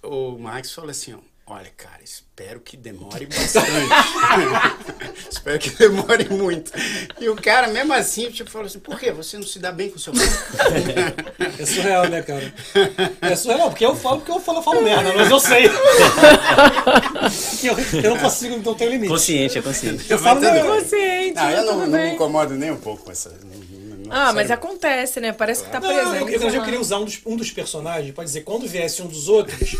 o 0.02 0.38
Max 0.38 0.72
falou 0.72 0.90
assim: 0.90 1.14
ó, 1.14 1.18
Olha, 1.46 1.70
cara, 1.76 2.02
espero 2.02 2.58
que 2.58 2.74
demore 2.74 3.26
bastante. 3.26 3.68
espero 5.30 5.58
que 5.58 5.68
demore 5.70 6.26
muito. 6.30 6.72
E 7.20 7.28
o 7.28 7.36
cara, 7.36 7.68
mesmo 7.68 7.92
assim, 7.92 8.30
tipo, 8.30 8.48
falou 8.50 8.66
assim: 8.66 8.78
Por 8.78 8.98
quê? 8.98 9.12
Você 9.12 9.36
não 9.36 9.44
se 9.44 9.58
dá 9.58 9.70
bem 9.70 9.90
com 9.90 9.96
o 9.96 9.98
seu 9.98 10.14
pai? 10.14 10.24
É 11.60 11.66
surreal, 11.66 12.08
né, 12.08 12.22
cara? 12.22 12.52
É 13.20 13.36
surreal, 13.36 13.68
porque 13.68 13.84
eu 13.84 13.94
falo 13.94 14.18
porque 14.18 14.32
eu 14.32 14.40
falo, 14.40 14.58
eu 14.58 14.62
falo 14.62 14.82
merda, 14.82 15.12
mas 15.12 15.30
eu 15.30 15.38
sei. 15.38 15.66
eu, 17.62 18.02
eu 18.02 18.10
não 18.10 18.18
consigo, 18.18 18.56
não 18.56 18.74
tenho 18.74 18.90
limite. 18.90 19.08
Consciente, 19.10 19.58
é 19.58 19.62
consciente. 19.62 20.10
Eu 20.10 20.18
falo, 20.18 20.40
não, 20.40 20.52
bem. 20.52 20.64
Consciente, 20.64 21.34
Não, 21.34 21.50
eu 21.50 21.64
não, 21.64 21.86
não 21.86 21.98
me 21.98 22.14
incomodo 22.14 22.54
nem 22.54 22.70
um 22.70 22.80
pouco 22.80 23.04
com 23.04 23.12
essa. 23.12 23.30
Ah, 24.16 24.32
mas 24.32 24.46
sério. 24.48 24.54
acontece, 24.62 25.20
né? 25.20 25.32
Parece 25.32 25.64
que 25.64 25.70
tá 25.70 25.80
Não, 25.80 25.88
presente. 25.88 26.32
eu, 26.32 26.40
eu, 26.42 26.48
eu 26.50 26.58
lá. 26.58 26.64
queria 26.64 26.80
usar 26.80 26.98
um 26.98 27.04
dos, 27.04 27.20
um 27.26 27.36
dos 27.36 27.50
personagens 27.50 28.14
pra 28.14 28.22
dizer, 28.24 28.42
quando 28.42 28.66
viesse 28.66 29.02
um 29.02 29.06
dos 29.06 29.28
outros, 29.28 29.74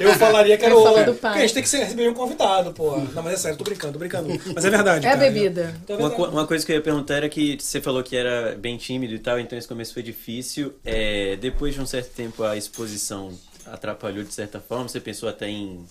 eu 0.00 0.14
falaria 0.18 0.56
que 0.56 0.64
era 0.64 0.76
o. 0.76 0.82
pai. 0.84 1.04
Porque 1.14 1.26
a 1.26 1.40
gente 1.40 1.54
tem 1.54 1.62
que 1.62 1.68
ser- 1.68 1.78
receber 1.84 2.08
um 2.08 2.14
convidado, 2.14 2.72
pô. 2.72 2.96
Não, 2.96 3.22
mas 3.22 3.34
é 3.34 3.36
sério, 3.36 3.58
tô 3.58 3.64
brincando, 3.64 3.94
tô 3.94 3.98
brincando. 3.98 4.28
Mas 4.54 4.64
é 4.64 4.70
verdade. 4.70 5.06
É 5.06 5.10
cara. 5.10 5.20
bebida. 5.20 5.74
Então 5.82 5.96
é 5.96 5.98
Uma, 5.98 6.08
verdade. 6.10 6.30
uma 6.32 6.46
coisa 6.46 6.64
que 6.64 6.72
eu 6.72 6.76
ia 6.76 6.82
perguntar 6.82 7.14
era 7.16 7.28
que 7.28 7.58
você 7.60 7.80
falou 7.80 8.02
que 8.02 8.16
era 8.16 8.54
bem 8.56 8.76
tímido 8.76 9.14
e 9.14 9.18
tal, 9.18 9.38
então 9.40 9.58
esse 9.58 9.66
começo 9.66 9.92
foi 9.92 10.02
difícil. 10.02 10.72
É, 10.84 11.36
depois 11.36 11.74
de 11.74 11.80
um 11.80 11.86
certo 11.86 12.10
tempo 12.14 12.44
a 12.44 12.56
exposição 12.56 13.32
atrapalhou 13.66 14.22
de 14.24 14.32
certa 14.32 14.60
forma? 14.60 14.88
Você 14.88 15.00
pensou 15.00 15.28
até 15.28 15.48
em 15.48 15.84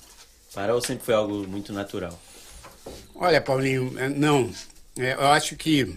parar 0.54 0.76
ou 0.76 0.82
sempre 0.82 1.06
foi 1.06 1.14
algo 1.14 1.46
muito 1.48 1.72
natural? 1.74 2.18
Olha, 3.16 3.42
Paulinho, 3.42 3.94
é, 3.98 4.10
não. 4.10 4.50
É, 4.98 5.14
eu 5.14 5.28
acho 5.28 5.56
que 5.56 5.96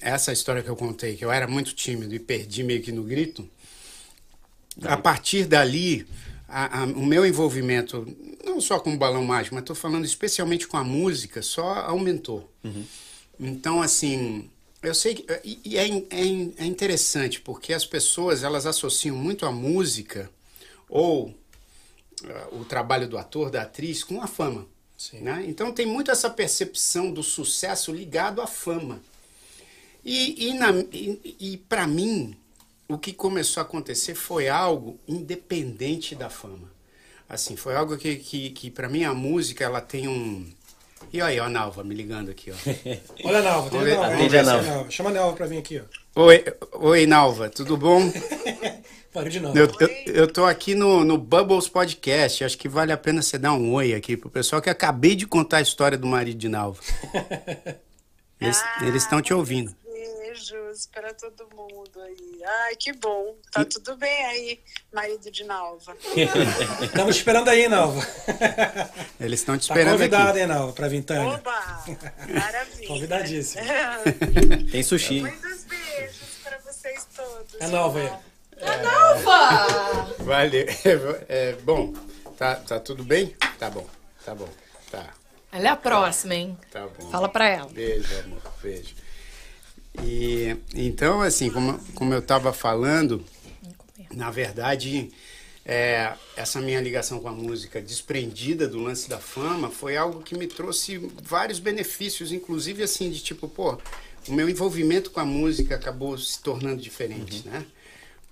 essa 0.00 0.32
história 0.32 0.62
que 0.62 0.68
eu 0.68 0.76
contei, 0.76 1.16
que 1.16 1.24
eu 1.24 1.30
era 1.32 1.46
muito 1.46 1.74
tímido 1.74 2.14
e 2.14 2.18
perdi 2.18 2.62
meio 2.62 2.82
que 2.82 2.92
no 2.92 3.02
grito, 3.02 3.48
a 4.82 4.96
partir 4.96 5.44
dali, 5.46 6.06
a- 6.48 6.80
a- 6.82 6.84
o 6.84 7.04
meu 7.04 7.24
envolvimento, 7.24 8.06
não 8.44 8.60
só 8.60 8.78
com 8.78 8.92
o 8.94 8.98
Balão 8.98 9.24
Mágico, 9.24 9.54
mas 9.54 9.62
estou 9.62 9.76
falando 9.76 10.04
especialmente 10.04 10.66
com 10.66 10.76
a 10.76 10.84
música, 10.84 11.42
só 11.42 11.62
aumentou. 11.86 12.50
Então, 13.38 13.80
assim, 13.82 14.48
eu 14.82 14.94
sei 14.94 15.14
que. 15.14 15.24
E, 15.64 15.76
é, 15.78 15.88
é 15.88 16.24
é 16.58 16.64
interessante, 16.66 17.40
porque 17.40 17.72
as 17.72 17.84
pessoas 17.84 18.42
elas 18.42 18.66
associam 18.66 19.16
muito 19.16 19.46
a 19.46 19.52
música 19.52 20.30
ou 20.88 21.34
ah, 22.24 22.48
o 22.52 22.64
trabalho 22.64 23.08
do 23.08 23.18
ator, 23.18 23.50
da 23.50 23.62
atriz, 23.62 24.04
com 24.04 24.20
a 24.20 24.26
fama. 24.26 24.66
Né? 25.20 25.44
Então 25.48 25.72
tem 25.72 25.84
muito 25.86 26.10
essa 26.10 26.30
percepção 26.30 27.10
do 27.12 27.22
sucesso 27.22 27.92
ligado 27.92 28.40
à 28.40 28.46
fama. 28.46 29.00
E, 30.04 30.50
e, 30.50 30.58
e- 30.92 31.36
e 31.52 31.56
para 31.56 31.86
mim, 31.86 32.36
o 32.88 32.98
que 32.98 33.12
começou 33.12 33.60
a 33.60 33.64
acontecer 33.64 34.14
foi 34.14 34.48
algo 34.48 34.98
independente 35.08 36.14
da 36.14 36.28
fama. 36.28 36.72
Assim, 37.28 37.56
foi 37.56 37.74
algo 37.74 37.96
que, 37.96 38.16
que, 38.16 38.50
que 38.50 38.70
para 38.70 38.88
mim, 38.88 39.04
a 39.04 39.14
música, 39.14 39.64
ela 39.64 39.80
tem 39.80 40.06
um... 40.06 40.46
E 41.12 41.20
aí, 41.20 41.38
ó, 41.38 41.44
a 41.44 41.48
Nalva 41.48 41.82
me 41.84 41.94
ligando 41.94 42.30
aqui, 42.30 42.50
ó. 42.50 42.54
Olha 43.24 43.38
a 43.38 43.42
Nalva, 43.42 43.70
tem 43.70 43.80
a 43.80 43.84
Nalva. 43.84 44.06
atende 44.14 44.38
a 44.38 44.42
Nalva. 44.42 44.90
Chama 44.90 45.10
a 45.10 45.12
Nalva 45.12 45.36
pra 45.36 45.46
vir 45.46 45.58
aqui, 45.58 45.80
ó. 45.80 46.20
Oi, 46.22 46.44
oi, 46.72 47.06
Nalva, 47.06 47.48
tudo 47.48 47.76
bom? 47.76 48.00
Mário 49.14 49.30
de 49.30 49.38
Nova. 49.40 49.56
Eu, 49.58 49.70
eu, 49.80 49.88
eu 50.14 50.32
tô 50.32 50.44
aqui 50.44 50.74
no, 50.74 51.04
no 51.04 51.16
Bubbles 51.16 51.68
Podcast. 51.68 52.42
Acho 52.44 52.58
que 52.58 52.68
vale 52.68 52.90
a 52.92 52.96
pena 52.96 53.22
você 53.22 53.38
dar 53.38 53.52
um 53.52 53.72
oi 53.72 53.94
aqui 53.94 54.16
pro 54.16 54.28
pessoal 54.28 54.60
que 54.60 54.68
eu 54.68 54.72
acabei 54.72 55.14
de 55.14 55.24
contar 55.26 55.58
a 55.58 55.62
história 55.62 55.96
do 55.96 56.06
marido 56.06 56.36
de 56.38 56.48
Nalva. 56.48 56.80
Eles 58.40 58.60
Ah, 58.60 58.86
eles 58.86 59.02
estão 59.04 59.22
te 59.22 59.32
ouvindo. 59.32 59.74
Beijos 60.44 60.86
para 60.92 61.14
todo 61.14 61.48
mundo 61.54 62.00
aí. 62.02 62.42
Ai, 62.44 62.74
que 62.74 62.92
bom. 62.92 63.36
Tá 63.52 63.64
tudo 63.64 63.96
bem 63.96 64.26
aí, 64.26 64.60
marido 64.92 65.30
de 65.30 65.44
Nalva. 65.44 65.96
Estamos 66.82 67.16
esperando 67.16 67.48
aí, 67.48 67.68
Nalva. 67.68 68.04
Eles 69.20 69.38
estão 69.40 69.56
te 69.56 69.68
Tá 69.68 69.74
esperando 69.74 69.92
convidada, 69.92 70.30
aqui. 70.30 70.40
hein, 70.40 70.46
Nalva, 70.48 70.72
pra 70.72 70.88
vir, 70.88 71.04
Tânia. 71.04 71.34
Oba! 71.34 71.84
Maravilha. 72.28 72.88
Convidadíssima. 72.88 73.62
Tem 74.72 74.82
sushi. 74.82 75.20
Muitos 75.20 75.64
beijos 75.64 76.38
para 76.42 76.58
vocês 76.58 77.06
todos. 77.14 77.54
É 77.60 77.68
Nalva 77.68 78.00
aí. 78.00 78.82
Nova! 78.82 80.14
Valeu. 80.18 80.66
É, 81.28 81.52
bom, 81.62 81.92
tá, 82.36 82.56
tá 82.56 82.80
tudo 82.80 83.04
bem? 83.04 83.36
Tá 83.58 83.70
bom, 83.70 83.86
tá 84.24 84.34
bom. 84.34 84.48
Tá, 84.90 85.10
Ela 85.52 85.68
é 85.68 85.70
a 85.70 85.76
próxima, 85.76 86.34
hein? 86.34 86.58
tá 86.72 86.86
bom. 86.88 87.08
Fala 87.10 87.28
pra 87.28 87.46
ela. 87.48 87.68
Beijo, 87.70 88.18
amor, 88.20 88.42
beijo. 88.62 88.94
E 90.02 90.56
então, 90.74 91.20
assim, 91.20 91.50
como, 91.50 91.78
como 91.94 92.12
eu 92.12 92.18
estava 92.18 92.52
falando, 92.52 93.24
na 94.12 94.30
verdade, 94.30 95.10
é, 95.64 96.12
essa 96.36 96.60
minha 96.60 96.80
ligação 96.80 97.20
com 97.20 97.28
a 97.28 97.32
música 97.32 97.80
desprendida 97.80 98.68
do 98.68 98.78
lance 98.78 99.08
da 99.08 99.18
fama 99.18 99.70
foi 99.70 99.96
algo 99.96 100.22
que 100.22 100.36
me 100.36 100.46
trouxe 100.46 100.98
vários 101.22 101.58
benefícios, 101.58 102.32
inclusive 102.32 102.82
assim, 102.82 103.10
de 103.10 103.20
tipo, 103.20 103.48
pô, 103.48 103.78
o 104.28 104.32
meu 104.32 104.48
envolvimento 104.48 105.10
com 105.10 105.20
a 105.20 105.24
música 105.24 105.74
acabou 105.74 106.18
se 106.18 106.40
tornando 106.40 106.82
diferente, 106.82 107.46
né? 107.46 107.64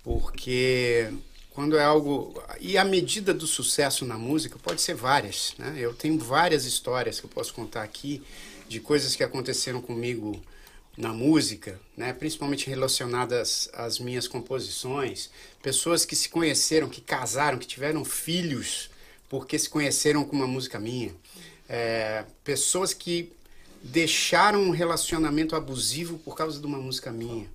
Porque 0.03 1.09
quando 1.51 1.77
é 1.77 1.83
algo. 1.83 2.41
E 2.59 2.77
a 2.77 2.83
medida 2.83 3.33
do 3.33 3.47
sucesso 3.47 4.05
na 4.05 4.17
música 4.17 4.57
pode 4.61 4.81
ser 4.81 4.95
várias, 4.95 5.53
né? 5.57 5.75
Eu 5.77 5.93
tenho 5.93 6.17
várias 6.19 6.65
histórias 6.65 7.19
que 7.19 7.25
eu 7.25 7.29
posso 7.29 7.53
contar 7.53 7.83
aqui 7.83 8.21
de 8.67 8.79
coisas 8.79 9.15
que 9.15 9.23
aconteceram 9.23 9.81
comigo 9.81 10.41
na 10.97 11.13
música, 11.13 11.79
né, 11.97 12.13
principalmente 12.13 12.69
relacionadas 12.69 13.69
às 13.73 13.99
minhas 13.99 14.27
composições, 14.27 15.29
pessoas 15.61 16.05
que 16.05 16.15
se 16.15 16.29
conheceram, 16.29 16.89
que 16.89 17.01
casaram, 17.01 17.57
que 17.57 17.67
tiveram 17.67 18.05
filhos 18.05 18.89
porque 19.27 19.57
se 19.57 19.69
conheceram 19.69 20.23
com 20.23 20.35
uma 20.35 20.47
música 20.47 20.79
minha, 20.79 21.13
É, 21.69 22.25
pessoas 22.43 22.93
que 22.93 23.31
deixaram 23.81 24.61
um 24.61 24.69
relacionamento 24.71 25.55
abusivo 25.55 26.19
por 26.19 26.35
causa 26.35 26.59
de 26.59 26.65
uma 26.67 26.77
música 26.77 27.09
minha, 27.11 27.47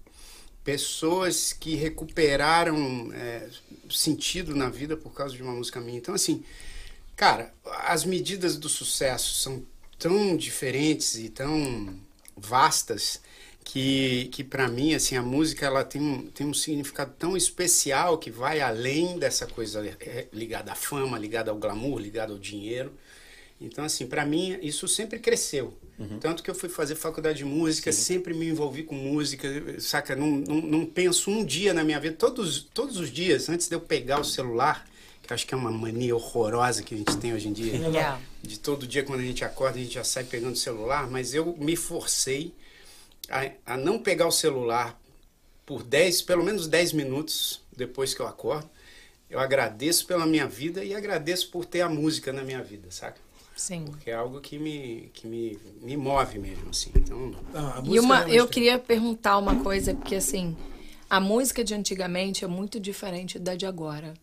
pessoas 0.64 1.52
que 1.52 1.76
recuperaram 1.76 3.12
é, 3.12 3.48
sentido 3.90 4.56
na 4.56 4.70
vida 4.70 4.96
por 4.96 5.12
causa 5.12 5.36
de 5.36 5.42
uma 5.42 5.52
música 5.52 5.78
minha. 5.80 5.98
Então, 5.98 6.14
assim, 6.14 6.42
cara, 7.14 7.52
as 7.86 8.04
medidas 8.04 8.56
do 8.56 8.68
sucesso 8.68 9.34
são 9.34 9.62
tão 9.98 10.36
diferentes 10.36 11.14
e 11.14 11.28
tão 11.28 11.94
vastas 12.40 13.20
que, 13.64 14.30
que 14.32 14.42
para 14.42 14.66
mim, 14.66 14.94
assim, 14.94 15.16
a 15.16 15.22
música 15.22 15.66
ela 15.66 15.84
tem 15.84 16.00
um, 16.00 16.26
tem 16.26 16.46
um 16.46 16.54
significado 16.54 17.12
tão 17.18 17.36
especial 17.36 18.16
que 18.16 18.30
vai 18.30 18.60
além 18.60 19.18
dessa 19.18 19.46
coisa 19.46 19.86
é, 20.00 20.26
ligada 20.32 20.72
à 20.72 20.74
fama, 20.74 21.18
ligada 21.18 21.50
ao 21.50 21.58
glamour, 21.58 21.98
ligada 21.98 22.32
ao 22.32 22.38
dinheiro. 22.38 22.92
Então, 23.60 23.84
assim, 23.84 24.06
para 24.06 24.24
mim, 24.24 24.58
isso 24.62 24.88
sempre 24.88 25.18
cresceu. 25.18 25.76
Tanto 26.20 26.42
que 26.44 26.50
eu 26.50 26.54
fui 26.54 26.68
fazer 26.68 26.94
faculdade 26.94 27.38
de 27.38 27.44
música, 27.44 27.90
sempre 27.92 28.32
me 28.32 28.46
envolvi 28.46 28.84
com 28.84 28.94
música, 28.94 29.48
saca? 29.80 30.14
Não, 30.14 30.28
não, 30.28 30.60
não 30.60 30.86
penso 30.86 31.28
um 31.28 31.44
dia 31.44 31.74
na 31.74 31.82
minha 31.82 31.98
vida, 31.98 32.14
todos, 32.16 32.68
todos 32.72 32.98
os 32.98 33.10
dias, 33.10 33.48
antes 33.48 33.68
de 33.68 33.74
eu 33.74 33.80
pegar 33.80 34.20
o 34.20 34.24
celular, 34.24 34.87
acho 35.34 35.46
que 35.46 35.54
é 35.54 35.56
uma 35.56 35.70
mania 35.70 36.14
horrorosa 36.14 36.82
que 36.82 36.94
a 36.94 36.98
gente 36.98 37.16
tem 37.18 37.32
hoje 37.34 37.48
em 37.48 37.52
dia, 37.52 37.74
Yeah. 37.76 38.20
de 38.42 38.58
todo 38.58 38.86
dia 38.86 39.02
quando 39.04 39.20
a 39.20 39.24
gente 39.24 39.44
acorda, 39.44 39.78
a 39.78 39.82
gente 39.82 39.94
já 39.94 40.04
sai 40.04 40.24
pegando 40.24 40.54
o 40.54 40.56
celular, 40.56 41.08
mas 41.10 41.34
eu 41.34 41.54
me 41.58 41.76
forcei 41.76 42.54
a, 43.28 43.50
a 43.74 43.76
não 43.76 43.98
pegar 43.98 44.26
o 44.26 44.32
celular 44.32 44.98
por 45.66 45.82
10, 45.82 46.22
pelo 46.22 46.42
menos 46.44 46.66
10 46.66 46.92
minutos 46.94 47.60
depois 47.76 48.14
que 48.14 48.20
eu 48.20 48.26
acordo. 48.26 48.68
Eu 49.28 49.38
agradeço 49.38 50.06
pela 50.06 50.24
minha 50.24 50.46
vida 50.46 50.82
e 50.82 50.94
agradeço 50.94 51.50
por 51.50 51.66
ter 51.66 51.82
a 51.82 51.88
música 51.88 52.32
na 52.32 52.42
minha 52.42 52.62
vida, 52.62 52.90
saca? 52.90 53.20
Sim. 53.54 53.84
Porque 53.84 54.10
é 54.10 54.14
algo 54.14 54.40
que 54.40 54.58
me, 54.58 55.10
que 55.12 55.26
me, 55.26 55.58
me 55.82 55.96
move 55.96 56.38
mesmo, 56.38 56.70
assim. 56.70 56.90
Então, 56.96 57.34
Ah, 57.52 57.82
E 57.84 58.00
uma, 58.00 58.22
eu 58.30 58.44
tem- 58.46 58.54
queria 58.54 58.78
perguntar 58.78 59.36
uma 59.36 59.62
coisa, 59.62 59.92
porque 59.94 60.14
assim, 60.14 60.56
a 61.10 61.20
música 61.20 61.62
de 61.62 61.74
antigamente 61.74 62.44
é 62.44 62.48
muito 62.48 62.80
diferente 62.80 63.38
da 63.38 63.54
de 63.54 63.66
agora. 63.66 64.14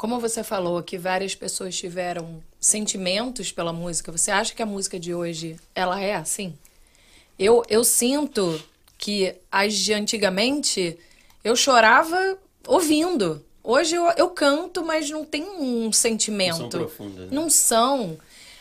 Como 0.00 0.18
você 0.18 0.42
falou 0.42 0.82
que 0.82 0.96
várias 0.96 1.34
pessoas 1.34 1.76
tiveram 1.76 2.42
sentimentos 2.58 3.52
pela 3.52 3.70
música, 3.70 4.10
você 4.10 4.30
acha 4.30 4.54
que 4.54 4.62
a 4.62 4.66
música 4.66 4.98
de 4.98 5.14
hoje 5.14 5.60
ela 5.74 6.00
é 6.00 6.14
assim? 6.14 6.54
Eu, 7.38 7.62
eu 7.68 7.84
sinto 7.84 8.58
que 8.96 9.34
as 9.52 9.74
de 9.74 9.92
antigamente 9.92 10.98
eu 11.44 11.54
chorava 11.54 12.38
ouvindo. 12.66 13.44
Hoje 13.62 13.94
eu, 13.94 14.06
eu 14.16 14.30
canto, 14.30 14.82
mas 14.82 15.10
não 15.10 15.22
tem 15.22 15.42
um 15.42 15.92
sentimento. 15.92 16.62
Não 16.62 16.70
são 16.70 16.80
profundas, 16.80 17.26
né? 17.26 17.28
Não 17.30 17.50
são. 17.50 18.16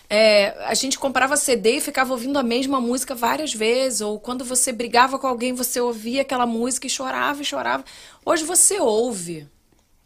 É, 0.10 0.50
a 0.66 0.74
gente 0.74 1.00
comprava 1.00 1.38
CD 1.38 1.78
e 1.78 1.82
ficava 1.82 2.12
ouvindo 2.12 2.38
a 2.38 2.44
mesma 2.44 2.82
música 2.82 3.16
várias 3.16 3.54
vezes. 3.54 4.02
Ou 4.02 4.20
quando 4.20 4.44
você 4.44 4.74
brigava 4.74 5.18
com 5.18 5.28
alguém, 5.28 5.54
você 5.54 5.80
ouvia 5.80 6.24
aquela 6.24 6.46
música 6.46 6.86
e 6.86 6.90
chorava 6.90 7.42
e 7.42 7.46
chorava. 7.46 7.86
Hoje 8.26 8.44
você 8.44 8.78
ouve. 8.78 9.48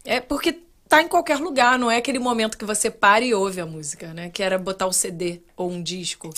É 0.04 0.20
porque 0.20 0.63
tá 0.88 1.02
em 1.02 1.08
qualquer 1.08 1.38
lugar, 1.38 1.78
não 1.78 1.90
é 1.90 1.96
aquele 1.96 2.18
momento 2.18 2.56
que 2.58 2.64
você 2.64 2.90
para 2.90 3.24
e 3.24 3.34
ouve 3.34 3.60
a 3.60 3.66
música, 3.66 4.12
né? 4.14 4.30
Que 4.30 4.42
era 4.42 4.58
botar 4.58 4.86
o 4.86 4.92
CD 4.92 5.40
ou 5.56 5.70
um 5.70 5.82
disco. 5.82 6.30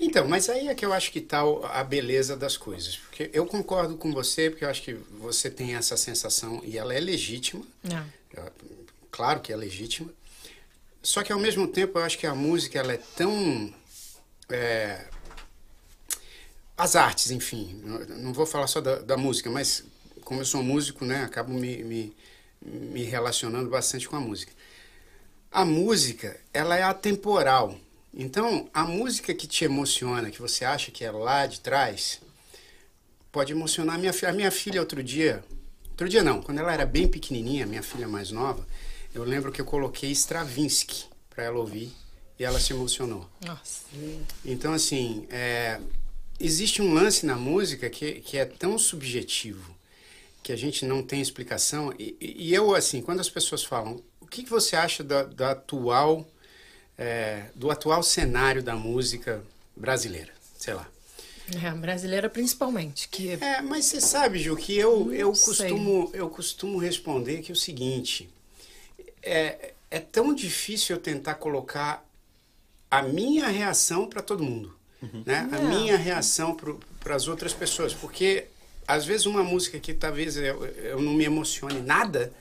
Então, 0.00 0.26
mas 0.28 0.48
aí 0.48 0.68
é 0.68 0.74
que 0.74 0.84
eu 0.84 0.92
acho 0.92 1.10
que 1.12 1.18
está 1.20 1.42
a 1.72 1.82
beleza 1.84 2.36
das 2.36 2.56
coisas. 2.56 2.96
Porque 2.96 3.30
eu 3.32 3.46
concordo 3.46 3.96
com 3.96 4.12
você, 4.12 4.50
porque 4.50 4.64
eu 4.64 4.68
acho 4.68 4.82
que 4.82 4.94
você 5.18 5.48
tem 5.50 5.74
essa 5.76 5.96
sensação, 5.96 6.60
e 6.64 6.76
ela 6.76 6.92
é 6.94 7.00
legítima. 7.00 7.64
É, 8.36 8.42
Claro 9.10 9.40
que 9.40 9.52
é 9.52 9.56
legítima. 9.56 10.10
Só 11.00 11.22
que 11.22 11.32
ao 11.32 11.38
mesmo 11.38 11.68
tempo 11.68 11.98
eu 11.98 12.02
acho 12.04 12.18
que 12.18 12.26
a 12.26 12.34
música 12.34 12.78
ela 12.80 12.92
é 12.92 13.00
tão. 13.16 13.72
é, 14.50 15.04
as 16.76 16.96
artes, 16.96 17.30
enfim. 17.30 17.80
Não- 17.84 18.16
Não 18.18 18.32
vou 18.32 18.44
falar 18.46 18.66
só 18.66 18.80
da, 18.80 18.96
da 18.98 19.16
música, 19.16 19.48
mas 19.50 19.84
como 20.24 20.40
eu 20.40 20.44
sou 20.44 20.62
músico, 20.62 21.04
né, 21.04 21.22
acabo 21.22 21.52
me, 21.52 21.82
me, 21.84 22.16
me 22.64 23.02
relacionando 23.02 23.68
bastante 23.68 24.08
com 24.08 24.16
a 24.16 24.20
música. 24.20 24.52
A 25.50 25.64
música, 25.64 26.40
ela 26.52 26.76
é 26.76 26.82
atemporal. 26.82 27.78
Então, 28.12 28.68
a 28.72 28.84
música 28.84 29.34
que 29.34 29.46
te 29.46 29.64
emociona, 29.64 30.30
que 30.30 30.40
você 30.40 30.64
acha 30.64 30.90
que 30.90 31.04
é 31.04 31.10
lá 31.10 31.46
de 31.46 31.60
trás, 31.60 32.20
pode 33.30 33.52
emocionar 33.52 33.96
a 33.96 33.98
minha 33.98 34.12
filha. 34.12 34.30
A 34.30 34.34
minha 34.34 34.50
filha 34.50 34.80
outro 34.80 35.02
dia, 35.02 35.44
outro 35.90 36.08
dia 36.08 36.22
não, 36.22 36.40
quando 36.40 36.58
ela 36.58 36.72
era 36.72 36.86
bem 36.86 37.06
pequenininha, 37.06 37.66
minha 37.66 37.82
filha 37.82 38.08
mais 38.08 38.30
nova, 38.30 38.66
eu 39.14 39.24
lembro 39.24 39.52
que 39.52 39.60
eu 39.60 39.64
coloquei 39.64 40.10
Stravinsky 40.12 41.04
para 41.28 41.44
ela 41.44 41.58
ouvir 41.58 41.92
e 42.38 42.44
ela 42.44 42.58
se 42.58 42.72
emocionou. 42.72 43.28
Nossa. 43.44 43.82
Então, 44.44 44.72
assim, 44.72 45.26
é, 45.30 45.80
existe 46.38 46.80
um 46.80 46.94
lance 46.94 47.26
na 47.26 47.36
música 47.36 47.90
que, 47.90 48.20
que 48.20 48.38
é 48.38 48.44
tão 48.44 48.78
subjetivo 48.78 49.73
que 50.44 50.52
a 50.52 50.56
gente 50.56 50.84
não 50.84 51.02
tem 51.02 51.22
explicação. 51.22 51.92
E, 51.98 52.16
e 52.20 52.54
eu, 52.54 52.74
assim, 52.74 53.00
quando 53.00 53.20
as 53.20 53.30
pessoas 53.30 53.64
falam, 53.64 54.00
o 54.20 54.26
que, 54.26 54.44
que 54.44 54.50
você 54.50 54.76
acha 54.76 55.02
da, 55.02 55.24
da 55.24 55.52
atual, 55.52 56.28
é, 56.98 57.46
do 57.54 57.70
atual 57.70 58.02
cenário 58.02 58.62
da 58.62 58.76
música 58.76 59.42
brasileira? 59.74 60.30
Sei 60.58 60.74
lá. 60.74 60.86
É, 61.62 61.70
brasileira 61.70 62.28
principalmente. 62.28 63.08
Que 63.08 63.30
É, 63.40 63.62
mas 63.62 63.86
você 63.86 64.02
sabe, 64.02 64.38
Ju, 64.38 64.54
que 64.54 64.76
eu, 64.76 65.12
eu, 65.14 65.32
costumo, 65.32 66.10
eu 66.12 66.28
costumo 66.28 66.78
responder 66.78 67.40
que 67.40 67.50
é 67.50 67.54
o 67.54 67.56
seguinte: 67.56 68.28
é, 69.22 69.72
é 69.90 69.98
tão 69.98 70.34
difícil 70.34 70.96
eu 70.96 71.02
tentar 71.02 71.36
colocar 71.36 72.06
a 72.90 73.02
minha 73.02 73.48
reação 73.48 74.06
para 74.06 74.22
todo 74.22 74.44
mundo, 74.44 74.76
né? 75.24 75.48
A 75.52 75.58
minha 75.58 75.96
reação 75.96 76.54
para 77.00 77.14
as 77.14 77.28
outras 77.28 77.52
pessoas, 77.52 77.92
porque 77.92 78.46
às 78.86 79.04
vezes 79.04 79.26
uma 79.26 79.42
música 79.42 79.78
que 79.80 79.92
talvez 79.94 80.36
eu, 80.36 80.64
eu 80.66 81.00
não 81.00 81.12
me 81.14 81.24
emocione 81.24 81.80
nada 81.80 82.32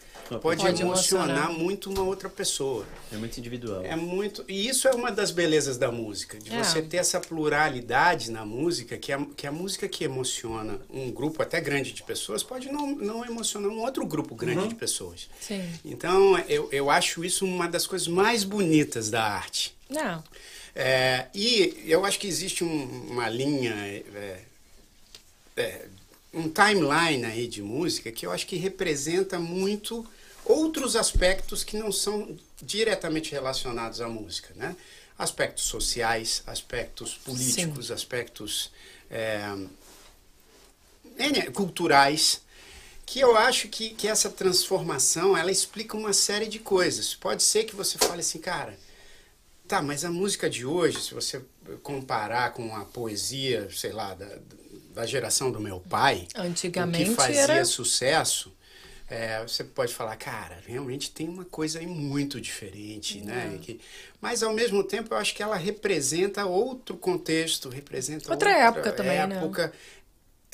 pode, 0.41 0.61
Pode 0.63 0.81
emocionar, 0.81 1.29
emocionar. 1.29 1.51
muito 1.59 1.91
uma 1.91 2.01
outra 2.01 2.27
pessoa. 2.27 2.87
É 3.11 3.17
muito 3.17 3.37
individual. 3.37 3.83
É 3.85 3.95
muito. 3.95 4.43
E 4.47 4.67
isso 4.67 4.87
é 4.87 4.91
uma 4.91 5.11
das 5.11 5.29
belezas 5.29 5.77
da 5.77 5.91
música, 5.91 6.39
de 6.39 6.51
É. 6.51 6.63
você 6.63 6.81
ter 6.81 6.97
essa 6.97 7.19
pluralidade 7.19 8.31
na 8.31 8.43
música, 8.43 8.97
que 8.97 9.11
a, 9.11 9.23
que 9.37 9.45
a 9.45 9.51
música 9.51 9.87
que 9.87 10.03
emociona 10.03 10.79
um 10.89 11.11
grupo 11.11 11.43
até 11.43 11.61
grande 11.61 11.91
de 11.91 12.01
pessoas 12.01 12.41
pode 12.41 12.71
não, 12.71 12.95
não 12.95 13.23
emocionar 13.23 13.69
um 13.69 13.81
outro 13.81 14.03
grupo 14.07 14.33
grande 14.33 14.69
de 14.69 14.75
pessoas. 14.75 15.29
Sim. 15.39 15.63
Então, 15.85 16.39
eu, 16.49 16.67
eu 16.71 16.89
acho 16.89 17.23
isso 17.23 17.45
uma 17.45 17.67
das 17.67 17.85
coisas 17.85 18.07
mais 18.07 18.43
bonitas 18.43 19.11
da 19.11 19.23
arte. 19.23 19.75
Não. 19.87 20.23
É, 20.75 21.27
e 21.35 21.83
eu 21.85 22.03
acho 22.05 22.17
que 22.17 22.25
existe 22.27 22.63
um- 22.63 23.07
uma 23.11 23.29
linha, 23.29 23.71
é, 23.75 24.39
é, 25.55 25.85
um 26.33 26.49
timeline 26.49 27.25
aí 27.25 27.47
de 27.47 27.61
música 27.61 28.11
que 28.11 28.25
eu 28.25 28.31
acho 28.31 28.47
que 28.47 28.55
representa 28.55 29.39
muito 29.39 30.05
outros 30.43 30.95
aspectos 30.95 31.63
que 31.63 31.77
não 31.77 31.91
são 31.91 32.37
diretamente 32.61 33.31
relacionados 33.31 34.01
à 34.01 34.07
música, 34.07 34.53
né? 34.55 34.75
Aspectos 35.17 35.65
sociais, 35.65 36.43
aspectos 36.47 37.15
políticos, 37.15 37.91
aspectos 37.91 38.71
é, 39.11 39.43
culturais, 41.53 42.41
que 43.05 43.19
eu 43.19 43.37
acho 43.37 43.67
que, 43.67 43.91
que 43.91 44.07
essa 44.07 44.29
transformação, 44.29 45.37
ela 45.37 45.51
explica 45.51 45.95
uma 45.95 46.13
série 46.13 46.47
de 46.47 46.57
coisas. 46.57 47.13
Pode 47.13 47.43
ser 47.43 47.65
que 47.65 47.75
você 47.75 47.97
fale 47.97 48.21
assim, 48.21 48.39
cara, 48.39 48.77
tá, 49.67 49.81
mas 49.81 50.03
a 50.03 50.09
música 50.09 50.49
de 50.49 50.65
hoje, 50.65 50.99
se 50.99 51.13
você 51.13 51.41
comparar 51.83 52.53
com 52.53 52.75
a 52.75 52.85
poesia, 52.85 53.69
sei 53.71 53.91
lá, 53.91 54.15
da, 54.15 54.39
da 54.93 55.05
geração 55.05 55.51
do 55.51 55.59
meu 55.59 55.79
pai, 55.79 56.27
Antigamente 56.35 57.09
que 57.09 57.15
fazia 57.15 57.41
era- 57.41 57.65
sucesso, 57.65 58.53
é, 59.09 59.41
você 59.41 59.63
pode 59.63 59.93
falar, 59.93 60.15
cara, 60.15 60.59
realmente 60.65 61.11
tem 61.11 61.27
uma 61.27 61.45
coisa 61.45 61.79
aí 61.79 61.87
muito 61.87 62.39
diferente, 62.39 63.21
né? 63.21 63.47
Uhum. 63.49 63.55
E 63.55 63.59
que- 63.59 63.81
mas 64.21 64.41
ao 64.43 64.53
mesmo 64.53 64.83
tempo 64.83 65.13
eu 65.13 65.17
acho 65.17 65.35
que 65.35 65.43
ela 65.43 65.57
representa 65.57 66.45
outro 66.45 66.95
contexto, 66.95 67.69
representa 67.69 68.31
Outra 68.31 68.51
época 68.51 68.91
também, 68.91 69.27
né? 69.27 69.39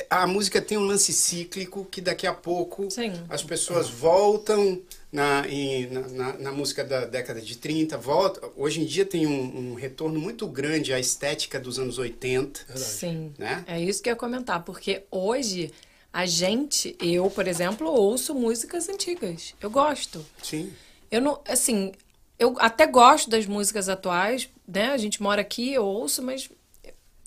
A 0.10 0.28
música 0.28 0.62
tem 0.62 0.78
um 0.78 0.86
lance 0.86 1.12
cíclico 1.14 1.86
que 1.90 2.00
daqui 2.02 2.28
a 2.28 2.34
pouco 2.34 2.90
Sim. 2.92 3.12
as 3.30 3.42
pessoas 3.44 3.90
voltam 3.90 4.82
na, 5.12 5.48
em- 5.48 5.88
na, 5.88 6.08
na- 6.08 6.34
na 6.38 6.52
música 6.52 6.84
da 6.84 7.06
década 7.06 7.42
de 7.42 7.58
30, 7.58 7.98
volta. 7.98 8.42
Hoje 8.56 8.82
em 8.82 8.86
dia 8.86 9.06
tem 9.06 9.26
um, 9.26 9.72
um 9.72 9.74
retorno 9.74 10.20
muito 10.20 10.48
grande 10.48 10.94
à 10.94 11.00
estética 11.00 11.60
dos 11.60 11.80
anos 11.80 11.98
80. 11.98 12.78
Sim. 12.78 13.34
Né? 13.38 13.64
É 13.68 13.82
isso 13.82 14.02
que 14.04 14.10
eu 14.10 14.12
ia 14.14 14.16
comentar, 14.18 14.64
porque 14.64 15.04
hoje 15.10 15.72
a 16.14 16.26
gente, 16.26 16.96
eu, 17.02 17.30
por 17.30 17.48
exemplo, 17.48 17.88
ouço 17.90 18.34
músicas 18.36 18.88
antigas. 18.90 19.54
Eu 19.62 19.70
gosto. 19.70 20.26
Sim. 20.44 20.72
Eu 21.12 21.22
não, 21.22 21.40
assim, 21.48 21.92
eu 22.38 22.56
até 22.60 22.86
gosto 22.88 23.30
das 23.30 23.46
músicas 23.46 23.90
atuais, 23.90 24.48
né? 24.68 24.92
A 24.92 24.98
gente 24.98 25.22
mora 25.22 25.42
aqui, 25.42 25.74
eu 25.74 25.84
ouço, 25.86 26.22
mas 26.24 26.50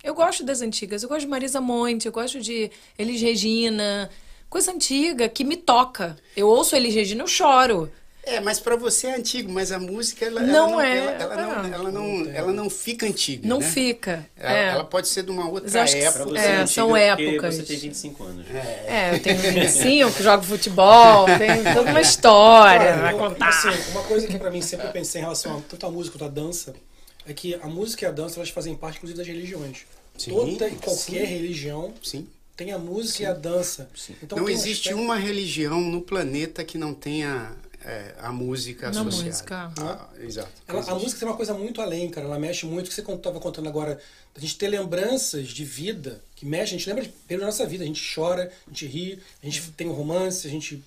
eu 0.03 0.15
gosto 0.15 0.45
das 0.45 0.61
antigas. 0.63 1.03
Eu 1.03 1.09
gosto 1.09 1.23
de 1.23 1.27
Marisa 1.29 1.61
Monte, 1.61 2.07
eu 2.07 2.13
gosto 2.13 2.41
de 2.41 2.71
Elis 2.99 3.21
Regina, 3.21 4.11
coisa 4.49 4.73
antiga 4.73 5.29
que 5.29 5.45
me 5.45 5.57
toca. 5.57 6.17
Eu 6.37 6.49
ouço 6.49 6.75
Elis 6.77 6.95
Regina, 6.95 7.23
eu 7.23 7.29
choro. 7.29 7.91
É, 8.25 8.39
mas 8.39 8.61
para 8.61 8.77
você 8.77 9.09
é 9.09 9.17
antigo, 9.17 9.51
mas 9.51 9.73
a 9.73 9.81
música 9.81 10.25
ela, 10.25 10.41
Não 10.43 10.81
ela 10.81 10.87
é, 10.87 10.99
ela, 10.99 11.35
ela 11.35 11.37
não, 11.43 11.65
é. 11.65 11.71
ela 11.75 11.91
não, 11.91 12.31
ela 12.33 12.53
não 12.53 12.71
fica 12.71 13.05
antiga. 13.05 13.49
Não 13.49 13.59
né? 13.59 13.67
fica. 13.69 14.25
Ela, 14.37 14.53
é. 14.57 14.69
ela 14.69 14.85
pode 14.85 15.09
ser 15.09 15.25
de 15.25 15.33
uma 15.33 15.49
outra 15.49 15.67
época. 15.81 16.25
você 16.25 16.39
É, 16.39 16.53
antiga, 16.53 16.67
são 16.69 16.89
porque 16.91 17.03
épocas. 17.03 17.55
Você 17.57 17.63
tem 17.65 17.77
25 17.79 18.23
anos. 18.23 18.47
É, 18.87 19.11
eu 19.15 19.21
tenho 19.21 19.39
25, 19.39 20.11
jogo 20.23 20.45
futebol, 20.45 21.27
tem 21.37 21.75
toda 21.75 21.91
uma 21.91 22.01
história 22.01 23.11
eu- 23.11 23.19
contar. 23.19 23.49
assim, 23.49 23.91
uma 23.91 24.03
coisa 24.05 24.29
que 24.29 24.39
pra 24.39 24.53
mim 24.53 24.63
sempre 24.63 24.87
eu 24.87 24.93
pensei 24.93 25.21
em 25.21 25.25
relação 25.25 25.59
a 25.59 25.61
tanto 25.69 25.85
a 25.85 25.91
música 25.91 26.17
quanto 26.17 26.31
a 26.31 26.33
dança 26.33 26.73
é 27.27 27.33
que 27.33 27.55
a 27.55 27.67
música 27.67 28.05
e 28.05 28.09
a 28.09 28.13
dança 28.13 28.37
elas 28.39 28.51
fazem 28.51 28.75
parte 28.77 28.97
inclusive 28.97 29.19
das 29.19 29.27
religiões. 29.27 29.85
Sim, 30.19 30.31
Toda 30.33 30.69
e 30.69 30.77
qualquer 30.77 31.27
sim. 31.27 31.33
religião 31.33 31.95
Sim. 32.03 32.27
tem 32.57 32.73
a 32.73 32.79
música 32.79 33.23
e 33.23 33.27
a 33.27 33.33
dança. 33.33 33.89
Então, 34.23 34.39
não 34.39 34.45
um 34.45 34.49
existe 34.49 34.89
aspecto- 34.91 35.01
uma 35.03 35.17
religião 35.17 35.81
no 35.81 36.03
planeta 36.03 36.63
que 36.65 36.77
não 36.79 36.93
tenha 36.95 37.55
é, 37.85 38.15
a 38.21 38.33
música 38.33 38.93
Na 38.93 39.01
associada. 39.01 39.27
música. 39.27 39.73
Ah, 39.79 40.09
exato. 40.21 40.53
Ela- 40.69 40.79
a 40.79 40.83
Existe. 40.83 41.03
música 41.03 41.19
tem 41.19 41.29
uma 41.29 41.37
coisa 41.37 41.53
muito 41.53 41.81
além, 41.83 42.09
cara. 42.11 42.29
Ela 42.29 42.39
mexe 42.39 42.65
muito, 42.65 42.89
que 42.89 42.95
você 42.95 43.01
estava 43.01 43.41
contando 43.41 43.69
agora, 43.69 44.01
a 44.37 44.39
gente 44.39 44.57
ter 44.57 44.69
lembranças 44.69 45.49
de 45.49 45.65
vida, 45.65 46.23
que 46.37 46.47
mexe, 46.47 46.77
a 46.77 46.79
gente 46.79 46.89
lembra 46.89 47.11
da 47.29 47.39
nossa 47.39 47.67
vida, 47.67 47.83
a 47.83 47.87
gente 47.89 48.01
chora, 48.15 48.53
a 48.67 48.71
gente 48.71 48.87
ri, 48.87 49.19
a 49.43 49.47
gente 49.47 49.69
tem 49.73 49.89
um 49.89 49.93
romance, 49.95 50.47
a 50.47 50.51
gente 50.51 50.81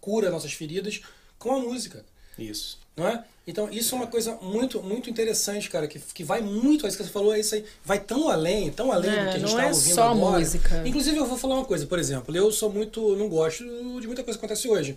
cura 0.00 0.28
nossas 0.28 0.52
feridas 0.52 1.00
com 1.38 1.52
a 1.54 1.60
música, 1.60 2.04
Isso. 2.36 2.79
Não 3.00 3.08
é? 3.08 3.24
Então 3.46 3.68
isso 3.72 3.94
é 3.94 3.98
uma 3.98 4.06
coisa 4.06 4.36
muito, 4.42 4.80
muito 4.82 5.08
interessante, 5.10 5.68
cara, 5.70 5.88
que, 5.88 5.98
que 5.98 6.22
vai 6.22 6.40
muito, 6.40 6.86
isso 6.86 6.96
que 6.96 7.02
você 7.02 7.10
falou, 7.10 7.34
é 7.34 7.40
isso 7.40 7.54
aí, 7.54 7.64
vai 7.84 7.98
tão 7.98 8.28
além, 8.28 8.70
tão 8.70 8.92
além 8.92 9.10
É, 9.10 9.24
do 9.24 9.30
que 9.30 9.36
a 9.36 9.38
gente 9.38 9.42
não 9.42 9.48
está 9.48 9.62
é 9.64 9.72
ouvindo 9.72 9.94
só 9.94 10.08
agora. 10.10 10.38
música. 10.38 10.82
Inclusive 10.86 11.16
eu 11.16 11.26
vou 11.26 11.38
falar 11.38 11.54
uma 11.54 11.64
coisa, 11.64 11.86
por 11.86 11.98
exemplo, 11.98 12.36
eu 12.36 12.52
sou 12.52 12.70
muito, 12.70 13.16
não 13.16 13.28
gosto 13.28 13.64
de 14.00 14.06
muita 14.06 14.22
coisa 14.22 14.38
que 14.38 14.44
acontece 14.44 14.68
hoje. 14.68 14.96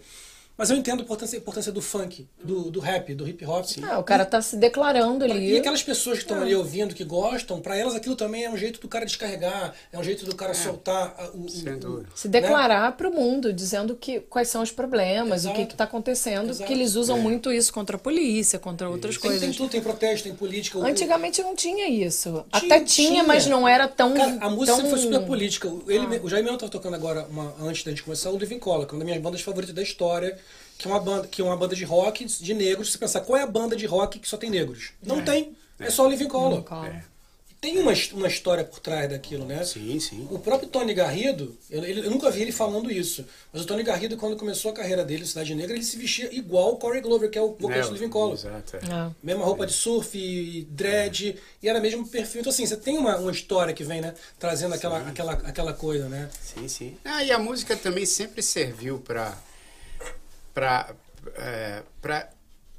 Mas 0.55 0.69
eu 0.69 0.77
entendo 0.77 0.99
a 0.99 1.03
importância, 1.03 1.35
a 1.35 1.41
importância 1.41 1.71
do 1.71 1.81
funk, 1.81 2.27
do, 2.43 2.69
do 2.69 2.79
rap, 2.79 3.15
do 3.15 3.27
hip 3.27 3.43
hop. 3.43 3.65
Ah, 3.89 3.97
o 3.97 4.03
cara 4.03 4.23
tá 4.23 4.39
se 4.39 4.55
declarando 4.55 5.25
ali. 5.25 5.51
E 5.53 5.57
aquelas 5.57 5.81
pessoas 5.81 6.19
que 6.19 6.23
estão 6.25 6.37
Ah. 6.37 6.41
ali 6.41 6.53
ouvindo, 6.55 6.93
que 6.93 7.03
gostam, 7.03 7.59
pra 7.59 7.75
elas 7.75 7.95
aquilo 7.95 8.15
também 8.15 8.43
é 8.43 8.49
um 8.51 8.55
jeito 8.55 8.79
do 8.79 8.87
cara 8.87 9.03
descarregar, 9.03 9.73
é 9.91 9.97
um 9.97 10.03
jeito 10.03 10.25
do 10.25 10.35
cara 10.35 10.53
soltar 10.53 11.15
a- 11.17 11.31
o, 11.33 11.45
o- 11.45 11.49
Sem 11.49 11.73
o-. 11.73 12.05
Se 12.13 12.27
declarar 12.27 12.95
pro 12.95 13.11
mundo, 13.11 13.51
dizendo 13.51 13.95
que, 13.95 14.19
quais 14.19 14.47
são 14.47 14.61
os 14.61 14.71
problemas, 14.71 15.43
o 15.43 15.47
Exato. 15.47 15.55
que 15.59 15.65
que 15.65 15.75
tá 15.75 15.85
acontecendo, 15.85 16.49
Exato. 16.49 16.57
porque 16.59 16.73
eles 16.73 16.93
usam 16.95 17.17
muito 17.19 17.51
isso 17.51 17.73
contra 17.73 17.95
a 17.95 17.99
polícia, 17.99 18.59
contra 18.59 18.87
outras 18.87 19.17
Tem, 19.17 19.31
tem 19.31 19.39
coisas. 19.39 19.55
tudo, 19.57 19.69
tem 19.71 19.81
protesto, 19.81 20.25
tem 20.27 20.35
política. 20.35 20.77
o- 20.77 20.83
Antigamente 20.85 21.41
não 21.41 21.55
tinha 21.55 21.89
isso. 21.89 22.29
Tinha- 22.53 22.75
Até 22.75 22.79
tinha, 22.85 23.09
tinha. 23.09 23.23
mas 23.23 23.47
não 23.47 23.67
era 23.67 23.87
tão. 23.87 24.13
Cara, 24.13 24.37
a 24.39 24.49
música 24.51 24.65
tão... 24.67 24.75
sempre 24.77 24.89
foi 24.91 24.99
super 24.99 25.25
política. 25.25 25.67
Ele, 25.87 26.05
Ah. 26.05 26.19
O 26.23 26.29
Jair 26.29 26.43
mesmo 26.43 26.59
tava 26.59 26.71
tocando 26.71 26.93
agora, 26.93 27.25
uma, 27.29 27.55
antes 27.61 27.83
da 27.83 27.89
gente 27.89 28.03
começar, 28.03 28.29
o 28.29 28.37
Living 28.37 28.59
Color, 28.59 28.85
que 28.85 28.91
é 28.91 28.93
uma 28.93 28.99
das 28.99 29.05
minhas 29.05 29.21
bandas 29.21 29.41
favoritas 29.41 29.73
da 29.73 29.81
história, 29.81 30.37
que 30.77 30.87
é 30.87 30.91
uma 30.91 30.99
banda, 30.99 31.27
que 31.27 31.41
é 31.41 31.45
uma 31.45 31.55
banda 31.57 31.75
de 31.75 31.83
rock 31.85 32.25
de 32.25 32.53
negros. 32.53 32.87
Se 32.87 32.93
você 32.93 32.97
pensar, 32.99 33.21
qual 33.21 33.37
é 33.37 33.43
a 33.43 33.47
banda 33.47 33.75
de 33.75 33.85
rock 33.85 34.19
que 34.19 34.27
só 34.27 34.37
tem 34.37 34.49
negros? 34.49 34.91
Não 35.01 35.23
tem. 35.23 35.55
É 35.79 35.89
só 35.89 36.05
o 36.05 36.09
Living 36.09 36.27
Color. 36.27 36.63
Color. 36.63 36.93
Tem 37.59 37.79
uma, 37.79 37.93
uma 38.11 38.27
história 38.27 38.61
por 38.65 38.81
trás 38.81 39.09
daquilo, 39.09 39.45
né? 39.45 39.63
Sim, 39.63 39.97
sim. 39.97 40.27
O 40.29 40.37
próprio 40.37 40.67
Tony 40.67 40.93
Garrido, 40.93 41.57
eu, 41.69 41.81
ele- 41.81 42.05
eu 42.05 42.11
nunca 42.11 42.29
vi 42.29 42.41
ele 42.41 42.51
falando 42.51 42.91
isso, 42.91 43.25
mas 43.53 43.61
o 43.61 43.65
Tony 43.65 43.83
Garrido, 43.83 44.17
quando 44.17 44.35
começou 44.35 44.71
a 44.71 44.73
carreira 44.73 45.05
dele, 45.05 45.25
Cidade 45.25 45.55
Negra, 45.55 45.73
ele 45.73 45.83
se 45.85 45.95
vestia 45.95 46.27
igual 46.35 46.73
o 46.73 46.75
Corey 46.75 46.99
Glover, 46.99 47.29
que 47.29 47.37
é 47.37 47.41
o 47.41 47.55
vocalista 47.57 47.87
do 47.91 47.93
Living 47.93 48.09
Color. 48.09 48.33
Exato. 48.33 48.75
é. 48.75 49.11
Mesma 49.23 49.45
roupa 49.45 49.65
de 49.65 49.71
surf, 49.71 50.17
e 50.17 50.63
dread, 50.71 51.37
e 51.61 51.69
era 51.69 51.79
mesmo 51.79 52.05
perfil. 52.05 52.41
Então, 52.41 52.51
assim, 52.51 52.65
você 52.65 52.75
tem 52.75 52.97
uma, 52.97 53.15
uma 53.15 53.31
história 53.31 53.73
que 53.73 53.85
vem, 53.85 54.01
né? 54.01 54.13
Trazendo 54.37 54.75
aquela, 54.75 54.99
aquela, 55.07 55.31
aquela 55.31 55.71
coisa, 55.73 56.09
né? 56.09 56.29
Sim, 56.41 56.67
sim. 56.67 56.97
Ah, 57.05 57.23
e 57.23 57.31
a 57.31 57.39
música 57.39 57.77
também 57.77 58.05
sempre 58.05 58.41
serviu 58.43 58.99
para 58.99 59.37
para 60.53 60.95
para 62.01 62.29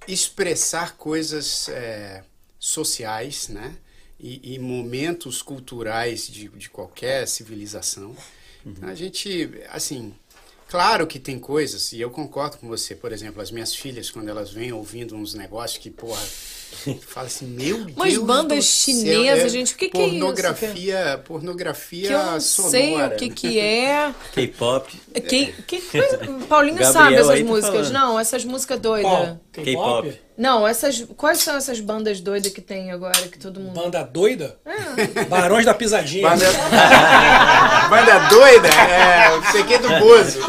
expressar 0.07 0.97
coisas 0.97 1.69
é, 1.69 2.23
sociais, 2.59 3.49
né? 3.49 3.77
E, 4.21 4.55
e 4.55 4.59
momentos 4.59 5.43
culturais 5.43 6.27
de, 6.29 6.49
de 6.49 6.71
qualquer 6.71 7.27
civilização. 7.27 8.17
A 8.81 8.95
gente, 8.95 9.51
assim, 9.71 10.15
claro 10.69 11.07
que 11.07 11.19
tem 11.19 11.39
coisas, 11.39 11.93
e 11.93 12.01
eu 12.01 12.11
concordo 12.11 12.57
com 12.57 12.67
você, 12.67 12.95
por 12.95 13.13
exemplo, 13.13 13.43
as 13.43 13.51
minhas 13.51 13.75
filhas, 13.75 14.11
quando 14.11 14.29
elas 14.29 14.51
vêm 14.51 14.73
ouvindo 14.73 15.15
uns 15.15 15.35
negócios 15.35 15.79
que, 15.79 15.91
porra, 15.91 16.23
fala 17.07 17.27
assim, 17.27 17.47
meu 17.47 17.79
Umas 17.97 18.13
Deus 18.15 18.25
bandas 18.25 18.59
do 18.59 18.63
céu, 18.63 18.95
chinesas, 18.95 19.53
gente, 19.53 19.75
o 19.75 19.77
que 19.77 19.89
que 19.89 19.99
é 19.99 20.07
isso, 20.07 20.19
pornografia, 20.19 21.21
Pornografia 21.25 22.09
Que 22.09 22.13
eu 22.15 22.19
não 22.25 22.41
sonora. 22.41 22.71
sei 22.71 23.03
o 23.03 23.11
que 23.17 23.29
que 23.31 23.61
é. 23.61 24.13
K-pop. 24.35 25.01
Que, 25.29 25.47
que. 25.67 25.83
Paulinho 26.49 26.77
Gabriel 26.77 26.93
sabe 26.93 27.15
essas 27.17 27.39
tá 27.39 27.45
músicas. 27.45 27.71
falando. 27.89 27.93
Não, 27.93 28.19
essas 28.21 28.45
músicas 28.45 28.81
doidas. 28.81 29.37
K-pop. 29.53 30.21
Não, 30.37 30.67
essas. 30.67 31.05
Quais 31.17 31.39
são 31.39 31.57
essas 31.57 31.79
bandas 31.79 32.21
doidas 32.21 32.53
que 32.53 32.61
tem 32.61 32.91
agora 32.91 33.13
que 33.29 33.39
todo 33.39 33.61
mundo. 33.61 33.81
Banda 33.81 34.03
doida? 34.03 34.57
Barões 35.29 35.65
da 35.65 35.73
Pisadinha. 35.73 36.29
Banda, 36.29 36.45
Banda 37.89 38.19
doida? 38.29 38.69
É, 38.69 39.31
não 39.37 39.53
sei 39.53 39.61
o 39.61 39.65
que 39.65 39.79
do 39.79 39.89
Bozo. 40.01 40.41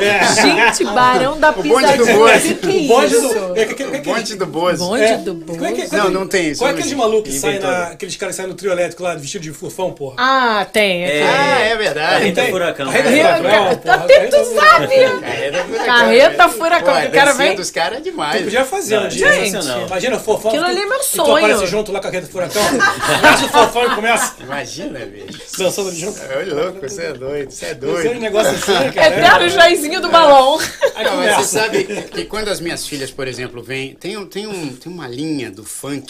Gente, 0.41 0.83
Barão 0.85 1.39
da 1.39 1.51
O 1.51 1.61
bonde 1.63 1.97
do 1.97 2.05
Pisadinha. 2.05 2.15
Bozo. 2.17 2.35
O 2.35 2.55
que, 2.55 2.55
que 2.55 2.73
é 2.73 2.83
O 2.83 2.87
bonde 2.87 3.15
isso? 3.15 3.33
do. 3.33 3.55
É, 3.59 3.65
que- 3.65 3.73
que- 3.75 3.83
O 3.83 3.91
que- 3.91 3.97
bonde 3.99 4.35
do 4.35 4.45
Bozo. 4.47 4.87
Bonde 4.87 5.03
é, 5.03 5.17
do 5.17 5.33
Bozo. 5.35 5.59
como 5.59 5.65
é 5.65 5.73
que- 5.73 5.95
Não, 5.95 6.09
não 6.19 6.27
tem 6.27 6.49
isso. 6.51 6.59
Qual 6.61 6.67
é 6.67 6.71
aquele 6.71 6.85
existe. 6.87 6.97
maluco 6.99 7.23
que 7.23 7.31
sai 7.33 7.51
Inventou. 7.51 7.71
na. 7.71 7.83
Aqueles 7.87 8.15
caras 8.15 8.35
que 8.35 8.37
saem 8.37 8.49
no 8.49 8.55
trio 8.55 8.71
elétrico 8.71 9.03
lá, 9.03 9.15
vestido 9.15 9.41
de 9.43 9.51
furfão, 9.53 9.91
porra? 9.91 10.15
Ah, 10.17 10.65
tem. 10.71 11.03
É. 11.05 11.23
Ah, 11.23 11.59
é 11.59 11.75
verdade. 11.75 12.11
Carreta 12.15 12.41
Tem. 12.41 12.51
Furacão. 12.51 12.85
Carreta 12.91 13.09
Rio- 13.09 13.25
Furacão, 13.37 13.77
porra. 13.77 13.95
Até 13.95 14.25
tu 14.27 14.31
Carreta 14.31 14.45
sabe! 14.45 14.95
Carreta 15.21 15.63
Furacão. 15.65 15.85
Carreta 15.85 16.49
Furacão, 16.49 17.01
que 17.01 17.07
o 17.07 17.11
cara 17.11 17.25
dancinha 17.31 17.47
vem- 17.47 17.55
dos 17.55 17.71
caras 17.71 17.97
é 17.97 18.01
demais. 18.01 18.37
Tu 18.37 18.43
podia 18.45 18.65
fazer 18.65 18.97
um 18.97 19.01
Não, 19.01 19.07
dia. 19.09 19.31
sensacional. 19.33 19.87
Imagina 19.87 20.15
o 20.15 20.19
fofão. 20.19 20.51
Aquilo 20.51 20.65
tu- 20.65 20.69
ali 20.71 20.79
é 20.81 20.85
meu 20.85 20.99
e 20.99 21.03
sonho. 21.03 21.25
Tu 21.25 21.37
aparece 21.37 21.67
junto 21.67 21.91
lá 21.91 21.99
com 21.99 22.07
a 22.07 22.11
carreta 22.11 22.31
furacão. 22.31 22.63
Começa 22.65 23.45
o 23.45 23.49
fofão 23.49 23.85
e 23.91 23.95
começa 23.95 24.35
Imagina, 24.39 24.99
bicho. 25.05 25.39
dançando 25.57 25.89
ali 25.89 25.99
junto. 25.99 26.19
Ô, 26.21 26.55
louco, 26.55 26.79
você 26.81 27.01
é 27.03 27.13
doido, 27.13 27.51
você 27.51 27.65
é 27.65 27.69
Esse 27.71 27.79
doido. 27.79 28.19
negócio 28.19 28.51
assim, 28.51 28.91
cara. 28.93 29.07
Eterno 29.17 29.49
Jairzinho 29.49 30.01
do 30.01 30.09
balão. 30.09 30.59
Aí 30.95 31.03
Não, 31.05 31.17
mas 31.17 31.25
começa. 31.33 31.43
você 31.43 31.59
sabe 31.59 31.83
que 31.83 32.25
quando 32.25 32.47
as 32.49 32.59
minhas 32.59 32.87
filhas, 32.87 33.11
por 33.11 33.27
exemplo, 33.27 33.61
vêm. 33.63 33.93
Tem, 33.95 34.17
um- 34.17 34.25
tem, 34.25 34.47
um, 34.47 34.75
tem 34.75 34.91
uma 34.91 35.07
linha 35.07 35.49
do 35.51 35.63
funk, 35.63 36.04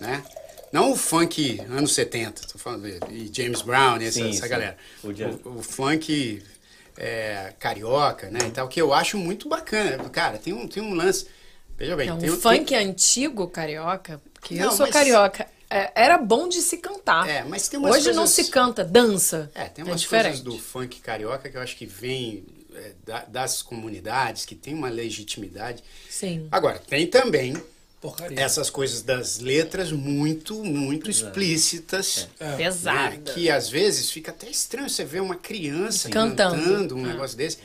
né? 0.00 0.22
Não 0.72 0.92
o 0.92 0.96
funk 0.96 1.60
anos 1.68 1.94
70, 1.94 2.46
tô 2.50 2.58
falando 2.58 2.84
de, 3.08 3.28
de 3.28 3.42
James 3.42 3.60
Brown, 3.62 3.96
essa, 3.96 4.12
Sim, 4.12 4.30
essa 4.30 4.42
sim. 4.44 4.48
galera. 4.48 4.76
O 5.04 5.08
O, 5.08 5.58
o 5.58 5.62
funk 5.62 6.42
é, 6.96 7.52
carioca, 7.58 8.30
né? 8.30 8.38
E 8.46 8.50
tal, 8.50 8.68
que 8.68 8.80
eu 8.80 8.92
acho 8.92 9.18
muito 9.18 9.48
bacana. 9.48 10.08
Cara, 10.08 10.38
tem 10.38 10.52
um, 10.52 10.66
tem 10.66 10.82
um 10.82 10.94
lance. 10.94 11.26
Veja 11.76 11.96
bem, 11.96 12.08
Não, 12.08 12.18
tem 12.18 12.30
o 12.30 12.34
um- 12.34 12.40
funk 12.40 12.64
tem- 12.66 12.78
antigo 12.78 13.48
carioca, 13.48 14.20
porque 14.34 14.54
eu 14.54 14.60
Não, 14.66 14.70
sou 14.70 14.86
mas- 14.86 14.92
carioca, 14.94 15.46
é, 15.68 15.90
era 15.94 16.16
bom 16.18 16.48
de 16.48 16.60
se 16.62 16.76
cantar. 16.78 17.28
É, 17.28 17.42
mas 17.44 17.68
tem 17.68 17.78
umas 17.78 17.96
Hoje 17.96 18.08
não 18.12 18.18
coisas- 18.24 18.34
se 18.46 18.50
canta, 18.50 18.84
dança. 18.84 19.50
É, 19.54 19.64
tem 19.64 19.84
é 19.84 19.88
umas 19.88 20.00
diferente. 20.00 20.38
coisas 20.42 20.44
do 20.44 20.58
funk 20.58 21.00
carioca 21.00 21.48
que 21.50 21.56
eu 21.56 21.60
acho 21.60 21.76
que 21.76 21.86
vem 21.86 22.44
é, 22.74 22.92
da- 23.04 23.24
das 23.26 23.60
comunidades, 23.60 24.46
que 24.46 24.54
tem 24.54 24.72
uma 24.72 24.88
legitimidade. 24.88 25.82
Sim. 26.08 26.48
Agora, 26.50 26.78
tem 26.78 27.06
também 27.06 27.54
Porcaria. 28.02 28.38
essas 28.38 28.68
coisas 28.68 29.00
das 29.00 29.38
letras 29.38 29.90
muito, 29.92 30.62
muito 30.64 31.08
explícitas. 31.08 32.28
É. 32.38 32.56
Pesado. 32.56 33.16
né, 33.16 33.22
Que 33.32 33.48
às 33.48 33.68
vezes 33.70 34.10
fica 34.10 34.30
até 34.32 34.50
estranho 34.50 34.90
você 34.90 35.04
ver 35.04 35.22
uma 35.22 35.36
criança 35.36 36.10
Cantando. 36.10 36.56
cantando 36.62 36.96
um 36.96 37.04
Ah. 37.04 37.08
negócio 37.08 37.36
desse. 37.36 37.58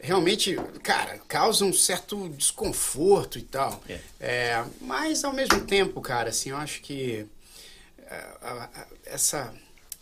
Realmente, 0.00 0.56
cara, 0.82 1.18
causa 1.28 1.64
um 1.64 1.72
certo 1.72 2.28
desconforto 2.30 3.38
e 3.38 3.42
tal. 3.42 3.82
É. 3.88 3.98
É, 4.20 4.64
mas 4.80 5.22
ao 5.22 5.32
mesmo 5.32 5.60
tempo, 5.62 6.00
cara, 6.00 6.30
assim, 6.30 6.50
eu 6.50 6.56
acho 6.56 6.80
que 6.82 7.24
é, 8.06 8.24
essa, 9.06 9.52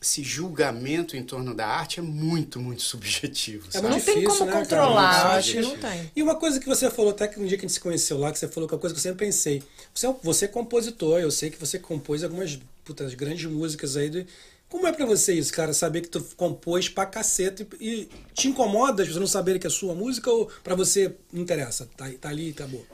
esse 0.03 0.23
julgamento 0.23 1.17
em 1.17 1.23
torno 1.23 1.55
da 1.55 1.65
arte 1.67 2.01
é 2.01 2.03
muito, 2.03 2.61
muito 2.61 2.83
subjetivo. 2.83 3.69
É 3.73 3.81
Não 3.81 3.91
tem 3.91 3.99
difícil, 3.99 4.25
como 4.25 4.47
né, 4.47 4.53
cara? 4.53 4.65
controlar, 4.65 5.37
acho 5.37 5.53
que 5.53 5.61
não 5.61 5.79
tem. 5.79 6.11
E 6.15 6.23
uma 6.23 6.35
coisa 6.35 6.59
que 6.59 6.67
você 6.67 6.91
falou, 6.91 7.13
até 7.13 7.29
que 7.29 7.39
no 7.39 7.47
dia 7.47 7.57
que 7.57 7.65
a 7.65 7.69
gente 7.69 7.75
se 7.75 7.81
conheceu 7.81 8.19
lá, 8.19 8.33
que 8.33 8.39
você 8.39 8.49
falou 8.49 8.69
que 8.69 8.75
é 8.75 8.77
uma 8.77 8.81
coisa 8.81 8.93
que 8.93 8.99
eu 8.99 9.03
sempre 9.03 9.25
pensei. 9.25 9.63
Você, 9.95 10.07
é 10.09 10.15
você 10.23 10.45
é 10.47 10.49
compositor, 10.49 11.21
eu 11.21 11.31
sei 11.31 11.51
que 11.51 11.59
você 11.59 11.79
compôs 11.79 12.25
algumas 12.25 12.59
putas, 12.85 13.15
grandes 13.15 13.45
músicas 13.45 13.97
aí. 13.97 14.11
De... 14.11 14.27
Como 14.69 14.87
é 14.87 14.93
pra 14.93 15.07
você 15.07 15.35
isso, 15.35 15.53
cara? 15.53 15.73
Saber 15.73 16.01
que 16.01 16.09
tu 16.09 16.21
compôs 16.37 16.89
pra 16.89 17.07
caceta 17.07 17.65
e, 17.81 17.87
e 17.87 18.09
te 18.35 18.49
incomoda 18.49 19.05
de 19.05 19.13
você 19.13 19.21
não 19.21 19.27
saber 19.27 19.59
que 19.61 19.67
é 19.69 19.71
sua 19.71 19.95
música 19.95 20.31
ou 20.31 20.51
pra 20.65 20.75
você 20.75 21.15
não 21.33 21.43
interessa? 21.43 21.89
Tá, 21.97 22.11
tá 22.21 22.29
ali 22.29 22.49
e 22.49 22.51
acabou. 22.51 22.85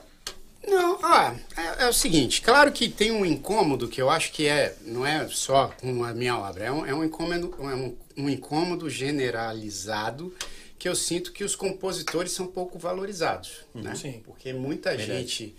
Não, 0.68 0.98
ah, 1.02 1.34
é, 1.56 1.84
é 1.84 1.88
o 1.88 1.92
seguinte, 1.92 2.42
claro 2.42 2.70
que 2.70 2.88
tem 2.88 3.10
um 3.10 3.24
incômodo 3.24 3.88
que 3.88 4.00
eu 4.00 4.10
acho 4.10 4.32
que 4.32 4.46
é, 4.46 4.76
não 4.84 5.04
é 5.06 5.26
só 5.28 5.68
com 5.80 6.04
a 6.04 6.12
minha 6.12 6.36
obra, 6.36 6.64
é 6.64 6.72
um, 6.72 6.86
é 6.86 6.94
um 6.94 7.02
incômodo, 7.02 7.54
é 7.58 7.74
um, 7.74 7.96
um 8.16 8.28
incômodo 8.28 8.90
generalizado 8.90 10.34
que 10.78 10.88
eu 10.88 10.94
sinto 10.94 11.32
que 11.32 11.42
os 11.42 11.56
compositores 11.56 12.32
são 12.32 12.46
pouco 12.46 12.78
valorizados, 12.78 13.64
né? 13.74 13.94
Sim. 13.94 14.20
Porque 14.24 14.52
muita 14.52 14.90
Verdade. 14.90 15.20
gente 15.20 15.56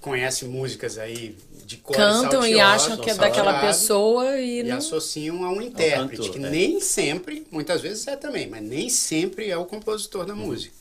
conhece 0.00 0.44
músicas 0.44 0.98
aí 0.98 1.36
de 1.64 1.78
cores 1.78 2.00
Cantam 2.00 2.46
e 2.46 2.60
acham 2.60 2.96
que 2.96 3.10
é 3.10 3.14
daquela 3.14 3.60
pessoa 3.60 4.38
e 4.38 4.60
e 4.60 4.62
não. 4.62 4.76
associam 4.76 5.44
a 5.44 5.50
um 5.50 5.60
intérprete, 5.60 6.18
cantor, 6.18 6.32
que 6.32 6.38
né? 6.38 6.50
nem 6.50 6.80
sempre, 6.80 7.44
muitas 7.50 7.80
vezes 7.80 8.06
é 8.06 8.14
também, 8.14 8.46
mas 8.48 8.62
nem 8.62 8.88
sempre 8.88 9.50
é 9.50 9.56
o 9.56 9.64
compositor 9.64 10.24
da 10.24 10.34
música. 10.34 10.74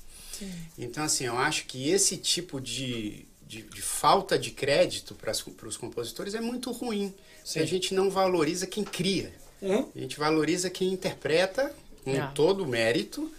Então, 0.78 1.04
assim, 1.04 1.26
eu 1.26 1.38
acho 1.38 1.66
que 1.66 1.90
esse 1.90 2.18
tipo 2.18 2.60
de, 2.60 3.26
de, 3.56 3.62
de 3.64 3.82
falta 3.82 4.38
de 4.38 4.52
crédito 4.52 5.16
para 5.16 5.32
os 5.68 5.78
compositores 5.78 6.34
é 6.34 6.42
muito 6.42 6.72
ruim. 6.72 7.14
Se 7.44 7.60
a 7.60 7.66
gente 7.66 7.94
não 7.94 8.10
valoriza 8.10 8.66
quem 8.68 8.84
cria. 8.84 9.32
Uhum. 9.62 9.90
A 9.96 10.00
gente 10.00 10.18
valoriza 10.20 10.70
quem 10.70 10.92
interpreta 10.92 11.74
com 12.04 12.12
É. 12.12 12.28
todo 12.36 12.64
o 12.64 12.68
mérito, 12.68 13.32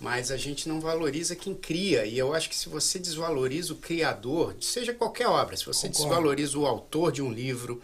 mas 0.00 0.30
a 0.30 0.36
gente 0.36 0.68
não 0.68 0.80
valoriza 0.80 1.34
quem 1.34 1.54
cria. 1.54 2.04
E 2.04 2.18
eu 2.18 2.34
acho 2.34 2.48
que 2.48 2.56
se 2.56 2.68
você 2.68 2.98
desvaloriza 2.98 3.72
o 3.72 3.76
criador, 3.76 4.54
seja 4.60 4.92
qualquer 4.92 5.28
obra, 5.28 5.56
se 5.56 5.64
você 5.64 5.88
Concordo. 5.88 6.08
desvaloriza 6.08 6.58
o 6.58 6.66
autor 6.66 7.10
de 7.12 7.22
um 7.22 7.32
livro, 7.32 7.80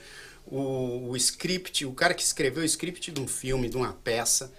o, 0.47 1.11
o 1.11 1.16
script, 1.16 1.84
o 1.86 1.93
cara 1.93 2.14
que 2.14 2.22
escreveu 2.22 2.62
o 2.62 2.66
script 2.66 3.11
de 3.12 3.20
um 3.20 3.28
filme, 3.28 3.68
de 3.68 3.76
uma 3.76 3.93
peça, 3.93 4.53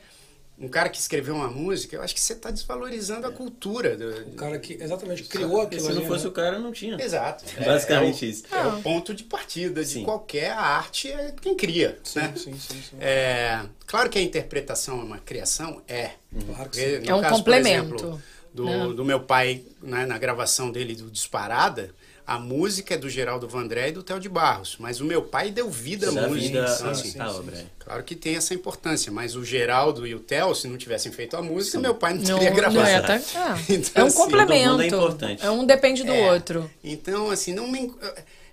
um 0.60 0.68
cara 0.68 0.90
que 0.90 0.98
escreveu 1.00 1.36
uma 1.36 1.48
música, 1.50 1.96
eu 1.96 2.02
acho 2.02 2.14
que 2.14 2.20
você 2.20 2.34
está 2.34 2.52
desvalorizando 2.52 3.26
a 3.26 3.32
cultura. 3.32 3.96
do- 3.96 4.10
O 4.30 4.36
cara 4.36 4.60
que 4.60 4.74
exatamente 4.74 5.24
criou 5.24 5.62
aquilo 5.62 5.82
se 5.82 5.90
não 5.92 5.98
ali, 6.00 6.08
fosse 6.08 6.24
né? 6.26 6.30
o 6.30 6.34
cara, 6.34 6.60
não 6.60 6.72
tinha. 6.72 6.98
Exato. 7.02 7.46
É 7.58 7.66
basicamente 7.66 8.26
é 8.26 8.28
o, 8.28 8.32
isso. 8.32 8.44
É 8.52 8.68
o 8.68 8.82
ponto 8.82 9.14
de 9.14 9.24
partida 9.24 9.82
de 9.84 9.90
Sim. 9.90 10.04
qualquer 10.04 10.52
arte, 10.52 11.10
é 11.12 11.34
quem 11.42 11.56
cria. 11.56 11.98
Sim, 12.04 12.20
né? 12.20 12.34
sim, 12.36 12.54
sim, 12.60 12.82
sim. 12.90 12.98
É, 13.00 13.62
claro 13.88 14.10
que 14.10 14.20
a 14.20 14.22
interpretação 14.22 15.00
é 15.00 15.04
uma 15.04 15.20
criação, 15.20 15.82
é. 15.88 16.12
Claro 16.54 16.70
que 16.70 16.76
sim. 16.78 17.00
no 17.00 17.10
É 17.10 17.16
um 17.16 17.22
caso, 17.22 17.36
por 17.36 17.38
complemento, 17.38 17.96
exemplo, 17.96 18.22
do, 18.54 18.66
né? 18.66 18.94
do 18.94 19.06
meu 19.06 19.20
pai, 19.22 19.64
né, 19.82 20.06
na 20.06 20.18
gravação 20.18 20.72
dele 20.72 20.94
do 20.96 21.10
Disparada, 21.10 21.94
a 22.36 22.40
música 22.40 22.94
é 22.94 22.98
do 22.98 23.10
Geraldo 23.10 23.48
Vandré 23.48 23.90
e 23.90 23.92
do 23.92 24.04
Theo 24.04 24.20
de 24.20 24.30
Barros. 24.30 24.76
Mas 24.80 25.00
o 25.02 25.06
meu 25.06 25.22
pai 25.22 25.52
deu 25.52 25.70
vida 25.70 26.10
à 26.10 26.12
Da 26.14 26.28
música. 26.28 26.48
vida 26.48 26.64
à 26.66 26.92
assim, 26.92 27.12
sim, 27.12 27.20
à 27.20 27.30
sim, 27.30 27.36
obra. 27.38 27.56
sim. 27.56 27.62
é. 27.64 27.66
Claro 27.80 28.04
que 28.04 28.16
tem 28.16 28.36
essa 28.36 28.54
importância, 28.54 29.12
mas 29.12 29.36
o 29.36 29.44
Geraldo 29.44 30.06
e 30.06 30.14
o 30.14 30.20
Theo, 30.20 30.54
se 30.54 30.68
não 30.68 30.78
tivessem 30.78 31.12
feito 31.12 31.36
a 31.36 31.42
música, 31.42 31.80
meu 31.80 31.96
pai 31.96 32.14
não 32.14 32.22
Não, 32.22 32.36
teria 32.40 32.50
não 32.50 32.56
gravado. 32.56 32.88
é, 32.88 33.02
tá- 33.02 33.22
ah, 33.36 33.58
Então, 33.68 33.92
é 33.96 34.04
um 34.04 34.08
assim, 34.08 34.18
complemento. 34.18 34.64
todo 34.64 34.72
mundo 34.72 34.82
é 34.84 34.88
importante. 34.88 35.46
É 35.46 35.50
um 35.52 35.66
depende 35.66 36.04
do 36.04 36.12
É. 36.14 36.32
outro. 36.32 36.70
Então, 36.84 37.32
assim, 37.32 37.54
não 37.54 37.68
me... 37.68 37.92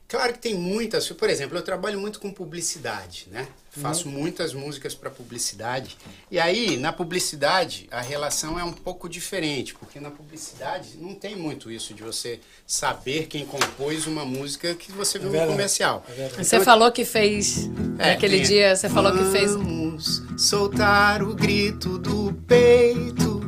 Claro 0.08 0.32
que 0.32 0.38
tem 0.38 0.54
muitas... 0.54 1.08
Por 1.08 1.28
exemplo, 1.28 1.58
eu 1.58 1.62
trabalho 1.62 1.98
muito 1.98 2.20
com 2.20 2.30
publicidade, 2.32 3.26
né? 3.30 3.48
Faço 3.70 4.08
muitas 4.08 4.54
músicas 4.54 4.94
para 4.94 5.10
publicidade. 5.10 5.98
E 6.30 6.38
aí, 6.38 6.78
na 6.78 6.92
publicidade, 6.92 7.86
a 7.90 8.00
relação 8.00 8.58
é 8.58 8.64
um 8.64 8.72
pouco 8.72 9.08
diferente, 9.08 9.74
porque 9.74 10.00
na 10.00 10.10
publicidade 10.10 10.96
não 10.98 11.14
tem 11.14 11.36
muito 11.36 11.70
isso 11.70 11.92
de 11.92 12.02
você 12.02 12.40
saber 12.66 13.26
quem 13.26 13.44
compôs 13.44 14.06
uma 14.06 14.24
música 14.24 14.74
que 14.74 14.90
você 14.92 15.18
viu 15.18 15.26
no 15.26 15.32
verdade, 15.32 15.52
comercial. 15.52 16.04
é 16.08 16.12
verdade. 16.12 16.44
Você 16.44 16.60
falou 16.60 16.90
que 16.90 17.04
fez. 17.04 17.68
É, 17.98 18.12
naquele 18.12 18.40
dia, 18.40 18.74
você 18.74 18.88
falou 18.88 19.12
que 19.12 19.30
fez. 19.30 19.54
Vamos 19.54 20.22
soltar 20.38 21.22
o 21.22 21.34
grito 21.34 21.98
do 21.98 22.32
peito, 22.46 23.40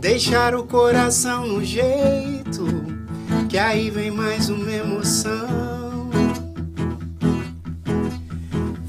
deixar 0.00 0.54
o 0.54 0.66
coração 0.66 1.46
no 1.46 1.64
jeito, 1.64 2.64
que 3.48 3.58
aí 3.58 3.90
vem 3.90 4.10
mais 4.10 4.48
uma 4.48 4.70
emoção. 4.72 5.83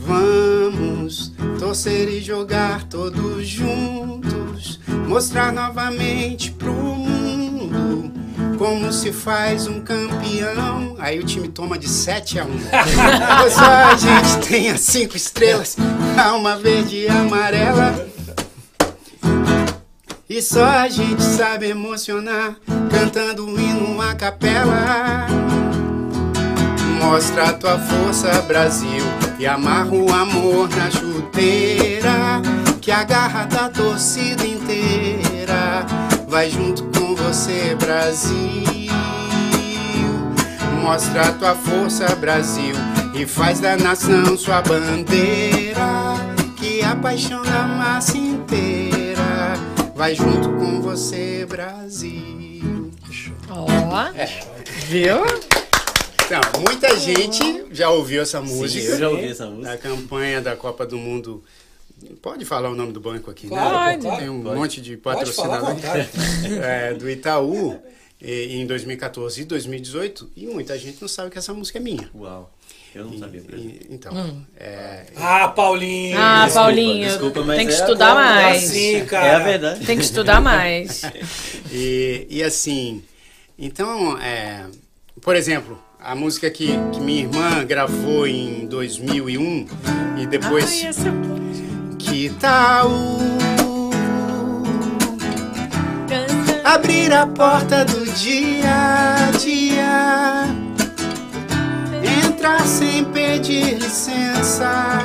Vamos 0.06 1.32
torcer 1.60 2.08
e 2.10 2.22
jogar 2.22 2.84
todos 2.84 3.47
juntos, 3.47 4.80
mostrar 5.08 5.51
novamente 5.51 6.51
pro 6.51 6.74
mundo 6.74 8.12
como 8.58 8.91
se 8.91 9.12
faz 9.12 9.68
um 9.68 9.82
campeão. 9.82 10.95
Aí 10.99 11.20
o 11.20 11.24
time 11.24 11.47
toma 11.47 11.78
de 11.78 11.89
7 11.89 12.39
a 12.39 12.45
1. 12.45 12.49
Só 13.51 13.66
a 13.66 13.95
gente 13.95 14.47
tem 14.47 14.70
as 14.70 14.82
cinco 14.82 15.18
estrelas, 15.18 15.76
alma 16.18 16.56
verde 16.56 16.97
e 16.97 17.08
amarela. 17.08 18.08
E 20.28 20.41
só 20.41 20.66
a 20.66 20.89
gente 20.89 21.22
sabe 21.22 21.68
emocionar, 21.68 22.56
cantando 22.89 23.45
o 23.45 23.60
hino 23.60 24.01
a 24.01 24.16
capela. 24.16 25.28
Mostra 26.99 27.49
a 27.49 27.53
tua 27.53 27.78
força, 27.78 28.41
Brasil, 28.41 29.03
e 29.38 29.45
amarra 29.45 29.91
o 29.91 30.11
amor 30.13 30.69
na 30.69 30.89
chuteira, 30.89 32.41
que 32.81 32.91
a 32.91 33.03
garra 33.03 33.45
da 33.45 33.69
torcida 33.69 34.45
inteira 34.45 35.86
vai 36.27 36.49
junto 36.49 36.83
com 36.97 37.15
você, 37.15 37.75
Brasil. 37.75 38.63
Mostra 40.81 41.29
a 41.29 41.33
tua 41.33 41.55
força, 41.55 42.15
Brasil, 42.15 42.75
e 43.13 43.25
faz 43.25 43.59
da 43.59 43.75
nação 43.75 44.38
sua 44.38 44.61
bandeira, 44.61 46.13
que 46.57 46.83
a 46.83 46.95
paixão 46.95 47.41
da 47.41 47.63
massa 47.63 48.17
inteira 48.17 49.53
vai 49.95 50.15
junto 50.15 50.49
com 50.49 50.81
você, 50.81 51.45
Brasil. 51.49 52.91
Ó. 53.49 53.65
Viu? 54.88 55.23
Então, 56.26 56.41
muita 56.67 56.95
gente 56.99 57.65
já 57.71 57.89
ouviu 57.89 58.21
essa 58.21 58.41
Sim, 58.41 58.47
música. 58.55 58.88
eu 58.88 58.97
já 58.99 59.09
ouvi 59.09 59.28
essa 59.28 59.45
da 59.45 59.51
música. 59.51 59.78
campanha 59.78 60.41
da 60.41 60.55
Copa 60.55 60.86
do 60.86 60.97
Mundo. 60.97 61.43
Pode 62.21 62.43
falar 62.45 62.69
o 62.69 62.76
nome 62.76 62.91
do 62.91 62.99
banco 62.99 63.30
aqui, 63.32 63.47
Claro, 63.47 63.73
né? 63.86 63.97
claro. 64.01 64.19
Tem 64.19 64.30
um 64.30 64.41
Pode. 64.43 64.55
monte 64.55 64.82
de 64.82 64.95
vontade. 64.95 66.09
é, 66.63 66.93
do 66.93 67.09
Itaú 67.09 67.80
e- 68.21 68.57
em 68.57 68.65
2014 68.65 69.41
e 69.41 69.45
2018 69.45 70.30
e 70.36 70.45
muita 70.47 70.78
gente 70.78 70.97
não 71.01 71.07
sabe 71.07 71.30
que 71.30 71.38
essa 71.38 71.53
música 71.53 71.78
é 71.78 71.82
minha. 71.82 72.09
Uau. 72.13 72.51
Eu 72.93 73.05
não 73.05 73.13
E- 73.13 73.19
sabia. 73.19 73.41
e- 73.53 73.88
então, 73.89 74.45
é, 74.57 75.05
Ah, 75.15 75.47
Paulinho! 75.49 76.17
Ah, 76.17 76.45
Desculpa, 76.45 76.59
Paulinho. 76.65 77.07
desculpa, 77.07 77.43
mas 77.43 77.57
tem 77.57 77.67
que 77.67 77.73
é 77.73 77.76
a 77.76 77.80
estudar 77.80 78.15
mais. 78.15 78.63
Assim, 78.63 79.05
cara. 79.05 79.28
É 79.28 79.36
a 79.36 79.39
verdade. 79.39 79.86
Tem 79.86 79.97
que 79.97 80.03
estudar 80.03 80.41
mais. 80.41 81.01
e, 81.71 82.26
e 82.30 82.43
assim, 82.43 83.03
então, 83.59 84.17
é, 84.21 84.65
por 85.21 85.36
exemplo, 85.36 85.82
a 86.06 86.14
música 86.14 86.51
que, 86.51 86.68
que 86.91 86.99
minha 86.99 87.24
irmã 87.24 87.66
gravou 87.66 88.28
em 88.28 88.68
2001 88.68 89.66
e 90.20 90.28
depois 90.28 90.82
Ai, 90.84 90.89
essa 90.89 91.12
que 91.97 92.30
tal 92.39 92.91
abrir 96.64 97.12
a 97.12 97.26
porta 97.26 97.84
do 97.86 98.06
dia 98.14 98.70
a 98.70 99.32
dia, 99.38 100.45
entrar 102.24 102.62
sem 102.68 103.03
pedir 103.06 103.80
licença, 103.80 104.99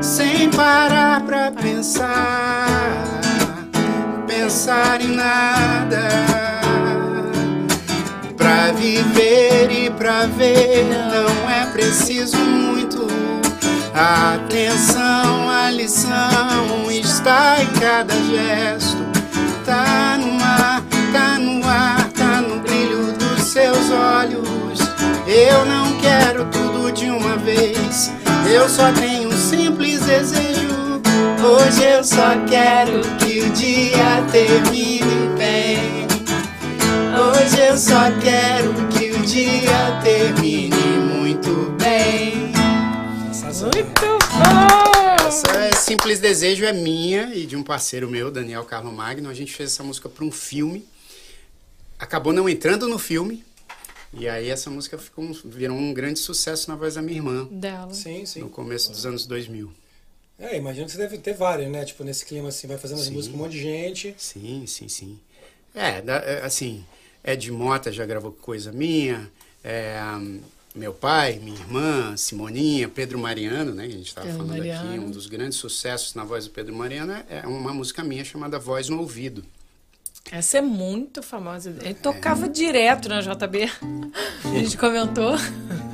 sem 0.00 0.50
parar 0.50 1.20
pra 1.26 1.52
pensar, 1.52 3.20
pensar 4.26 5.02
em 5.02 5.08
nada, 5.08 6.33
viver 8.84 9.70
e 9.70 9.88
pra 9.88 10.26
ver 10.26 10.84
não 10.84 11.50
é 11.50 11.64
preciso 11.72 12.36
muito. 12.36 13.06
Atenção, 13.94 15.48
a 15.48 15.70
lição 15.70 16.90
está 16.90 17.62
em 17.62 17.66
cada 17.80 18.14
gesto. 18.24 18.98
Tá 19.64 20.18
no 20.20 20.34
ar, 20.44 20.82
tá 21.14 21.38
no 21.38 21.66
ar, 21.66 22.10
tá 22.12 22.42
no 22.42 22.60
brilho 22.60 23.12
dos 23.12 23.44
seus 23.44 23.90
olhos. 23.90 24.80
Eu 25.26 25.64
não 25.64 25.96
quero 25.98 26.44
tudo 26.50 26.92
de 26.92 27.06
uma 27.06 27.36
vez. 27.38 28.12
Eu 28.52 28.68
só 28.68 28.92
tenho 28.92 29.30
um 29.30 29.32
simples 29.32 30.00
desejo. 30.00 31.00
Hoje 31.42 31.84
eu 31.84 32.04
só 32.04 32.36
quero 32.46 33.00
que 33.18 33.40
o 33.40 33.50
dia 33.50 34.22
termine 34.30 35.30
bem. 35.38 35.93
Hoje 37.44 37.60
eu 37.60 37.76
só 37.76 38.10
quero 38.22 38.72
que 38.88 39.10
o 39.10 39.22
dia 39.26 40.00
termine 40.02 40.74
muito 41.14 41.70
bem. 41.72 42.36
Muito 43.60 44.00
bom! 44.00 45.26
Essa 45.28 45.50
é 45.58 45.72
Simples 45.76 46.20
Desejo 46.20 46.64
é 46.64 46.72
minha 46.72 47.34
e 47.34 47.44
de 47.44 47.54
um 47.54 47.62
parceiro 47.62 48.08
meu, 48.08 48.30
Daniel 48.30 48.64
Carlo 48.64 48.90
Magno. 48.90 49.28
A 49.28 49.34
gente 49.34 49.52
fez 49.52 49.72
essa 49.72 49.82
música 49.82 50.08
para 50.08 50.24
um 50.24 50.32
filme. 50.32 50.88
Acabou 51.98 52.32
não 52.32 52.48
entrando 52.48 52.88
no 52.88 52.98
filme. 52.98 53.44
E 54.14 54.26
aí 54.26 54.48
essa 54.48 54.70
música 54.70 54.96
ficou, 54.96 55.30
virou 55.44 55.76
um 55.76 55.92
grande 55.92 56.20
sucesso 56.20 56.70
na 56.70 56.76
voz 56.76 56.94
da 56.94 57.02
minha 57.02 57.18
irmã, 57.18 57.46
Dela. 57.50 57.92
Sim, 57.92 58.24
sim. 58.24 58.40
no 58.40 58.48
começo 58.48 58.90
dos 58.90 59.04
anos 59.04 59.26
2000. 59.26 59.70
É, 60.38 60.56
imagino 60.56 60.86
que 60.86 60.92
você 60.92 60.98
deve 60.98 61.18
ter 61.18 61.34
várias, 61.34 61.70
né? 61.70 61.84
Tipo, 61.84 62.04
nesse 62.04 62.24
clima 62.24 62.48
assim, 62.48 62.66
vai 62.66 62.78
fazendo 62.78 63.00
as 63.00 63.10
músicas 63.10 63.28
com 63.28 63.42
um 63.42 63.44
monte 63.44 63.52
de 63.52 63.60
gente. 63.60 64.14
Sim, 64.16 64.64
sim, 64.66 64.88
sim. 64.88 65.20
É, 65.74 66.02
é, 66.06 66.40
assim, 66.42 66.86
Ed 67.24 67.50
Mota 67.50 67.90
já 67.90 68.04
gravou 68.04 68.32
coisa 68.32 68.70
minha, 68.70 69.30
é, 69.62 69.98
meu 70.74 70.92
pai, 70.92 71.40
minha 71.42 71.56
irmã, 71.56 72.16
Simoninha, 72.16 72.88
Pedro 72.88 73.18
Mariano, 73.18 73.72
né? 73.72 73.86
Que 73.86 73.94
a 73.94 73.96
gente 73.96 74.08
estava 74.08 74.26
falando 74.26 74.50
aqui, 74.50 74.68
Mariano. 74.68 75.06
um 75.06 75.10
dos 75.10 75.26
grandes 75.26 75.56
sucessos 75.56 76.14
na 76.14 76.24
voz 76.24 76.44
do 76.44 76.50
Pedro 76.50 76.74
Mariano 76.74 77.12
é, 77.12 77.24
é 77.42 77.46
uma 77.46 77.72
música 77.72 78.04
minha 78.04 78.24
chamada 78.24 78.58
Voz 78.58 78.88
no 78.88 78.98
Ouvido. 79.00 79.44
Essa 80.30 80.58
é 80.58 80.60
muito 80.62 81.22
famosa. 81.22 81.74
Ele 81.82 81.94
tocava 81.94 82.48
direto 82.48 83.08
na 83.08 83.20
JB. 83.20 83.70
A 84.44 84.48
gente 84.48 84.76
comentou. 84.76 85.34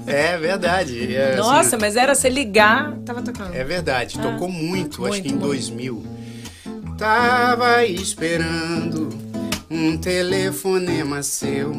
É 0.06 0.38
verdade. 0.38 1.14
é, 1.14 1.32
assim, 1.32 1.36
Nossa, 1.36 1.76
mas 1.76 1.96
era 1.96 2.14
você 2.14 2.28
ligar, 2.28 2.96
tava 3.04 3.22
tocando. 3.22 3.54
É 3.54 3.62
verdade, 3.62 4.18
tocou 4.18 4.48
muito, 4.48 5.04
acho 5.04 5.14
muito, 5.14 5.22
que 5.22 5.28
em 5.28 5.32
muito. 5.32 5.46
2000. 5.46 6.04
Tava 6.96 7.84
esperando 7.84 9.29
um 9.70 9.96
telefonema 9.96 11.22
seu. 11.22 11.72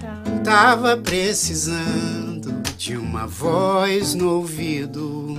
Tá. 0.00 0.22
Tava 0.42 0.96
precisando 0.96 2.50
de 2.78 2.96
uma 2.96 3.26
voz 3.26 4.14
no 4.14 4.30
ouvido. 4.30 5.38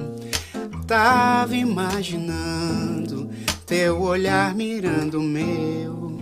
Tava 0.86 1.56
imaginando 1.56 3.30
teu 3.66 4.02
olhar 4.02 4.54
mirando 4.54 5.20
o 5.20 5.24
meu. 5.24 6.22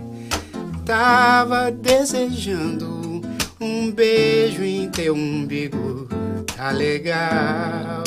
Tava 0.86 1.70
desejando 1.70 3.20
um 3.60 3.90
beijo 3.90 4.62
em 4.62 4.88
teu 4.88 5.14
umbigo. 5.14 6.08
Tá 6.56 6.70
legal. 6.70 8.04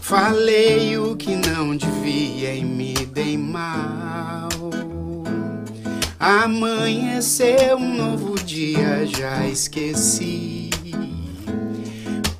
Falei 0.00 0.96
o 0.98 1.16
que 1.16 1.34
não 1.34 1.76
devia 1.76 2.54
e 2.54 2.64
me 2.64 2.94
dei 2.94 3.36
mal. 3.36 4.33
Amanheceu 6.24 7.76
um 7.76 7.96
novo 7.96 8.34
dia, 8.42 9.04
já 9.04 9.46
esqueci. 9.46 10.70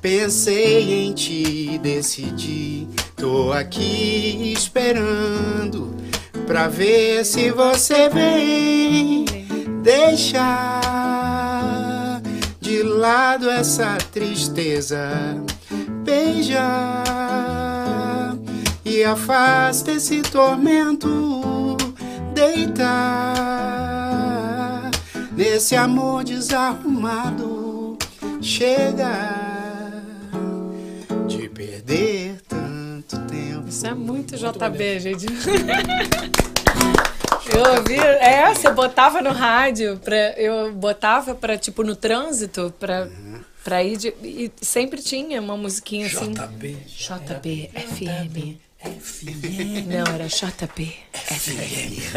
Pensei 0.01 1.05
em 1.05 1.13
ti, 1.13 1.79
decidi. 1.83 2.87
Tô 3.15 3.51
aqui 3.51 4.53
esperando 4.57 5.95
pra 6.47 6.67
ver 6.67 7.23
se 7.25 7.51
você 7.51 8.09
vem 8.09 9.25
deixar 9.83 10.81
de 12.59 12.81
lado 12.81 13.47
essa 13.51 13.99
tristeza. 14.11 15.11
Beija 16.03 17.03
e 18.83 19.03
afasta 19.03 19.91
esse 19.91 20.23
tormento. 20.23 21.77
Deita 22.33 23.74
nesse 25.55 25.73
amor 25.73 26.25
desarrumado. 26.25 27.97
Chega 28.41 30.03
de 31.25 31.47
perder 31.47 32.41
tanto 32.41 33.17
tempo. 33.21 33.69
Isso 33.69 33.87
é 33.87 33.93
muito 33.93 34.35
JB, 34.35 34.99
gente. 34.99 35.25
Eu 37.47 37.77
ouvi, 37.77 37.97
é, 37.97 38.53
você 38.53 38.69
botava 38.71 39.21
no 39.21 39.31
rádio, 39.31 39.97
pra, 39.99 40.33
eu 40.35 40.73
botava 40.73 41.35
pra, 41.35 41.55
tipo, 41.55 41.83
no 41.83 41.95
trânsito, 41.95 42.73
pra, 42.79 43.07
pra 43.63 43.83
ir 43.83 43.97
de, 43.97 44.07
e 44.23 44.51
sempre 44.59 44.99
tinha 44.99 45.39
uma 45.39 45.55
musiquinha 45.55 46.07
assim. 46.07 46.33
JB. 46.33 46.77
JB, 46.87 47.69
FM. 47.75 48.57
Não, 49.87 50.13
era 50.13 50.27
JB, 50.27 50.93
FM. 51.13 52.15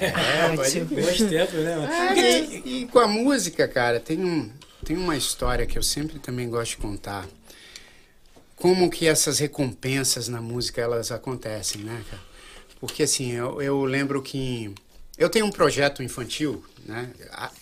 É, 0.00 0.48
pode 0.56 0.78
Rádio. 0.78 0.84
Bons 0.86 1.18
tempos, 1.28 1.54
né? 1.54 1.76
mano? 1.76 2.16
E, 2.16 2.82
e 2.82 2.86
com 2.86 2.98
a 2.98 3.06
música, 3.08 3.66
cara, 3.68 4.00
tem, 4.00 4.18
um, 4.24 4.50
tem 4.84 4.96
uma 4.96 5.16
história 5.16 5.66
que 5.66 5.76
eu 5.78 5.82
sempre 5.82 6.18
também 6.18 6.48
gosto 6.48 6.72
de 6.72 6.76
contar. 6.78 7.26
Como 8.56 8.90
que 8.90 9.06
essas 9.06 9.38
recompensas 9.38 10.28
na 10.28 10.40
música, 10.40 10.80
elas 10.80 11.10
acontecem, 11.10 11.82
né, 11.82 12.02
cara? 12.10 12.22
Porque, 12.78 13.02
assim, 13.02 13.32
eu, 13.32 13.60
eu 13.60 13.84
lembro 13.84 14.22
que... 14.22 14.72
Eu 15.18 15.28
tenho 15.28 15.44
um 15.44 15.50
projeto 15.50 16.02
infantil, 16.02 16.64
né? 16.86 17.10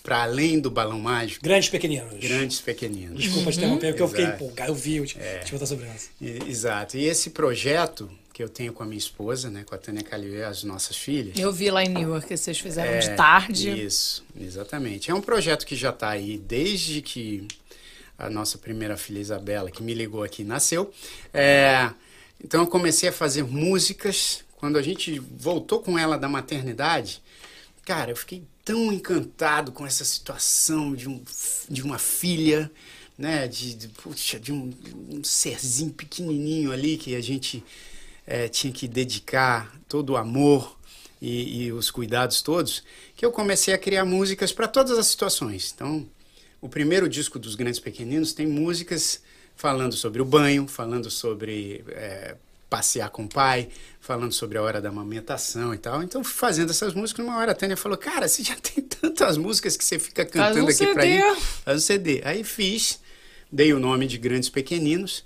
Para 0.03 0.23
além 0.23 0.61
do 0.61 0.71
Balão 0.71 1.01
Mágico, 1.01 1.43
Grandes 1.45 1.69
pequeninos. 1.69 2.15
Grandes 2.21 2.61
Pequeninos. 2.61 3.21
Desculpa 3.21 3.51
te 3.51 3.59
interromper, 3.59 3.89
porque 3.89 4.03
eu 4.03 4.09
fiquei 4.09 4.25
empolgado. 4.25 4.71
Eu 4.71 4.75
vi, 4.77 4.97
eu 4.97 5.07
te, 5.07 5.19
te 5.45 5.53
botar 5.53 5.67
sobre. 5.67 5.87
E- 6.21 6.39
Exato. 6.49 6.97
E 6.97 7.05
esse 7.05 7.31
projeto 7.31 8.09
que 8.39 8.43
eu 8.45 8.49
tenho 8.49 8.73
com 8.73 8.85
a 8.85 8.87
minha 8.87 8.97
esposa, 8.97 9.51
né? 9.51 9.65
Com 9.65 9.75
a 9.75 9.79
Tânia 9.79 10.01
Calivé, 10.01 10.45
as 10.45 10.63
nossas 10.63 10.97
filhas... 10.97 11.37
Eu 11.37 11.53
vi 11.53 11.73
lá 11.73 11.83
em 11.83 11.89
Newark 11.89 12.29
que 12.29 12.37
vocês 12.37 12.57
fizeram 12.57 12.93
É, 12.93 12.99
de 13.01 13.17
tarde. 13.17 13.69
Isso, 13.85 14.25
exatamente. 14.41 15.11
É 15.11 15.15
um 15.15 15.21
projeto 15.21 15.67
que 15.67 15.75
já 15.75 15.91
está 15.91 16.11
aí 16.11 16.39
desde 16.39 17.03
que 17.03 17.49
a 18.17 18.31
nossa 18.31 18.57
primeira 18.57 18.97
filha 18.97 19.19
Isabela, 19.19 19.73
que 19.73 19.83
me 19.83 19.93
ligou 19.93 20.23
aqui, 20.23 20.45
nasceu. 20.45 20.95
É, 21.35 21.91
então 22.41 22.61
eu 22.61 22.69
comecei 22.69 23.09
a 23.09 23.13
fazer 23.13 23.43
músicas. 23.43 24.45
Quando 24.55 24.79
a 24.79 24.83
gente 24.83 25.19
voltou 25.19 25.81
com 25.81 25.99
ela 25.99 26.17
da 26.17 26.29
maternidade, 26.29 27.21
cara, 27.85 28.13
eu 28.13 28.17
fiquei 28.17 28.45
tão 28.65 28.93
encantado 28.93 29.73
com 29.73 29.85
essa 29.85 30.05
situação 30.05 30.95
de, 30.95 31.09
um, 31.09 31.21
de 31.69 31.83
uma 31.83 31.99
filha, 31.99 32.71
né? 33.19 33.49
De, 33.49 33.75
de, 33.75 33.89
puxa, 33.89 34.39
de 34.39 34.53
um, 34.53 34.73
um 35.11 35.25
serzinho 35.25 35.93
pequenininho 35.93 36.71
ali 36.71 36.97
que 36.97 37.17
a 37.17 37.21
gente 37.21 37.65
eh, 38.29 38.47
tinha 38.47 38.71
que 38.71 38.87
dedicar 38.87 39.75
todo 39.89 40.11
o 40.11 40.17
amor 40.17 40.77
e, 41.21 41.65
e 41.65 41.73
os 41.73 41.91
cuidados 41.91 42.43
todos, 42.43 42.85
que 43.17 43.25
eu 43.25 43.33
comecei 43.33 43.73
a 43.73 43.79
criar 43.79 44.05
músicas 44.05 44.53
para 44.53 44.69
todas 44.69 44.99
as 44.99 45.07
situações. 45.07 45.73
Então, 45.75 46.07
o 46.61 46.69
primeiro 46.69 47.09
disco 47.09 47.39
dos 47.39 47.55
Grandes 47.55 47.81
Pequeninos 47.81 48.35
tem 48.35 48.47
músicas 48.47 49.23
falando 49.57 49.95
sobre 49.95 50.21
o 50.21 50.27
banho, 50.27 50.69
falando 50.69 51.11
sobre 51.11 51.83
eh, 51.89 52.37
passear 52.69 53.09
com 53.09 53.25
o 53.25 53.29
pai, 53.29 53.71
falando 53.99 54.33
sobre 54.33 54.59
a 54.59 54.63
hora 54.63 54.81
da 54.81 54.91
amamentação 54.91 55.73
e 55.73 55.79
tal. 55.79 56.03
Então, 56.03 56.23
fazendo 56.23 56.71
essas 56.71 56.93
músicas, 56.93 57.25
uma 57.25 57.39
hora 57.39 57.53
a 57.53 57.55
Tânia 57.55 57.79
falou, 57.79 57.97
cara, 57.97 58.29
você 58.29 58.43
já 58.45 58.57
tem 58.57 58.85
tantas 59.01 59.39
músicas 59.39 59.75
que 59.75 59.85
você 59.85 59.99
fica 59.99 60.27
Faz 60.27 60.55
um 60.55 60.67
cantando 60.67 60.67
aqui 60.67 60.75
CD. 60.75 61.17
mim. 61.17 61.41
Faz 61.65 61.79
um 61.79 61.81
CD. 61.81 62.21
Aí 62.25 62.45
fiz, 62.45 63.01
dei 63.51 63.73
o 63.73 63.81
nome 63.81 64.07
de 64.07 64.19
Grandes 64.19 64.51
Pequeninos. 64.51 65.25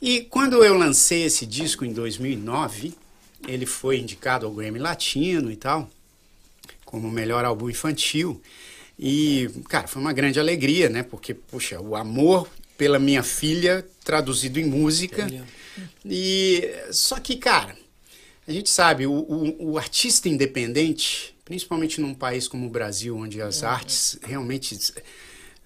E 0.00 0.20
quando 0.20 0.64
eu 0.64 0.74
lancei 0.74 1.24
esse 1.24 1.44
disco 1.44 1.84
em 1.84 1.92
2009, 1.92 2.94
ele 3.46 3.66
foi 3.66 3.98
indicado 3.98 4.46
ao 4.46 4.52
Grammy 4.52 4.78
Latino 4.78 5.50
e 5.50 5.56
tal, 5.56 5.90
como 6.84 7.08
o 7.08 7.10
melhor 7.10 7.44
álbum 7.44 7.68
infantil. 7.68 8.40
E, 8.98 9.48
cara, 9.68 9.86
foi 9.86 10.00
uma 10.00 10.12
grande 10.12 10.40
alegria, 10.40 10.88
né? 10.88 11.02
Porque, 11.02 11.34
puxa, 11.34 11.80
o 11.80 11.94
amor 11.96 12.48
pela 12.76 12.98
minha 12.98 13.22
filha 13.22 13.86
traduzido 14.04 14.60
em 14.60 14.64
música. 14.64 15.28
E 16.04 16.70
só 16.90 17.18
que, 17.18 17.36
cara, 17.36 17.76
a 18.46 18.52
gente 18.52 18.70
sabe, 18.70 19.06
o, 19.06 19.12
o, 19.12 19.72
o 19.72 19.78
artista 19.78 20.28
independente, 20.28 21.34
principalmente 21.44 22.00
num 22.00 22.14
país 22.14 22.48
como 22.48 22.66
o 22.66 22.70
Brasil, 22.70 23.16
onde 23.16 23.42
as 23.42 23.62
artes 23.62 24.18
realmente 24.22 24.78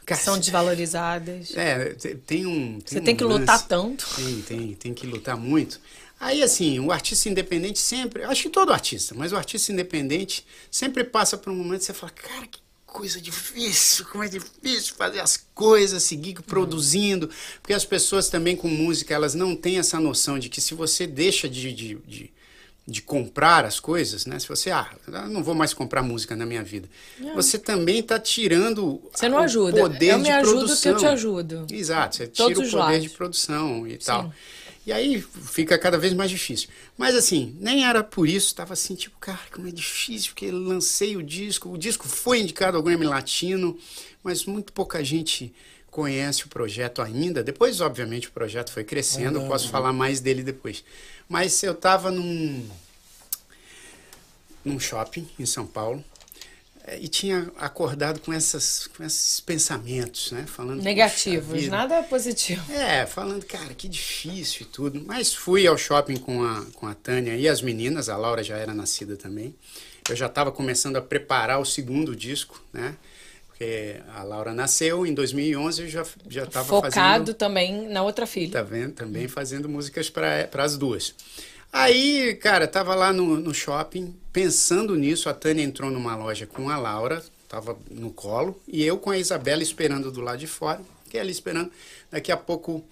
cara, 0.07 0.20
São 0.20 0.39
desvalorizadas. 0.41 1.57
é, 1.57 1.95
te- 1.95 2.15
tem 2.15 2.47
um. 2.47 2.79
Você 2.85 2.99
um 3.01 3.05
tem 3.05 3.16
que 3.16 3.24
lance. 3.24 3.41
lutar 3.41 3.66
tanto. 3.66 4.07
Tem, 4.16 4.43
tem, 4.43 4.74
tem 4.74 4.95
que 4.95 5.07
lutar 5.07 5.37
muito. 5.37 5.81
Aí, 6.20 6.43
assim, 6.43 6.79
o 6.79 6.93
artista 6.93 7.29
independente 7.29 7.79
sempre. 7.79 8.23
Acho 8.24 8.43
que 8.45 8.51
todo 8.51 8.73
artista, 8.73 9.15
mas 9.16 9.33
o 9.33 9.37
artista 9.37 9.73
independente 9.73 10.47
sempre 10.70 11.03
passa 11.05 11.37
por 11.37 11.53
um 11.53 11.57
momento 11.57 11.81
que 11.81 11.87
você 11.87 11.93
fala, 11.95 12.12
cara, 12.12 12.47
que 12.47 12.61
coisa 12.87 13.20
difícil, 13.20 14.05
como 14.05 14.23
é 14.23 14.29
difícil 14.29 14.95
fazer 14.95 15.19
as 15.19 15.43
coisas, 15.55 16.03
seguir 16.03 16.35
produzindo. 16.43 17.29
Porque 17.61 17.73
as 17.73 17.85
pessoas 17.85 18.29
também 18.29 18.55
com 18.55 18.69
música, 18.69 19.12
elas 19.15 19.35
não 19.35 19.57
têm 19.57 19.79
essa 19.79 19.99
noção 19.99 20.39
de 20.39 20.49
que 20.49 20.61
se 20.61 20.74
você 20.74 21.07
deixa 21.07 21.49
de, 21.49 21.73
de, 21.73 21.95
de, 22.07 22.31
de 22.87 23.01
comprar 23.01 23.65
as 23.65 23.79
coisas, 23.79 24.27
né? 24.27 24.39
Se 24.39 24.49
você, 24.49 24.71
ah, 24.71 24.91
não 25.31 25.43
vou 25.43 25.55
mais 25.55 25.73
comprar 25.73 26.03
música 26.03 26.35
na 26.35 26.45
minha 26.45 26.63
vida. 26.65 26.89
Você 27.35 27.57
também 27.59 28.01
está 28.01 28.19
tirando 28.19 29.01
Você 29.15 29.29
não 29.29 29.39
o 29.39 29.41
ajuda. 29.41 29.81
poder 29.81 30.13
Eu 30.13 30.17
de 30.17 30.23
me 30.23 30.31
ajudo 30.31 30.53
que 30.53 30.65
produção. 30.67 30.93
eu 30.93 30.99
te 30.99 31.07
ajudo. 31.07 31.67
Exato, 31.71 32.17
você 32.17 32.27
Todos 32.27 32.57
tira 32.57 32.69
o 32.69 32.71
poder 32.71 32.83
lados. 32.93 33.03
de 33.03 33.11
produção 33.11 33.87
e 33.87 33.97
tal. 33.99 34.33
E 34.85 34.93
aí 34.93 35.23
fica 35.23 35.79
cada 35.79 35.97
vez 35.97 36.13
mais 36.13 36.29
difícil. 36.29 36.69
Mas 36.99 37.15
assim, 37.15 37.57
nem 37.61 37.85
era 37.87 38.03
por 38.03 38.29
isso, 38.29 38.49
estava 38.49 38.73
assim, 38.73 38.97
tipo, 38.97 39.17
cara, 39.21 39.39
como 39.53 39.69
é 39.69 39.71
difícil, 39.71 40.31
porque 40.31 40.51
lancei 40.51 41.17
o 41.17 41.23
disco, 41.23 41.69
o 41.69 41.79
disco 41.79 42.09
foi 42.09 42.41
indicado 42.41 42.77
ao 42.77 42.83
Grammy 42.83 43.07
Latino, 43.07 43.79
mas 44.25 44.45
muito 44.45 44.73
pouca 44.73 45.05
gente 45.05 45.55
conhece 45.93 46.47
o 46.47 46.48
projeto 46.48 47.02
ainda. 47.02 47.44
Depois, 47.44 47.81
obviamente, 47.82 48.27
o 48.27 48.32
projeto 48.32 48.73
foi 48.73 48.82
crescendo, 48.82 49.39
eu 49.39 49.47
posso 49.47 49.69
falar 49.69 49.93
mais 49.93 50.20
dele 50.20 50.43
depois. 50.43 50.82
Mas 51.28 51.62
eu 51.62 51.73
estava 51.73 52.10
num, 52.10 52.66
num 54.64 54.81
shopping 54.81 55.28
em 55.39 55.44
São 55.44 55.66
Paulo 55.66 56.02
eh, 56.86 56.98
e 57.02 57.09
tinha 57.09 57.52
acordado 57.59 58.20
com, 58.20 58.32
essas, 58.32 58.86
com 58.97 59.05
esses 59.05 59.39
pensamentos, 59.40 60.32
né? 60.32 60.47
Falando, 60.47 60.78
"Poxa 60.78 60.89
Negativos, 60.89 61.60
vida". 61.60 61.77
nada 61.77 62.02
positivo. 62.05 62.73
É, 62.73 63.05
falando, 63.05 63.44
cara, 63.44 63.74
que 63.74 63.86
difícil 63.86 64.62
e 64.62 64.64
tudo. 64.64 65.05
Mas 65.06 65.35
fui 65.35 65.66
ao 65.66 65.77
shopping 65.77 66.16
com 66.16 66.43
a, 66.43 66.64
com 66.73 66.86
a 66.86 66.94
Tânia 66.94 67.36
e 67.36 67.47
as 67.47 67.60
meninas, 67.60 68.09
a 68.09 68.16
Laura 68.16 68.43
já 68.43 68.56
era 68.56 68.73
nascida 68.73 69.14
também. 69.14 69.55
Eu 70.09 70.16
já 70.16 70.27
estava 70.27 70.51
começando 70.51 70.97
a 70.97 71.02
preparar 71.02 71.60
o 71.60 71.66
segundo 71.66 72.16
disco, 72.16 72.62
né? 72.73 72.97
Porque 73.62 74.02
a 74.12 74.24
Laura 74.24 74.52
nasceu 74.52 75.06
em 75.06 75.14
2011 75.14 75.82
eu 75.82 75.89
já 75.89 76.05
já 76.28 76.43
estava 76.44 76.66
Focado 76.66 76.93
fazendo 76.94 77.34
também 77.34 77.89
na 77.89 78.02
outra 78.02 78.26
filha. 78.26 78.51
Tá 78.51 78.62
vendo? 78.62 78.93
Também 78.94 79.28
fazendo 79.28 79.68
músicas 79.68 80.10
para 80.10 80.48
as 80.59 80.76
duas. 80.76 81.14
Aí, 81.72 82.34
cara, 82.34 82.66
tava 82.66 82.94
lá 82.94 83.12
no, 83.12 83.36
no 83.39 83.55
shopping, 83.55 84.14
pensando 84.32 84.97
nisso, 84.97 85.28
a 85.28 85.32
Tânia 85.34 85.62
entrou 85.62 85.90
numa 85.90 86.16
loja 86.16 86.47
com 86.47 86.68
a 86.68 86.76
Laura, 86.76 87.22
tava 87.48 87.78
no 87.90 88.10
colo, 88.10 88.60
e 88.66 88.82
eu 88.84 88.98
com 88.98 89.10
a 89.10 89.16
Isabela 89.18 89.62
esperando 89.62 90.10
do 90.10 90.20
lado 90.20 90.39
de 90.39 90.47
fora, 90.47 90.80
que 91.09 91.16
ali 91.16 91.30
esperando. 91.30 91.70
Daqui 92.10 92.32
a 92.32 92.36
pouco 92.36 92.84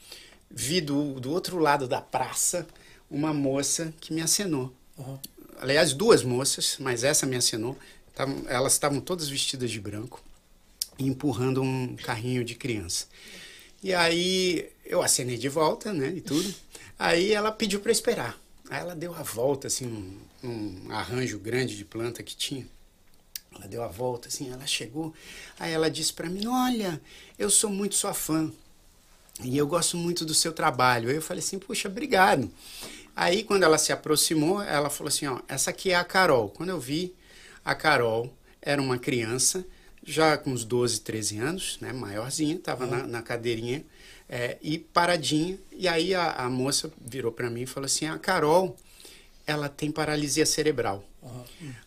vi 0.50 0.80
do, 0.80 1.18
do 1.20 1.32
outro 1.32 1.58
lado 1.58 1.88
da 1.88 2.00
praça 2.00 2.66
uma 3.10 3.34
moça 3.34 3.92
que 4.00 4.14
me 4.14 4.22
acenou. 4.22 4.72
Aliás, 5.60 5.92
duas 5.92 6.22
moças, 6.22 6.76
mas 6.78 7.02
essa 7.02 7.26
me 7.26 7.36
acenou. 7.36 7.76
Tavam- 8.14 8.44
elas 8.46 8.72
estavam 8.74 9.00
todas 9.00 9.28
vestidas 9.28 9.70
de 9.70 9.80
branco 9.80 10.22
empurrando 11.06 11.62
um 11.62 11.96
carrinho 11.96 12.44
de 12.44 12.54
criança. 12.54 13.06
E 13.82 13.94
aí 13.94 14.68
eu 14.84 15.02
acenei 15.02 15.38
de 15.38 15.48
volta, 15.48 15.92
né, 15.92 16.12
e 16.14 16.20
tudo. 16.20 16.54
Aí 16.98 17.32
ela 17.32 17.50
pediu 17.50 17.80
para 17.80 17.92
esperar. 17.92 18.38
Aí 18.68 18.80
ela 18.80 18.94
deu 18.94 19.14
a 19.14 19.22
volta, 19.22 19.66
assim, 19.66 20.18
num 20.42 20.90
arranjo 20.90 21.38
grande 21.38 21.76
de 21.76 21.84
planta 21.84 22.22
que 22.22 22.36
tinha. 22.36 22.66
Ela 23.54 23.66
deu 23.66 23.82
a 23.82 23.88
volta, 23.88 24.28
assim, 24.28 24.50
ela 24.52 24.66
chegou. 24.66 25.12
Aí 25.58 25.72
ela 25.72 25.90
disse 25.90 26.12
para 26.12 26.28
mim: 26.28 26.46
Olha, 26.46 27.00
eu 27.38 27.50
sou 27.50 27.70
muito 27.70 27.94
sua 27.94 28.14
fã. 28.14 28.52
E 29.42 29.56
eu 29.56 29.66
gosto 29.66 29.96
muito 29.96 30.24
do 30.24 30.34
seu 30.34 30.52
trabalho. 30.52 31.08
Aí 31.08 31.16
eu 31.16 31.22
falei 31.22 31.42
assim: 31.42 31.58
Puxa, 31.58 31.88
obrigado. 31.88 32.50
Aí 33.16 33.42
quando 33.42 33.64
ela 33.64 33.78
se 33.78 33.92
aproximou, 33.92 34.62
ela 34.62 34.88
falou 34.88 35.08
assim: 35.08 35.26
Ó, 35.26 35.40
essa 35.48 35.70
aqui 35.70 35.90
é 35.90 35.96
a 35.96 36.04
Carol. 36.04 36.50
Quando 36.50 36.68
eu 36.68 36.78
vi, 36.78 37.14
a 37.64 37.74
Carol 37.74 38.32
era 38.62 38.80
uma 38.80 38.98
criança, 38.98 39.64
já 40.02 40.36
com 40.36 40.50
uns 40.50 40.64
12, 40.64 41.00
13 41.00 41.38
anos, 41.38 41.78
né, 41.80 41.92
maiorzinha, 41.92 42.56
estava 42.56 42.86
na, 42.86 43.06
na 43.06 43.22
cadeirinha 43.22 43.84
é, 44.28 44.56
e 44.62 44.78
paradinha. 44.78 45.58
E 45.72 45.88
aí 45.88 46.14
a, 46.14 46.32
a 46.32 46.48
moça 46.48 46.90
virou 47.00 47.32
para 47.32 47.50
mim 47.50 47.62
e 47.62 47.66
falou 47.66 47.86
assim: 47.86 48.06
A 48.06 48.18
Carol, 48.18 48.76
ela 49.46 49.68
tem 49.68 49.90
paralisia 49.90 50.46
cerebral. 50.46 51.04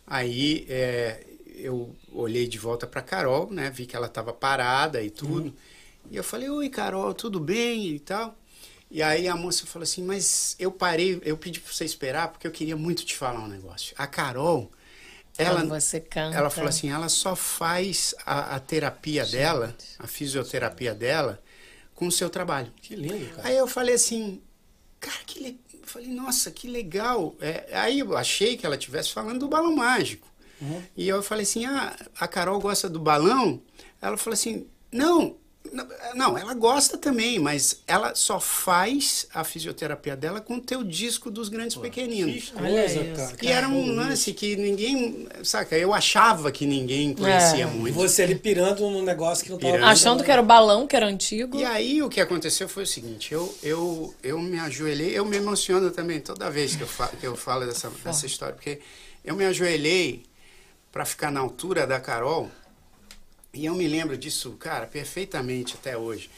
Aí 0.06 0.66
é, 0.68 1.24
eu 1.56 1.94
olhei 2.12 2.46
de 2.46 2.58
volta 2.58 2.86
para 2.86 3.00
Carol, 3.00 3.50
né? 3.50 3.70
Vi 3.70 3.86
que 3.86 3.96
ela 3.96 4.06
estava 4.06 4.32
parada 4.32 5.02
e 5.02 5.10
tudo. 5.10 5.54
E 6.10 6.16
eu 6.16 6.22
falei: 6.22 6.48
Oi, 6.50 6.68
Carol, 6.68 7.14
tudo 7.14 7.40
bem 7.40 7.88
e 7.88 7.98
tal. 7.98 8.36
E 8.90 9.02
aí 9.02 9.26
a 9.26 9.34
moça 9.34 9.66
falou 9.66 9.84
assim: 9.84 10.04
Mas 10.04 10.54
eu 10.58 10.70
parei, 10.70 11.20
eu 11.24 11.36
pedi 11.38 11.60
para 11.60 11.72
você 11.72 11.84
esperar 11.84 12.28
porque 12.28 12.46
eu 12.46 12.52
queria 12.52 12.76
muito 12.76 13.04
te 13.04 13.16
falar 13.16 13.40
um 13.40 13.48
negócio. 13.48 13.94
A 13.98 14.06
Carol, 14.06 14.70
ela, 15.36 15.60
Quando 15.60 15.70
você 15.70 16.00
canta. 16.00 16.36
ela 16.36 16.50
falou 16.50 16.68
assim: 16.68 16.90
ela 16.90 17.08
só 17.08 17.34
faz 17.34 18.14
a, 18.24 18.56
a 18.56 18.60
terapia 18.60 19.26
dela, 19.26 19.74
a 19.98 20.06
fisioterapia 20.06 20.94
dela, 20.94 21.42
com 21.94 22.06
o 22.06 22.12
seu 22.12 22.30
trabalho. 22.30 22.72
Que 22.80 22.94
lindo, 22.94 23.26
cara. 23.34 23.48
Aí 23.48 23.56
eu 23.56 23.66
falei 23.66 23.94
assim, 23.94 24.40
cara, 25.00 25.18
que 25.26 25.40
le... 25.40 25.60
eu 25.72 25.86
falei, 25.86 26.08
nossa, 26.08 26.50
que 26.50 26.68
legal. 26.68 27.34
É, 27.40 27.66
aí 27.72 27.98
eu 27.98 28.16
achei 28.16 28.56
que 28.56 28.64
ela 28.64 28.76
estivesse 28.76 29.12
falando 29.12 29.40
do 29.40 29.48
balão 29.48 29.74
mágico. 29.74 30.32
E 30.96 31.06
eu 31.06 31.22
falei 31.22 31.42
assim, 31.42 31.66
ah, 31.66 31.94
a 32.18 32.26
Carol 32.26 32.58
gosta 32.58 32.88
do 32.88 32.98
balão? 32.98 33.60
Ela 34.00 34.16
falou 34.16 34.32
assim, 34.32 34.66
não, 34.90 35.36
não, 36.14 36.38
ela 36.38 36.54
gosta 36.54 36.96
também, 36.96 37.38
mas 37.38 37.82
ela 37.86 38.14
só 38.14 38.38
faz 38.38 39.26
a 39.34 39.42
fisioterapia 39.42 40.16
dela 40.16 40.40
com 40.40 40.54
o 40.56 40.60
teu 40.60 40.84
disco 40.84 41.30
dos 41.30 41.48
grandes 41.48 41.76
pequeninos. 41.76 42.50
Que 42.50 42.56
Olha 42.62 42.80
coisa, 42.82 43.04
cara. 43.16 43.36
E 43.42 43.48
era 43.48 43.68
um 43.68 43.94
lance 43.94 44.32
que 44.32 44.56
ninguém, 44.56 45.26
saca, 45.42 45.76
eu 45.76 45.92
achava 45.92 46.52
que 46.52 46.66
ninguém 46.66 47.14
conhecia 47.14 47.64
É. 47.64 47.66
muito. 47.66 47.94
Você 47.94 48.22
ali 48.22 48.34
pirando 48.34 48.88
num 48.88 49.02
negócio 49.02 49.44
que 49.44 49.50
não 49.50 49.58
tava. 49.58 49.72
Pirando. 49.72 49.88
Achando 49.90 50.24
que 50.24 50.30
era 50.30 50.40
o 50.40 50.44
balão, 50.44 50.86
que 50.86 50.94
era 50.96 51.06
antigo. 51.06 51.58
E 51.58 51.64
aí 51.64 52.02
o 52.02 52.08
que 52.08 52.20
aconteceu 52.20 52.68
foi 52.68 52.84
o 52.84 52.86
seguinte, 52.86 53.32
eu, 53.34 53.54
eu, 53.62 54.14
eu 54.22 54.38
me 54.40 54.58
ajoelhei, 54.58 55.10
eu 55.18 55.24
me 55.24 55.36
emociono 55.36 55.90
também 55.90 56.20
toda 56.20 56.50
vez 56.50 56.76
que 56.76 56.82
eu 56.82 56.86
falo, 56.88 57.10
que 57.18 57.26
eu 57.26 57.36
falo 57.36 57.66
dessa, 57.66 57.90
dessa 58.04 58.26
história, 58.26 58.54
porque 58.54 58.80
eu 59.24 59.34
me 59.34 59.44
ajoelhei 59.44 60.22
para 60.92 61.04
ficar 61.04 61.30
na 61.32 61.40
altura 61.40 61.86
da 61.86 61.98
Carol, 61.98 62.48
e 63.54 63.66
eu 63.66 63.74
me 63.74 63.86
lembro 63.88 64.16
disso, 64.16 64.52
cara, 64.58 64.86
perfeitamente 64.86 65.74
até 65.74 65.96
hoje. 65.96 66.28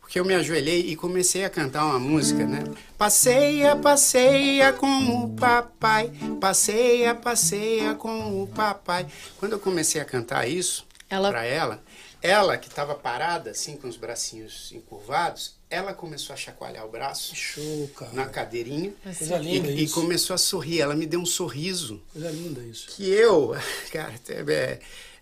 Porque 0.00 0.18
eu 0.18 0.24
me 0.24 0.34
ajoelhei 0.34 0.80
e 0.80 0.96
comecei 0.96 1.44
a 1.44 1.50
cantar 1.50 1.84
uma 1.84 1.98
música, 1.98 2.46
né? 2.46 2.64
Passeia, 2.96 3.76
passeia 3.76 4.72
com 4.72 5.24
o 5.24 5.36
papai, 5.36 6.10
passeia, 6.40 7.14
passeia 7.14 7.94
com 7.94 8.42
o 8.42 8.46
papai. 8.46 9.06
Quando 9.38 9.52
eu 9.52 9.58
comecei 9.58 10.00
a 10.00 10.04
cantar 10.06 10.48
isso 10.48 10.86
Ela- 11.10 11.30
pra 11.30 11.44
ela, 11.44 11.82
ela 12.22 12.56
que 12.56 12.68
estava 12.68 12.94
parada, 12.94 13.50
assim, 13.50 13.76
com 13.76 13.86
os 13.86 13.96
bracinhos 13.98 14.72
encurvados, 14.72 15.56
ela 15.70 15.92
começou 15.92 16.32
a 16.32 16.36
chacoalhar 16.38 16.86
o 16.86 16.90
braço 16.90 17.36
Show, 17.36 17.88
cara. 17.94 18.10
na 18.14 18.24
cadeirinha 18.24 18.92
Coisa 19.04 19.36
linda 19.36 19.68
e, 19.68 19.80
e 19.80 19.84
isso. 19.84 19.94
começou 19.94 20.32
a 20.32 20.38
sorrir. 20.38 20.80
Ela 20.80 20.96
me 20.96 21.06
deu 21.06 21.20
um 21.20 21.26
sorriso 21.26 22.00
Coisa 22.12 22.30
linda 22.30 22.62
isso. 22.62 22.86
que 22.88 23.06
eu, 23.10 23.54
cara, 23.92 24.14
é, 24.48 24.78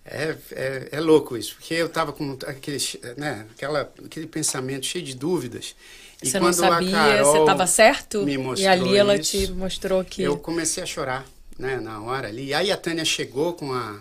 é, 0.08 0.36
é, 0.52 0.88
é 0.92 1.00
louco 1.00 1.36
isso, 1.36 1.54
porque 1.54 1.74
eu 1.74 1.88
tava 1.88 2.12
com 2.12 2.38
aquele, 2.46 2.78
né, 3.16 3.46
aquela, 3.54 3.92
aquele 4.04 4.26
pensamento 4.26 4.86
cheio 4.86 5.04
de 5.04 5.14
dúvidas. 5.14 5.74
E 6.22 6.30
Você 6.30 6.40
não 6.40 6.52
sabia, 6.52 7.22
você 7.22 7.38
estava 7.38 7.66
certo? 7.66 8.22
me 8.22 8.36
e 8.56 8.66
ali 8.66 8.96
ela 8.96 9.16
isso, 9.16 9.46
te 9.46 9.52
mostrou 9.52 10.02
que. 10.04 10.22
Eu 10.22 10.38
comecei 10.38 10.82
a 10.82 10.86
chorar, 10.86 11.26
né, 11.58 11.78
na 11.78 12.00
hora 12.00 12.28
ali. 12.28 12.46
E 12.46 12.54
aí 12.54 12.70
a 12.70 12.76
Tânia 12.76 13.04
chegou 13.04 13.52
com 13.52 13.72
a, 13.72 14.00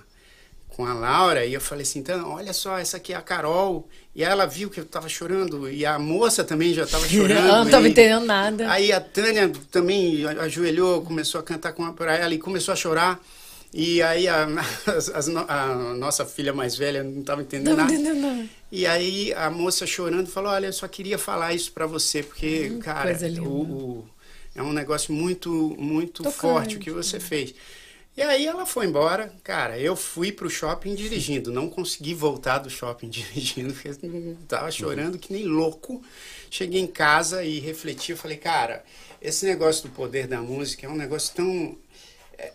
com 0.69 0.85
a 0.85 0.93
Laura 0.93 1.45
e 1.45 1.53
eu 1.53 1.59
falei 1.59 1.83
assim, 1.83 2.01
Tânia, 2.01 2.25
olha 2.25 2.53
só, 2.53 2.77
essa 2.77 2.97
aqui 2.97 3.11
é 3.11 3.15
a 3.15 3.21
Carol. 3.21 3.87
E 4.15 4.23
ela 4.23 4.45
viu 4.45 4.69
que 4.69 4.79
eu 4.79 4.85
tava 4.85 5.09
chorando 5.09 5.69
e 5.69 5.85
a 5.85 5.99
moça 5.99 6.41
também 6.43 6.73
já 6.73 6.85
tava 6.85 7.05
chorando. 7.09 7.47
Não 7.47 7.65
estava 7.65 7.87
entendendo 7.87 8.25
nada. 8.25 8.71
Aí 8.71 8.93
a 8.93 9.01
Tânia 9.01 9.51
também 9.71 10.25
ajoelhou, 10.25 11.01
começou 11.01 11.41
a 11.41 11.43
cantar 11.43 11.73
para 11.73 12.15
ela 12.15 12.33
e 12.33 12.37
começou 12.37 12.71
a 12.71 12.75
chorar. 12.77 13.19
E 13.77 14.01
aí 14.01 14.25
a, 14.29 14.47
no- 14.47 15.45
a 15.49 15.93
nossa 15.95 16.25
filha 16.25 16.53
mais 16.53 16.77
velha 16.77 17.03
não 17.03 17.19
estava 17.19 17.41
entendendo 17.41 17.75
não 17.75 17.83
nada. 17.83 17.93
entendendo 17.93 18.21
nada. 18.21 18.49
E 18.71 18.85
aí 18.85 19.33
a 19.33 19.49
moça 19.49 19.85
chorando 19.85 20.27
falou: 20.29 20.49
Olha, 20.51 20.67
eu 20.67 20.73
só 20.73 20.87
queria 20.87 21.17
falar 21.17 21.53
isso 21.53 21.71
para 21.73 21.85
você, 21.85 22.23
porque, 22.23 22.77
cara, 22.81 23.11
Hum, 23.11 23.27
linda. 23.27 23.41
o, 23.41 23.99
o- 23.99 24.09
é 24.55 24.63
um 24.63 24.71
negócio 24.71 25.13
muito, 25.13 25.51
muito 25.77 26.23
Tocante. 26.23 26.39
forte 26.39 26.77
o 26.77 26.79
que 26.79 26.89
você 26.89 27.19
fez. 27.19 27.53
E 28.15 28.21
aí 28.21 28.45
ela 28.47 28.65
foi 28.65 28.85
embora, 28.85 29.33
cara, 29.43 29.77
eu 29.77 29.93
fui 29.93 30.31
pro 30.31 30.49
shopping 30.49 30.95
dirigindo, 30.95 31.51
não 31.51 31.69
consegui 31.69 32.13
voltar 32.13 32.59
do 32.59 32.69
shopping 32.69 33.09
dirigindo, 33.09 33.73
porque 33.73 33.89
tava 34.47 34.71
chorando 34.71 35.19
que 35.19 35.33
nem 35.33 35.43
louco. 35.43 36.01
Cheguei 36.49 36.79
em 36.79 36.87
casa 36.87 37.43
e 37.43 37.59
refleti, 37.59 38.11
eu 38.13 38.17
falei, 38.17 38.37
cara, 38.37 38.85
esse 39.21 39.45
negócio 39.45 39.83
do 39.83 39.89
poder 39.93 40.27
da 40.27 40.41
música 40.41 40.87
é 40.87 40.89
um 40.89 40.95
negócio 40.95 41.35
tão 41.35 41.77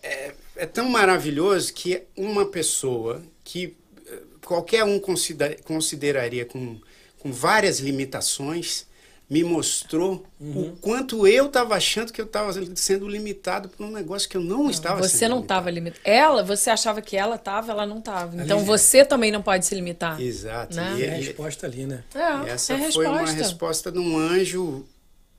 é, 0.03 0.09
é- 0.27 0.35
é 0.57 0.67
tão 0.67 0.89
maravilhoso 0.89 1.73
que 1.73 2.03
uma 2.17 2.45
pessoa 2.47 3.23
que 3.45 3.77
eh, 4.07 4.19
qualquer 4.45 4.85
um 4.85 4.99
considera- 4.99 5.57
consideraria 5.65 6.45
com, 6.45 6.79
com 7.19 7.33
várias 7.33 7.79
limitações 7.81 8.89
me 9.29 9.45
mostrou 9.45 10.27
o 10.41 10.73
quanto 10.81 11.25
eu 11.25 11.47
estava 11.47 11.77
achando 11.77 12.13
que 12.13 12.21
eu 12.21 12.25
estava 12.25 12.53
sendo 12.75 13.07
limitado 13.07 13.69
por 13.69 13.87
um 13.87 13.91
negócio 13.93 14.29
que 14.29 14.37
eu 14.37 14.41
não, 14.41 14.69
estava 14.69 15.03
Você 15.03 15.19
sendo 15.19 15.37
não 15.37 15.43
estava 15.43 15.71
limitado. 15.71 16.01
Ela, 16.05 16.43
você 16.43 16.69
achava 16.69 17.01
que 17.01 17.17
ela 17.17 17.37
estava, 17.37 17.71
ela 17.71 17.87
não 17.87 18.01
estava. 18.01 18.35
Então 18.43 18.59
Ali- 18.59 18.67
você 18.67 19.05
também 19.05 19.31
não 19.31 19.41
pode 19.41 19.65
se 19.65 19.73
limitar. 19.73 20.21
Exato. 20.21 20.75
Né? 20.75 20.97
E- 20.99 21.03
É 21.05 21.11
a 21.13 21.19
e- 21.21 21.23
resposta 21.27 21.65
ali, 21.65 21.87
né? 21.87 22.03
É, 22.13 22.51
essa 22.51 22.73
é 22.75 22.91
foi 22.91 23.07
uma 23.07 23.19
resposta. 23.21 23.39
resposta 23.43 23.93
de 23.93 23.99
um 24.01 24.19
anjo 24.19 24.85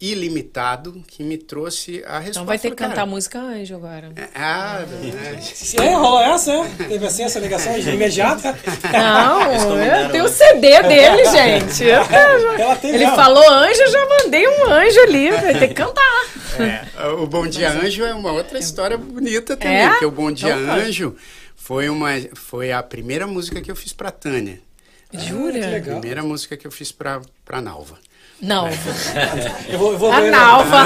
ilimitado 0.01 1.03
que 1.07 1.23
me 1.23 1.37
trouxe 1.37 2.03
a 2.07 2.17
resposta. 2.17 2.29
Então 2.31 2.45
vai 2.45 2.57
ter 2.57 2.69
que 2.71 2.75
cantar 2.75 3.05
música 3.05 3.39
anjo 3.39 3.75
agora. 3.75 4.11
Ah, 4.33 4.83
né? 4.89 5.39
É, 5.77 5.93
rolou 5.93 6.19
essa, 6.21 6.51
é? 6.51 6.67
Teve 6.87 7.05
assim 7.05 7.23
essa 7.23 7.39
ligação 7.39 7.77
imediata? 7.77 8.57
Não, 8.91 9.41
eu 9.53 10.09
tenho 10.11 10.23
o 10.23 10.27
antes. 10.27 10.37
CD 10.37 10.81
dele, 10.83 11.25
gente. 11.29 11.89
Ela 11.89 12.75
tem 12.75 12.89
Ele 12.89 12.99
mesmo. 12.99 13.15
falou 13.15 13.47
anjo, 13.49 13.81
eu 13.81 13.91
já 13.91 14.05
mandei 14.07 14.47
um 14.47 14.65
anjo 14.65 14.99
ali. 15.01 15.29
Vai 15.31 15.59
ter 15.59 15.67
que 15.67 15.73
cantar. 15.75 16.25
É, 16.59 17.05
o 17.07 17.25
Bom 17.27 17.47
Dia 17.47 17.71
Anjo 17.71 18.03
é 18.03 18.13
uma 18.13 18.31
outra 18.33 18.59
história 18.59 18.97
bonita 18.97 19.55
também, 19.55 19.77
É? 19.77 19.89
porque 19.89 20.05
o 20.05 20.11
Bom 20.11 20.31
Dia 20.31 20.55
Então. 20.57 20.75
Anjo 20.75 21.15
foi, 21.55 21.87
uma, 21.89 22.09
foi 22.33 22.71
a 22.71 22.83
primeira 22.83 23.25
música 23.25 23.61
que 23.61 23.71
eu 23.71 23.75
fiz 23.75 23.93
pra 23.93 24.11
Tânia. 24.11 24.59
Jura? 25.13 25.53
que 25.53 25.59
legal. 25.65 25.99
Primeira 25.99 26.23
música 26.23 26.57
que 26.57 26.67
eu 26.67 26.71
fiz 26.71 26.91
pra, 26.91 27.21
pra 27.45 27.61
Nalva. 27.61 27.97
Não. 28.41 28.67
Eu 29.69 29.77
vou, 29.77 29.91
eu 29.93 29.97
vou 29.99 30.11
A 30.11 30.19
ver- 30.21 30.31
Nalva. 30.31 30.83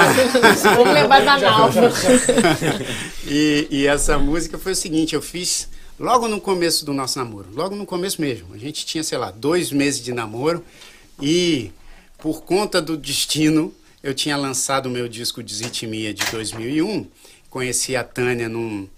Vamos 0.76 0.92
lembrar 0.92 1.24
da 1.24 1.38
Nalva. 1.38 1.80
E, 3.28 3.66
e 3.70 3.86
essa 3.88 4.16
música 4.18 4.56
foi 4.56 4.70
o 4.70 4.76
seguinte, 4.76 5.14
eu 5.14 5.20
fiz 5.20 5.68
logo 5.98 6.28
no 6.28 6.40
começo 6.40 6.84
do 6.84 6.92
nosso 6.92 7.18
namoro, 7.18 7.48
logo 7.52 7.74
no 7.74 7.84
começo 7.84 8.20
mesmo. 8.20 8.54
A 8.54 8.58
gente 8.58 8.86
tinha, 8.86 9.02
sei 9.02 9.18
lá, 9.18 9.32
dois 9.32 9.72
meses 9.72 10.00
de 10.00 10.12
namoro 10.12 10.64
e 11.20 11.72
por 12.18 12.42
conta 12.42 12.80
do 12.80 12.96
destino, 12.96 13.74
eu 14.00 14.14
tinha 14.14 14.36
lançado 14.36 14.86
o 14.86 14.90
meu 14.90 15.08
disco 15.08 15.42
Desritmia 15.42 16.14
de 16.14 16.24
2001. 16.30 17.04
Conheci 17.50 17.96
a 17.96 18.04
Tânia 18.04 18.48
num, 18.48 18.88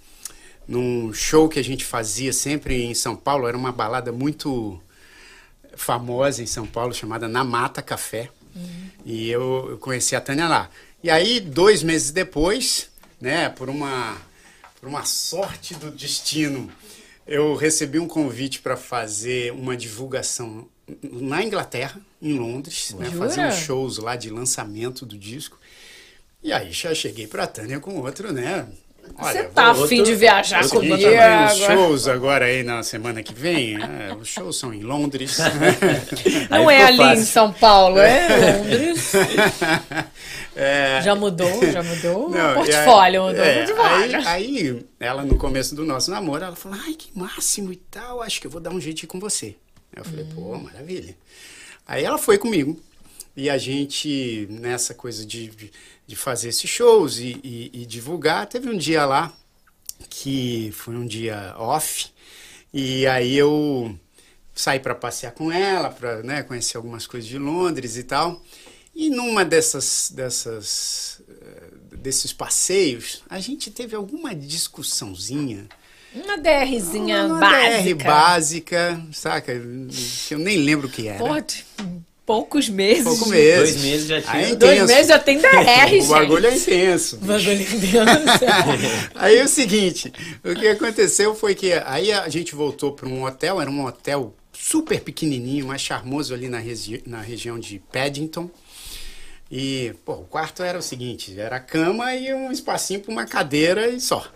num 0.66 1.10
show 1.14 1.48
que 1.48 1.58
a 1.58 1.64
gente 1.64 1.84
fazia 1.84 2.32
sempre 2.32 2.82
em 2.84 2.92
São 2.92 3.16
Paulo, 3.16 3.48
era 3.48 3.56
uma 3.56 3.72
balada 3.72 4.12
muito 4.12 4.78
famosa 5.74 6.42
em 6.42 6.46
São 6.46 6.66
Paulo 6.66 6.92
chamada 6.92 7.26
Na 7.26 7.42
Mata 7.44 7.80
Café. 7.80 8.28
E 9.04 9.30
eu, 9.30 9.70
eu 9.70 9.78
conheci 9.78 10.14
a 10.14 10.20
Tânia 10.20 10.48
lá. 10.48 10.70
E 11.02 11.10
aí, 11.10 11.40
dois 11.40 11.82
meses 11.82 12.10
depois, 12.10 12.90
né, 13.20 13.48
por 13.48 13.68
uma, 13.68 14.16
por 14.80 14.88
uma 14.88 15.04
sorte 15.04 15.74
do 15.74 15.90
destino, 15.90 16.70
eu 17.26 17.54
recebi 17.54 17.98
um 17.98 18.08
convite 18.08 18.60
para 18.60 18.76
fazer 18.76 19.52
uma 19.52 19.76
divulgação 19.76 20.68
na 21.02 21.42
Inglaterra, 21.42 22.00
em 22.20 22.38
Londres, 22.38 22.94
né, 22.98 23.10
fazer 23.10 23.42
uns 23.46 23.56
shows 23.56 23.98
lá 23.98 24.16
de 24.16 24.30
lançamento 24.30 25.04
do 25.04 25.16
disco. 25.16 25.58
E 26.42 26.52
aí 26.52 26.72
já 26.72 26.94
cheguei 26.94 27.26
para 27.26 27.46
Tânia 27.46 27.80
com 27.80 27.96
outro, 28.00 28.32
né? 28.32 28.66
Você 29.16 29.42
tá 29.44 29.72
vou- 29.72 29.84
afim 29.84 30.02
de 30.02 30.14
viajar 30.14 30.62
eu 30.62 30.68
comigo 30.70 30.94
uns 30.96 31.04
agora? 31.04 31.48
shows 31.54 32.08
agora 32.08 32.44
aí 32.46 32.62
na 32.62 32.82
semana 32.82 33.22
que 33.22 33.32
vem. 33.34 33.78
né, 33.78 34.16
os 34.20 34.28
shows 34.28 34.58
são 34.58 34.72
em 34.74 34.80
Londres. 34.82 35.38
Não 36.50 36.68
Aí 36.68 36.76
é 36.76 36.84
ali 36.84 36.96
em 37.02 37.06
fácil. 37.06 37.24
São 37.26 37.52
Paulo, 37.52 37.98
é 37.98 38.26
Londres. 38.58 39.12
É, 40.60 41.00
Já 41.02 41.14
mudou, 41.14 41.70
já 41.70 41.82
mudou. 41.84 42.30
Não, 42.30 42.50
o 42.50 42.54
portfólio 42.56 43.22
e 43.22 43.26
mudou. 43.28 43.44
aí, 43.44 44.12
é, 44.12 44.16
aí, 44.16 44.26
aí, 44.26 44.86
ela 44.98 45.22
no 45.22 45.36
começo 45.36 45.72
do 45.72 45.84
nosso 45.84 46.10
namoro, 46.10 46.44
ela 46.44 46.56
falou, 46.56 46.76
ai, 46.84 46.94
que 46.94 47.16
máximo 47.16 47.72
e 47.72 47.76
tal, 47.76 48.20
acho 48.22 48.40
que 48.40 48.46
eu 48.48 48.50
vou 48.50 48.60
dar 48.60 48.70
um 48.70 48.80
jeitinho 48.80 49.06
com 49.08 49.20
você. 49.20 49.54
Eu 49.94 50.04
falei, 50.04 50.26
pô, 50.34 50.56
Hum. 50.56 50.64
maravilha. 50.64 51.14
Aí 51.86 52.04
ela 52.04 52.18
foi 52.18 52.38
comigo, 52.38 52.76
e 53.38 53.48
a 53.48 53.56
gente, 53.56 54.48
nessa 54.50 54.92
coisa 54.94 55.24
de, 55.24 55.70
de 56.06 56.16
fazer 56.16 56.48
esses 56.48 56.68
shows 56.68 57.18
e, 57.18 57.38
e- 57.44 57.70
e 57.72 57.86
divulgar, 57.86 58.46
teve 58.48 58.68
um 58.68 58.76
dia 58.76 59.06
lá, 59.06 59.32
que 60.10 60.72
foi 60.74 60.96
um 60.96 61.06
dia 61.06 61.54
off, 61.56 62.06
e 62.74 63.06
aí 63.06 63.36
eu 63.36 63.96
saí 64.54 64.80
para 64.80 64.94
passear 64.94 65.30
com 65.32 65.52
ela, 65.52 65.88
para 65.90 66.22
né, 66.24 66.42
conhecer 66.42 66.76
algumas 66.76 67.06
coisas 67.06 67.28
de 67.28 67.38
Londres 67.38 67.96
e 67.96 68.02
tal. 68.02 68.42
E 68.94 69.08
numa 69.08 69.44
dessas, 69.44 70.10
dessas, 70.12 71.20
eh, 71.28 71.96
desses 71.96 72.32
passeios, 72.32 73.22
a 73.30 73.38
gente 73.38 73.70
teve 73.70 73.94
alguma 73.94 74.34
discussãozinha. 74.34 75.68
Uma 76.12 76.36
DRzinha 76.38 77.26
uma 77.26 77.38
básica. 77.38 77.94
DR 77.94 78.04
básica, 78.04 79.06
saca? 79.12 79.52
Que 80.26 80.34
eu 80.34 80.38
nem 80.40 80.58
lembro 80.58 80.88
o 80.88 80.90
que 80.90 81.06
era. 81.06 81.18
Pô, 81.18 81.40
de 81.40 81.64
poucos 82.28 82.68
meses. 82.68 83.04
Pouco 83.04 83.26
meses. 83.30 83.56
Dois 83.56 83.82
meses 83.82 84.06
já 84.06 84.20
tinha. 84.20 84.48
É 84.48 84.54
Dois 84.54 84.86
meses 84.86 85.06
já 85.06 85.18
tem 85.18 85.38
DR, 85.40 85.88
gente. 85.88 86.04
O 86.04 86.08
bagulho 86.08 86.46
é 86.46 86.54
intenso. 86.54 87.16
O 87.16 87.20
bagulho 87.20 87.50
é 87.50 87.54
intenso. 87.54 88.44
Aí 89.16 89.38
é 89.38 89.44
o 89.44 89.48
seguinte, 89.48 90.12
o 90.44 90.54
que 90.54 90.68
aconteceu 90.68 91.34
foi 91.34 91.54
que 91.54 91.72
aí 91.72 92.12
a 92.12 92.28
gente 92.28 92.54
voltou 92.54 92.92
para 92.92 93.08
um 93.08 93.24
hotel, 93.24 93.60
era 93.60 93.70
um 93.70 93.86
hotel 93.86 94.34
super 94.52 95.00
pequenininho, 95.00 95.66
mais 95.66 95.80
charmoso 95.80 96.34
ali 96.34 96.48
na, 96.48 96.58
regi 96.58 97.02
na 97.06 97.22
região 97.22 97.58
de 97.58 97.78
Paddington. 97.90 98.50
E, 99.50 99.94
pô, 100.04 100.12
o 100.12 100.24
quarto 100.24 100.62
era 100.62 100.78
o 100.78 100.82
seguinte, 100.82 101.38
era 101.38 101.56
a 101.56 101.60
cama 101.60 102.14
e 102.14 102.34
um 102.34 102.52
espacinho 102.52 103.00
para 103.00 103.10
uma 103.10 103.24
cadeira 103.24 103.88
e 103.88 103.98
só. 103.98 104.30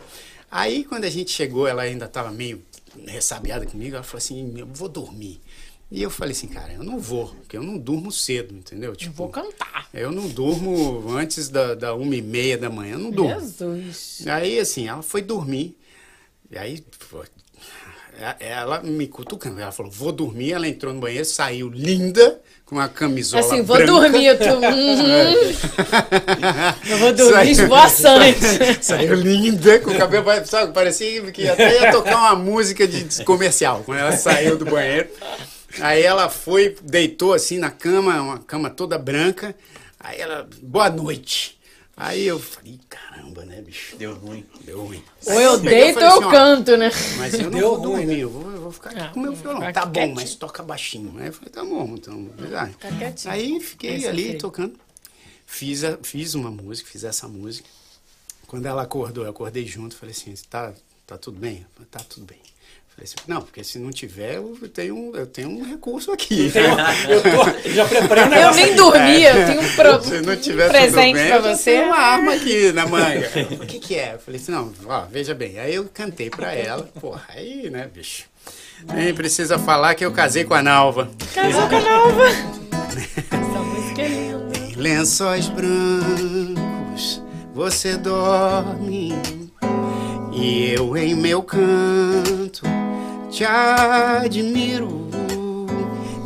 Aí, 0.51 0.85
quando 0.85 1.05
a 1.05 1.11
gente 1.11 1.31
chegou, 1.31 1.69
ela 1.69 1.83
ainda 1.83 2.07
estava 2.07 2.31
meio 2.31 2.63
ressabiada 3.07 3.67
comigo, 3.67 3.97
ela 3.97 4.05
falou 4.05 4.19
assim, 4.19 4.55
eu 4.57 4.67
vou 4.67 4.89
dormir. 4.89 5.41
E 5.95 6.03
eu 6.03 6.09
falei 6.09 6.33
assim, 6.33 6.47
cara, 6.47 6.73
eu 6.73 6.83
não 6.83 6.99
vou, 6.99 7.27
porque 7.29 7.55
eu 7.55 7.63
não 7.63 7.77
durmo 7.77 8.11
cedo, 8.11 8.55
entendeu? 8.55 8.93
Eu 8.93 8.97
Tipo, 8.97 9.13
vou 9.13 9.29
cantar. 9.29 9.87
eu 9.93 10.11
não 10.11 10.27
durmo 10.27 11.05
antes 11.11 11.51
da, 11.51 11.75
da 11.75 11.95
uma 11.95 12.17
e 12.17 12.23
meia 12.23 12.57
da 12.57 12.71
manhã, 12.71 12.95
eu 12.95 12.99
não 12.99 13.11
durmo. 13.11 13.39
Jesus. 13.39 14.25
Aí, 14.27 14.59
assim, 14.59 14.89
ela 14.89 15.03
foi 15.03 15.21
dormir. 15.21 15.77
E 16.51 16.57
aí, 16.57 16.83
ela 18.41 18.81
me 18.83 19.07
cutucando. 19.07 19.61
Ela 19.61 19.71
falou, 19.73 19.93
vou 19.93 20.13
dormir. 20.13 20.53
Ela 20.53 20.67
entrou 20.67 20.95
no 20.95 21.01
banheiro, 21.01 21.25
saiu 21.27 21.69
linda, 21.69 22.41
com 22.65 22.79
a 22.81 22.89
camisola 22.89 23.43
Assim, 23.45 23.61
vou 23.63 23.77
branca. 23.77 23.93
dormir. 23.93 24.27
Eu, 24.27 24.39
tô, 24.39 24.45
uhum, 24.65 25.53
eu 26.91 26.99
vou 26.99 27.13
dormir 27.13 27.51
esvoaçante. 27.51 28.39
Saiu 28.81 29.15
linda, 29.15 29.79
com 29.81 29.91
o 29.91 29.99
cabelo, 29.99 30.25
sabe, 30.47 30.73
parecia 30.73 31.21
que 31.33 31.49
até 31.49 31.83
ia 31.83 31.91
tocar 31.91 32.17
uma 32.17 32.35
música 32.37 32.87
de 32.89 33.25
comercial, 33.25 33.83
quando 33.85 33.99
ela 33.99 34.13
saiu 34.17 34.57
do 34.57 34.65
banheiro. 34.65 35.09
Aí 35.81 36.03
ela 36.03 36.29
foi, 36.29 36.77
deitou 36.83 37.33
assim 37.33 37.59
na 37.59 37.71
cama, 37.71 38.21
uma 38.21 38.39
cama 38.39 38.69
toda 38.71 38.99
branca. 38.99 39.55
Aí 39.99 40.21
ela, 40.21 40.49
boa 40.63 40.91
noite. 40.91 41.59
Aí 41.97 42.27
eu 42.27 42.39
falei, 42.41 42.81
caramba, 42.89 43.45
né, 43.45 43.61
bicho? 43.61 43.97
Deu 43.97 44.15
ruim. 44.15 44.45
Deu 44.65 44.83
ruim. 44.85 45.03
Ou 45.27 45.41
eu 45.41 45.59
deito 45.61 46.01
ou 46.01 46.07
assim, 46.07 46.23
eu 46.25 46.31
canto, 46.31 46.77
né? 46.77 46.91
Mas 47.19 47.35
eu 47.35 47.45
não 47.45 47.51
Deu 47.51 47.69
vou 47.77 47.79
ruim, 47.79 47.97
dormir, 48.07 48.21
eu 48.21 48.31
vou, 48.31 48.51
eu 48.51 48.61
vou 48.63 48.73
ficar 48.73 48.91
aqui 48.91 49.01
Ah, 49.01 49.09
com 49.13 49.21
o 49.21 49.23
meu 49.23 49.35
violão. 49.35 49.61
vai 49.61 49.73
Tá 49.73 49.85
bom, 49.85 49.93
quietinho. 49.93 50.15
mas 50.15 50.35
toca 50.35 50.63
baixinho. 50.63 51.15
Aí 51.19 51.27
eu 51.27 51.33
falei, 51.33 51.51
tá 51.51 51.65
bom, 51.65 51.95
então. 51.95 52.31
Fica 52.73 52.93
quietinho. 52.99 53.33
Aí 53.33 53.61
fiquei 53.61 53.97
Esse 53.97 54.09
ali 54.09 54.25
filho. 54.25 54.39
tocando. 54.39 54.75
Fiz, 55.47 55.85
a- 55.85 55.99
fiz 56.03 56.35
uma 56.35 56.51
música, 56.51 56.89
fiz 56.91 57.05
essa 57.05 57.29
música. 57.29 57.69
Quando 58.47 58.67
ela 58.67 58.83
acordou, 58.83 59.25
eu 59.25 59.31
acordei 59.31 59.67
junto, 59.67 59.95
falei 59.95 60.15
assim, 60.15 60.35
tá, 60.49 60.73
tá 61.07 61.17
tudo 61.19 61.39
bem? 61.39 61.59
Eu 61.59 61.67
falei, 61.75 61.89
Tá 61.91 62.01
tudo 62.01 62.25
bem. 62.27 62.39
Falei 62.95 63.05
assim, 63.05 63.15
não, 63.27 63.41
porque 63.41 63.65
se 63.65 63.79
não 63.79 63.91
tiver, 63.91 64.35
eu 64.37 64.69
tenho, 64.69 64.95
um- 64.95 65.17
eu 65.17 65.27
tenho 65.27 65.49
um 65.49 65.65
recurso 65.65 66.13
aqui. 66.13 66.53
Eu 67.09 67.23
tô, 67.23 67.71
já 67.71 67.87
preparei 67.87 68.25
um 68.25 68.35
Eu 68.35 68.55
nem 68.55 68.75
dormi, 68.77 69.23
eu 69.25 69.47
tenho 69.47 69.63
um, 69.63 69.69
pro, 69.75 70.03
Se 70.05 70.21
não 70.21 70.35
um 70.35 70.37
tiver 70.37 70.69
presente 70.69 71.13
pra 71.15 71.37
eu 71.37 71.43
já 71.43 71.55
você. 71.57 71.65
tenho 71.73 71.87
uma 71.87 71.97
arma 71.97 72.35
aqui 72.35 72.71
na 72.73 72.87
manga. 72.87 73.31
O 73.63 73.67
que 73.67 73.79
que 73.79 73.95
é? 73.95 74.15
Eu 74.15 74.19
falei 74.19 74.39
assim, 74.39 74.53
não, 74.53 74.71
ó, 74.87 75.07
veja 75.11 75.35
bem. 75.35 75.59
Aí 75.59 75.75
eu 75.75 75.89
cantei 75.93 76.29
pra 76.29 76.53
ela, 76.55 76.83
porra, 77.01 77.23
aí, 77.31 77.71
né, 77.71 77.89
bicho. 77.93 78.25
Nem 78.93 79.15
precisa 79.15 79.59
falar 79.59 79.95
que 79.95 80.05
eu 80.05 80.13
casei 80.13 80.45
com 80.45 80.53
a 80.55 80.63
Nalva. 80.63 81.11
Casou 81.35 81.69
com 81.69 81.77
a. 81.77 81.81
Essa 83.33 83.59
música 83.61 84.03
é 84.03 84.09
linda. 84.09 84.53
Lençóis 84.77 85.49
brancos 85.49 87.23
você 87.55 87.97
dorme 87.97 89.13
e 90.33 90.73
eu 90.77 90.97
em 90.97 91.15
meu 91.15 91.43
canto 91.43 92.63
te 93.31 93.45
admiro. 93.45 95.09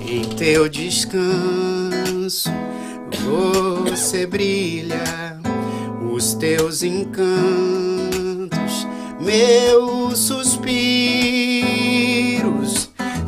Em 0.01 0.23
teu 0.37 0.69
descanso 0.69 2.51
você 3.91 4.27
brilha. 4.27 5.37
Os 6.13 6.35
teus 6.35 6.83
encantos 6.83 7.27
meus 9.21 10.19
suspiros. 10.19 10.67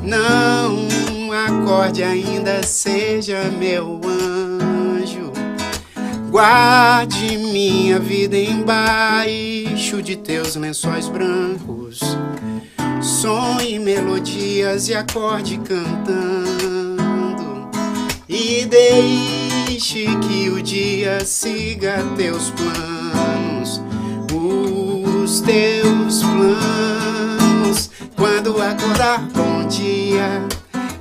Não 0.02 0.88
acorde 1.32 2.02
ainda 2.02 2.62
seja 2.62 3.44
meu 3.58 4.00
anjo 4.04 5.37
Guarde 6.30 7.38
minha 7.38 7.98
vida 7.98 8.36
embaixo 8.36 10.02
de 10.02 10.14
teus 10.14 10.56
lençóis 10.56 11.08
brancos. 11.08 12.00
Sonhe 13.00 13.78
melodias 13.78 14.88
e 14.88 14.94
acorde 14.94 15.58
cantando. 15.58 16.58
E 18.28 18.66
deixe 18.66 20.04
que 20.16 20.50
o 20.50 20.62
dia 20.62 21.24
siga 21.24 22.04
teus 22.14 22.50
planos. 22.50 23.80
Os 24.30 25.40
teus 25.40 26.22
planos. 26.22 27.90
Quando 28.14 28.60
acordar, 28.60 29.26
bom 29.32 29.66
dia. 29.66 30.46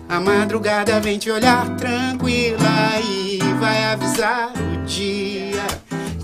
A 0.10 0.22
madrugada 0.22 1.02
vem 1.02 1.20
te 1.20 1.30
olhar 1.30 1.76
tranquila 1.76 2.98
e 3.04 3.40
vai 3.60 3.84
avisar 3.84 4.54
o 4.56 4.86
dia 4.86 5.68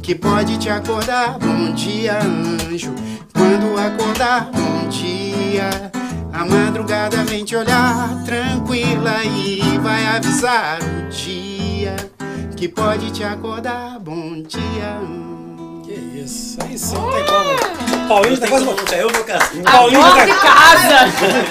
que 0.02 0.16
pode 0.16 0.58
te 0.58 0.70
acordar. 0.70 1.38
Bom 1.38 1.74
dia, 1.74 2.18
anjo. 2.20 2.96
Quando 3.34 3.78
acordar, 3.78 4.50
bom 4.52 4.88
dia. 4.88 5.92
A 6.32 6.46
madrugada 6.46 7.26
vem 7.26 7.44
te 7.44 7.58
olhar 7.58 8.24
tranquila 8.24 9.24
e 9.26 9.78
vai 9.80 10.08
avisar 10.08 10.80
o 10.82 11.10
dia 11.10 11.96
que 12.56 12.70
pode 12.70 13.12
te 13.12 13.24
acordar. 13.24 14.00
Bom 14.00 14.42
dia, 14.44 14.98
anjo. 15.02 15.33
Que 15.94 16.20
isso. 16.20 16.58
Aí 16.64 16.78
sim, 16.78 16.96
não 16.96 17.12
tem 17.12 17.24
como. 17.26 18.08
Paulinho 18.08 18.38
tá 18.40 18.48
quase. 18.48 18.66
Eu 18.66 19.10
vou 19.10 19.24
casar. 19.24 19.50
Paulinho 19.64 20.02
tá. 20.02 20.28
e 20.28 20.34
casa! 20.34 21.06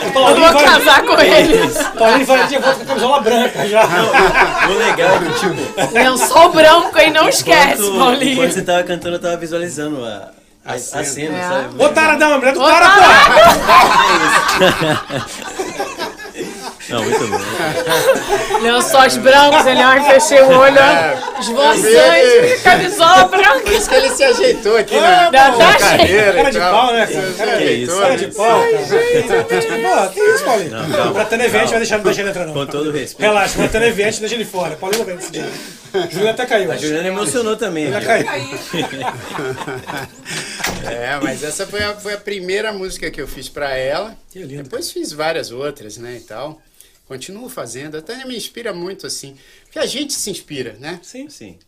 Eu 0.04 0.12
Paulinho 0.12 0.40
vou 0.40 0.52
vai- 0.52 0.64
casar 0.64 1.02
com 1.02 1.20
ele. 1.20 1.68
Paulinho 1.98 2.26
vai 2.26 2.46
de 2.46 2.58
volta 2.58 2.74
com 2.76 2.82
a 2.82 2.86
camisola 2.86 3.20
branca 3.20 3.68
já. 3.68 3.82
O 4.68 4.74
legal 4.74 5.10
é 5.16 5.18
que, 5.18 5.32
tipo, 5.40 5.92
Lençol 5.92 6.52
branco, 6.52 6.98
hein? 6.98 7.10
Não 7.10 7.28
esquece, 7.28 7.82
enquanto, 7.82 7.98
Paulinho. 7.98 8.32
enquanto 8.32 8.52
você 8.52 8.62
tava 8.62 8.82
cantando, 8.84 9.16
eu 9.16 9.20
tava 9.20 9.36
visualizando 9.36 10.04
a, 10.04 10.30
a, 10.64 10.74
a 10.74 10.78
cena. 10.78 11.38
É. 11.38 11.42
sabe? 11.42 11.82
Ô, 11.84 11.88
Taradão, 11.88 12.38
mulher 12.38 12.52
do 12.54 12.60
cara! 12.60 12.88
Não, 16.92 17.02
muito 17.04 17.26
bom. 17.28 18.60
Lençóis 18.60 19.16
brancos, 19.16 19.66
ele 19.66 19.82
olha, 19.82 20.02
fechei 20.02 20.40
o 20.42 20.48
olho, 20.50 20.76
ó, 20.78 21.40
esvoaçante, 21.40 22.62
camisola 22.62 23.28
Por 23.28 23.38
branca. 23.38 23.72
isso 23.72 23.88
que 23.88 23.94
ele 23.94 24.10
se 24.10 24.22
ajeitou 24.24 24.76
aqui 24.76 24.94
na, 25.00 25.30
na 25.30 25.50
dá 25.50 25.74
cadeira. 25.78 26.32
Cara 26.34 26.50
de 26.50 26.58
pau, 26.58 26.92
né, 26.92 27.06
cara? 27.06 27.32
Que 27.32 27.42
ajeitou, 27.42 27.94
isso, 27.94 28.00
Cara 28.00 28.10
né? 28.10 28.16
de 28.16 28.26
pau, 28.34 28.60
cara. 28.60 30.08
Que 30.12 30.20
isso, 30.20 30.44
Paulinho? 30.44 30.70
calma. 30.70 31.12
Pra 31.12 31.24
Tana 31.24 31.44
Event 31.44 31.68
vai 31.70 31.78
deixar, 31.78 31.96
não 31.96 32.04
deixa 32.04 32.20
ele 32.20 32.30
entrar, 32.30 32.46
não. 32.46 32.54
Com 32.54 32.66
todo 32.66 32.90
respeito. 32.90 33.20
Relaxa, 33.20 33.56
pra 33.58 33.68
Tana 33.68 33.86
Event 33.86 34.18
deixa 34.18 34.34
ele 34.34 34.44
fora. 34.44 34.76
Paulinho 34.76 35.04
desse 35.04 35.32
dia. 35.32 35.48
Juliana 36.10 36.30
até 36.30 36.46
caiu. 36.46 36.72
A 36.72 36.76
Juliana 36.76 37.08
emocionou 37.08 37.56
também. 37.56 37.90
Já 37.90 37.98
viu? 37.98 38.08
caiu. 38.08 38.58
É, 40.84 41.16
mas 41.22 41.44
essa 41.44 41.64
foi 41.66 41.82
a, 41.82 41.94
foi 41.94 42.14
a 42.14 42.18
primeira 42.18 42.72
música 42.72 43.08
que 43.10 43.20
eu 43.20 43.28
fiz 43.28 43.48
pra 43.48 43.76
ela. 43.76 44.16
Que 44.32 44.40
lindo. 44.40 44.64
Depois 44.64 44.90
fiz 44.90 45.12
várias 45.12 45.50
outras, 45.52 45.96
né, 45.96 46.16
e 46.16 46.20
tal. 46.20 46.60
Continuo 47.12 47.50
fazendo. 47.50 47.98
A 47.98 48.00
Tânia 48.00 48.24
me 48.24 48.34
inspira 48.34 48.72
muito, 48.72 49.06
assim. 49.06 49.36
Porque 49.64 49.78
a 49.78 49.84
gente 49.84 50.14
se 50.14 50.30
inspira, 50.30 50.78
né? 50.80 50.98
Sim. 51.02 51.28
Sim. 51.28 51.58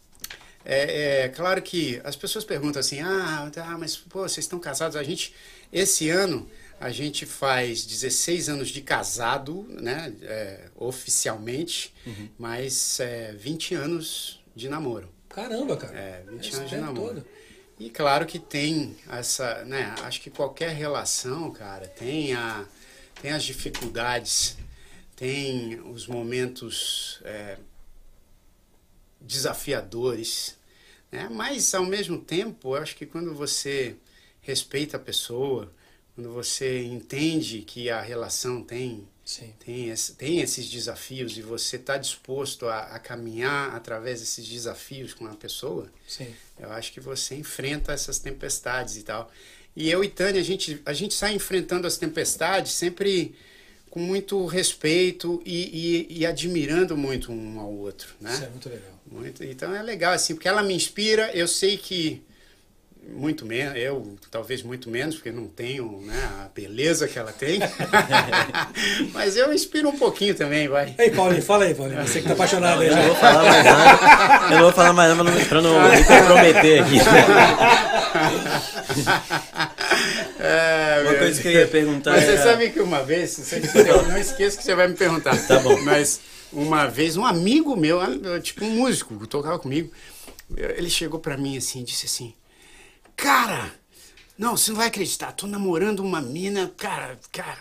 É, 0.65 1.25
é 1.25 1.29
claro 1.29 1.61
que 1.61 2.01
as 2.03 2.17
pessoas 2.17 2.47
perguntam 2.47 2.81
assim, 2.81 3.01
ah, 3.01 3.51
tá, 3.53 3.77
mas 3.79 3.95
pô, 3.95 4.21
vocês 4.21 4.47
estão 4.47 4.59
casados. 4.59 4.97
A 4.97 5.03
gente, 5.03 5.35
esse 5.71 6.09
ano, 6.09 6.49
a 6.81 6.89
gente 6.89 7.27
faz 7.27 7.85
16 7.85 8.49
anos 8.49 8.71
de 8.71 8.81
casado, 8.81 9.67
né, 9.69 10.15
é, 10.23 10.61
oficialmente, 10.77 11.93
mas 12.39 12.99
é, 13.01 13.33
20 13.33 13.75
anos 13.75 14.43
de 14.57 14.67
namoro. 14.67 15.11
Caramba, 15.29 15.77
cara. 15.77 15.95
É, 15.95 16.25
20 16.27 16.49
Esse 16.49 16.57
anos 16.57 16.71
de 16.71 16.77
namoro. 16.79 17.15
todo. 17.17 17.27
E 17.79 17.91
claro 17.91 18.25
que 18.25 18.39
tem 18.39 18.97
essa, 19.11 19.63
né, 19.67 19.95
acho 20.05 20.23
que 20.23 20.31
qualquer 20.31 20.71
relação, 20.71 21.51
cara, 21.51 21.87
tem, 21.87 22.33
a, 22.33 22.65
tem 23.21 23.31
as 23.31 23.45
dificuldades, 23.45 24.57
tem 25.17 25.81
os 25.81 26.07
momentos 26.07 27.21
é, 27.25 27.59
desafiadores, 29.21 30.57
né? 31.11 31.29
mas 31.31 31.75
ao 31.75 31.85
mesmo 31.85 32.19
tempo, 32.21 32.77
eu 32.77 32.83
acho 32.83 32.97
que 32.97 33.07
quando 33.07 33.35
você 33.35 33.97
respeita 34.41 34.97
a 34.97 35.01
pessoa, 35.01 35.73
quando 36.15 36.33
você 36.33 36.83
entende 36.83 37.63
que 37.63 37.89
a 37.91 38.01
relação 38.01 38.63
tem 38.63 39.09
Sim. 39.25 39.55
tem, 39.59 39.89
esse- 39.89 40.13
tem 40.15 40.41
esses 40.41 40.69
desafios 40.69 41.39
e 41.39 41.43
você 41.43 41.77
está 41.77 41.97
disposto 41.97 42.67
a, 42.69 42.81
a 42.95 42.99
caminhar 42.99 43.75
através 43.75 44.21
desses 44.21 44.47
desafios 44.47 45.15
com 45.15 45.27
a 45.27 45.35
pessoa, 45.35 45.91
Sim. 46.07 46.35
eu 46.59 46.71
acho 46.71 46.93
que 46.93 47.01
você 47.01 47.35
enfrenta 47.35 47.93
essas 47.93 48.19
tempestades 48.19 48.97
e 48.97 49.03
tal. 49.03 49.33
E 49.75 49.91
eu 49.91 50.05
e 50.05 50.09
Tânia, 50.11 50.41
a 50.43 50.45
gente, 50.45 50.81
a 50.85 50.93
gente 50.93 51.15
sai 51.15 51.35
enfrentando 51.35 51.87
as 51.87 51.97
tempestades 51.97 52.73
sempre 52.73 53.35
com 53.95 54.01
muito 54.01 54.45
respeito 54.47 55.41
e, 55.47 56.09
e, 56.11 56.19
e 56.19 56.27
admirando 56.27 56.97
muito 56.97 57.31
um 57.31 57.61
ao 57.61 57.73
outro, 57.73 58.13
né? 58.21 58.33
Isso 58.33 58.43
é 58.43 58.49
muito 58.49 58.69
legal. 58.69 58.91
Muito, 59.07 59.45
então 59.45 59.73
é 59.73 59.81
legal, 59.85 60.13
assim, 60.13 60.35
porque 60.35 60.49
ela 60.49 60.65
me 60.65 60.75
inspira, 60.75 61.31
eu 61.33 61.47
sei 61.47 61.77
que 61.77 62.21
muito 63.13 63.47
menos, 63.47 63.77
eu 63.77 64.17
talvez 64.31 64.63
muito 64.63 64.91
menos, 64.91 65.15
porque 65.17 65.31
não 65.31 65.47
tenho 65.47 66.01
né, 66.05 66.29
a 66.45 66.49
beleza 66.55 67.07
que 67.09 67.19
ela 67.19 67.33
tem. 67.33 67.61
Mas 69.13 69.37
eu 69.37 69.53
inspiro 69.53 69.89
um 69.89 69.97
pouquinho 69.99 70.35
também, 70.35 70.69
vai. 70.69 70.95
Ei, 70.99 71.11
Paulinho, 71.11 71.43
fala 71.43 71.65
aí, 71.65 71.75
Paulinho. 71.75 72.03
Você 72.07 72.21
que 72.21 72.27
tá 72.27 72.35
apaixonado 72.35 72.83
aí 72.83 72.89
Eu 72.89 72.97
não 72.97 73.03
vou 73.07 73.15
falar 73.17 73.43
mais 73.45 73.65
nada. 73.65 74.45
Eu 74.47 74.51
não 74.51 74.61
vou 74.63 74.73
falar 74.73 74.93
mais 74.93 75.17
nada 75.17 75.25
pra 75.25 75.33
não- 75.33 75.47
pra 75.47 75.63
não 75.63 75.91
me 75.91 76.05
comprometer 76.05 76.83
aqui. 76.83 76.99
É, 80.39 81.01
Uma 81.03 81.15
coisa 81.15 81.41
que 81.41 81.49
eu 81.49 81.53
ia 81.53 81.67
perguntar 81.67 82.13
Mas 82.13 82.25
você 82.25 82.33
era- 82.33 82.43
sabe 82.43 82.71
que 82.71 82.81
uma 82.81 83.03
vez, 83.03 83.53
eu 83.75 84.03
não 84.09 84.19
esqueço 84.19 84.59
que 84.59 84.65
você 84.65 84.75
vai 84.75 84.89
me 84.89 84.95
perguntar. 84.95 85.37
Tá 85.47 85.59
bom. 85.61 85.81
Mas 85.81 86.21
uma 86.53 86.87
vez, 86.87 87.17
um 87.17 87.25
amigo 87.25 87.77
meu, 87.77 87.99
tipo 88.43 88.65
um 88.65 88.71
músico 88.71 89.19
que 89.19 89.27
tocava 89.27 89.59
comigo, 89.59 89.91
ele 90.57 90.91
chegou 90.91 91.19
pra 91.19 91.37
mim 91.37 91.57
assim 91.57 91.81
e 91.81 91.85
disse 91.85 92.07
assim: 92.07 92.35
Cara, 93.17 93.73
não, 94.37 94.57
você 94.57 94.71
não 94.71 94.79
vai 94.79 94.89
acreditar, 94.89 95.33
tô 95.33 95.47
namorando 95.47 96.01
uma 96.01 96.21
mina, 96.21 96.73
cara, 96.77 97.19
cara, 97.31 97.59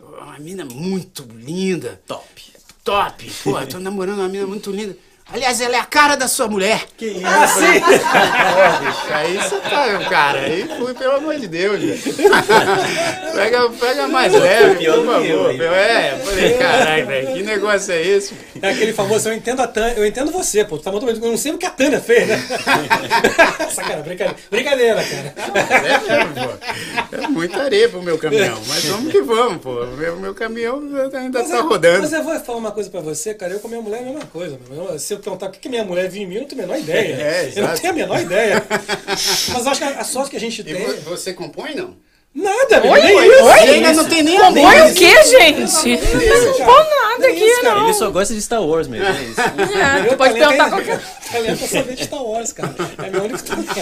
uma 0.00 0.38
mina 0.38 0.64
muito 0.64 1.24
linda. 1.24 2.00
Top. 2.06 2.52
Top! 2.84 3.30
Pô, 3.44 3.66
tô 3.66 3.78
namorando 3.78 4.18
uma 4.18 4.28
mina 4.28 4.46
muito 4.46 4.70
linda. 4.70 4.96
Aliás, 5.32 5.60
ela 5.60 5.76
é 5.76 5.78
a 5.80 5.84
cara 5.84 6.14
da 6.16 6.28
sua 6.28 6.46
mulher. 6.46 6.84
Que 6.96 7.06
isso? 7.06 7.26
Ah, 7.26 7.46
sim! 7.46 7.80
Pô, 7.82 8.84
bicho, 8.84 9.14
aí 9.14 9.36
você 9.38 9.56
tá, 9.60 9.98
cara, 10.10 10.40
aí 10.40 10.68
fui, 10.78 10.92
pelo 10.94 11.16
amor 11.16 11.36
de 11.38 11.48
Deus, 11.48 11.80
pega, 13.34 13.68
pega 13.70 14.08
mais 14.08 14.32
leve, 14.32 14.74
por 14.76 14.82
eu 14.84 15.04
favor. 15.06 15.50
ainda. 15.50 15.64
É, 15.64 16.18
falei, 16.18 16.54
caralho, 16.54 17.06
velho, 17.06 17.32
que 17.34 17.42
negócio 17.42 17.92
é 17.92 18.02
esse? 18.02 18.34
É 18.60 18.70
aquele 18.70 18.92
famoso, 18.92 19.28
eu 19.28 19.34
entendo 19.34 19.60
a 19.62 19.66
Tânia, 19.66 19.94
eu 19.96 20.06
entendo 20.06 20.30
você, 20.30 20.64
pô. 20.64 20.76
Tu 20.78 20.84
tá 20.84 20.92
muito 20.92 21.08
eu 21.08 21.16
não 21.16 21.36
sei 21.36 21.52
o 21.52 21.58
que 21.58 21.66
a 21.66 21.70
Tânia 21.70 22.00
fez, 22.00 22.28
né? 22.28 22.36
Sacanagem, 23.72 24.02
brincadeira. 24.04 24.36
Brincadeira, 24.50 25.02
cara. 25.02 25.34
É 25.70 25.98
mesmo, 25.98 26.34
pô. 26.34 27.16
É 27.16 27.26
muita 27.28 27.62
areia 27.62 27.88
pro 27.88 28.02
meu 28.02 28.18
caminhão, 28.18 28.60
mas 28.66 28.84
vamos 28.84 29.10
que 29.12 29.20
vamos, 29.22 29.62
pô. 29.62 29.82
O 29.82 29.96
meu, 29.96 30.16
meu 30.16 30.34
caminhão 30.34 30.82
ainda 31.14 31.40
Mas 31.40 31.48
tá 31.50 31.56
eu- 31.56 31.68
rodando. 31.68 32.02
Mas 32.02 32.12
eu 32.12 32.22
vou 32.22 32.38
falar 32.40 32.58
uma 32.58 32.70
coisa 32.72 32.90
pra 32.90 33.00
você, 33.00 33.34
cara. 33.34 33.52
Eu 33.52 33.60
com 33.60 33.68
a 33.68 33.70
minha 33.70 33.82
mulher 33.82 33.98
é 33.98 34.00
a 34.00 34.04
mesma 34.04 34.26
coisa. 34.26 34.58
meu. 34.70 34.98
Se 34.98 35.14
eu 35.14 35.18
perguntar 35.22 35.46
o 35.46 35.50
que 35.50 35.58
que 35.58 35.68
minha 35.68 35.84
mulher 35.84 36.08
viu 36.08 36.22
em 36.22 36.26
mim, 36.26 36.34
eu 36.36 36.40
não 36.42 36.48
tenho 36.48 36.62
a 36.62 36.66
menor 36.66 36.78
ideia. 36.78 37.16
É, 37.22 37.52
eu 37.56 37.66
não 37.68 37.74
tenho 37.74 37.92
a 37.92 37.96
menor 37.96 38.20
ideia. 38.20 38.64
Mas 39.08 39.64
eu 39.64 39.70
acho 39.70 39.80
que 39.80 39.86
a 39.86 40.04
sorte 40.04 40.30
que 40.30 40.36
a 40.36 40.40
gente 40.40 40.60
E 40.60 40.64
tem. 40.64 40.74
vo- 40.84 41.10
você 41.10 41.32
compõe, 41.32 41.74
não? 41.74 41.96
Nada, 42.34 42.80
Oi, 42.90 43.02
nem 43.02 43.14
oi, 43.14 43.26
isso. 43.28 43.44
oi? 43.44 43.60
nem 43.60 43.68
ainda 43.74 43.90
isso. 43.92 44.02
não 44.02 44.08
tem 44.08 44.22
nem 44.22 44.38
a 44.38 44.40
Compõe 44.46 44.80
o 44.90 44.94
quê, 44.94 45.22
gente? 45.24 46.00
Não 46.00 46.64
pôr 46.64 46.88
nada 46.88 47.26
aqui, 47.28 47.44
isso, 47.44 47.62
não. 47.62 47.84
Ele 47.84 47.92
só 47.92 48.10
gosta 48.10 48.32
de 48.32 48.40
Star 48.40 48.62
Wars 48.64 48.88
mesmo. 48.88 49.06
É 49.06 49.22
isso. 49.22 49.38
É, 49.38 50.04
tu 50.08 50.16
pode 50.16 50.32
perguntar 50.32 50.66
é- 50.66 50.70
qualquer 50.70 51.00
Talento 51.30 51.64
é 51.64 51.66
saber 51.66 51.94
de 51.94 52.04
Star 52.04 52.24
Wars, 52.24 52.52
cara. 52.52 52.74
É 53.04 53.10
meu 53.10 53.24
único 53.24 53.42
talento. 53.42 53.72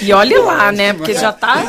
E 0.00 0.12
olhe 0.12 0.36
lá, 0.38 0.70
né? 0.70 0.92
Porque 0.92 1.12
já 1.14 1.32
tá, 1.32 1.64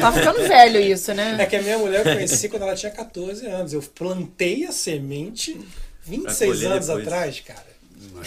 tá 0.00 0.10
ficando 0.10 0.40
velho 0.42 0.80
isso, 0.80 1.12
É 1.12 1.14
né? 1.14 1.46
que 1.46 1.54
a 1.54 1.62
minha 1.62 1.78
mulher 1.78 2.04
eu 2.04 2.12
conheci 2.14 2.48
quando 2.48 2.62
ela 2.62 2.74
tinha 2.74 2.90
14 2.90 3.46
anos. 3.46 3.72
Eu 3.72 3.82
plantei 3.94 4.64
a 4.64 4.72
semente 4.72 5.56
26 6.04 6.50
colher 6.52 6.72
anos 6.72 6.86
depois. 6.86 7.06
atrás, 7.06 7.40
cara. 7.46 7.75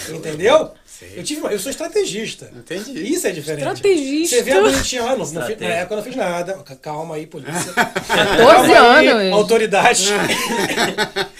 Entendeu? 0.10 0.72
Eu, 1.15 1.23
tive 1.23 1.39
uma- 1.41 1.51
eu 1.51 1.60
sou 1.60 1.69
estrategista. 1.69 2.51
Entendi. 2.53 3.14
Isso 3.14 3.26
é 3.26 3.31
diferente. 3.31 3.60
Estrategista. 3.68 4.35
Você 4.35 4.43
vê 4.43 4.51
a 4.51 4.61
bonitinha 4.61 5.03
lá, 5.03 5.11
não, 5.15 5.26
não 5.26 5.26
fiz- 5.45 5.57
na 5.60 5.68
época 5.68 5.93
eu 5.93 5.97
não 5.97 6.03
fiz 6.03 6.15
nada. 6.15 6.53
Calma 6.81 7.15
aí, 7.15 7.26
polícia. 7.26 7.72
14 7.73 8.73
Calma 8.73 8.97
aí, 8.97 9.07
anos. 9.07 9.34
autoridade. 9.34 10.10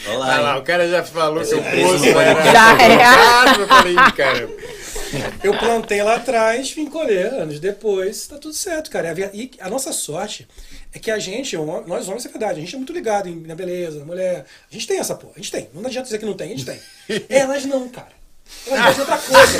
Olha 0.08 0.18
Olha 0.20 0.40
lá, 0.42 0.58
o 0.58 0.64
cara 0.64 0.88
já 0.90 1.04
falou 1.04 1.44
que 1.44 1.54
o 1.56 1.62
preço 1.62 1.92
poço 1.92 2.06
era... 2.06 2.44
Já 2.52 2.78
é. 2.82 3.62
Eu 3.62 3.68
falei, 3.68 3.96
cara... 4.16 4.50
Eu 5.44 5.58
plantei 5.58 6.04
lá 6.04 6.18
atrás, 6.18 6.70
vim 6.72 6.86
colher 6.86 7.34
anos 7.34 7.60
depois, 7.60 8.28
tá 8.28 8.38
tudo 8.38 8.54
certo, 8.54 8.92
cara. 8.92 9.12
E 9.34 9.50
a 9.60 9.68
nossa 9.68 9.92
sorte 9.92 10.48
é 10.94 11.00
que 11.00 11.10
a 11.10 11.18
gente, 11.18 11.58
nós 11.58 12.08
homens, 12.08 12.26
é 12.28 12.30
verdade, 12.30 12.60
a 12.60 12.62
gente 12.62 12.76
é 12.76 12.78
muito 12.78 12.94
ligado 12.94 13.28
na 13.48 13.56
beleza, 13.56 14.00
na 14.00 14.06
mulher. 14.06 14.46
A 14.70 14.74
gente 14.74 14.86
tem 14.86 15.00
essa 15.00 15.16
porra, 15.16 15.34
a 15.36 15.40
gente 15.40 15.52
tem. 15.52 15.68
Não 15.74 15.84
adianta 15.84 16.04
dizer 16.06 16.20
que 16.20 16.26
não 16.26 16.36
tem, 16.36 16.54
a 16.54 16.56
gente 16.56 16.66
tem. 16.66 16.80
Elas 17.28 17.66
não, 17.66 17.90
cara. 17.90 18.19
Elas 18.68 18.84
gostam 18.86 18.94
de 18.94 19.00
outra 19.12 19.18
coisa. 19.18 19.58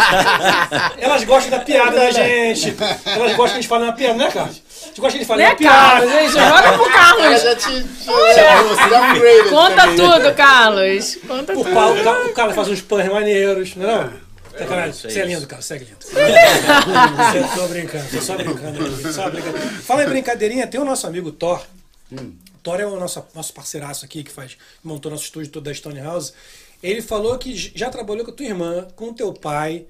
Elas 1.00 1.24
gostam 1.24 1.52
da 1.52 1.60
piada 1.60 1.92
da 1.96 2.12
gente. 2.12 2.76
Elas 3.06 3.36
gostam 3.36 3.36
que 3.36 3.42
a 3.44 3.48
gente 3.62 3.68
fale 3.68 3.84
uma 3.86 3.94
piada, 3.94 4.18
né, 4.18 4.32
Carlos? 4.32 4.62
A 4.82 4.86
gente 4.88 5.02
gosta 5.02 5.12
que 5.12 5.18
a 5.18 5.20
gente 5.20 5.28
fale 5.28 5.44
Né, 5.44 5.50
uma 5.50 5.56
piada. 5.56 5.80
Carlos? 6.08 6.12
Gente, 6.12 6.32
joga 6.34 6.74
pro 6.74 6.92
Carlos. 6.92 7.42
já 7.42 7.56
te... 7.56 7.86
Já, 8.36 8.62
você 8.64 9.50
Conta 9.50 9.76
também. 9.76 9.96
tudo, 9.98 10.34
Carlos. 10.36 11.16
Conta 11.28 11.54
O, 11.54 11.64
tudo. 11.64 11.70
o, 11.70 12.04
Ca- 12.04 12.20
o 12.26 12.34
Carlos 12.34 12.56
faz 12.56 12.68
uns 12.68 12.82
pães 12.82 13.12
maneiros, 13.12 13.76
não 13.76 13.90
é 13.90 14.04
não? 14.04 14.30
Sacanagem. 14.60 14.90
é 14.90 14.94
Você 15.12 15.20
é 15.20 15.26
lindo, 15.26 15.48
Carlos, 15.48 15.66
segue 15.66 15.86
lindo. 15.86 15.98
Você 16.06 17.60
tô 17.60 17.68
brincando, 17.68 18.06
tô 18.12 18.22
só 18.22 18.36
brincando 18.36 18.86
aqui. 18.86 19.14
Só 19.14 19.30
brincando. 19.30 19.58
Fala 19.60 20.04
em 20.04 20.08
brincadeirinha, 20.10 20.68
tem 20.68 20.80
o 20.80 20.86
nosso 20.86 21.08
amigo 21.08 21.32
Thor. 21.32 21.62
Thor 22.62 22.80
é 22.80 22.86
o 22.86 23.00
nosso, 23.00 23.24
nosso 23.34 23.54
parceiraço 23.54 24.04
aqui, 24.04 24.24
que 24.24 24.32
faz, 24.32 24.58
montou 24.84 25.10
nosso 25.12 25.24
estúdio 25.24 25.50
todo 25.52 25.64
da 25.64 25.74
Stone 25.74 26.00
House. 26.02 26.34
Ele 26.82 27.02
falou 27.02 27.38
que 27.38 27.56
já 27.56 27.90
trabalhou 27.90 28.24
com 28.24 28.32
a 28.32 28.34
tua 28.34 28.46
irmã, 28.46 28.88
com 28.96 29.10
o 29.10 29.14
teu 29.14 29.34
pai. 29.34 29.86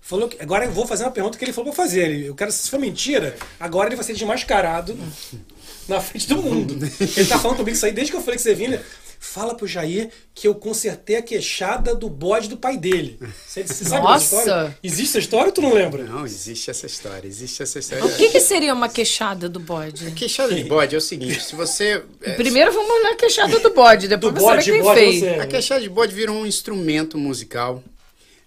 Falou 0.00 0.28
que, 0.28 0.42
agora 0.42 0.64
eu 0.64 0.72
vou 0.72 0.86
fazer 0.86 1.04
uma 1.04 1.10
pergunta 1.12 1.38
que 1.38 1.44
ele 1.44 1.52
falou 1.52 1.72
pra 1.72 1.84
fazer. 1.84 2.24
Eu 2.24 2.34
quero, 2.34 2.50
se 2.50 2.68
for 2.68 2.80
mentira, 2.80 3.36
agora 3.60 3.88
ele 3.88 3.96
vai 3.96 4.04
ser 4.04 4.14
desmascarado 4.14 4.98
na 5.86 6.00
frente 6.00 6.26
do 6.28 6.42
mundo. 6.42 6.74
Ele 7.16 7.26
tá 7.26 7.38
falando 7.38 7.58
comigo 7.58 7.76
isso 7.76 7.86
aí 7.86 7.92
desde 7.92 8.10
que 8.10 8.16
eu 8.16 8.22
falei 8.22 8.36
que 8.36 8.42
você 8.42 8.54
vinha. 8.54 8.82
Fala 9.24 9.54
pro 9.54 9.68
Jair 9.68 10.10
que 10.34 10.48
eu 10.48 10.54
consertei 10.56 11.14
a 11.14 11.22
queixada 11.22 11.94
do 11.94 12.10
bode 12.10 12.48
do 12.48 12.56
pai 12.56 12.76
dele. 12.76 13.20
Você, 13.46 13.62
você 13.62 13.84
sabe 13.84 14.02
Nossa! 14.02 14.18
dessa 14.36 14.36
história? 14.40 14.78
Existe 14.82 15.08
essa 15.10 15.18
história 15.20 15.46
ou 15.46 15.52
tu 15.52 15.62
não 15.62 15.72
lembra? 15.72 16.02
Não, 16.02 16.26
existe 16.26 16.68
essa 16.70 16.86
história, 16.86 17.28
existe 17.28 17.62
essa 17.62 17.78
história. 17.78 18.04
O 18.04 18.16
que, 18.16 18.30
que 18.30 18.40
seria 18.40 18.74
uma 18.74 18.88
queixada 18.88 19.48
do 19.48 19.60
bode? 19.60 20.10
Queixada 20.10 20.52
de 20.52 20.64
bode 20.64 20.96
é 20.96 20.98
o 20.98 21.00
seguinte, 21.00 21.40
se 21.40 21.54
você... 21.54 22.02
é, 22.20 22.32
Primeiro 22.32 22.72
vamos 22.72 22.90
olhar 22.90 23.12
a 23.12 23.16
queixada 23.16 23.60
do 23.60 23.70
bode, 23.70 24.08
depois 24.08 24.34
Do 24.34 24.40
você 24.40 24.46
vai 24.46 24.56
bode, 24.56 24.70
quem 24.72 24.82
bode 24.82 25.00
fez. 25.00 25.20
você. 25.20 25.28
A 25.40 25.46
queixada 25.46 25.80
de 25.80 25.88
bode 25.88 26.12
virou 26.12 26.36
um 26.36 26.44
instrumento 26.44 27.16
musical. 27.16 27.80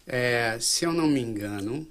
É, 0.06 0.58
se 0.60 0.84
eu 0.84 0.92
não 0.92 1.08
me 1.08 1.22
engano, 1.22 1.88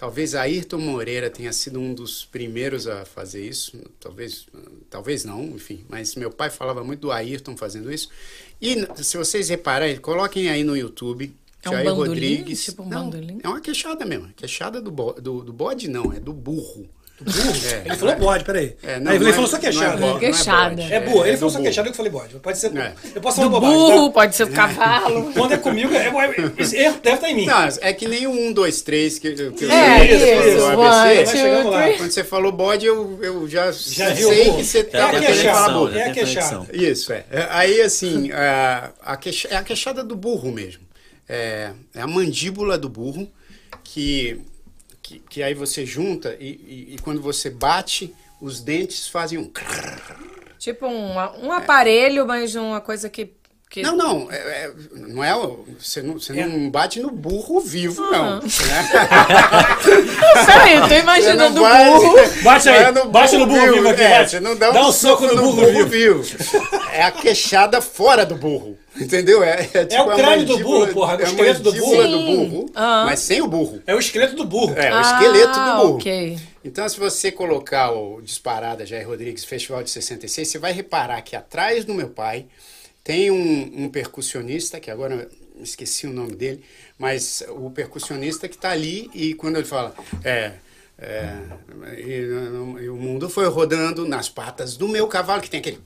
talvez 0.00 0.34
Ayrton 0.34 0.78
Moreira 0.78 1.28
tenha 1.28 1.52
sido 1.52 1.78
um 1.78 1.92
dos 1.92 2.24
primeiros 2.24 2.86
a 2.86 3.04
fazer 3.04 3.46
isso. 3.46 3.78
Talvez, 4.00 4.46
talvez 4.88 5.26
não, 5.26 5.44
enfim. 5.44 5.84
Mas 5.90 6.14
meu 6.14 6.30
pai 6.30 6.48
falava 6.48 6.82
muito 6.82 7.00
do 7.00 7.12
Ayrton 7.12 7.54
fazendo 7.54 7.92
isso. 7.92 8.08
E 8.58 8.76
se 9.02 9.18
vocês 9.18 9.50
repararem, 9.50 9.98
coloquem 9.98 10.48
aí 10.48 10.64
no 10.64 10.74
YouTube. 10.74 11.30
É 11.62 11.68
um 11.68 11.72
Jair 11.72 11.84
bandolim? 11.84 12.08
Rodrigues. 12.08 12.64
Tipo 12.64 12.82
um 12.82 12.88
não, 12.88 13.10
bandolim? 13.10 13.40
É 13.42 13.48
uma 13.48 13.60
queixada 13.60 14.06
mesmo. 14.06 14.32
Queixada 14.34 14.80
do, 14.80 14.90
bo- 14.90 15.20
do, 15.20 15.44
do 15.44 15.52
bode, 15.52 15.86
não, 15.86 16.10
é 16.14 16.18
do 16.18 16.32
burro. 16.32 16.88
Burro? 17.20 17.52
É. 17.70 17.82
ele 17.86 17.96
falou 17.96 18.16
bode, 18.16 18.44
peraí. 18.44 18.76
É, 18.82 18.94
Aí 18.94 19.00
não, 19.00 19.12
ele 19.12 19.24
não 19.24 19.30
é- 19.30 19.32
falou 19.32 19.46
só 19.48 19.56
não 19.56 19.58
é 19.58 19.62
queixada. 19.70 19.96
não 20.00 20.18
Queixada. 20.18 20.74
bode, 20.76 20.92
É 20.92 21.00
burro. 21.00 21.26
Ele 21.26 21.36
falou 21.36 21.50
só 21.50 21.60
queixada 21.60 21.88
que 21.88 21.92
eu 21.92 21.96
falei 21.96 22.10
bode. 22.12 22.34
Pode 22.36 22.58
ser. 22.58 22.76
É. 22.76 22.92
Eu 23.14 23.20
posso 23.20 23.36
falar 23.36 23.48
Do 23.48 23.52
bobagem. 23.52 23.76
burro, 23.76 24.06
tá? 24.08 24.12
pode 24.14 24.36
ser 24.36 24.46
do 24.46 24.52
cavalo. 24.52 25.32
Quando 25.36 25.52
é 25.52 25.56
comigo, 25.58 25.94
é, 25.94 26.06
é, 26.06 26.12
deve 26.12 27.14
estar 27.14 27.30
em 27.30 27.34
mim. 27.34 27.46
Não, 27.46 27.68
é 27.80 27.92
que 27.92 28.08
nem 28.08 28.26
o 28.26 28.30
1, 28.30 28.52
2, 28.52 28.82
3 28.82 29.18
que, 29.18 29.32
que 29.32 29.64
eu 29.64 29.70
É, 29.70 30.04
Isso, 30.06 30.24
isso. 30.24 30.56
isso, 30.58 30.66
One, 30.66 31.24
two. 31.26 31.96
Quando 31.98 32.10
você 32.10 32.24
falou 32.24 32.52
bode, 32.52 32.86
eu, 32.86 33.18
eu 33.22 33.48
já, 33.48 33.66
Já 33.72 34.14
sei 34.16 34.52
que 34.54 34.64
você 34.64 34.84
tá 34.84 35.10
querendo 35.10 35.42
falar 35.44 35.68
burro. 35.74 35.94
é 35.96 36.08
a 36.08 36.12
queixada. 36.12 36.66
Isso, 36.72 37.12
é. 37.12 37.24
É, 37.30 37.46
Aí, 37.50 37.80
assim, 37.82 38.30
a, 38.32 38.90
é 39.50 39.56
a 39.56 39.62
queixada 39.62 40.02
do 40.02 40.16
burro 40.16 40.50
mesmo. 40.50 40.82
É, 41.28 41.70
é 41.94 42.00
a 42.00 42.06
mandíbula 42.06 42.76
do 42.78 42.88
burro 42.88 43.28
que, 43.84 44.40
que, 45.10 45.18
que 45.28 45.42
aí 45.42 45.54
você 45.54 45.84
junta 45.84 46.36
e, 46.38 46.46
e- 46.48 46.94
e 46.94 46.98
quando 47.02 47.20
você 47.20 47.50
bate, 47.50 48.14
os 48.40 48.60
dentes 48.60 49.08
fazem 49.08 49.38
um... 49.38 49.50
Tipo 50.58 50.86
um, 50.86 51.14
um 51.42 51.52
aparelho, 51.52 52.26
mas 52.26 52.54
uma 52.54 52.80
coisa 52.80 53.08
que. 53.08 53.32
que... 53.68 53.82
Não, 53.82 53.96
não, 53.96 54.28
é, 54.30 54.36
é- 54.36 54.72
não 54.92 55.24
é... 55.24 55.32
Você 55.78 56.02
não, 56.02 56.14
você 56.20 56.32
não 56.34 56.70
bate 56.70 57.00
no 57.00 57.10
burro 57.10 57.60
vivo, 57.60 58.02
Ah. 58.04 58.10
não. 58.12 58.34
Né? 58.36 58.40
Peraí, 60.46 60.74
eu 60.74 60.88
tô 60.88 60.94
imaginando 60.94 61.60
o 61.60 61.64
burro. 61.64 62.14
Bate 62.42 62.68
aí, 62.68 62.92
no 62.92 63.06
bate 63.10 63.36
no 63.36 63.46
burro 63.46 63.72
vivo 63.72 63.88
aqui, 63.88 64.02
É, 64.02 64.18
bate. 64.18 64.30
você 64.32 64.40
não 64.40 64.56
dá, 64.56 64.70
Dá 64.70 64.86
um 64.86 64.92
soco 64.92 65.26
no 65.26 65.52
burro 65.54 65.86
vivo. 65.86 66.22
É 66.92 67.02
a 67.02 67.10
queixada 67.10 67.80
fora 67.80 68.24
do 68.26 68.34
burro. 68.34 68.76
Entendeu? 68.98 69.42
É, 69.42 69.68
é, 69.72 69.84
tipo 69.84 70.02
o 70.04 70.10
a 70.10 70.14
crânio 70.16 70.46
do 70.46 70.58
burro, 70.58 70.92
porra, 70.92 71.16
o 71.16 71.20
é 71.20 71.24
esqueleto 71.24 71.60
do 71.62 71.72
burro. 71.72 72.08
do 72.08 72.18
burro, 72.24 72.70
Ah. 72.74 73.04
mas 73.06 73.20
sem 73.20 73.40
o 73.40 73.46
burro. 73.48 73.80
É 73.86 73.94
o 73.94 73.98
esqueleto 73.98 74.34
do 74.36 74.44
burro. 74.44 74.74
É, 74.76 74.94
o 74.94 75.00
esqueleto 75.00 75.52
Ah, 75.58 75.74
do 75.76 75.82
burro. 75.82 75.94
ok. 75.96 76.38
Então, 76.64 76.88
se 76.88 76.98
você 76.98 77.30
colocar 77.32 77.90
o 77.92 78.20
Disparada 78.20 78.84
Jair 78.84 79.06
Rodrigues 79.08 79.44
Festival 79.44 79.82
de 79.82 79.90
66, 79.90 80.48
você 80.48 80.58
vai 80.58 80.72
reparar 80.72 81.22
que 81.22 81.34
atrás 81.36 81.84
do 81.84 81.94
meu 81.94 82.08
pai 82.10 82.46
tem 83.02 83.30
um, 83.30 83.84
um 83.84 83.88
percussionista, 83.88 84.78
que 84.78 84.90
agora 84.90 85.14
eu 85.56 85.62
esqueci 85.62 86.06
o 86.06 86.12
nome 86.12 86.32
dele, 86.34 86.62
mas 86.98 87.42
o 87.48 87.70
percussionista 87.70 88.48
que 88.48 88.56
está 88.56 88.70
ali 88.70 89.08
e 89.14 89.32
quando 89.34 89.56
ele 89.56 89.64
fala, 89.64 89.94
é. 90.22 90.52
é, 90.98 91.34
e, 91.96 92.82
e 92.84 92.88
o 92.90 92.96
mundo 92.96 93.30
foi 93.30 93.46
rodando 93.48 94.06
nas 94.06 94.28
patas 94.28 94.76
do 94.76 94.86
meu 94.86 95.06
cavalo, 95.06 95.40
que 95.40 95.48
tem 95.48 95.60
aquele. 95.60 95.80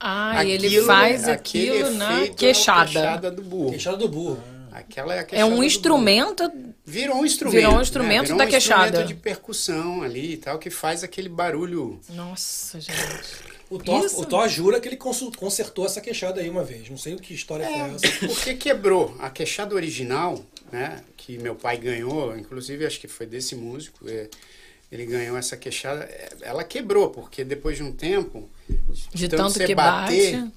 Ah, 0.00 0.44
e 0.44 0.50
ele 0.52 0.66
Aquilo- 0.68 0.86
faz 0.86 1.28
aquele 1.28 1.70
aquilo 1.82 1.90
na 1.94 2.20
é 2.20 2.24
o 2.24 2.34
queixada. 2.34 2.84
queixada 2.90 3.30
do 3.30 3.42
burro. 3.42 3.70
Queixada 3.70 3.96
do 3.96 4.08
burro. 4.08 4.42
Aquela 4.70 5.14
é 5.14 5.20
a 5.20 5.26
É 5.32 5.44
um 5.44 5.62
instrumento. 5.62 6.50
Virou 6.84 7.16
um 7.16 7.24
instrumento. 7.26 7.56
Virou 7.56 7.72
um 7.72 7.76
né? 7.76 7.82
instrumento 7.82 8.22
Virou 8.22 8.38
da 8.38 8.44
um 8.44 8.48
queixada. 8.48 8.84
instrumento 8.86 9.08
de 9.08 9.14
percussão 9.14 10.02
ali 10.02 10.34
e 10.34 10.36
tal, 10.36 10.58
que 10.58 10.70
faz 10.70 11.02
aquele 11.02 11.28
barulho. 11.28 12.00
Nossa, 12.10 12.80
gente. 12.80 12.94
O 13.70 13.78
Thor, 13.78 14.06
o 14.44 14.48
jura 14.48 14.80
que 14.80 14.88
ele 14.88 14.96
consertou 14.96 15.84
essa 15.84 16.00
queixada 16.00 16.40
aí 16.40 16.48
uma 16.48 16.64
vez. 16.64 16.88
Não 16.88 16.96
sei 16.96 17.16
que 17.16 17.34
história 17.34 17.66
foi 17.66 18.08
essa. 18.08 18.26
Porque 18.26 18.54
quebrou. 18.54 19.14
A 19.18 19.28
queixada 19.28 19.74
original, 19.74 20.42
né, 20.72 21.00
que 21.16 21.36
meu 21.38 21.54
pai 21.54 21.76
ganhou, 21.76 22.36
inclusive 22.36 22.86
acho 22.86 22.98
que 23.00 23.08
foi 23.08 23.26
desse 23.26 23.54
músico, 23.54 24.08
é, 24.08 24.28
ele 24.90 25.04
ganhou 25.04 25.36
essa 25.36 25.56
queixada, 25.56 26.04
é, 26.04 26.28
ela 26.42 26.64
quebrou, 26.64 27.10
porque 27.10 27.44
depois 27.44 27.76
de 27.76 27.82
um 27.82 27.92
tempo, 27.92 28.48
De 29.14 29.28
tanto 29.28 29.42
tanto 29.42 29.52
você 29.54 29.66
que 29.66 29.74
bater, 29.74 30.36
bate. 30.36 30.52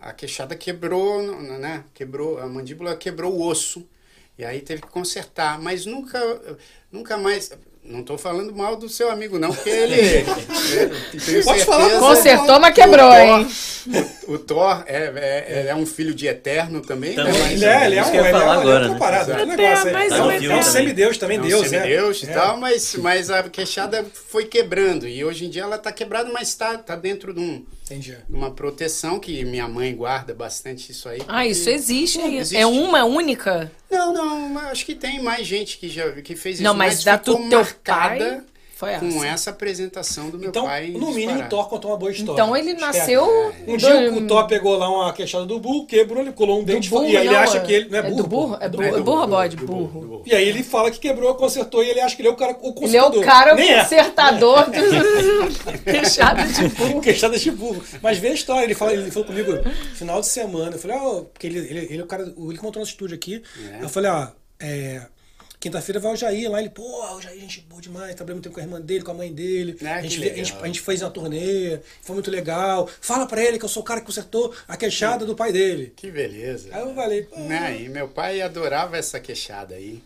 a 0.00 0.12
queixada 0.12 0.56
quebrou, 0.56 1.22
né, 1.42 1.84
quebrou, 1.94 2.38
a 2.38 2.46
mandíbula 2.46 2.96
quebrou 2.96 3.34
o 3.34 3.46
osso. 3.46 3.86
E 4.38 4.44
aí 4.44 4.60
teve 4.60 4.82
que 4.82 4.88
consertar, 4.88 5.58
mas 5.58 5.86
nunca, 5.86 6.20
nunca 6.92 7.16
mais. 7.16 7.50
Não 7.88 8.00
estou 8.00 8.18
falando 8.18 8.54
mal 8.54 8.76
do 8.76 8.88
seu 8.88 9.10
amigo, 9.10 9.38
não, 9.38 9.52
porque 9.52 9.70
ele. 9.70 10.00
é, 10.26 11.42
Pode 11.44 11.64
falar, 11.64 11.98
Consertou, 11.98 12.58
mas 12.60 12.70
o 12.72 12.74
quebrou, 12.74 13.08
Thor- 13.10 13.20
hein? 13.20 13.48
O, 14.26 14.32
o 14.34 14.38
Thor 14.38 14.84
é, 14.86 15.12
é, 15.46 15.66
é 15.68 15.74
um 15.74 15.86
filho 15.86 16.12
de 16.14 16.26
Eterno 16.26 16.80
também, 16.80 17.14
Também. 17.14 17.32
né? 17.32 17.38
Mas- 17.40 17.52
Ele 17.52 17.64
é, 17.64 17.86
ele 17.86 17.94
é 17.96 18.04
um, 18.04 18.08
ele 18.08 18.16
é, 18.18 18.22
um- 18.22 18.26
ele 18.26 18.36
é 18.36 18.40
agora, 18.40 18.58
outra 18.66 18.88
né? 18.88 18.98
parada, 18.98 19.32
outro 19.32 19.46
negócio 19.46 19.86
aí. 19.86 19.92
mais 19.92 20.12
É 20.12 20.16
ou 20.22 20.28
um- 20.28 20.30
é 20.32 20.56
um 20.56 20.62
semideus 20.62 21.18
também, 21.18 21.36
É 21.38 21.40
um 21.40 21.46
Deus, 21.46 21.62
né? 21.70 21.80
semideus 21.80 22.22
e 22.22 22.26
É. 22.30 22.32
tal, 22.32 22.56
mas, 22.58 22.94
mas 22.96 23.30
a 23.30 23.42
queixada 23.44 24.04
foi 24.12 24.44
quebrando. 24.46 25.06
E 25.06 25.24
hoje 25.24 25.46
em 25.46 25.50
dia 25.50 25.62
ela 25.62 25.76
está 25.76 25.92
quebrada, 25.92 26.30
mas 26.32 26.48
está 26.48 26.76
tá 26.78 26.96
dentro 26.96 27.32
de, 27.32 27.40
um, 27.40 27.64
Entendi. 27.84 28.16
uma 28.28 28.50
proteção 28.50 29.20
que 29.20 29.44
minha 29.44 29.68
mãe 29.68 29.94
guarda 29.94 30.34
bastante 30.34 30.90
isso 30.90 31.08
aí. 31.08 31.20
Ah, 31.28 31.46
isso 31.46 31.70
existe. 31.70 32.18
Não, 32.18 32.26
existe. 32.32 32.56
É 32.56 32.66
uma 32.66 33.04
única? 33.04 33.70
Não, 33.88 34.12
não, 34.12 34.48
mas 34.48 34.66
acho 34.72 34.84
que 34.84 34.96
tem 34.96 35.22
mais 35.22 35.46
gente 35.46 35.78
que 35.78 35.88
já 35.88 36.10
que 36.10 36.34
fez 36.34 36.56
isso. 36.56 36.64
Não, 36.64 36.74
mas 36.74 37.04
da 37.04 37.16
ficou 37.16 37.40
do 37.40 37.48
teu 37.48 37.64
marcada 37.84 38.44
com 39.00 39.24
essa. 39.24 39.48
apresentação 39.48 40.28
do 40.28 40.38
meu 40.38 40.50
Então, 40.50 40.64
pai. 40.66 40.88
no 40.88 41.10
mínimo, 41.10 41.40
o. 41.40 41.48
Thor 41.48 41.66
contou 41.66 41.90
uma 41.92 41.96
boa 41.96 42.10
história. 42.12 42.32
Então 42.42 42.54
ele 42.54 42.74
nasceu. 42.74 43.24
Um 43.66 43.74
dia 43.78 44.10
do- 44.10 44.18
o 44.18 44.26
Thor 44.26 44.46
pegou 44.46 44.76
lá 44.76 44.86
uma 44.90 45.12
queixada 45.14 45.46
do 45.46 45.58
burro, 45.58 45.86
quebrou, 45.86 46.20
ele 46.22 46.32
colou 46.32 46.58
um 46.58 46.60
do 46.62 46.66
dente 46.66 46.90
burro, 46.90 47.04
e 47.08 47.16
aí 47.16 47.26
ele 47.26 47.34
não, 47.34 47.40
acha 47.40 47.56
é- 47.56 47.60
que 47.60 47.72
ele. 47.72 47.88
Não 47.88 47.98
é 47.98 48.02
burro? 48.02 48.16
do 48.22 48.28
burro? 48.28 48.56
É 48.60 48.68
burro, 48.68 48.82
burro. 48.84 48.96
é 48.98 49.00
burro 49.00 49.20
ou 49.22 49.28
bode? 49.28 49.56
do 49.56 49.66
Burro. 49.66 50.00
do 50.18 50.22
E 50.26 50.34
aí 50.34 50.46
ele 50.46 50.62
fala 50.62 50.90
que 50.90 50.98
quebrou, 50.98 51.34
consertou 51.36 51.82
e 51.82 51.88
ele 51.88 52.00
acha 52.02 52.14
que 52.14 52.20
ele 52.20 52.28
é 52.28 52.32
o 52.32 52.36
cara 52.36 52.52
o 52.60 52.74
Ele 52.84 52.96
é 52.96 53.02
o 53.02 53.04
consertador. 53.06 53.24
cara 53.24 53.54
Nem 53.54 53.70
é. 53.72 53.82
consertador 53.82 54.64
do 54.68 55.80
queixada 55.84 56.44
de 56.46 56.68
burro. 56.68 57.00
Queixada 57.00 57.38
de 57.38 57.50
burro. 57.50 57.82
Mas 58.02 58.18
vê 58.18 58.28
a 58.28 58.32
história, 58.34 58.64
ele, 58.64 58.74
fala, 58.74 58.92
ele 58.92 59.10
falou 59.10 59.26
comigo 59.26 59.52
final 59.94 60.20
de 60.20 60.26
semana. 60.26 60.72
Eu 60.74 60.78
falei, 60.78 60.98
ó, 60.98 61.20
porque 61.22 61.46
ele, 61.46 61.58
ele, 61.60 61.78
ele 61.92 62.00
é 62.00 62.04
o 62.04 62.06
cara, 62.06 62.24
ele 62.24 62.58
montou 62.62 62.80
nosso 62.80 62.90
estúdio 62.92 63.14
aqui. 63.16 63.42
É. 63.80 63.82
Eu 63.84 63.88
falei, 63.88 64.10
ó, 64.10 64.28
é, 64.60 65.02
quinta-feira 65.60 65.98
vai 66.00 66.12
o 66.12 66.16
Jair 66.16 66.50
lá. 66.50 66.60
Ele, 66.60 66.70
pô, 66.70 66.82
o 67.16 67.20
Jair, 67.20 67.40
gente 67.40 67.60
boa 67.62 67.80
demais, 67.80 68.14
trabalhei 68.14 68.34
muito 68.34 68.44
tempo 68.44 68.54
com 68.54 68.60
a 68.60 68.64
irmã 68.64 68.80
dele, 68.80 69.04
com 69.04 69.10
a 69.10 69.14
mãe 69.14 69.32
dele. 69.32 69.76
Ah, 69.84 69.94
a, 69.96 70.02
gente, 70.02 70.20
que 70.20 70.28
a, 70.30 70.34
gente, 70.34 70.54
a 70.54 70.66
gente 70.66 70.80
fez 70.80 71.02
uma 71.02 71.10
turnê, 71.10 71.78
foi 72.02 72.14
muito 72.14 72.30
legal. 72.30 72.88
Fala 73.00 73.26
pra 73.26 73.42
ele 73.42 73.58
que 73.58 73.64
eu 73.64 73.68
sou 73.68 73.82
o 73.82 73.84
cara 73.86 74.00
que 74.00 74.06
consertou 74.06 74.54
a 74.68 74.76
queixada 74.76 75.24
do 75.24 75.34
pai 75.34 75.52
dele. 75.52 75.92
Que 75.96 76.10
beleza. 76.10 76.68
Aí 76.72 76.80
eu 76.80 76.94
falei, 76.94 77.22
pô, 77.22 77.38
Né? 77.40 77.82
E 77.82 77.88
meu 77.88 78.08
pai 78.08 78.40
adorava 78.40 78.96
essa 78.96 79.18
queixada 79.20 79.74
aí. 79.74 80.02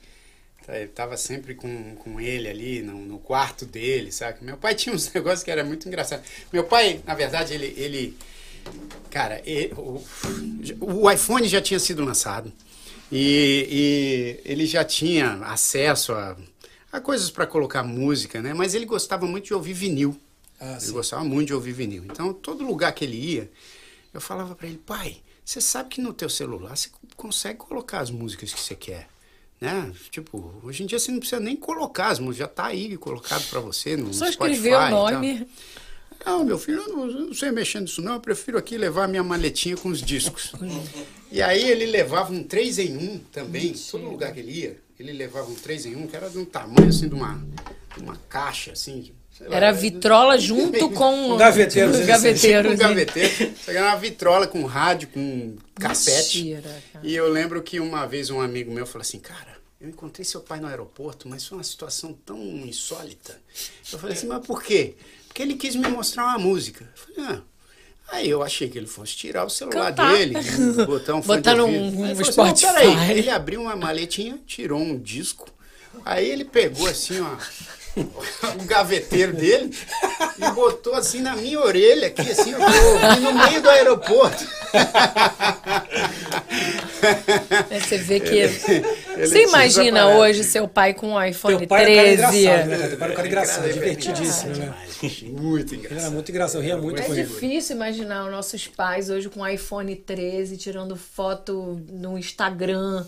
Tá, 0.66 0.76
Ele 0.76 0.88
tava 0.88 1.16
sempre 1.16 1.54
com, 1.54 1.94
com 1.96 2.20
ele 2.20 2.48
ali 2.48 2.82
no, 2.82 2.98
no 2.98 3.18
quarto 3.18 3.64
dele, 3.64 4.12
sabe? 4.12 4.38
Meu 4.42 4.56
pai 4.56 4.74
tinha 4.76 4.94
uns 4.94 5.12
negócios 5.12 5.42
que 5.42 5.50
era 5.50 5.64
muito 5.64 5.88
engraçado. 5.88 6.22
Meu 6.52 6.64
pai, 6.64 7.00
na 7.06 7.14
verdade, 7.14 7.54
ele. 7.54 7.74
ele 7.76 8.16
cara, 9.10 9.40
e- 9.44 9.72
o, 9.76 10.02
o 10.80 11.10
iPhone 11.10 11.48
já 11.48 11.60
tinha 11.62 11.80
sido 11.80 12.04
lançado 12.04 12.52
e, 13.10 14.40
e 14.44 14.50
ele 14.50 14.66
já 14.66 14.84
tinha 14.84 15.32
acesso 15.42 16.12
a, 16.12 16.36
a 16.92 17.00
coisas 17.00 17.30
para 17.30 17.46
colocar 17.46 17.82
música, 17.82 18.40
né? 18.40 18.54
Mas 18.54 18.74
ele 18.74 18.86
gostava 18.86 19.26
muito 19.26 19.46
de 19.46 19.54
ouvir 19.54 19.72
vinil. 19.72 20.18
Ah, 20.60 20.72
ele 20.72 20.80
sim. 20.80 20.92
gostava 20.92 21.24
muito 21.24 21.48
de 21.48 21.54
ouvir 21.54 21.72
vinil. 21.72 22.04
Então, 22.04 22.32
todo 22.32 22.64
lugar 22.64 22.92
que 22.92 23.04
ele 23.04 23.16
ia, 23.16 23.50
eu 24.12 24.20
falava 24.20 24.54
para 24.54 24.68
ele, 24.68 24.78
pai, 24.78 25.16
você 25.44 25.60
sabe 25.60 25.88
que 25.88 26.00
no 26.00 26.12
teu 26.12 26.28
celular 26.28 26.76
você 26.76 26.90
consegue 27.16 27.58
colocar 27.58 28.00
as 28.00 28.10
músicas 28.10 28.52
que 28.52 28.60
você 28.60 28.74
quer, 28.74 29.08
né? 29.60 29.92
Tipo, 30.10 30.60
hoje 30.62 30.82
em 30.82 30.86
dia 30.86 30.98
você 30.98 31.10
não 31.10 31.18
precisa 31.18 31.40
nem 31.40 31.56
colocar 31.56 32.08
as 32.08 32.18
músicas, 32.18 32.48
já 32.48 32.48
tá 32.48 32.66
aí 32.66 32.96
colocado 32.96 33.48
para 33.48 33.60
você 33.60 33.96
no 33.96 34.12
Só 34.12 34.30
Spotify 34.30 34.54
escrever 34.54 34.76
o 34.76 35.08
e 35.08 35.10
tal. 35.10 35.46
Não, 36.24 36.44
meu 36.44 36.58
filho, 36.58 36.82
eu 36.82 36.88
não, 36.88 37.06
eu 37.06 37.26
não 37.26 37.34
sei 37.34 37.50
mexer 37.50 37.80
nisso 37.80 38.02
não, 38.02 38.14
eu 38.14 38.20
prefiro 38.20 38.58
aqui 38.58 38.76
levar 38.76 39.08
minha 39.08 39.22
maletinha 39.22 39.76
com 39.76 39.88
os 39.88 40.02
discos. 40.02 40.52
e 41.30 41.40
aí 41.40 41.70
ele 41.70 41.86
levava 41.86 42.32
um 42.32 42.42
3 42.42 42.78
em 42.78 42.96
1 42.96 43.18
também, 43.32 43.72
todo 43.90 44.04
lugar 44.04 44.32
que 44.32 44.40
ele 44.40 44.52
ia, 44.52 44.76
ele 44.98 45.12
levava 45.12 45.50
um 45.50 45.54
3 45.54 45.86
em 45.86 45.96
1, 45.96 46.06
que 46.06 46.16
era 46.16 46.28
de 46.28 46.38
um 46.38 46.44
tamanho 46.44 46.88
assim, 46.88 47.08
de 47.08 47.14
uma, 47.14 47.42
uma 47.96 48.16
caixa, 48.28 48.72
assim, 48.72 49.12
sei 49.30 49.48
lá, 49.48 49.56
Era 49.56 49.72
vitrola 49.72 50.38
junto 50.38 50.90
com 50.92 51.32
Um 51.32 51.36
gaveteiro, 51.38 51.90
os 51.90 52.04
gaveteiros. 52.04 52.72
Tipo 52.72 52.84
um 52.84 52.88
né? 52.88 52.94
gaveteiro. 52.94 53.56
Você 53.56 53.72
ganhava 53.72 53.94
uma 53.94 54.00
vitrola 54.00 54.46
com 54.46 54.64
rádio, 54.64 55.08
com 55.08 55.56
cassete. 55.74 56.44
Mentira. 56.44 56.82
E 57.02 57.14
eu 57.14 57.30
lembro 57.30 57.62
que 57.62 57.80
uma 57.80 58.06
vez 58.06 58.28
um 58.28 58.40
amigo 58.40 58.70
meu 58.70 58.84
falou 58.84 59.00
assim, 59.00 59.18
cara, 59.18 59.58
eu 59.80 59.88
encontrei 59.88 60.24
seu 60.24 60.42
pai 60.42 60.60
no 60.60 60.66
aeroporto, 60.66 61.26
mas 61.26 61.46
foi 61.46 61.56
uma 61.56 61.64
situação 61.64 62.12
tão 62.12 62.38
insólita. 62.38 63.40
Eu 63.90 63.98
falei 63.98 64.14
assim, 64.14 64.26
mas 64.26 64.46
por 64.46 64.62
quê? 64.62 64.94
Porque 65.30 65.42
ele 65.42 65.54
quis 65.54 65.76
me 65.76 65.86
mostrar 65.86 66.24
uma 66.24 66.38
música. 66.38 66.84
Eu 66.84 67.14
falei, 67.14 67.32
ah. 67.36 67.40
Aí 68.12 68.28
eu 68.28 68.42
achei 68.42 68.68
que 68.68 68.76
ele 68.76 68.88
fosse 68.88 69.14
tirar 69.14 69.44
o 69.44 69.48
celular 69.48 69.94
Cantar. 69.94 70.12
dele, 70.12 70.34
botar 70.84 71.14
um 71.14 71.20
Botar 71.20 71.54
um 71.62 71.68
ele 71.68 71.94
falou 71.94 72.10
assim, 72.10 72.16
"Não, 72.16 72.24
Spotify." 72.56 72.66
peraí. 72.74 73.18
Ele 73.18 73.30
abriu 73.30 73.60
uma 73.62 73.76
maletinha, 73.76 74.36
tirou 74.44 74.80
um 74.80 74.98
disco, 74.98 75.48
aí 76.04 76.28
ele 76.28 76.44
pegou 76.44 76.88
assim, 76.88 77.20
ó, 77.20 77.36
o 78.60 78.64
gaveteiro 78.64 79.32
dele 79.32 79.70
e 80.38 80.50
botou 80.52 80.94
assim 80.94 81.20
na 81.20 81.34
minha 81.36 81.60
orelha, 81.60 82.06
aqui 82.08 82.30
assim, 82.30 82.52
eu 82.52 82.58
tô 82.58 82.64
ouvindo 82.64 83.20
no 83.20 83.32
meio 83.34 83.60
do 83.62 83.68
aeroporto. 83.68 84.44
É, 87.70 87.80
Você 87.80 87.98
vê 87.98 88.20
que. 88.20 88.36
ele 88.36 89.26
Você 89.26 89.42
imagina 89.44 90.08
hoje 90.16 90.44
seu 90.44 90.68
pai 90.68 90.94
com 90.94 91.12
um 91.14 91.24
iPhone 91.24 91.58
Teu 91.58 91.66
pai 91.68 91.82
era 91.82 91.90
um 92.12 92.16
cara 92.16 92.30
13? 92.30 92.38
engraçado, 92.42 92.68
né? 92.68 92.88
Teu 92.88 92.96
pai 92.98 93.04
era 93.06 93.12
um 93.12 93.16
cara 93.16 93.28
engraçado, 93.28 93.64
era 93.64 93.72
divertidíssimo, 93.72 94.56
né? 94.56 94.74
Muito 95.24 95.74
Ele 95.74 95.84
era 95.84 95.92
engraçado. 95.94 96.12
muito 96.12 96.30
engraçado, 96.30 96.56
eu 96.58 96.62
ria 96.64 96.76
muito 96.76 97.00
É 97.00 97.04
com 97.04 97.14
ele. 97.14 97.24
difícil 97.24 97.76
imaginar 97.76 98.24
os 98.26 98.30
nossos 98.30 98.66
pais 98.66 99.10
hoje 99.10 99.28
com 99.28 99.46
iPhone 99.46 99.94
13 99.96 100.56
tirando 100.56 100.96
foto 100.96 101.80
no 101.90 102.18
Instagram 102.18 103.04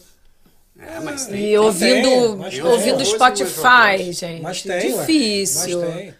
É, 0.78 1.00
mas 1.00 1.26
tem, 1.26 1.34
e 1.34 1.38
tem, 1.38 1.58
ouvindo, 1.58 2.38
mas 2.38 2.54
tem. 2.54 2.62
ouvindo 2.62 2.96
Tem. 2.96 3.06
Spotify, 3.06 4.12
gente. 4.12 4.42
Mas 4.42 4.62
tem, 4.62 4.94
ué. 4.94 5.00
Difícil. 5.00 5.80
Mas 5.80 5.94
tem. 5.94 6.14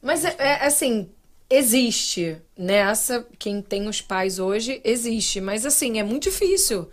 Mas 0.00 0.24
é, 0.24 0.36
é, 0.38 0.66
assim, 0.66 1.10
existe. 1.50 2.36
Nessa, 2.56 3.26
quem 3.38 3.60
tem 3.62 3.86
os 3.86 4.00
pais 4.00 4.38
hoje, 4.38 4.80
existe. 4.84 5.40
Mas 5.40 5.64
assim, 5.66 5.98
é 5.98 6.02
muito 6.02 6.24
difícil. 6.24 6.90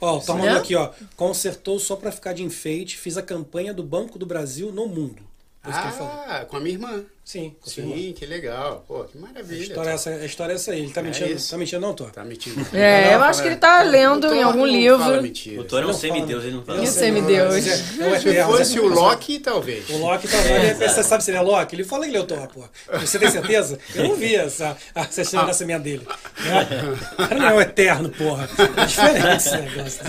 Ó, 0.00 0.20
tá 0.20 0.34
Né? 0.34 0.40
mandando 0.40 0.58
aqui, 0.60 0.74
ó. 0.74 0.90
Consertou 1.16 1.78
só 1.78 1.96
pra 1.96 2.12
ficar 2.12 2.32
de 2.32 2.42
enfeite, 2.42 2.96
fiz 2.96 3.16
a 3.16 3.22
campanha 3.22 3.72
do 3.72 3.82
Banco 3.82 4.18
do 4.18 4.26
Brasil 4.26 4.70
no 4.72 4.86
mundo. 4.86 5.22
Ah, 5.62 6.44
com 6.48 6.56
a 6.56 6.60
minha 6.60 6.74
irmã. 6.74 7.04
Sim. 7.24 7.56
Sim, 7.64 8.14
que 8.16 8.26
legal. 8.26 8.84
Pô, 8.86 9.02
que 9.04 9.16
A 9.16 9.20
maravilha. 9.22 9.62
história, 9.62 9.90
é 9.90 9.94
essa, 9.94 10.10
a 10.10 10.24
história 10.26 10.52
é 10.52 10.56
essa 10.56 10.72
aí. 10.72 10.80
Ele 10.80 10.90
tá 10.92 11.00
É 11.00 11.04
mentindo, 11.04 11.30
isso. 11.32 11.50
tá 11.50 11.56
mentindo 11.56 11.80
não, 11.80 11.94
Tô? 11.94 12.04
Tá 12.04 12.22
mentindo. 12.22 12.64
É, 12.74 13.06
Não, 13.06 13.12
eu 13.12 13.22
acho 13.24 13.40
que 13.40 13.48
ele 13.48 13.56
tá 13.56 13.82
lendo 13.82 14.32
em 14.34 14.42
algum 14.42 14.66
livro. 14.66 15.22
mentira. 15.22 15.58
O 15.60 15.64
Thor 15.64 15.82
é 15.82 15.86
um 15.86 15.94
semideus, 15.94 16.44
ele 16.44 16.56
não 16.56 16.62
fala. 16.62 16.82
E 16.82 16.86
sei, 16.86 17.04
semideus? 17.04 17.66
é- 17.66 17.70
é 17.70 18.18
Se 18.20 18.44
fosse 18.44 18.78
o 18.80 18.88
Loki, 18.88 19.38
talvez. 19.38 19.88
O 19.88 19.96
Loki 19.96 20.28
tá 20.28 20.36
ele- 20.38 20.74
Você 20.74 21.02
sabe 21.02 21.24
se 21.24 21.30
ele 21.30 21.38
é 21.38 21.40
Loki? 21.40 21.74
Ele 21.74 21.84
fala 21.84 22.04
que 22.04 22.10
ele 22.10 22.18
é 22.18 22.20
o 22.20 22.24
Thor, 22.24 22.46
pô. 22.48 22.64
Você 23.00 23.18
tem 23.18 23.30
certeza? 23.30 23.78
Eu 23.94 24.08
não 24.08 24.14
vi 24.16 24.34
essa, 24.34 24.76
essa 24.94 25.22
história 25.22 25.46
dessa 25.46 25.64
minha 25.64 25.78
dele. 25.80 26.06
Né? 26.40 26.96
Cara 27.16 27.34
não 27.38 27.48
é 27.48 27.54
o 27.54 27.60
eterno, 27.62 28.10
porra. 28.10 28.46
É 28.76 28.84
diferente 28.84 29.36
esse 29.36 29.56
negócio. 29.56 30.00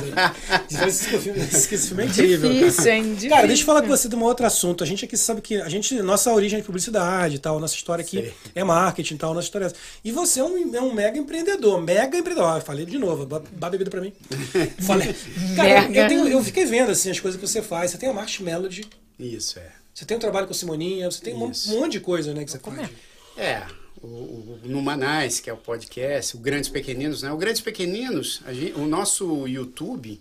Que 0.68 0.86
esse 0.86 1.18
filme, 1.18 1.40
esse 1.40 1.78
filme 1.88 2.04
é 2.04 2.06
incrível. 2.08 2.50
cara. 2.50 2.60
Difícil, 2.66 2.92
hein? 2.92 3.18
Cara, 3.30 3.48
deixa 3.48 3.62
eu 3.62 3.66
falar 3.66 3.82
com 3.82 3.88
você 3.88 4.10
de 4.10 4.16
um 4.18 4.24
outro 4.24 4.46
assunto. 4.46 4.84
A 4.84 4.88
gente 4.88 5.06
aqui 5.06 5.16
sabe 5.16 5.40
que 5.42 5.62
a 5.62 5.70
gente, 5.70 5.96
nossa 6.02 6.32
origem 6.34 6.58
é 6.58 6.62
de 6.62 6.66
publicidade 6.66 7.05
e 7.36 7.40
tal, 7.40 7.60
nossa 7.60 7.76
história 7.76 8.04
aqui 8.04 8.18
Sei. 8.22 8.34
é 8.56 8.64
marketing 8.64 9.16
e 9.16 9.18
tal, 9.18 9.34
nossa 9.34 9.46
história 9.48 9.66
é 9.66 9.68
essa. 9.68 9.76
E 10.04 10.12
você 10.12 10.40
é 10.40 10.44
um, 10.44 10.76
é 10.76 10.82
um 10.82 10.94
mega 10.94 11.18
empreendedor, 11.18 11.82
mega 11.82 12.18
empreendedor. 12.18 12.58
Ah, 12.58 12.62
falei 12.62 12.86
de 12.86 12.98
novo, 12.98 13.26
dá 13.26 13.70
bebida 13.70 13.90
pra 13.90 14.02
mim. 14.02 14.14
Falei. 14.86 15.16
Cara, 15.56 15.92
eu, 15.92 16.08
tenho- 16.08 16.28
eu 16.28 16.44
fiquei 16.44 16.66
vendo 16.66 16.92
assim, 16.92 17.10
as 17.12 17.20
coisas 17.20 17.40
que 17.40 17.48
você 17.48 17.62
faz. 17.62 17.92
Você 17.92 17.98
tem 17.98 18.10
a 18.10 18.14
March 18.14 18.40
Melody, 18.40 18.86
Isso, 19.20 19.60
é. 19.60 19.72
você 19.94 20.06
tem 20.06 20.18
um 20.18 20.20
trabalho 20.20 20.48
com 20.48 20.54
a 20.54 20.56
Simoninha, 20.56 21.10
você 21.10 21.22
tem 21.22 21.34
um 21.36 21.52
Isso. 21.52 21.70
monte 21.78 21.94
de 21.94 22.00
coisa 22.00 22.34
né, 22.34 22.44
que 22.46 22.52
você 22.52 22.60
faz. 22.60 22.90
É, 23.38 23.64
o, 24.02 24.08
o 24.08 24.60
Numanais, 24.64 25.40
que 25.40 25.50
é 25.50 25.54
o 25.54 25.58
podcast, 25.58 26.36
o 26.36 26.40
Grandes 26.40 26.70
Pequeninos, 26.70 27.22
né? 27.24 27.32
O 27.32 27.38
Grandes 27.38 27.62
Pequeninos, 27.62 28.42
a 28.46 28.54
gente- 28.54 28.74
o 28.80 28.86
nosso 28.86 29.48
YouTube 29.48 30.20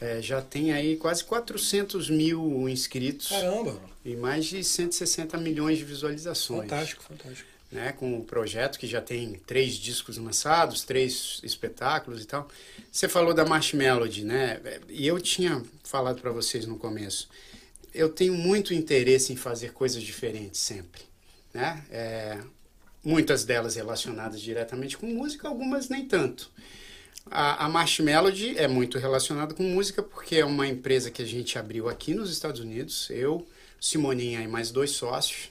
é, 0.00 0.20
já 0.20 0.40
tem 0.42 0.72
aí 0.72 0.96
quase 0.96 1.24
400 1.24 2.10
mil 2.10 2.68
inscritos 2.68 3.28
Caramba, 3.28 3.80
e 4.08 4.16
mais 4.16 4.46
de 4.46 4.62
160 4.62 5.36
milhões 5.38 5.78
de 5.78 5.84
visualizações. 5.84 6.62
fantástico, 6.62 7.02
fantástico. 7.02 7.48
né, 7.70 7.92
com 7.92 8.18
o 8.18 8.24
projeto 8.24 8.78
que 8.78 8.86
já 8.86 9.00
tem 9.00 9.34
três 9.46 9.74
discos 9.74 10.16
lançados, 10.18 10.82
três 10.82 11.40
espetáculos 11.42 12.22
e 12.22 12.26
tal. 12.26 12.48
Você 12.90 13.08
falou 13.08 13.34
da 13.34 13.44
March 13.44 13.74
Melody, 13.74 14.24
né? 14.24 14.60
E 14.88 15.06
eu 15.06 15.20
tinha 15.20 15.62
falado 15.84 16.20
para 16.20 16.30
vocês 16.30 16.66
no 16.66 16.78
começo. 16.78 17.28
Eu 17.92 18.08
tenho 18.08 18.34
muito 18.34 18.72
interesse 18.74 19.32
em 19.32 19.36
fazer 19.36 19.72
coisas 19.72 20.02
diferentes 20.02 20.60
sempre, 20.60 21.02
né? 21.52 21.84
É, 21.90 22.38
muitas 23.06 23.44
delas 23.44 23.76
relacionadas 23.76 24.40
diretamente 24.40 24.98
com 24.98 25.06
música, 25.06 25.46
algumas 25.46 25.88
nem 25.88 26.04
tanto. 26.06 26.50
A, 27.30 27.66
a 27.66 27.84
Melody 28.00 28.56
é 28.56 28.68
muito 28.68 28.98
relacionada 28.98 29.54
com 29.54 29.62
música 29.62 30.02
porque 30.02 30.36
é 30.36 30.44
uma 30.44 30.66
empresa 30.66 31.10
que 31.10 31.22
a 31.22 31.24
gente 31.24 31.58
abriu 31.58 31.88
aqui 31.88 32.14
nos 32.14 32.30
Estados 32.30 32.60
Unidos, 32.60 33.08
eu, 33.10 33.46
Simoninha 33.80 34.42
e 34.42 34.48
mais 34.48 34.70
dois 34.70 34.90
sócios, 34.90 35.50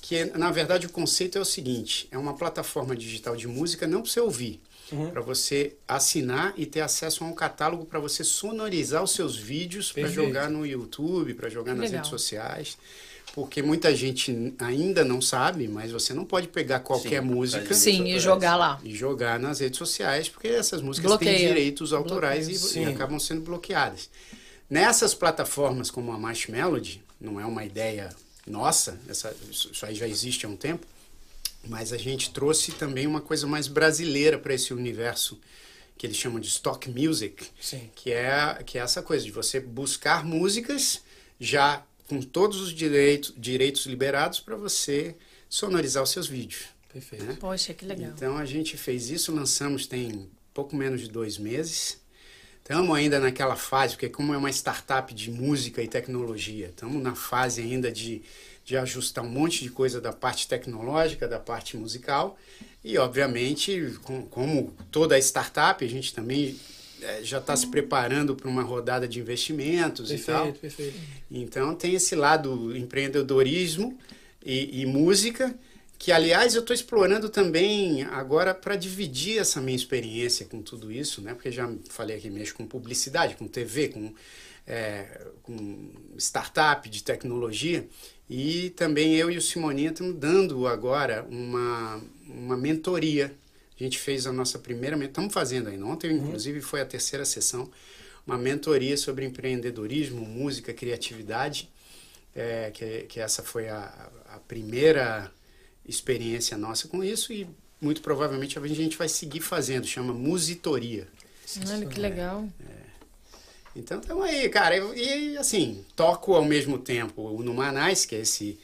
que 0.00 0.24
na 0.38 0.50
verdade 0.50 0.86
o 0.86 0.90
conceito 0.90 1.36
é 1.38 1.40
o 1.40 1.44
seguinte: 1.44 2.08
é 2.10 2.18
uma 2.18 2.34
plataforma 2.36 2.94
digital 2.94 3.36
de 3.36 3.46
música 3.48 3.86
não 3.86 4.02
para 4.02 4.10
você 4.10 4.20
ouvir, 4.20 4.60
para 5.12 5.20
você 5.20 5.74
assinar 5.86 6.54
e 6.56 6.64
ter 6.64 6.80
acesso 6.80 7.24
a 7.24 7.26
um 7.26 7.32
catálogo 7.34 7.84
para 7.84 7.98
você 7.98 8.22
sonorizar 8.22 9.02
os 9.02 9.10
seus 9.12 9.36
vídeos 9.36 9.90
para 9.92 10.06
jogar 10.08 10.48
no 10.48 10.64
YouTube, 10.64 11.34
para 11.34 11.48
jogar 11.48 11.74
nas 11.74 11.90
Legal. 11.90 11.96
redes 11.96 12.10
sociais. 12.10 12.78
Porque 13.34 13.60
muita 13.60 13.94
gente 13.94 14.54
ainda 14.58 15.04
não 15.04 15.20
sabe, 15.20 15.68
mas 15.68 15.90
você 15.92 16.14
não 16.14 16.24
pode 16.24 16.48
pegar 16.48 16.80
qualquer 16.80 17.20
Sim, 17.20 17.28
música 17.28 17.74
Sim, 17.74 18.04
e 18.06 18.18
jogar 18.18 18.56
lá. 18.56 18.80
e 18.82 18.94
jogar 18.94 19.38
nas 19.38 19.60
redes 19.60 19.76
sociais, 19.76 20.26
porque 20.26 20.48
essas 20.48 20.80
músicas 20.80 21.10
Bloqueia. 21.10 21.36
têm 21.36 21.48
direitos 21.48 21.92
autorais 21.92 22.48
e, 22.48 22.78
e 22.78 22.84
acabam 22.86 23.18
sendo 23.18 23.42
bloqueadas. 23.42 24.08
Nessas 24.70 25.12
plataformas 25.12 25.90
como 25.90 26.12
a 26.12 26.18
Marsh 26.18 26.46
Melody, 26.46 27.04
não 27.20 27.40
é 27.40 27.46
uma 27.46 27.64
ideia 27.64 28.14
nossa, 28.46 28.98
essa, 29.08 29.34
isso 29.50 29.84
aí 29.84 29.94
já 29.94 30.06
existe 30.06 30.46
há 30.46 30.48
um 30.48 30.56
tempo, 30.56 30.86
mas 31.66 31.92
a 31.92 31.98
gente 31.98 32.30
trouxe 32.30 32.70
também 32.72 33.06
uma 33.06 33.20
coisa 33.20 33.46
mais 33.46 33.66
brasileira 33.66 34.38
para 34.38 34.54
esse 34.54 34.72
universo 34.72 35.38
que 35.98 36.06
eles 36.06 36.16
chamam 36.16 36.38
de 36.38 36.46
stock 36.48 36.88
music, 36.88 37.44
Sim. 37.60 37.90
que 37.94 38.12
é, 38.12 38.62
que 38.64 38.78
é 38.78 38.82
essa 38.82 39.02
coisa 39.02 39.24
de 39.24 39.32
você 39.32 39.58
buscar 39.58 40.24
músicas 40.24 41.02
já 41.40 41.84
com 42.06 42.20
todos 42.20 42.60
os 42.60 42.72
direitos, 42.72 43.34
direitos 43.36 43.86
liberados 43.86 44.38
para 44.38 44.56
você 44.56 45.16
sonorizar 45.48 46.02
os 46.02 46.10
seus 46.10 46.28
vídeos. 46.28 46.66
Perfeito. 46.92 47.24
né? 47.24 47.36
Poxa, 47.40 47.74
que 47.74 47.84
legal. 47.84 48.12
Então 48.14 48.36
a 48.36 48.44
gente 48.44 48.76
fez 48.76 49.10
isso, 49.10 49.34
lançamos 49.34 49.86
tem 49.86 50.30
pouco 50.54 50.76
menos 50.76 51.00
de 51.00 51.08
dois 51.08 51.36
meses. 51.36 51.98
Estamos 52.68 52.96
ainda 52.96 53.20
naquela 53.20 53.54
fase, 53.54 53.94
porque 53.94 54.08
como 54.08 54.34
é 54.34 54.36
uma 54.36 54.50
startup 54.50 55.14
de 55.14 55.30
música 55.30 55.80
e 55.80 55.86
tecnologia, 55.86 56.66
estamos 56.66 57.00
na 57.00 57.14
fase 57.14 57.60
ainda 57.62 57.92
de, 57.92 58.22
de 58.64 58.76
ajustar 58.76 59.22
um 59.22 59.28
monte 59.28 59.62
de 59.62 59.70
coisa 59.70 60.00
da 60.00 60.12
parte 60.12 60.48
tecnológica, 60.48 61.28
da 61.28 61.38
parte 61.38 61.76
musical. 61.76 62.36
E, 62.82 62.98
obviamente, 62.98 63.96
com- 64.02 64.22
como 64.26 64.74
toda 64.90 65.16
startup, 65.16 65.84
a 65.84 65.88
gente 65.88 66.12
também 66.12 66.56
eh, 67.00 67.20
já 67.22 67.38
está 67.38 67.54
se 67.54 67.68
preparando 67.68 68.34
para 68.34 68.48
uma 68.48 68.64
rodada 68.64 69.06
de 69.06 69.20
investimentos 69.20 70.10
e 70.10 70.18
tal. 70.18 70.46
Perfeito, 70.52 70.60
perfeito. 70.60 70.98
Então 71.30 71.72
tem 71.72 71.94
esse 71.94 72.16
lado 72.16 72.76
empreendedorismo 72.76 73.96
e, 74.44 74.80
e 74.82 74.86
música, 74.86 75.56
que 75.98 76.12
aliás 76.12 76.54
eu 76.54 76.60
estou 76.60 76.74
explorando 76.74 77.28
também 77.28 78.02
agora 78.04 78.54
para 78.54 78.76
dividir 78.76 79.38
essa 79.38 79.60
minha 79.60 79.76
experiência 79.76 80.46
com 80.46 80.60
tudo 80.62 80.92
isso, 80.92 81.22
né? 81.22 81.34
Porque 81.34 81.50
já 81.50 81.70
falei 81.88 82.18
que 82.18 82.30
mexo 82.30 82.54
com 82.54 82.66
publicidade, 82.66 83.36
com 83.36 83.48
TV, 83.48 83.88
com, 83.88 84.14
é, 84.66 85.26
com 85.42 85.90
startup 86.18 86.88
de 86.88 87.02
tecnologia. 87.02 87.86
E 88.28 88.70
também 88.70 89.14
eu 89.14 89.30
e 89.30 89.38
o 89.38 89.42
Simoninha 89.42 89.90
estamos 89.90 90.14
dando 90.16 90.66
agora 90.66 91.26
uma, 91.30 92.02
uma 92.28 92.56
mentoria. 92.56 93.32
A 93.78 93.82
gente 93.82 93.98
fez 93.98 94.26
a 94.26 94.32
nossa 94.32 94.58
primeira, 94.58 95.02
estamos 95.04 95.32
fazendo 95.32 95.68
ainda. 95.68 95.84
Ontem, 95.86 96.12
inclusive, 96.12 96.60
foi 96.60 96.80
a 96.80 96.86
terceira 96.86 97.24
sessão 97.24 97.70
uma 98.26 98.36
mentoria 98.36 98.96
sobre 98.96 99.24
empreendedorismo, 99.24 100.20
música, 100.26 100.74
criatividade, 100.74 101.70
é, 102.34 102.70
que, 102.72 103.02
que 103.02 103.20
essa 103.20 103.42
foi 103.42 103.68
a, 103.68 104.10
a 104.28 104.38
primeira 104.40 105.30
experiência 105.86 106.56
nossa 106.56 106.88
com 106.88 107.02
isso 107.02 107.32
e 107.32 107.46
muito 107.80 108.00
provavelmente 108.00 108.58
a 108.58 108.66
gente 108.66 108.96
vai 108.96 109.08
seguir 109.08 109.40
fazendo, 109.40 109.86
chama 109.86 110.12
musitoria. 110.12 111.06
Olha 111.68 111.86
que 111.86 112.00
legal. 112.00 112.48
Então 113.74 114.00
estamos 114.00 114.24
aí, 114.24 114.48
cara, 114.48 114.76
eu- 114.76 114.96
e 114.96 115.36
assim, 115.36 115.84
toco 115.94 116.34
ao 116.34 116.44
mesmo 116.44 116.78
tempo 116.78 117.22
o 117.22 117.42
Numanais, 117.42 118.06
que 118.06 118.14
é 118.14 118.20
esse 118.20 118.58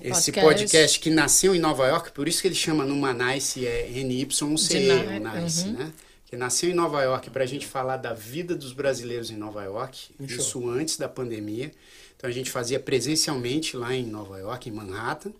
esse 0.00 0.30
Podcast. 0.30 0.40
podcast 0.42 1.00
que 1.00 1.08
nasceu 1.10 1.54
em 1.54 1.58
Nova 1.58 1.86
York, 1.86 2.12
por 2.12 2.28
isso 2.28 2.42
que 2.42 2.48
ele 2.48 2.54
chama 2.54 2.84
Numanais 2.84 3.56
e 3.56 3.66
é 3.66 3.88
NYCE, 3.88 4.44
uhum. 4.44 5.72
né? 5.72 5.92
Que 6.26 6.36
nasceu 6.36 6.68
em 6.68 6.74
Nova 6.74 7.02
York 7.02 7.30
para 7.30 7.44
a 7.44 7.46
gente 7.46 7.66
falar 7.66 7.96
da 7.96 8.12
vida 8.12 8.54
dos 8.54 8.72
brasileiros 8.72 9.30
em 9.30 9.36
Nova 9.36 9.64
York, 9.64 10.10
isso 10.20 10.68
antes 10.68 10.98
da 10.98 11.08
pandemia. 11.08 11.70
Então 12.16 12.28
a 12.28 12.32
gente 12.32 12.50
fazia 12.50 12.78
presencialmente 12.78 13.76
lá 13.76 13.94
em 13.94 14.04
Nova 14.04 14.38
York, 14.38 14.68
em 14.68 14.72
Manhattan. 14.72 15.32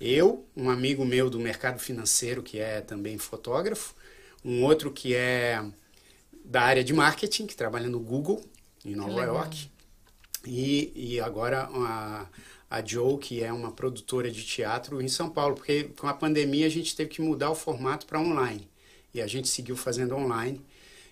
Eu, 0.00 0.44
um 0.56 0.68
amigo 0.68 1.04
meu 1.04 1.30
do 1.30 1.40
mercado 1.40 1.78
financeiro 1.78 2.42
que 2.42 2.58
é 2.58 2.80
também 2.80 3.16
fotógrafo, 3.16 3.94
um 4.44 4.62
outro 4.62 4.90
que 4.90 5.14
é 5.14 5.64
da 6.44 6.62
área 6.62 6.84
de 6.84 6.92
marketing, 6.92 7.46
que 7.46 7.56
trabalha 7.56 7.88
no 7.88 7.98
Google, 7.98 8.42
em 8.84 8.94
Nova. 8.94 9.24
York. 9.24 9.70
E, 10.46 10.92
e 10.94 11.20
agora 11.20 11.68
a, 11.72 12.26
a 12.70 12.84
Joe, 12.84 13.18
que 13.18 13.42
é 13.42 13.52
uma 13.52 13.72
produtora 13.72 14.30
de 14.30 14.44
teatro 14.44 15.02
em 15.02 15.08
São 15.08 15.28
Paulo, 15.28 15.56
porque 15.56 15.84
com 15.98 16.06
a 16.06 16.14
pandemia 16.14 16.66
a 16.66 16.70
gente 16.70 16.94
teve 16.94 17.10
que 17.10 17.20
mudar 17.20 17.50
o 17.50 17.54
formato 17.54 18.06
para 18.06 18.20
online. 18.20 18.68
E 19.12 19.20
a 19.20 19.26
gente 19.26 19.48
seguiu 19.48 19.76
fazendo 19.76 20.14
online. 20.14 20.60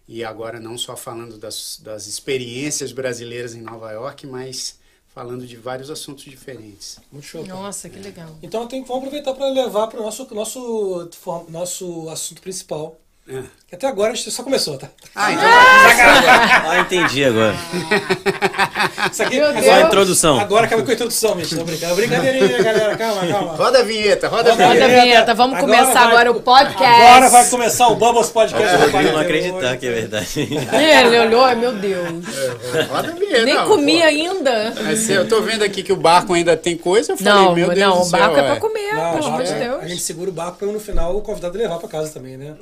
E 0.06 0.22
agora 0.22 0.60
não 0.60 0.76
só 0.76 0.96
falando 0.96 1.38
das, 1.38 1.80
das 1.82 2.06
experiências 2.06 2.92
brasileiras 2.92 3.54
em 3.54 3.62
Nova 3.62 3.90
York, 3.90 4.26
mas 4.26 4.78
falando 5.14 5.46
de 5.46 5.56
vários 5.56 5.90
assuntos 5.90 6.24
diferentes. 6.24 6.98
Muito 7.12 7.24
show. 7.24 7.44
cara. 7.46 7.54
Nossa, 7.54 7.88
que 7.88 7.98
legal. 8.00 8.36
Então 8.42 8.66
tem, 8.66 8.82
vamos 8.82 9.04
aproveitar 9.04 9.32
para 9.32 9.48
levar 9.48 9.86
para 9.86 10.00
o 10.00 10.02
nosso, 10.02 10.26
nosso, 10.34 11.10
nosso 11.48 12.08
assunto 12.10 12.42
principal. 12.42 12.98
É. 13.26 13.42
Que 13.68 13.74
até 13.74 13.86
agora 13.86 14.12
a 14.12 14.14
gente 14.14 14.30
só 14.30 14.42
começou, 14.42 14.76
tá? 14.76 14.90
Ah, 15.14 15.32
então 15.32 15.44
Ah, 16.70 16.80
entendi 16.80 17.24
agora. 17.24 17.56
Isso 19.12 19.22
aqui 19.22 19.36
Meu 19.36 19.46
agora, 19.48 19.60
Deus. 19.62 19.66
Só 19.66 19.72
a 19.74 19.80
introdução. 19.86 20.40
agora 20.40 20.66
acaba 20.66 20.82
com 20.82 20.90
a 20.90 20.94
introdução, 20.94 21.38
gente. 21.38 21.54
Não 21.54 21.64
brincadeira. 21.64 21.94
Brincadeirinha, 21.94 22.62
galera. 22.62 22.96
Calma, 22.96 23.26
calma. 23.26 23.52
roda 23.54 23.78
a 23.78 23.82
vinheta, 23.82 24.28
roda 24.28 24.50
a 24.50 24.52
Roda 24.52 24.64
a 24.64 24.68
Roda 24.68 24.84
a 24.84 24.88
vinheta. 24.88 25.02
vinheta, 25.04 25.34
vamos 25.34 25.58
Agora 25.58 25.72
começar 25.76 26.00
vai- 26.00 26.12
agora 26.12 26.30
o 26.32 26.40
podcast. 26.40 26.84
Agora 27.02 27.28
vai 27.30 27.48
começar 27.48 27.88
o 27.88 27.94
Bubbles 27.96 28.28
Podcast. 28.30 28.74
Eu 28.94 29.12
não 29.12 29.18
acreditar 29.20 29.76
que 29.76 29.86
é 29.86 29.90
verdade. 29.90 30.28
Ele 30.40 31.18
olhou, 31.20 31.56
meu 31.56 31.72
Deus. 31.74 32.24
Roda 32.90 33.08
a 33.08 33.12
vinheta. 33.12 33.44
Nem 33.44 33.54
não, 33.54 33.66
comi 33.66 33.98
pô. 33.98 34.04
ainda. 34.04 34.74
Mas 34.82 35.08
eu 35.10 35.28
tô 35.28 35.40
vendo 35.42 35.62
aqui 35.64 35.82
que 35.82 35.92
o 35.92 35.96
barco 35.96 36.32
ainda 36.34 36.56
tem 36.56 36.76
coisa, 36.76 37.12
eu 37.12 37.16
falei, 37.16 37.32
Não, 37.32 37.54
meu 37.54 37.68
Deus 37.68 37.78
não, 37.78 38.00
o 38.00 38.04
céu, 38.04 38.18
barco 38.20 38.36
é 38.36 38.40
ué. 38.42 38.46
pra 38.50 38.56
comer, 38.60 38.92
Não, 38.94 39.12
pelo 39.14 39.26
amor 39.26 39.42
de 39.42 39.54
Deus. 39.54 39.82
a 39.82 39.88
gente 39.88 40.00
segura 40.02 40.30
o 40.30 40.32
barco 40.32 40.58
para 40.58 40.68
no 40.68 40.80
final 40.80 41.16
o 41.16 41.20
convidado 41.20 41.56
levar 41.58 41.78
para 41.78 41.88
casa 41.88 42.10
também, 42.12 42.36
né? 42.36 42.54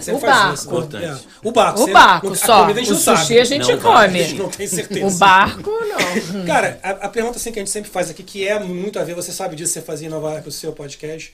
Sempre 0.00 0.14
O 0.16 0.20
faz 0.20 0.64
barco. 0.64 0.88
isso. 0.88 0.96
É. 0.96 1.16
O 1.42 1.52
barco. 1.52 1.80
O 1.80 1.84
você- 1.84 1.92
barco 1.92 2.32
a 2.32 2.36
só. 2.36 2.66
O 2.66 2.94
sushi 2.94 3.38
a 3.38 3.44
gente 3.44 3.76
come. 3.76 4.22
gente 4.22 4.34
não 4.34 4.48
tem 4.48 4.66
certeza. 4.66 5.06
O 5.06 5.10
barco, 5.18 5.67
não. 5.68 6.46
Cara, 6.46 6.78
a, 6.82 6.90
a 6.90 7.08
pergunta 7.08 7.36
assim, 7.36 7.52
que 7.52 7.58
a 7.58 7.62
gente 7.62 7.70
sempre 7.70 7.90
faz 7.90 8.10
aqui, 8.10 8.22
que 8.22 8.46
é 8.46 8.58
muito 8.58 8.98
a 8.98 9.04
ver, 9.04 9.14
você 9.14 9.32
sabe 9.32 9.56
disso, 9.56 9.72
você 9.72 9.82
fazia 9.82 10.06
em 10.06 10.10
Nova 10.10 10.32
York 10.32 10.48
o 10.48 10.52
seu 10.52 10.72
podcast. 10.72 11.32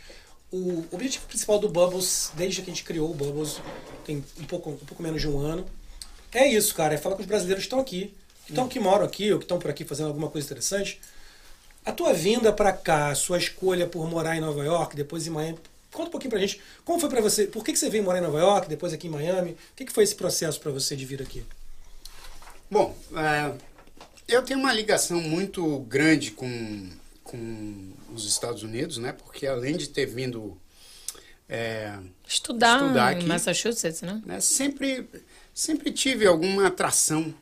O 0.52 0.84
objetivo 0.92 1.26
principal 1.26 1.58
do 1.58 1.68
Bubbles, 1.68 2.30
desde 2.34 2.62
que 2.62 2.70
a 2.70 2.74
gente 2.74 2.84
criou 2.84 3.10
o 3.10 3.14
Bubbles, 3.14 3.60
tem 4.04 4.24
um 4.38 4.44
pouco, 4.44 4.70
um 4.70 4.76
pouco 4.76 5.02
menos 5.02 5.20
de 5.20 5.28
um 5.28 5.38
ano, 5.38 5.66
é 6.32 6.46
isso, 6.46 6.74
cara. 6.74 6.94
É 6.94 6.98
falar 6.98 7.14
com 7.14 7.22
os 7.22 7.28
brasileiros 7.28 7.62
que 7.62 7.66
estão 7.66 7.78
aqui, 7.78 8.14
que, 8.44 8.52
estão, 8.52 8.68
que 8.68 8.80
moram 8.80 9.04
aqui, 9.04 9.32
ou 9.32 9.38
que 9.38 9.44
estão 9.44 9.58
por 9.58 9.70
aqui 9.70 9.84
fazendo 9.84 10.08
alguma 10.08 10.28
coisa 10.28 10.46
interessante. 10.46 11.00
A 11.84 11.92
tua 11.92 12.12
vinda 12.12 12.52
pra 12.52 12.72
cá, 12.72 13.10
a 13.10 13.14
sua 13.14 13.38
escolha 13.38 13.86
por 13.86 14.08
morar 14.08 14.36
em 14.36 14.40
Nova 14.40 14.64
York, 14.64 14.96
depois 14.96 15.26
em 15.26 15.30
Miami. 15.30 15.58
Conta 15.92 16.08
um 16.08 16.10
pouquinho 16.10 16.30
pra 16.30 16.40
gente. 16.40 16.60
Como 16.84 16.98
foi 16.98 17.08
pra 17.08 17.20
você? 17.20 17.46
Por 17.46 17.64
que, 17.64 17.72
que 17.72 17.78
você 17.78 17.88
veio 17.88 18.02
morar 18.02 18.18
em 18.18 18.22
Nova 18.22 18.38
York, 18.38 18.68
depois 18.68 18.92
aqui 18.92 19.06
em 19.06 19.10
Miami? 19.10 19.52
O 19.52 19.56
que, 19.76 19.84
que 19.84 19.92
foi 19.92 20.02
esse 20.02 20.14
processo 20.14 20.60
pra 20.60 20.72
você 20.72 20.96
de 20.96 21.04
vir 21.04 21.22
aqui? 21.22 21.44
Bom, 22.68 22.96
é, 23.14 23.52
eu 24.28 24.42
tenho 24.42 24.58
uma 24.60 24.72
ligação 24.72 25.20
muito 25.20 25.78
grande 25.80 26.30
com, 26.30 26.88
com 27.22 27.92
os 28.14 28.26
Estados 28.26 28.62
Unidos, 28.62 28.98
né? 28.98 29.12
Porque 29.12 29.46
além 29.46 29.76
de 29.76 29.88
ter 29.88 30.06
vindo 30.06 30.56
é, 31.48 31.92
Estudar, 32.26 32.80
Estudar 32.80 33.12
em 33.12 33.16
aqui. 33.18 33.26
Massachusetts, 33.26 34.00
né? 34.02 34.22
né, 34.24 34.40
sempre, 34.40 35.06
sempre 35.52 35.92
tive 35.92 36.26
alguma 36.26 36.66
atração 36.68 37.34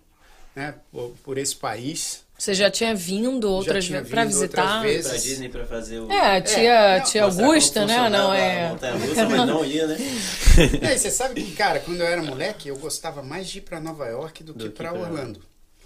né, 0.57 0.75
por, 0.91 1.15
por 1.23 1.39
esse 1.39 1.55
país. 1.57 2.23
Você 2.37 2.55
já 2.55 2.69
tinha 2.69 2.93
vindo 2.93 3.49
outras 3.49 3.87
vezes 3.87 4.09
pra 4.09 4.25
vindo 4.25 4.33
visitar? 4.35 4.63
outras 4.79 4.83
vezes. 4.83 5.11
pra 5.13 5.21
Disney 5.21 5.49
pra 5.49 5.65
fazer 5.65 6.01
o. 6.01 6.11
É, 6.11 6.37
a 6.39 6.41
tia, 6.41 6.73
É, 6.97 7.01
tia 7.01 7.23
Augusta, 7.23 7.87
né? 7.87 8.11
Não, 8.11 8.35
é. 8.35 8.77
mas 8.81 9.47
não 9.47 9.65
ia, 9.65 9.87
né? 9.87 9.97
É, 10.83 10.99
você 10.99 11.09
sabe 11.11 11.41
que, 11.45 11.53
cara, 11.55 11.79
quando 11.79 12.01
eu 12.01 12.07
era 12.07 12.21
moleque, 12.21 12.69
eu 12.69 12.77
gostava 12.77 13.23
mais 13.23 13.49
de 13.49 13.59
ir 13.59 13.61
para 13.61 13.79
Nova 13.79 14.07
York 14.09 14.43
do, 14.43 14.53
Do 14.53 14.65
que 14.65 14.71
que 14.71 14.77
para 14.77 14.91
pra- 14.91 15.01
Orlando. 15.01 15.41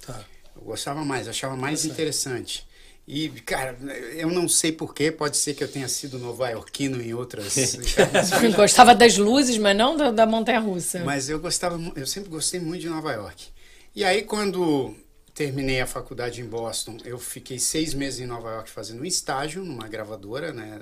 Tá. 0.07 0.25
Eu 0.57 0.63
gostava 0.63 1.05
mais, 1.05 1.29
achava 1.29 1.57
mais 1.57 1.85
interessante. 1.85 2.67
E, 3.07 3.29
cara, 3.29 3.79
eu 4.17 4.29
não 4.31 4.49
sei 4.49 4.73
porquê, 4.73 5.13
pode 5.13 5.37
ser 5.37 5.55
que 5.55 5.63
eu 5.63 5.69
tenha 5.69 5.87
sido 5.87 6.19
nova-iorquino 6.19 7.01
em 7.01 7.15
outras 7.15 7.55
Gostava 8.57 8.97
das 8.97 9.17
luzes, 9.17 9.59
mas 9.59 9.77
não 9.77 9.97
da, 9.97 10.11
da 10.11 10.27
montanha-russa. 10.27 11.05
mas 11.05 11.29
eu 11.29 11.39
gostava, 11.39 11.79
eu 11.95 12.07
sempre 12.07 12.29
gostei 12.29 12.59
muito 12.59 12.81
de 12.81 12.89
Nova 12.89 13.13
York. 13.13 13.47
E 13.95 14.03
aí, 14.05 14.23
quando 14.23 14.93
terminei 15.33 15.81
a 15.81 15.87
faculdade 15.87 16.41
em 16.41 16.47
Boston, 16.47 16.97
eu 17.05 17.19
fiquei 17.19 17.61
seis 17.61 17.95
meses 17.95 18.19
em 18.19 18.27
Nova 18.27 18.51
York 18.51 18.71
fazendo 18.71 19.03
um 19.03 19.05
estágio 19.05 19.65
numa 19.65 19.87
gravadora, 19.87 20.53
né, 20.53 20.81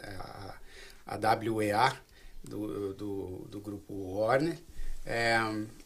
a, 1.06 1.16
a 1.16 1.38
WEA, 1.52 1.92
do, 2.42 2.94
do, 2.94 3.48
do 3.50 3.60
grupo 3.60 3.92
Warner, 3.92 4.56
é, 5.04 5.36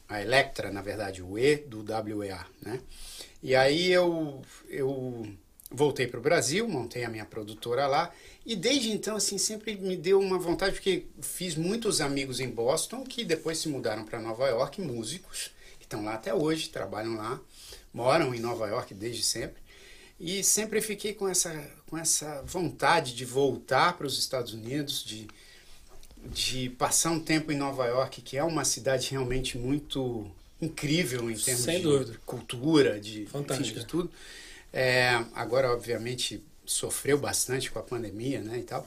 a 0.09 0.23
Electra, 0.23 0.70
na 0.70 0.82
verdade, 0.82 1.23
o 1.23 1.36
E 1.36 1.56
do 1.56 1.85
WEA, 2.16 2.47
né? 2.62 2.81
E 3.43 3.55
aí 3.55 3.90
eu, 3.93 4.43
eu 4.69 5.27
voltei 5.70 6.06
para 6.06 6.19
o 6.19 6.23
Brasil, 6.23 6.69
montei 6.69 7.05
a 7.05 7.09
minha 7.09 7.24
produtora 7.24 7.86
lá, 7.86 8.12
e 8.44 8.56
desde 8.56 8.90
então, 8.90 9.16
assim, 9.16 9.39
sempre 9.39 9.77
me 9.77 9.97
deu 9.97 10.19
uma 10.19 10.39
vontade, 10.39 10.73
porque 10.73 11.06
fiz 11.20 11.55
muitos 11.55 12.01
amigos 12.01 12.40
em 12.40 12.48
Boston 12.48 13.05
que 13.05 13.24
depois 13.24 13.59
se 13.59 13.69
mudaram 13.69 14.05
para 14.05 14.20
Nova 14.20 14.48
York, 14.48 14.81
músicos, 14.81 15.51
que 15.78 15.85
estão 15.85 16.05
lá 16.05 16.15
até 16.15 16.35
hoje, 16.35 16.70
trabalham 16.70 17.15
lá, 17.15 17.40
moram 17.93 18.35
em 18.35 18.40
Nova 18.40 18.66
York 18.66 18.94
desde 18.94 19.23
sempre. 19.23 19.62
E 20.19 20.43
sempre 20.43 20.81
fiquei 20.81 21.15
com 21.15 21.28
essa, 21.28 21.70
com 21.86 21.97
essa 21.97 22.43
vontade 22.43 23.15
de 23.15 23.24
voltar 23.24 23.97
para 23.97 24.06
os 24.06 24.19
Estados 24.19 24.52
Unidos, 24.52 25.05
de, 25.05 25.28
de 26.24 26.70
passar 26.70 27.10
um 27.10 27.20
tempo 27.20 27.52
em 27.52 27.56
Nova 27.56 27.86
York, 27.86 28.20
que 28.23 28.36
é 28.36 28.43
uma 28.43 28.65
cidade 28.65 29.10
realmente 29.10 29.56
muito 29.56 30.28
incrível 30.60 31.30
em 31.30 31.36
termos 31.36 31.64
Sem 31.64 31.76
de 31.78 31.82
dúvida. 31.82 32.20
cultura, 32.26 33.01
de, 33.01 33.22
enfim, 33.22 33.62
de 33.62 33.86
tudo. 33.86 34.10
É, 34.72 35.24
agora, 35.35 35.72
obviamente, 35.72 36.43
sofreu 36.64 37.18
bastante 37.18 37.70
com 37.70 37.78
a 37.78 37.82
pandemia, 37.82 38.40
né, 38.40 38.59
e 38.59 38.62
tal. 38.62 38.85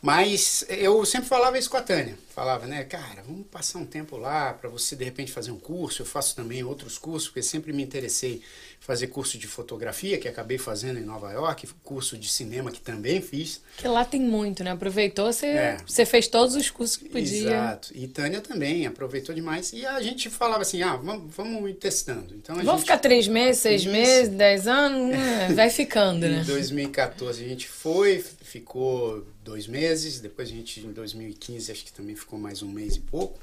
Mas 0.00 0.64
eu 0.68 1.04
sempre 1.06 1.28
falava 1.28 1.56
isso 1.56 1.70
com 1.70 1.76
a 1.76 1.82
Tânia. 1.82 2.18
Falava, 2.34 2.66
né, 2.66 2.82
cara, 2.82 3.22
vamos 3.22 3.46
passar 3.46 3.78
um 3.78 3.86
tempo 3.86 4.16
lá 4.16 4.52
para 4.52 4.68
você 4.68 4.96
de 4.96 5.04
repente 5.04 5.30
fazer 5.30 5.52
um 5.52 5.58
curso. 5.58 6.02
Eu 6.02 6.06
faço 6.06 6.34
também 6.34 6.64
outros 6.64 6.98
cursos, 6.98 7.28
porque 7.28 7.42
sempre 7.42 7.72
me 7.72 7.84
interessei 7.84 8.42
fazer 8.84 9.06
curso 9.06 9.38
de 9.38 9.46
fotografia, 9.46 10.18
que 10.18 10.26
acabei 10.26 10.58
fazendo 10.58 10.98
em 10.98 11.04
Nova 11.04 11.30
York, 11.30 11.68
curso 11.84 12.18
de 12.18 12.28
cinema, 12.28 12.68
que 12.72 12.80
também 12.80 13.22
fiz. 13.22 13.60
Porque 13.76 13.86
lá 13.86 14.04
tem 14.04 14.20
muito, 14.20 14.64
né? 14.64 14.72
Aproveitou, 14.72 15.32
você, 15.32 15.46
É. 15.46 15.76
você 15.86 16.04
fez 16.04 16.26
todos 16.26 16.56
os 16.56 16.68
cursos 16.68 16.96
que 16.96 17.08
podia. 17.08 17.48
Exato. 17.48 17.92
E 17.94 18.08
Tânia 18.08 18.40
também 18.40 18.84
aproveitou 18.84 19.32
demais. 19.32 19.72
E 19.72 19.86
a 19.86 20.02
gente 20.02 20.28
falava 20.28 20.62
assim, 20.62 20.82
ah, 20.82 20.96
vamos, 20.96 21.32
vamos 21.32 21.70
ir 21.70 21.74
testando. 21.74 22.34
Então, 22.34 22.56
a 22.56 22.58
Vamos 22.58 22.80
gente... 22.80 22.80
ficar 22.80 22.98
três 22.98 23.28
meses, 23.28 23.62
seis 23.62 23.82
Isso. 23.82 23.90
meses, 23.92 24.28
dez 24.30 24.66
anos? 24.66 25.14
É, 25.14 25.52
vai 25.54 25.70
ficando, 25.70 26.26
né? 26.26 26.40
Em 26.40 26.44
2014 26.44 27.44
a 27.44 27.48
gente 27.48 27.68
foi, 27.68 28.18
ficou 28.40 29.24
dois 29.44 29.68
meses, 29.68 30.18
depois 30.18 30.48
a 30.48 30.50
gente 30.50 30.80
em 30.80 30.90
2015 30.92 31.70
acho 31.70 31.84
que 31.84 31.92
também 31.92 32.16
ficou 32.16 32.36
mais 32.36 32.62
um 32.62 32.68
mês 32.68 32.96
e 32.96 33.00
pouco, 33.00 33.38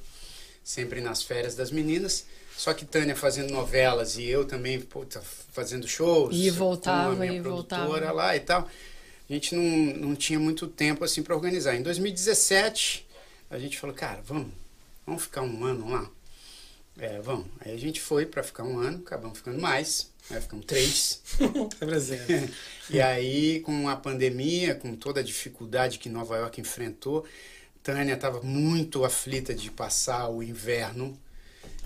sempre 0.61 0.99
nas 0.99 1.24
férias 1.24 1.56
das 1.56 1.72
meninas. 1.72 2.26
Só 2.60 2.73
que 2.73 2.84
Tânia 2.84 3.15
fazendo 3.15 3.52
novelas 3.52 4.18
e 4.18 4.26
eu 4.26 4.44
também 4.44 4.81
puta, 4.81 5.22
fazendo 5.22 5.88
shows. 5.88 6.36
E 6.36 6.52
com 6.52 6.57
voltava, 6.57 7.14
a 7.14 7.15
minha 7.15 7.40
e 7.40 7.41
produtora 7.41 7.86
voltava. 7.86 8.11
lá 8.11 8.36
e 8.36 8.41
tal. 8.41 8.69
A 9.30 9.34
gente 9.34 9.56
não, 9.56 10.07
não 10.07 10.14
tinha 10.14 10.38
muito 10.38 10.68
tempo 10.68 11.06
assim 11.06 11.23
para 11.23 11.34
organizar. 11.34 11.77
Em 11.77 11.81
2017 11.81 13.07
a 13.49 13.57
gente 13.57 13.80
falou, 13.80 13.95
cara, 13.95 14.22
vamos, 14.26 14.52
vamos 15.06 15.23
ficar 15.23 15.41
um 15.41 15.64
ano 15.64 15.90
lá. 15.90 16.10
É, 16.98 17.22
vamos. 17.22 17.45
Aí 17.61 17.73
a 17.73 17.77
gente 17.77 18.02
foi 18.02 18.26
para 18.26 18.44
ficar 18.44 18.65
um 18.65 18.77
ano, 18.77 18.98
acabamos 19.06 19.38
ficando 19.38 19.61
mais, 19.61 20.11
né? 20.30 20.41
ficamos 20.41 20.65
três. 20.65 21.22
É 21.80 21.86
presente. 21.86 22.53
E 22.91 22.99
aí, 22.99 23.61
com 23.61 23.88
a 23.88 23.95
pandemia, 23.95 24.76
com 24.76 24.98
toda 24.98 25.22
a 25.22 25.23
dificuldade 25.23 25.98
que 25.98 26.10
Nova 26.10 26.36
York 26.36 26.60
enfrentou, 26.60 27.23
Tânia 27.81 28.15
estava 28.15 28.41
muito 28.41 29.06
aflita 29.06 29.56
de 29.56 29.72
passar 29.72 30.27
o 30.27 30.44
inverno 30.44 31.18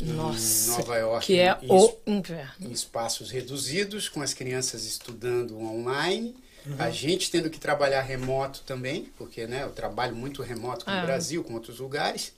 Nossa, 0.03 0.71
Nova 0.71 0.97
York. 0.97 1.25
que 1.25 1.39
é 1.39 1.57
em, 1.61 1.67
o 1.71 1.95
inverno. 2.07 2.53
em 2.61 2.71
espaços 2.71 3.31
reduzidos, 3.31 4.09
com 4.09 4.21
as 4.21 4.33
crianças 4.33 4.85
estudando 4.85 5.57
online, 5.59 6.35
a 6.79 6.89
gente 6.89 7.29
tendo 7.29 7.49
que 7.49 7.59
trabalhar 7.59 8.01
remoto 8.01 8.61
também, 8.65 9.09
porque 9.17 9.45
né, 9.47 9.63
eu 9.63 9.69
trabalho 9.71 10.15
muito 10.15 10.41
remoto 10.41 10.85
com 10.85 10.91
Ah. 10.91 11.01
o 11.03 11.05
Brasil, 11.05 11.43
com 11.43 11.53
outros 11.53 11.79
lugares. 11.79 12.31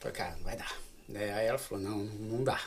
Falei, 0.00 0.16
cara, 0.16 0.34
não 0.36 0.44
vai 0.44 0.56
dar. 0.56 0.72
Né, 1.08 1.32
Aí 1.32 1.46
ela 1.46 1.56
falou, 1.58 1.82
não, 1.82 1.98
não 1.98 2.44
dá. 2.44 2.60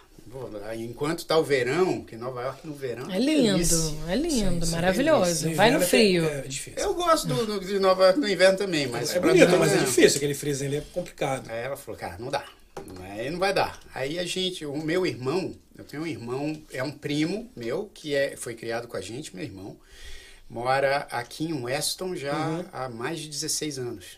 Enquanto 0.78 1.26
tá 1.26 1.38
o 1.38 1.44
verão, 1.44 2.04
que 2.04 2.16
Nova 2.16 2.42
York 2.44 2.66
no 2.66 2.74
verão 2.74 3.12
É 3.12 3.20
lindo, 3.20 3.54
delícia. 3.54 3.94
é 4.08 4.16
lindo, 4.16 4.66
Sim, 4.66 4.72
maravilhoso. 4.72 5.44
sim, 5.50 5.54
Vai 5.54 5.72
no 5.72 5.82
é- 5.82 5.86
frio. 5.86 6.24
É, 6.26 6.40
é 6.40 6.42
difícil. 6.44 6.80
Eu 6.80 6.94
gosto 6.94 7.28
do, 7.28 7.46
do- 7.46 7.60
de 7.66 7.78
Nova 7.80 8.04
York 8.06 8.20
no 8.20 8.30
inverno 8.30 8.58
também, 8.58 8.88
mas 8.88 9.14
é 9.14 9.20
bonito, 9.20 9.50
mim, 9.52 9.58
mas 9.58 9.74
é 9.74 9.78
difícil. 9.80 10.18
Aquele 10.18 10.34
freezer 10.34 10.68
ali 10.68 10.78
é 10.78 10.82
complicado. 10.94 11.50
Aí 11.50 11.60
ela 11.64 11.76
falou, 11.76 12.00
cara, 12.00 12.16
não 12.18 12.30
dá. 12.30 12.46
Aí 13.02 13.30
não 13.30 13.39
vai 13.39 13.53
dar. 13.53 13.80
Aí 13.93 14.18
a 14.18 14.26
gente, 14.26 14.65
o 14.65 14.77
meu 14.77 15.06
irmão, 15.06 15.56
eu 15.77 15.84
tenho 15.84 16.03
um 16.03 16.07
irmão, 16.07 16.61
é 16.72 16.81
um 16.81 16.91
primo 16.91 17.49
meu, 17.56 17.89
que 17.93 18.15
é, 18.15 18.35
foi 18.35 18.56
criado 18.56 18.88
com 18.88 18.98
a 18.98 19.02
gente, 19.02 19.35
meu 19.35 19.43
irmão, 19.43 19.77
mora 20.49 21.07
aqui 21.11 21.45
em 21.45 21.64
Weston 21.64 22.15
já 22.15 22.65
há 22.72 22.89
mais 22.89 23.19
de 23.19 23.30
16 23.30 23.80
anos. 23.80 24.18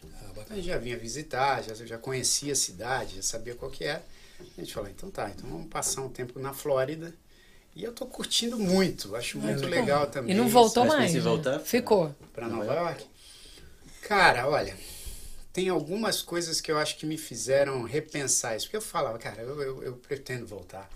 Aí 0.49 0.61
já 0.61 0.77
vinha 0.77 0.97
visitar, 0.97 1.63
já, 1.63 1.73
já 1.73 1.97
conhecia 1.97 2.53
a 2.53 2.55
cidade, 2.55 3.15
já 3.17 3.21
sabia 3.21 3.55
qual 3.55 3.71
que 3.71 3.84
era. 3.84 4.03
A 4.39 4.61
gente 4.61 4.73
falou, 4.73 4.89
então 4.89 5.09
tá, 5.09 5.30
então 5.30 5.49
vamos 5.49 5.67
passar 5.67 6.01
um 6.01 6.09
tempo 6.09 6.39
na 6.39 6.53
Flórida. 6.53 7.13
E 7.75 7.84
eu 7.84 7.91
tô 7.91 8.05
curtindo 8.05 8.59
muito, 8.59 9.15
acho 9.15 9.39
muito 9.39 9.65
legal 9.65 10.05
também. 10.07 10.35
E 10.35 10.38
não 10.38 10.47
voltou 10.47 10.85
mais. 10.85 11.13
né? 11.13 11.19
voltar? 11.19 11.59
Ficou. 11.59 12.15
Para 12.31 12.47
Nova 12.47 12.71
York? 12.71 13.05
Cara, 14.03 14.47
olha, 14.47 14.77
tem 15.53 15.69
algumas 15.69 16.21
coisas 16.21 16.59
que 16.59 16.71
eu 16.71 16.77
acho 16.80 16.97
que 16.97 17.05
me 17.05 17.17
fizeram 17.17 17.84
repensar 17.84 18.57
isso. 18.57 18.65
Porque 18.65 18.77
eu 18.77 18.81
falava, 18.81 19.17
cara, 19.19 19.41
eu, 19.43 19.61
eu, 19.61 19.84
eu 19.84 19.93
pretendo 19.93 20.45
voltar. 20.47 20.89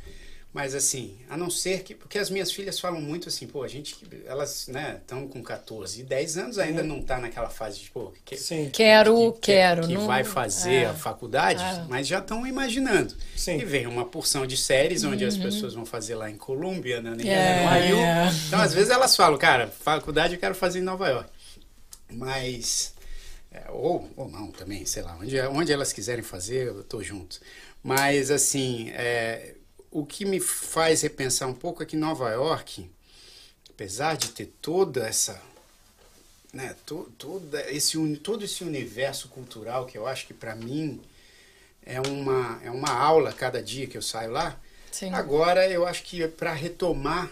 Mas 0.53 0.73
assim, 0.73 1.15
a 1.29 1.37
não 1.37 1.51
ser 1.51 1.83
que. 1.83 1.93
Porque 1.93 2.17
as 2.17 2.31
minhas 2.31 2.51
filhas 2.51 2.79
falam 2.79 2.99
muito 2.99 3.27
assim, 3.29 3.45
pô, 3.45 3.61
a 3.61 3.67
gente. 3.67 3.95
Elas, 4.25 4.67
né, 4.67 4.97
estão 4.99 5.27
com 5.27 5.43
14 5.43 5.99
e 5.99 6.03
10 6.03 6.37
anos, 6.37 6.57
ainda 6.57 6.81
não 6.81 7.03
tá 7.03 7.19
naquela 7.19 7.49
fase 7.49 7.79
de, 7.81 7.91
pô, 7.91 8.11
que, 8.25 8.35
Sim. 8.37 8.69
Quero, 8.73 9.33
que, 9.33 9.51
quero. 9.51 9.85
que 9.85 9.93
não- 9.93 10.07
vai 10.07 10.23
fazer 10.23 10.73
É. 10.73 10.85
a 10.85 10.93
faculdade, 10.95 11.61
É. 11.61 11.85
mas 11.87 12.07
já 12.07 12.17
estão 12.19 12.47
imaginando. 12.47 13.13
Sim. 13.35 13.59
E 13.59 13.65
vem 13.65 13.85
uma 13.85 14.05
porção 14.05 14.47
de 14.47 14.57
séries 14.57 15.03
onde 15.03 15.23
as 15.25 15.37
pessoas 15.37 15.75
vão 15.75 15.85
fazer 15.85 16.15
lá 16.15 16.27
em 16.31 16.37
Colômbia, 16.37 17.01
né, 17.01 17.11
em 17.11 17.25
Uhum. 17.25 17.29
É. 17.29 17.65
Ohio. 17.67 18.33
Então, 18.47 18.59
às 18.59 18.73
vezes 18.73 18.89
elas 18.89 19.15
falam, 19.15 19.37
cara, 19.37 19.67
faculdade 19.67 20.33
eu 20.33 20.39
quero 20.39 20.55
fazer 20.55 20.79
em 20.79 20.83
Nova 20.83 21.07
York. 21.09 21.29
Mas 22.09 22.93
é, 23.51 23.65
ou, 23.69 24.09
ou 24.15 24.29
não 24.29 24.51
também, 24.51 24.85
sei 24.85 25.03
lá, 25.03 25.15
onde, 25.15 25.39
onde 25.41 25.71
elas 25.71 25.93
quiserem 25.93 26.23
fazer, 26.23 26.67
eu 26.67 26.83
tô 26.83 27.01
junto. 27.01 27.39
Mas 27.83 28.29
assim, 28.31 28.89
é, 28.91 29.55
o 29.91 30.05
que 30.05 30.25
me 30.25 30.39
faz 30.39 31.01
repensar 31.01 31.47
um 31.47 31.53
pouco 31.53 31.81
é 31.81 31.85
que 31.85 31.95
Nova 31.95 32.29
York, 32.29 32.89
apesar 33.69 34.17
de 34.17 34.29
ter 34.29 34.47
toda 34.61 35.07
essa 35.07 35.41
né, 36.53 36.75
to, 36.85 37.11
toda 37.17 37.69
esse, 37.71 37.97
todo 38.17 38.43
esse 38.43 38.63
universo 38.63 39.27
cultural 39.29 39.85
que 39.85 39.97
eu 39.97 40.07
acho 40.07 40.25
que 40.25 40.33
para 40.33 40.55
mim 40.55 41.01
é 41.85 42.01
uma, 42.01 42.59
é 42.63 42.71
uma 42.71 42.89
aula 42.89 43.31
cada 43.31 43.61
dia 43.61 43.87
que 43.87 43.97
eu 43.97 44.01
saio 44.01 44.31
lá. 44.31 44.59
Sim. 44.91 45.13
Agora 45.13 45.69
eu 45.69 45.85
acho 45.85 46.03
que 46.03 46.27
para 46.27 46.53
retomar 46.53 47.29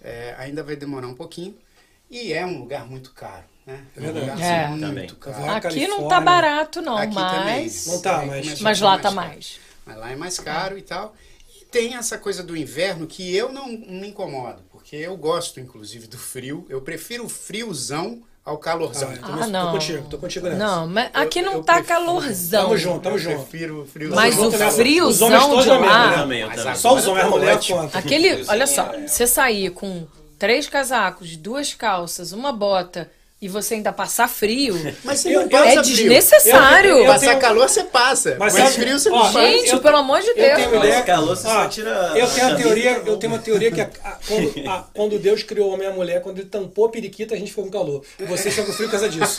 é, 0.00 0.34
ainda 0.38 0.62
vai 0.62 0.76
demorar 0.76 1.06
um 1.06 1.14
pouquinho 1.14 1.56
e 2.10 2.32
é 2.32 2.44
um 2.44 2.58
lugar 2.58 2.86
muito 2.86 3.12
caro, 3.12 3.44
né? 3.70 3.80
É 3.96 4.00
um 4.00 4.12
verdade. 4.12 4.42
É. 4.42 4.66
muito 4.68 5.14
Aqui 5.14 5.40
não 5.46 5.60
Califórnia. 5.60 6.08
tá 6.08 6.20
barato, 6.20 6.82
não, 6.82 6.96
Aqui 6.96 7.14
mas. 7.14 7.32
também. 7.84 7.94
Não 7.94 8.02
tá, 8.02 8.24
mas- 8.26 8.60
Mas 8.60 8.78
ficar 8.78 8.90
lá 8.90 8.96
tá 8.96 9.02
caro. 9.02 9.14
mais. 9.14 9.60
Mas 9.86 9.96
lá 9.98 10.10
é 10.10 10.16
mais 10.16 10.38
caro 10.38 10.78
e 10.78 10.82
tal. 10.82 11.14
E 11.60 11.64
tem 11.64 11.94
essa 11.94 12.18
coisa 12.18 12.42
do 12.42 12.56
inverno 12.56 13.06
que 13.06 13.34
eu 13.34 13.52
não 13.52 13.66
me 13.68 14.08
incomodo, 14.08 14.62
porque 14.70 14.96
eu 14.96 15.16
gosto, 15.16 15.58
inclusive, 15.60 16.06
do 16.06 16.18
frio. 16.18 16.66
Eu 16.68 16.80
prefiro 16.80 17.24
o 17.24 17.28
friozão 17.28 18.22
ao 18.44 18.56
calorzão. 18.58 19.10
Ah, 19.22 19.34
Ah, 19.34 19.36
Tô 19.44 19.46
não. 19.46 19.72
contigo, 19.72 20.08
tô 20.08 20.18
contigo 20.18 20.46
nessa. 20.46 20.58
Não, 20.58 20.86
mas 20.88 21.10
Eu- 21.14 21.20
aqui 21.20 21.42
não 21.42 21.52
eu 21.54 21.62
tá 21.62 21.74
prefiro- 21.74 21.98
calorzão. 21.98 22.62
Tamo 22.62 22.76
junto, 22.76 23.00
tamo 23.02 23.14
eu 23.16 23.18
junto. 23.18 23.36
prefiro 23.46 23.82
o 23.82 23.86
friozão. 23.86 24.16
Mas 24.16 24.38
o 24.38 24.50
friozão 24.50 25.28
de 25.60 25.68
lá. 25.68 26.26
né? 26.26 26.42
eu 26.42 26.46
Mas 26.48 26.56
também. 26.56 26.74
Só 26.76 26.94
os 26.94 27.06
homens, 27.06 27.28
mulher 27.28 27.58
tá 27.60 27.66
conta. 27.68 27.98
Aquele, 27.98 28.44
olha 28.48 28.66
só, 28.66 28.92
você 29.06 29.26
sair 29.26 29.70
com 29.70 30.06
três 30.38 30.66
casacos, 30.66 31.36
duas 31.36 31.74
calças, 31.74 32.32
uma 32.32 32.50
bota 32.52 33.10
e 33.42 33.48
você 33.48 33.74
ainda 33.74 33.90
passar 33.92 34.28
frio, 34.28 34.74
Mas 35.02 35.20
você 35.20 35.34
Eu- 35.34 35.40
não 35.42 35.48
passa 35.48 35.64
é 35.66 35.70
frio. 35.72 35.82
desnecessário. 35.82 36.90
Eu- 36.90 36.98
eu- 36.98 37.06
Passar 37.06 37.26
tenho- 37.28 37.38
calor 37.40 37.68
você 37.68 37.84
passa, 37.84 38.36
Mas 38.38 38.52
mas, 38.52 38.74
frio 38.74 38.98
você 38.98 39.08
ó, 39.08 39.12
não 39.12 39.22
passa. 39.32 39.40
Gente, 39.40 39.72
eu- 39.72 39.80
pelo 39.80 39.96
amor 39.96 40.20
de 40.20 40.28
Eu 40.28 40.34
Deus. 40.36 40.54
tenho 40.56 40.70
Mas 40.70 40.78
ideia. 40.84 41.02
calor, 41.02 41.36
você 41.36 41.46
Ah, 41.48 41.50
só 41.62 41.68
tira 41.68 41.90
Eu 42.14 42.26
a 42.26 42.28
tenho 42.28 42.46
a 42.52 42.54
teoria, 42.54 43.02
eu 43.06 43.16
tenho 43.16 43.32
uma 43.32 43.38
teoria 43.38 43.70
que 43.70 43.80
a- 43.80 43.90
a- 44.04 44.18
quando, 44.28 44.68
a- 44.68 44.84
quando 44.94 45.18
Deus 45.18 45.42
criou 45.42 45.70
o 45.70 45.72
homem 45.74 45.86
e 45.88 45.90
a 45.90 45.94
mulher, 45.94 46.20
quando 46.20 46.38
ele 46.38 46.48
tampou 46.48 46.84
a 46.86 46.88
periquita, 46.90 47.34
a 47.34 47.38
gente 47.38 47.48
ficou 47.48 47.64
com 47.64 47.70
calor. 47.70 48.02
E 48.18 48.24
você 48.24 48.50
ficou 48.50 48.66
com 48.66 48.72
frio 48.74 48.88
por 48.88 48.92
causa 48.92 49.08
disso. 49.08 49.36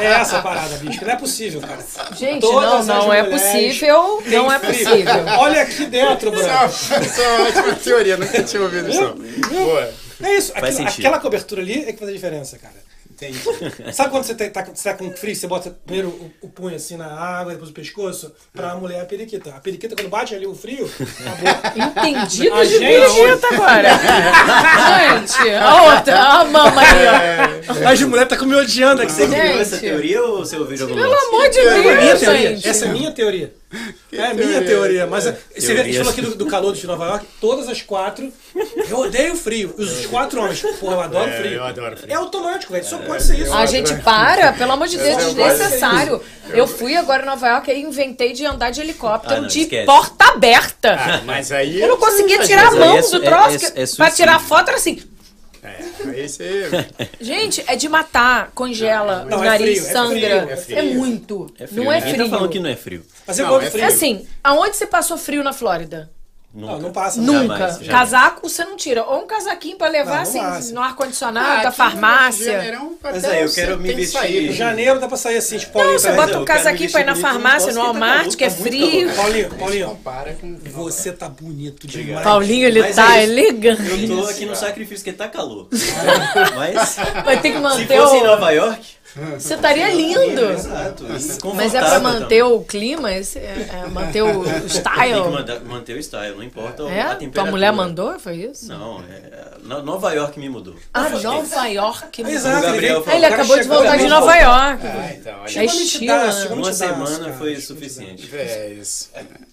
É 0.00 0.06
essa 0.06 0.38
a 0.38 0.42
parada, 0.42 0.76
bicho. 0.76 1.04
Não 1.04 1.10
é 1.12 1.16
possível, 1.16 1.60
cara. 1.60 1.84
Gente, 2.16 2.40
Todas 2.40 2.86
não, 2.86 2.98
não 3.06 3.12
é 3.12 3.24
possível. 3.24 4.22
Não 4.26 4.52
é 4.52 4.58
frio. 4.60 4.72
possível. 4.84 5.14
Olha 5.38 5.62
aqui 5.62 5.86
dentro, 5.86 6.30
Bruno. 6.30 6.46
Isso 6.46 7.20
é 7.20 7.28
uma 7.36 7.48
ótima 7.48 7.74
teoria, 7.74 8.16
nunca 8.16 8.42
tinha 8.44 8.62
ouvido 8.62 8.88
isso. 8.88 9.14
Boa. 9.48 9.90
É 10.22 10.36
isso. 10.36 10.52
Aquilo- 10.54 10.88
aquela 10.88 11.18
cobertura 11.20 11.60
ali 11.62 11.84
é 11.84 11.92
que 11.92 11.98
faz 11.98 12.10
a 12.10 12.14
diferença, 12.14 12.58
cara. 12.58 12.87
Entendi. 13.20 13.40
Sabe 13.92 14.10
quando 14.10 14.22
você 14.24 14.34
tá, 14.34 14.48
tá- 14.62 14.70
você 14.72 14.88
tá 14.90 14.94
com 14.96 15.10
frio, 15.16 15.34
você 15.34 15.48
bota 15.48 15.70
primeiro 15.84 16.08
o, 16.08 16.30
o 16.42 16.48
punho 16.48 16.76
assim 16.76 16.96
na 16.96 17.06
água, 17.06 17.52
depois 17.52 17.70
o 17.70 17.74
pescoço, 17.74 18.32
pra 18.52 18.76
mulher 18.76 19.00
a 19.00 19.04
periquita. 19.04 19.50
A 19.50 19.58
periquita, 19.60 19.96
quando 19.96 20.08
bate 20.08 20.34
ali 20.36 20.46
o 20.46 20.54
frio, 20.54 20.88
acabou. 21.20 21.84
Entendido 22.06 22.54
A 22.54 22.64
de 22.64 22.78
gente- 22.78 22.80
periquita 22.80 23.54
agora. 23.54 23.88
Gente, 25.18 25.50
a 25.50 25.82
outra, 25.94 26.18
a 26.20 26.44
mama 26.44 26.80
aí. 26.80 27.86
As 27.86 28.00
mulheres 28.02 28.28
tá 28.28 28.36
com 28.36 28.44
me 28.46 28.54
odiando 28.54 29.02
aqui. 29.02 29.12
Você 29.12 29.26
Você 29.26 29.34
criou 29.36 29.46
Gente. 29.48 29.60
essa 29.60 29.78
teoria 29.78 30.22
ou 30.22 30.38
você 30.38 30.56
ouviu 30.56 30.76
de 30.76 30.82
algum 30.82 30.94
Pelo 30.94 31.14
amor 31.14 31.48
de 31.50 31.58
É 31.58 31.80
minha 31.80 32.14
Deus, 32.16 32.20
gente. 32.20 32.68
Essa 32.68 32.84
é 32.86 32.88
minha 32.88 33.10
teoria. 33.12 33.52
É 34.10 34.24
a 34.26 34.34
minha 34.34 34.64
teoria? 34.64 35.06
Mas 35.06 35.26
é, 35.26 35.38
você 35.54 35.74
vê, 35.74 35.80
a 35.80 35.84
gente 35.84 35.98
falou 35.98 36.12
aqui 36.12 36.20
do, 36.22 36.34
do 36.34 36.46
calor 36.46 36.72
de 36.74 36.86
Nova 36.86 37.04
York, 37.06 37.26
todas 37.40 37.68
as 37.68 37.82
quatro. 37.82 38.32
Eu 38.88 39.00
odeio 39.00 39.36
frio. 39.36 39.74
Os 39.76 40.06
quatro 40.06 40.40
homens, 40.40 40.60
porra, 40.80 40.94
eu 40.94 41.00
adoro 41.02 41.30
É, 41.30 41.38
frio. 41.40 41.52
eu 41.52 41.64
adoro 41.64 41.96
frio. 41.96 42.10
É 42.12 42.14
automático, 42.14 42.72
velho. 42.72 42.84
Só 42.84 42.98
pode 42.98 43.22
ser 43.22 43.38
isso. 43.38 43.52
A 43.52 43.66
gente 43.66 43.94
para, 43.96 44.52
pelo 44.54 44.72
amor 44.72 44.88
de 44.88 44.96
Deus, 44.96 45.22
Eu 45.22 45.34
desnecessário. 45.34 46.22
Eu 46.50 46.66
fui 46.66 46.96
agora 46.96 47.22
em 47.22 47.26
Nova 47.26 47.46
York 47.48 47.70
e 47.70 47.80
inventei 47.80 48.32
de 48.32 48.46
andar 48.46 48.70
de 48.70 48.80
helicóptero 48.80 49.34
Ah, 49.34 49.40
não, 49.42 49.48
de 49.48 49.60
esquece. 49.60 49.84
porta 49.86 50.24
aberta. 50.32 50.94
Ah, 50.98 51.20
mas 51.26 51.52
aí. 51.52 51.80
Eu 51.80 51.88
não 51.88 51.96
conseguia 51.98 52.38
tirar 52.38 52.68
a 52.68 52.70
mão 52.70 52.96
é 52.96 53.02
do 53.02 53.20
troço. 53.20 53.66
é- 53.76 53.80
é- 53.80 53.82
é 53.82 53.86
pra 53.96 54.10
tirar 54.10 54.38
foto 54.40 54.68
era 54.68 54.78
assim. 54.78 55.02
É, 55.62 55.78
aí 56.10 56.28
você. 56.28 56.68
Gente, 57.20 57.62
é 57.66 57.74
de 57.76 57.88
matar, 57.88 58.50
congela, 58.54 59.24
Não, 59.24 59.40
o 59.40 59.44
é 59.44 59.48
nariz 59.48 59.78
frio, 59.80 59.88
é 59.88 59.92
sangra. 59.92 60.18
frio, 60.18 60.50
É, 60.50 60.52
é 60.52 60.56
frio. 60.56 60.94
muito. 60.94 61.54
É 61.58 61.66
frio. 61.66 61.84
Não 61.84 61.92
é 61.92 61.96
Ninguém 61.96 62.14
frio. 62.14 62.24
tá 62.24 62.30
falando 62.36 62.50
que 62.50 62.60
não 62.60 62.70
é 62.70 62.76
frio. 62.76 63.04
Mas 63.26 63.38
eu 63.38 63.46
Não, 63.46 63.60
é 63.60 63.70
frio. 63.70 63.82
É 63.84 63.86
assim, 63.86 64.26
aonde 64.42 64.76
você 64.76 64.86
passou 64.86 65.16
frio 65.18 65.42
na 65.42 65.52
Flórida? 65.52 66.10
Nunca. 66.54 66.72
Não, 66.72 66.80
não 66.80 66.92
passa. 66.92 67.20
Nunca. 67.20 67.40
Jamais, 67.42 67.72
jamais. 67.74 67.88
Casaco 67.88 68.48
você 68.48 68.64
não 68.64 68.74
tira. 68.74 69.04
Ou 69.04 69.22
um 69.22 69.26
casaquinho 69.26 69.76
pra 69.76 69.86
levar, 69.88 70.10
Não, 70.10 70.16
no 70.16 70.22
assim, 70.22 70.40
máximo. 70.40 70.74
no 70.76 70.80
ar-condicionado, 70.82 71.60
Ah, 71.60 71.62
da 71.64 71.70
farmácia. 71.70 72.52
Janeirão, 72.52 72.94
Mas 73.02 73.24
aí, 73.24 73.42
eu 73.42 73.48
você 73.48 73.60
quero 73.60 73.78
me 73.78 73.92
vestir. 73.94 74.50
Em 74.50 74.52
janeiro 74.52 74.98
dá 74.98 75.06
pra 75.06 75.16
sair 75.18 75.36
assim, 75.36 75.58
tipo, 75.58 75.78
Não, 75.78 75.92
você 75.92 76.10
bota 76.12 76.32
eu 76.32 76.40
um 76.40 76.44
casaquinho 76.46 76.90
pra 76.90 77.00
ir 77.02 77.04
na 77.04 77.14
farmácia, 77.14 77.72
no 77.72 77.80
Walmart, 77.80 78.34
que 78.34 78.44
é 78.44 78.48
tá 78.48 78.56
frio. 78.56 79.08
calor. 79.08 79.16
Paulinho, 79.22 79.48
Paulinho, 79.56 79.86
compara 79.88 80.32
com. 80.40 80.56
você 80.64 81.12
tá 81.12 81.28
bonito 81.28 81.86
demais. 81.86 82.24
Paulinho, 82.24 82.66
ele 82.66 82.80
Mas 82.80 82.96
tá 82.96 83.18
é 83.18 83.24
elegante. 83.24 83.82
Eu 84.08 84.16
tô 84.22 84.26
aqui 84.28 84.46
no 84.46 84.56
sacrifício, 84.56 85.04
porque 85.04 85.12
tá 85.16 85.28
calor. 85.28 85.68
Mas, 86.56 86.96
Vai 87.24 87.40
ter 87.40 87.50
que 87.50 87.56
se 87.56 87.62
manter 87.62 87.98
fosse 88.00 88.16
em. 88.16 88.22
Nova 88.24 88.50
York... 88.50 88.97
Você 89.38 89.54
estaria 89.54 89.92
lindo. 89.92 90.50
Exato. 90.52 91.04
Mas 91.54 91.74
é 91.74 91.80
pra 91.80 91.98
manter 92.00 92.42
o 92.44 92.62
clima, 92.62 93.12
esse- 93.14 93.38
é, 93.38 93.68
é 93.84 93.86
manter 93.88 94.22
o 94.22 94.44
Tem 94.44 94.60
que 94.60 94.66
style. 94.68 95.30
mandar- 95.30 95.60
manter 95.64 95.96
o 95.96 95.98
style, 96.02 96.36
não 96.36 96.42
importa 96.42 96.84
a 96.84 96.90
É? 96.90 97.02
temperatura. 97.14 97.30
Tua 97.32 97.44
mulher 97.50 97.72
mandou? 97.72 98.18
Foi 98.20 98.36
isso? 98.36 98.68
Não, 98.68 99.00
é, 99.02 99.56
no- 99.62 99.82
Nova 99.82 100.12
York 100.12 100.38
me 100.38 100.48
mudou. 100.48 100.76
Ah, 100.92 101.08
Nova 101.08 101.66
York. 101.66 102.22
Exato, 102.22 102.58
O 102.58 102.62
Gabriel 102.62 103.02
falou. 103.02 103.16
Ele 103.18 103.26
acabou 103.26 103.58
de 103.58 103.68
voltar 103.68 103.96
de 103.96 104.06
Nova 104.06 104.36
York. 104.36 104.86
Ah, 104.86 105.12
então, 105.14 105.40
olha. 105.40 105.50
É 105.50 105.58
a 105.58 105.60
me 105.60 105.66
estilo. 105.66 106.12
a 106.12 106.26
me 106.56 106.62
Uma 106.62 106.72
semana 106.72 107.18
cara. 107.18 107.32
foi 107.34 107.52
a 107.52 107.56
me 107.56 107.60
suficiente. 107.62 108.28
É 108.36 108.68
isso. 108.78 109.10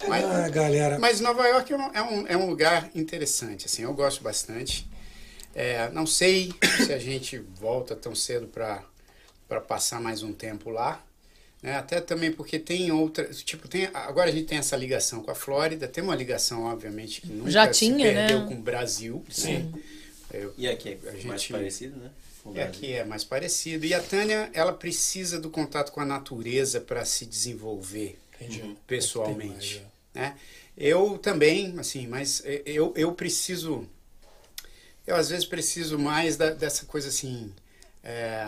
Mas, 0.07 0.25
Ah, 0.25 0.49
galera. 0.49 0.99
mas 0.99 1.19
Nova 1.21 1.47
York 1.47 1.71
é 1.73 1.77
um, 1.77 1.89
é 1.93 2.01
um, 2.01 2.25
é 2.29 2.37
um 2.37 2.49
lugar 2.49 2.89
interessante, 2.93 3.65
assim, 3.65 3.83
eu 3.83 3.93
gosto 3.93 4.21
bastante. 4.23 4.87
É, 5.55 5.89
não 5.93 6.05
sei 6.05 6.53
se 6.85 6.91
a 6.91 6.99
gente 6.99 7.41
volta 7.59 7.95
tão 7.95 8.13
cedo 8.13 8.45
para 8.47 8.81
passar 9.61 9.99
mais 10.01 10.23
um 10.23 10.33
tempo 10.33 10.69
lá. 10.69 11.03
Né? 11.61 11.75
Até 11.77 11.99
também 12.01 12.31
porque 12.31 12.59
tem 12.59 12.91
outra. 12.91 13.25
Tipo, 13.33 13.67
tem, 13.67 13.89
agora 13.93 14.29
a 14.29 14.33
gente 14.33 14.45
tem 14.47 14.57
essa 14.57 14.75
ligação 14.75 15.21
com 15.23 15.31
a 15.31 15.35
Flórida, 15.35 15.87
tem 15.87 16.03
uma 16.03 16.15
ligação, 16.15 16.63
obviamente, 16.65 17.21
que 17.21 17.27
nunca 17.27 17.49
Já 17.51 17.71
se 17.73 17.79
tinha, 17.79 18.05
perdeu 18.13 18.39
né? 18.41 18.47
com 18.47 18.53
o 18.55 18.61
Brasil. 18.61 19.23
Sim. 19.29 19.59
Né? 19.73 19.79
Eu, 20.33 20.53
E 20.57 20.67
aqui 20.67 20.89
é 21.03 21.09
A 21.09 21.11
mais 21.27 21.41
gente- 21.41 21.51
parecido, 21.53 21.97
né? 21.97 22.11
E 22.45 22.49
Brasil. 22.49 22.69
aqui 22.69 22.93
é 22.93 23.03
mais 23.05 23.23
parecido. 23.23 23.85
E 23.85 23.93
a 23.93 24.01
Tânia, 24.01 24.49
ela 24.53 24.73
precisa 24.73 25.39
do 25.39 25.49
contato 25.49 25.91
com 25.91 25.99
a 26.01 26.05
natureza 26.05 26.79
para 26.81 27.03
se 27.05 27.25
desenvolver 27.25 28.19
Entendi. 28.35 28.75
pessoalmente. 28.85 29.81
Tem 30.13 30.21
Né? 30.23 30.35
Eu 30.77 31.17
também, 31.17 31.73
assim, 31.79 32.05
mas 32.05 32.43
eu, 32.65 32.93
eu 32.97 33.13
preciso. 33.13 33.87
Eu 35.07 35.15
às 35.15 35.29
vezes 35.29 35.45
preciso 35.45 35.97
mais 35.97 36.35
da- 36.37 36.49
dessa 36.51 36.85
coisa 36.85 37.07
assim. 37.09 37.51
é, 38.03 38.47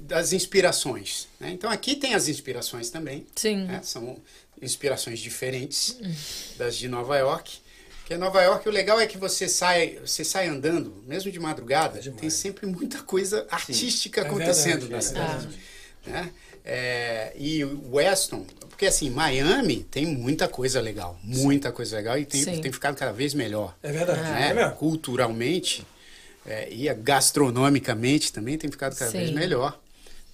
das 0.00 0.32
inspirações. 0.32 1.26
Né? 1.40 1.50
Então 1.50 1.70
aqui 1.70 1.96
tem 1.96 2.14
as 2.14 2.28
inspirações 2.28 2.90
também. 2.90 3.26
Sim. 3.34 3.64
né? 3.64 3.80
São 3.82 4.16
inspirações 4.60 5.18
diferentes 5.18 5.96
das 6.56 6.76
de 6.76 6.88
Nova 6.88 7.16
York. 7.18 7.58
Porque 7.98 8.16
Nova 8.16 8.42
York, 8.42 8.68
o 8.68 8.72
legal 8.72 9.00
é 9.00 9.06
que 9.06 9.16
você 9.16 9.48
sai, 9.48 9.98
você 10.04 10.24
sai 10.24 10.48
andando, 10.48 10.92
mesmo 11.06 11.30
de 11.30 11.38
madrugada, 11.38 11.98
É 12.00 12.10
tem 12.10 12.30
sempre 12.30 12.66
muita 12.66 13.00
coisa 13.02 13.46
artística 13.50 14.20
É 14.20 14.24
acontecendo 14.26 14.88
verdade, 14.88 14.90
na 14.92 14.98
é 14.98 15.00
cidade. 15.00 15.46
verdade. 15.46 15.58
né? 16.06 16.32
É, 16.64 17.32
e 17.36 17.64
Weston, 17.64 18.46
porque 18.68 18.86
assim, 18.86 19.10
Miami 19.10 19.82
tem 19.90 20.06
muita 20.06 20.46
coisa 20.46 20.80
legal, 20.80 21.18
muita 21.22 21.72
coisa 21.72 21.96
legal 21.96 22.16
e 22.18 22.24
tem, 22.24 22.42
Sim. 22.42 22.60
tem 22.60 22.70
ficado 22.72 22.96
cada 22.96 23.12
vez 23.12 23.34
melhor. 23.34 23.76
É 23.82 23.90
verdade. 23.90 24.20
né? 24.20 24.52
É. 24.62 24.70
Culturalmente 24.70 25.84
é, 26.46 26.68
e 26.72 26.92
gastronomicamente 26.94 28.32
também 28.32 28.58
tem 28.58 28.70
ficado 28.70 28.96
cada 28.96 29.10
Sim. 29.10 29.18
vez 29.18 29.30
melhor. 29.30 29.78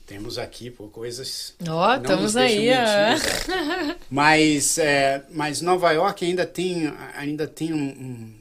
Temos 0.07 0.39
aqui 0.39 0.71
pô, 0.71 0.89
coisas. 0.89 1.55
Ó, 1.69 1.89
nos 1.89 1.97
estamos 2.03 2.37
aí, 2.37 2.57
deixam 2.69 2.85
ó. 2.85 3.11
mentir, 3.11 3.91
é. 3.91 3.97
Mas, 4.11 4.79
é, 4.79 5.23
mas 5.31 5.61
Nova 5.61 5.93
York 5.93 6.25
ainda 6.25 6.47
tem, 6.47 6.91
ainda 7.15 7.47
tem 7.47 7.75
um, 7.75 7.79
um- 7.79 8.35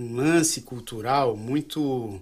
um 0.00 0.16
lance 0.16 0.60
cultural 0.60 1.34
muito 1.34 2.20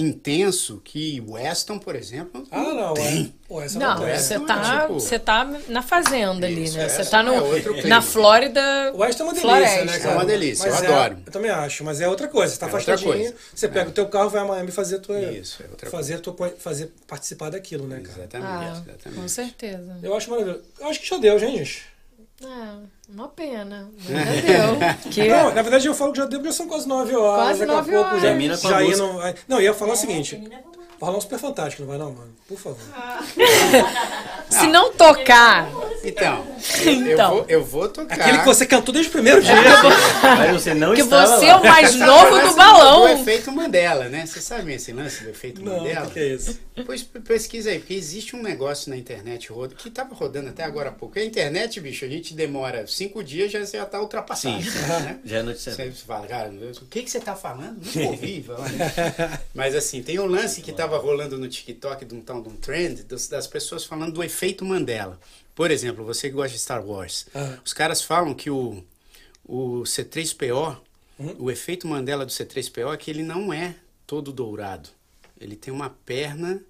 intenso 0.00 0.80
que 0.84 1.20
Weston, 1.26 1.78
por 1.78 1.96
exemplo, 1.96 2.46
Ah, 2.50 2.62
não. 2.62 2.94
tem. 2.94 3.34
É. 3.34 3.38
Pô, 3.48 3.60
essa 3.62 3.78
Não, 3.78 3.96
você 3.96 4.36
Não 4.38 4.44
é 4.44 4.46
tá, 4.46 4.80
tipo- 4.82 4.94
você 4.94 5.18
tá 5.18 5.44
na 5.68 5.82
fazenda 5.82 6.46
ali, 6.46 6.64
Isso, 6.64 6.76
né? 6.76 6.84
é, 6.84 6.88
Você 6.88 7.04
tá 7.06 7.22
no, 7.22 7.32
é 7.34 7.86
na 7.86 8.00
Flórida. 8.02 8.92
O 8.94 8.98
West 8.98 9.18
é 9.18 9.22
uma 9.24 9.32
delícia, 9.32 9.50
floresta. 9.50 9.84
né, 9.86 9.96
É 9.96 9.98
cara? 10.00 10.14
uma 10.14 10.24
delícia, 10.24 10.70
Mas 10.70 10.82
eu 10.82 10.94
adoro. 10.94 11.22
eu 11.26 11.32
também 11.32 11.50
acho, 11.50 11.82
mas 11.84 12.00
é 12.00 12.08
outra 12.08 12.28
coisa. 12.28 12.52
Você 12.52 12.60
tá 12.60 12.66
É 12.66 12.68
afastadinho, 12.68 13.34
você 13.54 13.66
pega 13.68 13.88
o 13.88 13.92
teu 13.92 14.06
carro, 14.08 14.28
vai 14.30 14.42
a 14.42 14.44
Miami 14.44 14.70
fazer 14.70 14.96
a 14.96 14.98
tua. 15.00 15.18
Isso, 15.20 15.62
é 15.62 15.70
outra 15.70 15.90
fazer 15.90 16.20
tua 16.20 16.36
fazer 16.58 16.92
participar 17.06 17.50
daquilo, 17.50 17.86
né, 17.88 18.00
cara? 18.00 18.18
Exatamente, 18.18 18.48
Ah, 18.50 18.82
exatamente. 18.86 19.20
com 19.22 19.28
certeza. 19.28 19.96
Eu 20.02 20.14
acho 20.14 20.30
maravilhoso. 20.30 20.62
Eu 20.78 20.88
acho 20.88 21.00
que 21.00 21.08
já 21.08 21.16
deu, 21.16 21.38
gente. 21.38 21.82
É, 22.40 23.12
uma 23.12 23.28
pena. 23.28 23.90
Já 23.98 24.24
deu. 24.24 25.10
Que... 25.10 25.28
Não, 25.28 25.52
na 25.54 25.62
verdade 25.62 25.86
eu 25.88 25.94
falo 25.94 26.12
que 26.12 26.18
já 26.18 26.26
deu 26.26 26.38
porque 26.38 26.52
são 26.52 26.68
quase 26.68 26.86
9 26.86 27.16
horas. 27.16 27.46
Quase 27.46 27.60
daqui 27.60 27.72
a 27.72 27.74
nove 27.76 27.92
pouco 27.92 28.08
horas. 28.10 28.22
já, 28.22 28.68
já 28.70 28.82
ia 28.82 28.96
música. 28.96 29.34
não, 29.48 29.56
eu 29.56 29.62
ia 29.64 29.74
falar 29.74 29.94
o 29.94 29.96
seguinte. 29.96 30.40
Vai 31.00 31.06
rolar 31.06 31.18
um 31.18 31.20
super 31.20 31.38
fantástico, 31.38 31.82
não 31.82 31.88
vai 31.88 31.98
não, 31.98 32.12
mano? 32.12 32.34
Por 32.48 32.58
favor. 32.58 32.78
Se 34.50 34.66
não 34.66 34.92
tocar. 34.92 35.68
Então, 36.02 36.44
eu, 36.84 36.92
eu 36.92 37.12
Então. 37.12 37.30
vou, 37.30 37.44
eu 37.48 37.64
vou 37.64 37.88
tocar. 37.88 38.14
Aquele 38.18 38.38
que 38.38 38.44
você 38.46 38.64
cantou 38.66 38.92
desde 38.94 39.10
o 39.10 39.12
primeiro 39.12 39.42
dia. 39.42 39.54
Mas 40.22 40.52
você 40.62 40.72
não 40.74 40.94
Que 40.94 41.02
estava 41.02 41.26
você 41.38 41.46
lá. 41.46 41.52
é 41.52 41.56
o 41.56 41.62
mais 41.64 41.94
novo 41.96 42.40
do 42.48 42.54
balão. 42.56 43.00
Do 43.02 43.08
efeito 43.20 43.52
Mandela, 43.52 44.08
né? 44.08 44.24
Você 44.26 44.40
sabe 44.40 44.72
esse 44.72 44.92
lance 44.92 45.22
do 45.22 45.30
efeito 45.30 45.62
Não, 45.62 45.76
Mandela? 45.78 46.06
o 46.06 46.10
que, 46.10 46.18
é 46.18 46.28
isso? 46.28 46.58
Depois 46.74 47.02
p- 47.02 47.20
pesquisa 47.20 47.70
aí, 47.70 47.78
porque 47.78 47.92
existe 47.94 48.34
um 48.34 48.42
negócio 48.42 48.88
na 48.90 48.96
internet 48.96 49.52
rodo, 49.52 49.74
que 49.74 49.90
tava 49.90 50.14
rodando 50.14 50.48
até 50.48 50.64
agora 50.64 50.88
há 50.88 50.92
pouco. 50.92 51.18
A 51.18 51.22
internet, 51.24 51.78
bicho, 51.80 52.04
a 52.04 52.08
gente 52.08 52.32
demora 52.32 52.86
cinco 52.86 53.22
dias 53.22 53.52
já 53.52 53.62
já 53.64 53.84
tá 53.84 54.00
ultrapassado. 54.00 54.62
Sim. 54.62 54.70
Né? 54.80 55.18
Já 55.24 55.38
é 55.38 55.42
notícia. 55.42 55.72
Você 55.72 55.90
fala, 56.06 56.26
cara, 56.26 56.48
o 56.50 56.86
que, 56.86 57.02
que 57.02 57.10
você 57.10 57.20
tá 57.20 57.34
falando? 57.36 57.78
Nunca 57.84 58.08
ouvi. 58.08 58.44
Mas 59.54 59.74
assim, 59.74 60.02
tem 60.02 60.18
um 60.18 60.26
lance 60.26 60.62
que 60.62 60.72
tava 60.88 61.02
rolando 61.02 61.36
no 61.38 61.46
TikTok 61.48 62.04
de 62.04 62.14
um 62.14 62.20
tal 62.20 62.40
de 62.42 62.48
um 62.48 62.56
trend 62.56 63.02
das, 63.04 63.28
das 63.28 63.46
pessoas 63.46 63.84
falando 63.84 64.12
do 64.12 64.24
efeito 64.24 64.64
Mandela. 64.64 65.20
Por 65.54 65.70
exemplo, 65.70 66.04
você 66.04 66.28
que 66.28 66.34
gosta 66.34 66.52
de 66.52 66.58
Star 66.58 66.84
Wars. 66.84 67.26
Ah. 67.34 67.58
Os 67.64 67.72
caras 67.74 68.00
falam 68.00 68.32
que 68.34 68.50
o, 68.50 68.82
o 69.44 69.82
C3PO, 69.82 70.78
Uhum. 71.18 71.34
o 71.40 71.50
efeito 71.50 71.84
Mandela 71.88 72.24
do 72.24 72.30
C3PO 72.30 72.94
é 72.94 72.96
que 72.96 73.10
ele 73.10 73.24
não 73.24 73.52
é 73.52 73.74
todo 74.06 74.32
dourado. 74.32 74.88
Ele 75.40 75.56
tem 75.56 75.74
uma 75.74 75.90
perna 75.90 76.62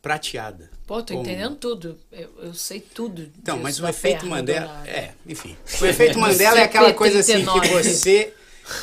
prateada. 0.00 0.70
Pô, 0.86 1.02
tô 1.02 1.12
Como- 1.14 1.26
entendendo 1.28 1.54
tudo. 1.56 1.98
Eu, 2.10 2.30
eu 2.44 2.54
sei 2.54 2.80
tudo. 2.80 3.30
Então, 3.38 3.58
mas 3.58 3.78
o 3.78 3.86
efeito 3.86 4.26
Mandela. 4.26 4.82
É, 4.88 5.12
enfim. 5.26 5.54
O 5.82 5.84
efeito 5.84 6.16
Mandela 6.18 6.60
é 6.60 6.62
aquela 6.62 6.94
coisa 6.94 7.18
assim 7.20 7.44
que 7.44 7.50
CP39. 7.50 7.82
você. 7.82 8.34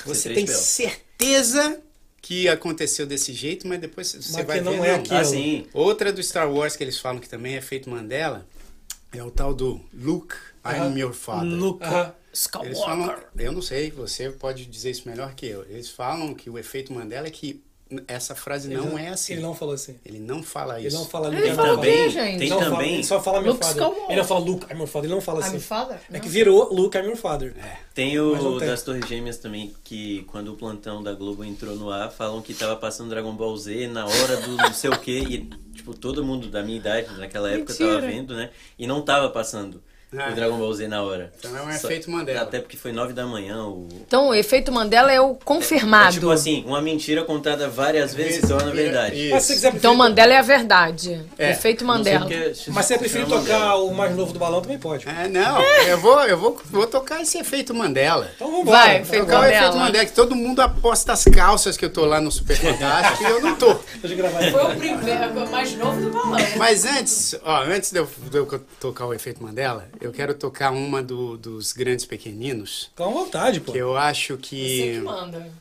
Você 0.05 0.33
tem 0.35 0.45
C3PO. 0.45 0.51
certeza 0.53 1.81
que 2.25 2.49
aconteceu 2.49 3.05
desse 3.05 3.31
jeito, 3.33 3.67
mas 3.67 3.79
depois 3.79 4.11
você 4.11 4.43
vai 4.43 4.57
que 4.57 4.65
não 4.65 4.71
ver. 4.71 4.87
é 4.87 4.91
não. 4.93 4.99
aquilo. 4.99 5.19
Ah, 5.19 5.23
sim. 5.23 5.67
Outra 5.71 6.11
do 6.11 6.23
Star 6.23 6.51
Wars 6.51 6.75
que 6.75 6.83
eles 6.83 6.97
falam 6.97 7.21
que 7.21 7.29
também 7.29 7.53
é 7.53 7.59
efeito 7.59 7.87
Mandela 7.87 8.47
é 9.13 9.23
o 9.23 9.29
tal 9.29 9.53
do 9.53 9.79
Luke, 9.93 10.33
I'm 10.65 10.99
your 10.99 11.13
father. 11.13 11.47
Luca. 11.47 12.15
Eles 12.25 12.39
Skywalker. 12.41 12.75
falam, 12.83 13.17
eu 13.37 13.51
não 13.51 13.61
sei, 13.61 13.91
você 13.91 14.31
pode 14.31 14.65
dizer 14.65 14.89
isso 14.89 15.07
melhor 15.07 15.35
que 15.35 15.45
eu. 15.45 15.65
Eles 15.69 15.89
falam 15.91 16.33
que 16.33 16.49
o 16.49 16.57
efeito 16.57 16.91
Mandela 16.91 17.27
é 17.27 17.29
que 17.29 17.63
essa 18.07 18.33
frase 18.33 18.67
não 18.67 18.97
é 18.97 19.09
assim. 19.09 19.33
Ele 19.33 19.41
não 19.43 19.53
falou 19.53 19.75
assim. 19.75 19.95
Ele 20.03 20.17
não 20.19 20.41
fala 20.41 20.79
Ele 20.79 20.87
isso. 20.87 20.97
não 20.97 21.05
fala 21.05 21.27
Ele 21.27 21.35
Luke, 21.37 21.47
I'm 21.49 21.55
fala 21.55 21.75
father. 21.75 21.83
quê, 21.91 21.97
também, 21.97 22.09
gente? 22.09 22.39
tem 22.39 22.49
Não 22.49 22.59
fala- 22.59 22.71
também, 22.71 22.93
ele 22.95 23.03
só 23.03 23.21
fala 23.21 23.41
meu 23.41 23.53
father. 23.55 23.69
Skywalker. 23.69 24.05
Ele 24.09 24.15
não 24.15 24.25
fala 24.27 24.39
Luke, 24.39 24.65
I'm 24.73 24.77
your 24.79 24.87
father. 24.87 25.05
Ele 25.07 25.13
não 25.15 25.21
fala 25.21 25.39
I'm 25.41 25.47
assim. 25.47 25.59
father? 25.59 25.97
É 26.11 26.19
que 26.19 26.25
Não. 26.25 26.33
virou 26.33 26.73
Luke, 26.73 26.97
I'm 26.97 27.05
your 27.05 27.15
father. 27.15 27.55
Tem 27.93 28.17
Mas 28.17 28.43
não 28.43 28.53
o 28.53 28.59
tem. 28.59 28.67
das 28.67 28.81
Torres 28.81 29.07
Gêmeas 29.07 29.37
também, 29.37 29.73
que 29.83 30.23
quando 30.31 30.51
o 30.51 30.55
plantão 30.55 31.03
da 31.03 31.13
Globo 31.13 31.43
entrou 31.43 31.75
no 31.75 31.91
ar, 31.91 32.11
falam 32.11 32.41
que 32.41 32.53
tava 32.53 32.75
passando 32.75 33.09
Dragon 33.09 33.33
Ball 33.35 33.55
Z 33.55 33.87
na 33.87 34.05
hora 34.05 34.37
do 34.37 34.57
não 34.57 34.73
sei 34.73 34.89
o 34.89 34.97
quê, 34.99 35.19
e 35.29 35.37
tipo, 35.75 35.93
todo 35.93 36.25
mundo 36.25 36.47
da 36.49 36.63
minha 36.63 36.77
idade 36.77 37.13
naquela 37.19 37.51
época 37.51 37.71
Mentira. 37.71 37.95
tava 37.95 38.07
vendo, 38.07 38.33
né? 38.35 38.49
E 38.79 38.87
não 38.87 39.01
tava 39.03 39.29
passando 39.29 39.81
Ah. 40.17 40.29
o 40.31 40.35
Dragon 40.35 40.57
Ball 40.57 40.73
Z 40.73 40.87
na 40.87 41.01
hora. 41.03 41.33
Então 41.37 41.57
é 41.57 41.61
um 41.61 41.71
Só- 41.77 41.87
efeito 41.87 42.09
Mandela. 42.09 42.41
Até 42.41 42.59
porque 42.59 42.77
foi 42.77 42.91
nove 42.93 43.11
da 43.11 43.25
manhã, 43.25 43.65
o... 43.65 43.87
Então, 44.07 44.29
o 44.29 44.33
efeito 44.33 44.71
Mandela 44.71 45.11
é 45.11 45.19
o 45.19 45.31
É 45.31 45.35
confirmado. 45.43 46.13
tipo 46.13 46.29
assim, 46.29 46.63
uma 46.65 46.81
mentira 46.81 47.23
contada 47.25 47.67
várias 47.67 48.13
vezes 48.13 48.41
se 48.41 48.47
torna 48.47 48.71
verdade. 48.71 49.15
Isso. 49.25 49.31
Mas 49.31 49.47
quiser 49.47 49.67
Então, 49.69 49.71
preferir- 49.91 49.97
Mandela 49.97 50.33
é 50.33 50.37
a 50.37 50.41
verdade. 50.41 51.21
É, 51.37 51.51
Efeito 51.51 51.83
Mandela. 51.83 52.19
porque 52.25 52.53
se- 52.53 52.71
Mas 52.71 52.85
se 52.85 52.93
você 52.93 52.99
preferir 52.99 53.27
tocar 53.27 53.39
Mandela. 53.59 53.75
o 53.83 53.93
mais 53.93 54.15
novo 54.15 54.31
do 54.31 54.39
balão, 54.39 54.61
também 54.61 54.77
pode. 54.77 55.05
É, 55.07 55.27
não, 55.27 55.61
eu 55.61 55.97
vou, 55.99 56.21
eu 56.23 56.37
vou, 56.37 56.61
vou 56.71 56.87
tocar 56.87 57.21
esse 57.21 57.37
efeito 57.37 57.73
Mandela. 57.73 58.31
Então 58.35 58.47
vamos 58.47 58.61
embora. 58.63 58.77
Vai, 58.77 58.95
Então 58.97 59.05
feito 59.07 59.25
Tocar 59.25 59.37
o 59.37 59.41
Mandela. 59.41 59.57
efeito 59.65 59.77
Mandela, 59.77 60.05
que 60.05 60.11
todo 60.13 60.35
mundo 60.35 60.59
aposta 60.61 61.11
as 61.13 61.23
calças 61.25 61.75
que 61.75 61.83
eu 61.83 61.89
tô 61.89 62.05
lá 62.05 62.21
no 62.21 62.31
Super 62.31 62.55
Fantástico 62.55 63.21
e 63.23 63.25
eu 63.25 63.41
não 63.41 63.55
tô. 63.55 63.75
Foi 63.75 64.73
o 64.73 64.75
primeiro, 64.77 65.43
o 65.45 65.51
mais 65.51 65.75
novo 65.75 65.99
do 66.01 66.09
balão. 66.11 66.37
Mas 66.57 66.85
antes, 66.85 67.35
ó, 67.43 67.63
antes 67.63 67.91
de 67.91 67.99
eu, 67.99 68.07
de 68.31 68.37
eu 68.37 68.45
tocar 68.79 69.05
o 69.05 69.13
efeito 69.13 69.43
Mandela, 69.43 69.87
eu 70.01 70.11
quero 70.11 70.33
tocar 70.33 70.71
uma 70.71 71.01
do- 71.01 71.37
dos 71.37 71.71
grandes 71.73 72.05
pequeninos, 72.05 72.85
Fica 72.91 73.05
à 73.05 73.07
vontade, 73.09 73.59
pô. 73.61 73.71
que 73.71 73.77
eu 73.77 73.95
acho 73.97 74.33
Você 74.35 74.41
que, 74.41 74.93
que 74.95 74.99
manda. 75.01 75.51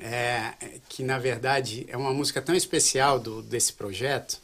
é, 0.00 0.52
que 0.88 1.02
na 1.02 1.18
verdade 1.18 1.86
é 1.88 1.96
uma 1.96 2.12
música 2.12 2.40
tão 2.40 2.54
especial 2.54 3.18
do, 3.18 3.42
desse 3.42 3.72
projeto. 3.72 4.38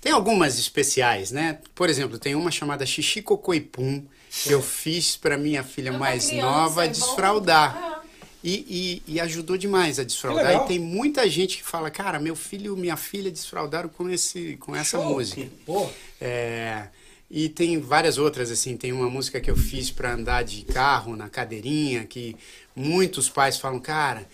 Tem 0.00 0.12
algumas 0.12 0.58
especiais, 0.58 1.30
né? 1.30 1.58
Por 1.74 1.88
exemplo, 1.88 2.18
tem 2.18 2.34
uma 2.34 2.50
chamada 2.50 2.84
Xixi 2.84 3.22
Cocoipum, 3.22 4.04
que 4.42 4.50
eu 4.50 4.60
fiz 4.60 5.16
para 5.16 5.38
minha 5.38 5.62
filha 5.64 5.92
mais 5.92 6.26
criança, 6.26 6.46
nova 6.46 6.84
é 6.84 6.86
bom. 6.88 6.92
desfraldar. 6.92 8.02
E, 8.46 9.00
e- 9.08 9.14
e 9.14 9.20
ajudou 9.20 9.56
demais 9.56 9.98
a 9.98 10.04
desfraldar. 10.04 10.44
legal. 10.48 10.64
E 10.64 10.68
tem 10.68 10.78
muita 10.78 11.26
gente 11.30 11.56
que 11.56 11.62
fala, 11.64 11.90
cara, 11.90 12.18
meu 12.18 12.36
filho 12.36 12.76
e 12.76 12.80
minha 12.80 12.94
filha 12.96 13.30
desfraldaram 13.30 13.88
com, 13.88 14.10
esse, 14.10 14.58
com 14.58 14.76
essa 14.76 14.98
Show. 14.98 15.08
música. 15.14 15.48
Pô, 15.64 15.88
É, 16.20 16.88
e 17.36 17.48
tem 17.48 17.80
várias 17.80 18.16
outras, 18.16 18.48
assim, 18.48 18.76
tem 18.76 18.92
uma 18.92 19.10
música 19.10 19.40
que 19.40 19.50
eu 19.50 19.56
fiz 19.56 19.90
para 19.90 20.14
andar 20.14 20.44
de 20.44 20.62
carro 20.62 21.16
na 21.16 21.28
cadeirinha, 21.28 22.04
que 22.04 22.36
muitos 22.76 23.28
pais 23.28 23.58
falam, 23.58 23.80
cara, 23.80 24.24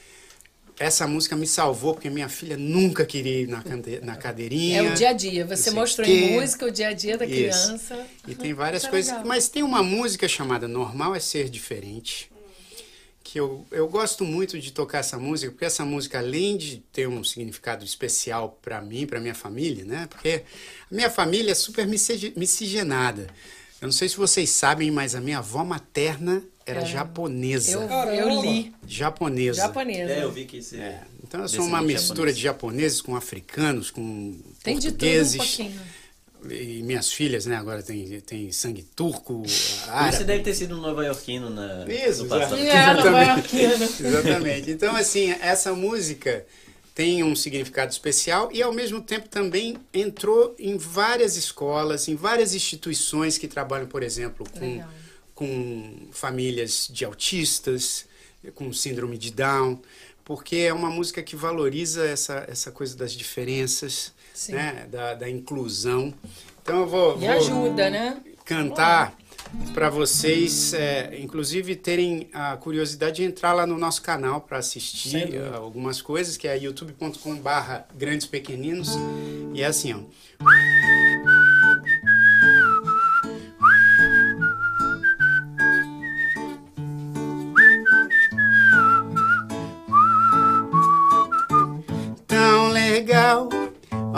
essa 0.79 1.07
música 1.07 1.35
me 1.35 1.47
salvou 1.47 1.95
porque 1.95 2.11
minha 2.11 2.29
filha 2.29 2.59
nunca 2.59 3.07
queria 3.07 3.41
ir 3.41 3.49
na, 3.49 3.65
na 4.03 4.17
cadeirinha. 4.17 4.83
É 4.83 4.93
o 4.93 4.95
dia 4.95 5.09
a 5.09 5.13
dia. 5.15 5.47
Você 5.47 5.71
mostrou 5.71 6.07
quê. 6.07 6.13
em 6.13 6.33
música 6.39 6.67
o 6.67 6.71
dia 6.71 6.89
a 6.89 6.93
dia 6.93 7.17
da 7.17 7.25
Isso. 7.25 7.69
criança. 7.69 8.07
E 8.29 8.35
tem 8.35 8.53
várias 8.53 8.85
é 8.85 8.91
coisas. 8.91 9.11
legal. 9.11 9.27
Mas 9.27 9.49
tem 9.49 9.63
uma 9.63 9.83
música 9.83 10.29
chamada 10.29 10.69
Normal 10.69 11.15
é 11.15 11.21
Ser 11.21 11.49
Diferente. 11.49 12.31
Que 13.31 13.39
eu, 13.39 13.65
eu 13.71 13.87
gosto 13.89 14.25
muito 14.25 14.59
de 14.59 14.73
tocar 14.73 14.99
essa 14.99 15.17
música, 15.17 15.53
porque 15.53 15.65
essa 15.65 15.85
música, 15.85 16.19
além 16.19 16.57
de 16.57 16.79
ter 16.93 17.07
um 17.09 17.23
significado 17.23 17.85
especial 17.85 18.59
para 18.61 18.81
mim, 18.81 19.07
para 19.07 19.21
minha 19.21 19.35
família, 19.37 19.85
né? 19.85 20.09
Porque 20.11 20.43
a 20.91 20.95
minha 20.95 21.09
família 21.11 21.53
é 21.53 21.55
super 21.55 21.87
misci- 21.87 22.33
miscigenada. 22.37 23.29
Eu 23.81 23.87
não 23.87 23.93
sei 23.93 24.09
se 24.09 24.17
vocês 24.17 24.51
sabem, 24.51 24.91
mas 24.91 25.15
a 25.15 25.21
minha 25.21 25.39
avó 25.39 25.65
materna 25.65 26.43
era 26.67 26.85
japonesa. 26.85 27.73
Eu, 27.73 27.83
eu 28.15 28.43
li. 28.43 28.75
Japonesa. 28.87 29.63
Japonesa. 29.63 30.13
É, 30.13 30.23
eu 30.25 30.33
vi 30.33 30.45
que 30.45 30.61
você... 30.61 30.77
É, 30.79 31.01
Então 31.23 31.41
eu 31.43 31.49
sou 31.49 31.61
uma 31.65 31.79
japonês. 31.79 32.01
mistura 32.03 32.33
de 32.33 32.41
japoneses 32.41 33.01
com 33.01 33.15
africanos, 33.15 33.91
com 33.93 34.41
Tem 34.63 34.77
de 34.79 34.91
tudo 34.91 34.97
um 34.97 34.99
portugueses. 34.99 35.37
pouquinho. 35.37 35.81
E 36.49 36.83
minhas 36.83 37.13
filhas, 37.13 37.47
né, 37.47 37.57
agora 37.57 37.83
tem, 37.83 38.21
tem 38.21 38.51
sangue 38.53 38.83
turco, 38.83 39.43
Você 39.47 39.91
árabe. 39.91 40.25
deve 40.25 40.43
ter 40.43 40.55
sido 40.55 40.77
um 40.77 40.81
nova-iorquino 40.81 41.51
na... 41.51 41.87
Isso, 41.87 42.23
no 42.25 42.29
passado. 42.29 42.59
exato. 42.59 43.01
É, 43.07 43.11
Nova 43.11 43.41
Exatamente. 43.41 44.03
Exatamente. 44.03 44.71
Então, 44.71 44.97
assim, 44.97 45.31
essa 45.41 45.75
música 45.75 46.47
tem 46.95 47.23
um 47.23 47.35
significado 47.37 47.91
especial 47.93 48.51
e, 48.53 48.63
ao 48.63 48.73
mesmo 48.73 49.01
tempo, 49.01 49.29
também 49.29 49.77
entrou 49.93 50.55
em 50.59 50.77
várias 50.77 51.37
escolas, 51.37 52.09
em 52.09 52.15
várias 52.15 52.55
instituições 52.55 53.39
que 53.39 53.49
trabalham, 53.49 53.87
por 53.87 54.03
exemplo, 54.03 54.47
com, 54.51 54.75
Legal. 54.75 54.89
com 55.35 56.09
famílias 56.11 56.89
de 56.91 57.05
autistas, 57.05 58.07
com 58.55 58.73
síndrome 58.73 59.17
de 59.19 59.31
Down, 59.31 59.81
porque 60.25 60.57
é 60.57 60.73
uma 60.73 60.91
música 60.91 61.23
que 61.23 61.37
valoriza 61.37 62.07
essa, 62.07 62.45
essa 62.49 62.71
coisa 62.71 62.97
das 62.97 63.13
diferenças, 63.13 64.13
Sim. 64.41 64.53
né, 64.53 64.87
da, 64.91 65.13
da 65.13 65.29
inclusão. 65.29 66.15
Então, 66.63 66.81
eu 66.81 66.87
vou, 66.89 67.17
E 67.19 67.27
vou 67.27 67.31
ajuda, 67.31 67.91
né? 67.91 68.17
cantar 68.43 69.15
para 69.75 69.91
vocês, 69.91 70.73
é, 70.73 71.19
inclusive, 71.21 71.77
terem 71.77 72.31
a 72.33 72.57
curiosidade 72.57 73.17
de 73.17 73.25
entrar 73.25 73.53
lá 73.53 73.67
no 73.67 73.77
nosso 73.77 74.01
canal 74.01 74.41
para 74.41 74.57
assistir 74.57 75.35
uh, 75.35 75.57
algumas 75.57 76.01
coisas, 76.01 76.39
que 76.39 76.49
é 76.49 76.57
youtube.com 76.57 77.37
barra 77.37 77.87
grandes 77.95 78.27
pequeninos. 78.27 78.97
E 79.53 79.61
é 79.61 79.67
assim, 79.67 79.93
ó. 79.93 79.99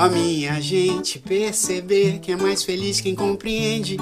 Ó 0.02 0.08
minha 0.08 0.60
gente, 0.60 1.20
perceber 1.20 2.18
que 2.18 2.32
é 2.32 2.36
mais 2.36 2.64
feliz 2.64 3.00
quem 3.00 3.14
compreende 3.14 3.96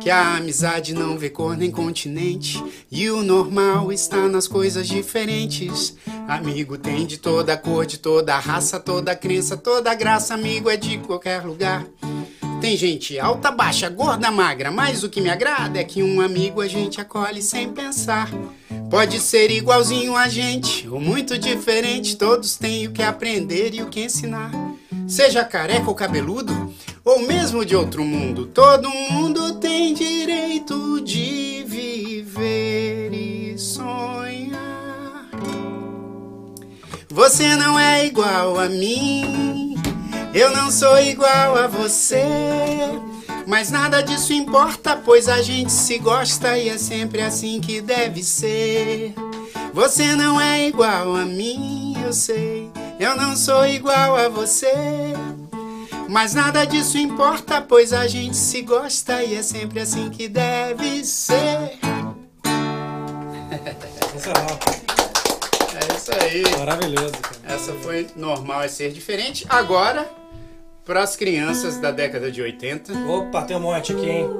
que 0.00 0.10
a 0.10 0.38
amizade 0.38 0.92
não 0.92 1.16
vê 1.16 1.30
cor 1.30 1.56
nem 1.56 1.70
continente 1.70 2.60
e 2.90 3.08
o 3.10 3.22
normal 3.22 3.92
está 3.92 4.26
nas 4.26 4.48
coisas 4.48 4.88
diferentes. 4.88 5.96
Amigo 6.26 6.76
tem 6.76 7.06
de 7.06 7.18
toda 7.18 7.56
cor, 7.56 7.86
de 7.86 7.96
toda 7.96 8.36
raça, 8.36 8.80
toda 8.80 9.14
crença, 9.14 9.56
toda 9.56 9.94
graça. 9.94 10.34
Amigo 10.34 10.68
é 10.68 10.76
de 10.76 10.98
qualquer 10.98 11.44
lugar. 11.44 11.86
Tem 12.60 12.76
gente 12.76 13.16
alta, 13.16 13.52
baixa, 13.52 13.88
gorda, 13.88 14.32
magra, 14.32 14.72
mas 14.72 15.04
o 15.04 15.08
que 15.08 15.20
me 15.20 15.30
agrada 15.30 15.78
é 15.78 15.84
que 15.84 16.02
um 16.02 16.20
amigo 16.20 16.60
a 16.60 16.66
gente 16.66 17.00
acolhe 17.00 17.40
sem 17.40 17.72
pensar. 17.72 18.28
Pode 18.90 19.20
ser 19.20 19.48
igualzinho 19.52 20.16
a 20.16 20.28
gente 20.28 20.88
ou 20.88 20.98
muito 20.98 21.38
diferente, 21.38 22.16
todos 22.16 22.56
têm 22.56 22.88
o 22.88 22.90
que 22.90 23.02
aprender 23.02 23.74
e 23.74 23.82
o 23.82 23.86
que 23.86 24.00
ensinar. 24.00 24.50
Seja 25.08 25.44
careca 25.44 25.88
ou 25.88 25.94
cabeludo, 25.94 26.74
ou 27.04 27.20
mesmo 27.20 27.64
de 27.64 27.76
outro 27.76 28.04
mundo, 28.04 28.46
todo 28.46 28.88
mundo 28.88 29.54
tem 29.60 29.94
direito 29.94 31.00
de 31.00 31.64
viver 31.64 33.12
e 33.12 33.56
sonhar. 33.56 35.30
Você 37.08 37.54
não 37.54 37.78
é 37.78 38.04
igual 38.04 38.58
a 38.58 38.68
mim, 38.68 39.76
eu 40.34 40.50
não 40.50 40.70
sou 40.70 40.98
igual 40.98 41.56
a 41.56 41.68
você. 41.68 42.24
Mas 43.46 43.70
nada 43.70 44.02
disso 44.02 44.32
importa, 44.32 44.96
pois 44.96 45.28
a 45.28 45.40
gente 45.40 45.70
se 45.70 45.98
gosta 45.98 46.58
e 46.58 46.68
é 46.68 46.76
sempre 46.76 47.22
assim 47.22 47.60
que 47.60 47.80
deve 47.80 48.24
ser. 48.24 49.14
Você 49.76 50.16
não 50.16 50.40
é 50.40 50.66
igual 50.68 51.14
a 51.14 51.26
mim, 51.26 51.94
eu 52.02 52.10
sei. 52.10 52.70
Eu 52.98 53.14
não 53.14 53.36
sou 53.36 53.66
igual 53.66 54.16
a 54.16 54.26
você. 54.26 54.72
Mas 56.08 56.32
nada 56.32 56.64
disso 56.64 56.96
importa, 56.96 57.60
pois 57.60 57.92
a 57.92 58.08
gente 58.08 58.38
se 58.38 58.62
gosta 58.62 59.22
e 59.22 59.34
é 59.34 59.42
sempre 59.42 59.80
assim 59.80 60.08
que 60.08 60.28
deve 60.28 61.04
ser. 61.04 61.78
Sensacional. 64.12 64.58
É 65.74 65.94
isso 65.94 66.10
aí. 66.22 66.58
Maravilhoso, 66.58 67.12
cara. 67.20 67.54
Essa 67.54 67.74
foi 67.74 68.06
normal 68.16 68.62
é 68.62 68.68
ser 68.68 68.90
diferente. 68.92 69.44
Agora, 69.46 70.08
para 70.86 71.02
as 71.02 71.16
crianças 71.16 71.76
da 71.76 71.90
década 71.90 72.32
de 72.32 72.40
80, 72.40 72.94
Opa, 73.10 73.42
tem 73.42 73.54
um 73.54 73.60
monte 73.60 73.92
aqui, 73.92 74.08
hein? 74.08 74.30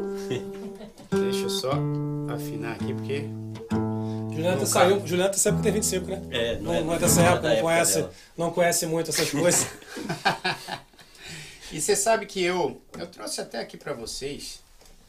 deixa 1.12 1.42
eu 1.42 1.50
só 1.50 1.72
afinar 2.34 2.72
aqui 2.72 2.94
porque 2.94 3.28
Juliana 4.36 4.66
saiu. 4.66 5.06
Juliana 5.06 5.32
sempre 5.34 5.62
tem 5.62 5.72
25, 5.72 6.06
né? 6.06 6.22
É, 6.30 6.54
não 6.56 6.62
não, 6.64 6.74
é- 6.74 6.80
não 6.82 6.94
é 6.94 6.98
dessa 6.98 7.20
não 7.22 7.28
época, 7.32 7.54
não 7.54 7.60
conhece, 7.62 7.94
dela. 7.94 8.12
não 8.36 8.50
conhece 8.50 8.86
muito 8.86 9.10
essas 9.10 9.30
coisas. 9.30 9.66
E 11.72 11.80
você 11.80 11.96
sabe 11.96 12.26
que 12.26 12.40
eu 12.42 12.80
eu 12.98 13.06
trouxe 13.08 13.40
até 13.40 13.58
aqui 13.58 13.76
pra 13.76 13.92
vocês. 13.92 14.60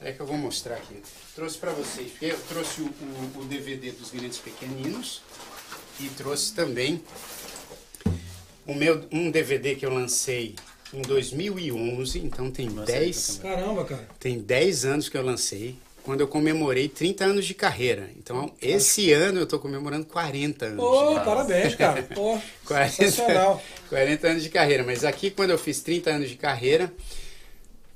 É 0.02 0.12
que 0.12 0.20
eu 0.20 0.26
vou 0.26 0.38
mostrar 0.38 0.76
aqui. 0.76 1.02
Trouxe 1.36 1.58
pra 1.58 1.72
vocês, 1.72 2.10
porque 2.12 2.26
eu 2.26 2.40
trouxe 2.50 2.82
o, 2.82 2.86
o- 2.86 3.42
o 3.42 3.46
DVD 3.46 3.92
dos 3.92 4.10
Grandes 4.12 4.38
Pequeninos 4.40 5.22
e 6.00 6.08
trouxe 6.10 6.54
também 6.54 7.02
o 8.66 8.74
meu 8.74 9.06
um 9.12 9.30
DVD 9.32 9.76
que 9.76 9.86
eu 9.86 9.94
lancei 9.94 10.56
em 10.94 11.02
2011, 11.02 12.20
então 12.20 12.50
tem 12.52 12.70
Nossa, 12.70 12.92
10 12.92 13.40
Caramba, 13.42 13.86
cara. 13.86 14.08
tem 14.20 14.40
10 14.40 14.86
anos 14.86 15.10
que 15.10 15.18
eu 15.18 15.22
lancei, 15.24 15.78
quando 16.08 16.22
eu 16.22 16.28
comemorei 16.30 16.88
30 16.88 17.26
anos 17.26 17.46
de 17.46 17.54
carreira. 17.54 18.10
Então, 18.16 18.54
esse 18.62 19.12
ano 19.12 19.42
eu 19.42 19.46
tô 19.46 19.60
comemorando 19.60 20.06
40 20.06 20.68
anos. 20.68 20.82
Ô, 20.82 21.20
de 21.20 21.26
parabéns, 21.26 21.76
cara. 21.76 22.02
Pô, 22.02 22.40
40, 22.66 22.92
sensacional. 22.96 23.62
40 23.90 24.26
anos 24.26 24.42
de 24.42 24.50
carreira. 24.50 24.86
Mas 24.86 25.04
aqui, 25.04 25.30
quando 25.30 25.50
eu 25.50 25.58
fiz 25.58 25.82
30 25.82 26.10
anos 26.12 26.30
de 26.30 26.38
carreira, 26.38 26.94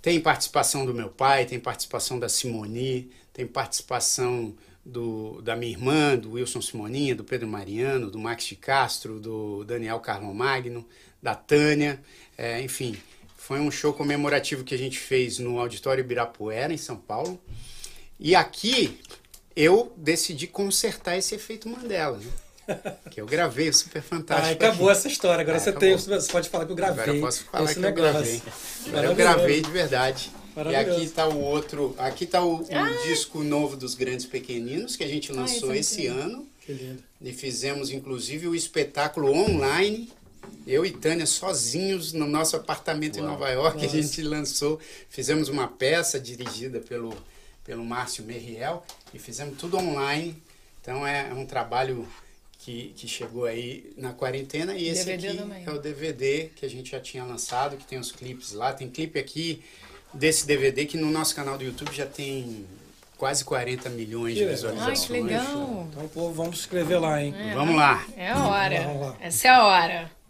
tem 0.01 0.19
participação 0.19 0.85
do 0.85 0.93
meu 0.93 1.07
pai, 1.07 1.45
tem 1.45 1.57
participação 1.57 2.19
da 2.19 2.27
Simoni, 2.27 3.09
tem 3.31 3.47
participação 3.47 4.53
do, 4.85 5.41
da 5.41 5.55
minha 5.55 5.71
irmã, 5.71 6.17
do 6.17 6.33
Wilson 6.33 6.61
Simoninha, 6.61 7.15
do 7.15 7.23
Pedro 7.23 7.47
Mariano, 7.47 8.11
do 8.11 8.19
Max 8.19 8.43
de 8.43 8.57
Castro, 8.57 9.21
do 9.21 9.63
Daniel 9.63 10.01
Carlo 10.01 10.35
Magno, 10.35 10.85
da 11.23 11.33
Tânia, 11.33 11.97
é, 12.37 12.61
enfim. 12.61 12.97
Foi 13.37 13.61
um 13.61 13.71
show 13.71 13.93
comemorativo 13.93 14.65
que 14.65 14.75
a 14.75 14.77
gente 14.77 14.99
fez 14.99 15.39
no 15.39 15.59
Auditório 15.59 16.01
Ibirapuera, 16.01 16.73
em 16.73 16.77
São 16.77 16.97
Paulo. 16.97 17.41
E 18.21 18.35
aqui 18.35 18.99
eu 19.55 19.91
decidi 19.97 20.45
consertar 20.47 21.17
esse 21.17 21.33
efeito 21.35 21.67
Mandela, 21.67 22.17
né? 22.17 22.31
Que 23.09 23.19
eu 23.19 23.25
gravei 23.25 23.67
o 23.67 23.73
Super 23.73 24.01
Fantástico. 24.01 24.47
Ah, 24.63 24.67
acabou 24.67 24.89
aqui. 24.89 24.99
essa 24.99 25.07
história. 25.07 25.41
Agora 25.41 25.57
É, 25.57 25.59
você, 25.59 25.71
tem, 25.73 25.97
você 25.97 26.31
pode 26.31 26.47
falar 26.47 26.65
que 26.65 26.71
eu 26.71 26.75
gravei. 26.75 27.01
Agora 27.03 27.17
eu 27.17 27.21
posso 27.21 27.43
falar 27.45 27.65
esse 27.65 27.73
que 27.73 27.79
eu 27.79 27.83
negócio. 27.83 28.11
gravei. 28.13 28.41
Agora 28.87 29.07
eu 29.07 29.15
gravei 29.15 29.61
de 29.61 29.71
verdade. 29.71 30.31
E 30.69 30.75
aqui 30.75 31.09
tá 31.09 31.27
o 31.27 31.39
outro, 31.41 31.95
aqui 31.97 32.25
tá 32.25 32.43
o, 32.43 32.61
o 32.61 33.03
disco 33.07 33.41
novo 33.43 33.75
dos 33.75 33.95
Grandes 33.95 34.25
Pequeninos 34.25 34.95
que 34.97 35.03
a 35.03 35.07
gente 35.07 35.31
lançou 35.31 35.71
Ai, 35.71 35.79
esse 35.79 36.07
ano 36.07 36.45
Que 36.65 36.73
lindo. 36.73 37.01
e 37.21 37.31
fizemos 37.33 37.89
inclusive 37.89 38.47
o 38.47 38.53
espetáculo 38.55 39.31
online. 39.33 40.11
Eu 40.67 40.85
e 40.85 40.91
Tânia 40.91 41.25
sozinhos 41.25 42.11
no 42.13 42.27
nosso 42.27 42.55
apartamento 42.57 43.17
em 43.17 43.21
Nova 43.21 43.49
York, 43.49 43.83
a 43.83 43.87
gente 43.87 44.21
lançou, 44.21 44.79
fizemos 45.09 45.47
uma 45.49 45.67
peça 45.67 46.19
dirigida 46.19 46.79
pelo 46.79 47.15
pelo 47.63 47.83
Márcio 47.83 48.23
Merriel 48.23 48.83
e 49.13 49.19
fizemos 49.19 49.57
tudo 49.57 49.77
online. 49.77 50.41
Então 50.81 51.05
é, 51.05 51.29
é 51.29 51.33
um 51.33 51.45
trabalho 51.45 52.07
que, 52.59 52.93
que 52.95 53.07
chegou 53.07 53.45
aí 53.45 53.91
na 53.97 54.13
quarentena 54.13 54.73
e 54.75 54.87
esse 54.87 55.05
DVD 55.05 55.27
aqui 55.27 55.37
também. 55.37 55.63
é 55.65 55.71
o 55.71 55.79
DVD 55.79 56.49
que 56.55 56.65
a 56.65 56.69
gente 56.69 56.91
já 56.91 56.99
tinha 56.99 57.23
lançado, 57.23 57.77
que 57.77 57.85
tem 57.85 57.99
os 57.99 58.11
clipes 58.11 58.51
lá. 58.51 58.73
Tem 58.73 58.89
clipe 58.89 59.19
aqui 59.19 59.63
desse 60.13 60.45
DVD 60.45 60.85
que 60.85 60.97
no 60.97 61.09
nosso 61.09 61.35
canal 61.35 61.57
do 61.57 61.63
YouTube 61.63 61.91
já 61.93 62.05
tem 62.05 62.65
quase 63.17 63.43
40 63.45 63.89
milhões 63.89 64.33
de 64.35 64.39
legal. 64.45 64.49
Ai, 64.49 64.55
visualizações. 64.55 65.05
que 65.05 65.13
legal. 65.13 65.87
Então, 65.91 66.07
pô, 66.09 66.31
vamos 66.31 66.57
se 66.57 66.61
inscrever 66.63 66.99
lá, 66.99 67.21
hein? 67.21 67.33
Vamos 67.53 67.75
lá. 67.75 68.05
É 68.17 68.29
a 68.29 68.47
hora. 68.47 68.81
Vamos 68.83 69.01
lá. 69.01 69.17
Essa 69.21 69.47
é 69.47 69.51
a 69.51 69.63
hora. 69.63 70.20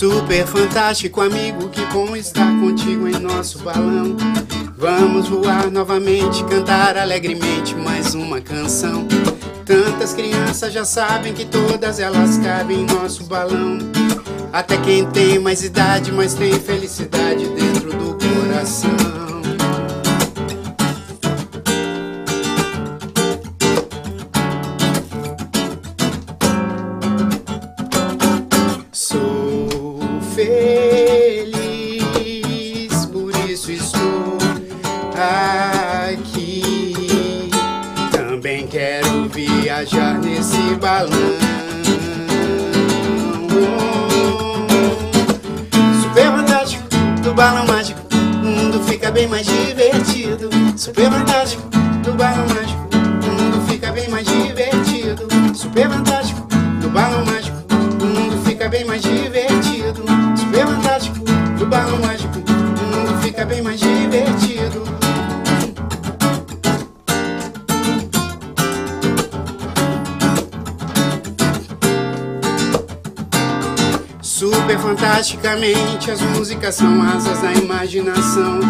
Super 0.00 0.46
fantástico 0.46 1.20
amigo, 1.20 1.68
que 1.68 1.84
bom 1.92 2.16
estar 2.16 2.58
contigo 2.58 3.06
em 3.06 3.20
nosso 3.20 3.58
balão. 3.58 4.16
Vamos 4.74 5.28
voar 5.28 5.70
novamente, 5.70 6.42
cantar 6.44 6.96
alegremente 6.96 7.74
mais 7.74 8.14
uma 8.14 8.40
canção. 8.40 9.06
Tantas 9.66 10.14
crianças 10.14 10.72
já 10.72 10.86
sabem 10.86 11.34
que 11.34 11.44
todas 11.44 12.00
elas 12.00 12.38
cabem 12.38 12.80
em 12.80 12.86
nosso 12.86 13.24
balão. 13.24 13.76
Até 14.50 14.78
quem 14.78 15.04
tem 15.04 15.38
mais 15.38 15.62
idade, 15.62 16.10
mas 16.10 16.32
tem 16.32 16.58
felicidade 16.58 17.46
dentro 17.50 17.90
do 17.92 18.16
coração. 18.16 19.29
As 75.50 76.20
músicas 76.20 76.76
são 76.76 77.02
asas 77.02 77.40
da 77.40 77.52
imaginação. 77.52 78.60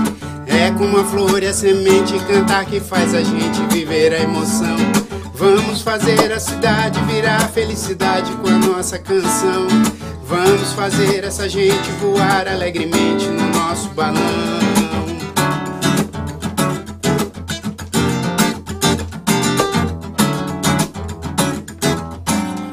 É 0.47 0.70
como 0.70 0.98
a 0.98 1.05
flor 1.05 1.43
e 1.43 1.47
a 1.47 1.52
semente 1.52 2.19
cantar 2.20 2.65
que 2.65 2.81
faz 2.81 3.15
a 3.15 3.23
gente 3.23 3.61
viver 3.70 4.15
a 4.15 4.20
emoção. 4.20 4.77
Vamos 5.35 5.82
fazer 5.82 6.32
a 6.32 6.40
cidade 6.40 6.98
virar 7.05 7.40
felicidade 7.51 8.32
com 8.36 8.48
a 8.48 8.59
nossa 8.59 8.98
canção. 8.98 9.69
Vamos 10.24 10.73
fazer 10.73 11.23
essa 11.23 11.47
gente 11.51 11.90
voar 12.01 12.48
alegremente 12.48 13.27
no 13.27 13.48
nosso 13.51 13.89
balão. 13.90 14.20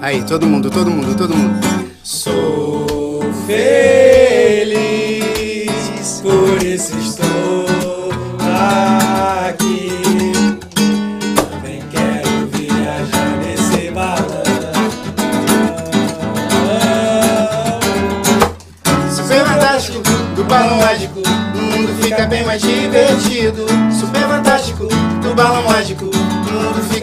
Aí, 0.01 0.23
todo 0.23 0.47
mundo, 0.47 0.69
todo 0.69 0.89
mundo, 0.89 1.13
todo 1.17 1.35
mundo. 1.35 1.59
Sou 2.03 3.21
feliz. 3.45 3.76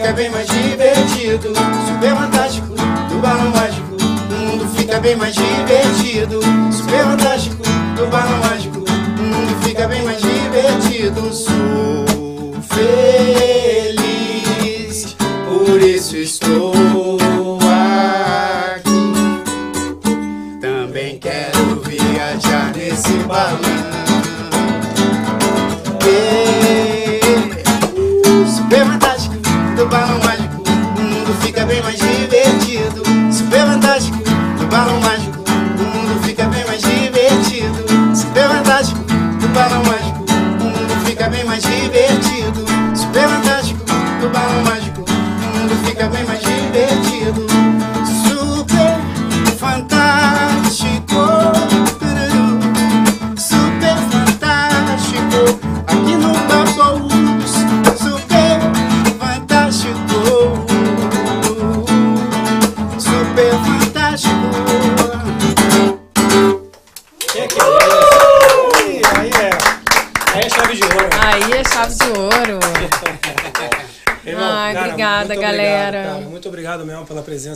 Fica 0.05 0.13
bem 0.13 0.29
mais 0.29 0.47
divertido. 0.47 1.53
Super 1.87 2.15
fantástico, 2.15 2.67
do 3.09 3.19
balão 3.19 3.49
mágico, 3.49 3.95
o 4.29 4.45
mundo 4.45 4.67
fica 4.77 4.99
bem 4.99 5.15
mais 5.15 5.33
divertido. 5.33 6.39
Super 6.71 7.05
fantástico, 7.05 7.63
do 7.95 8.05
balão 8.07 8.37
mágico, 8.37 8.77
o 8.77 9.23
mundo 9.23 9.65
fica 9.65 9.87
bem 9.87 10.03
mais 10.03 10.21
divertido. 10.21 11.31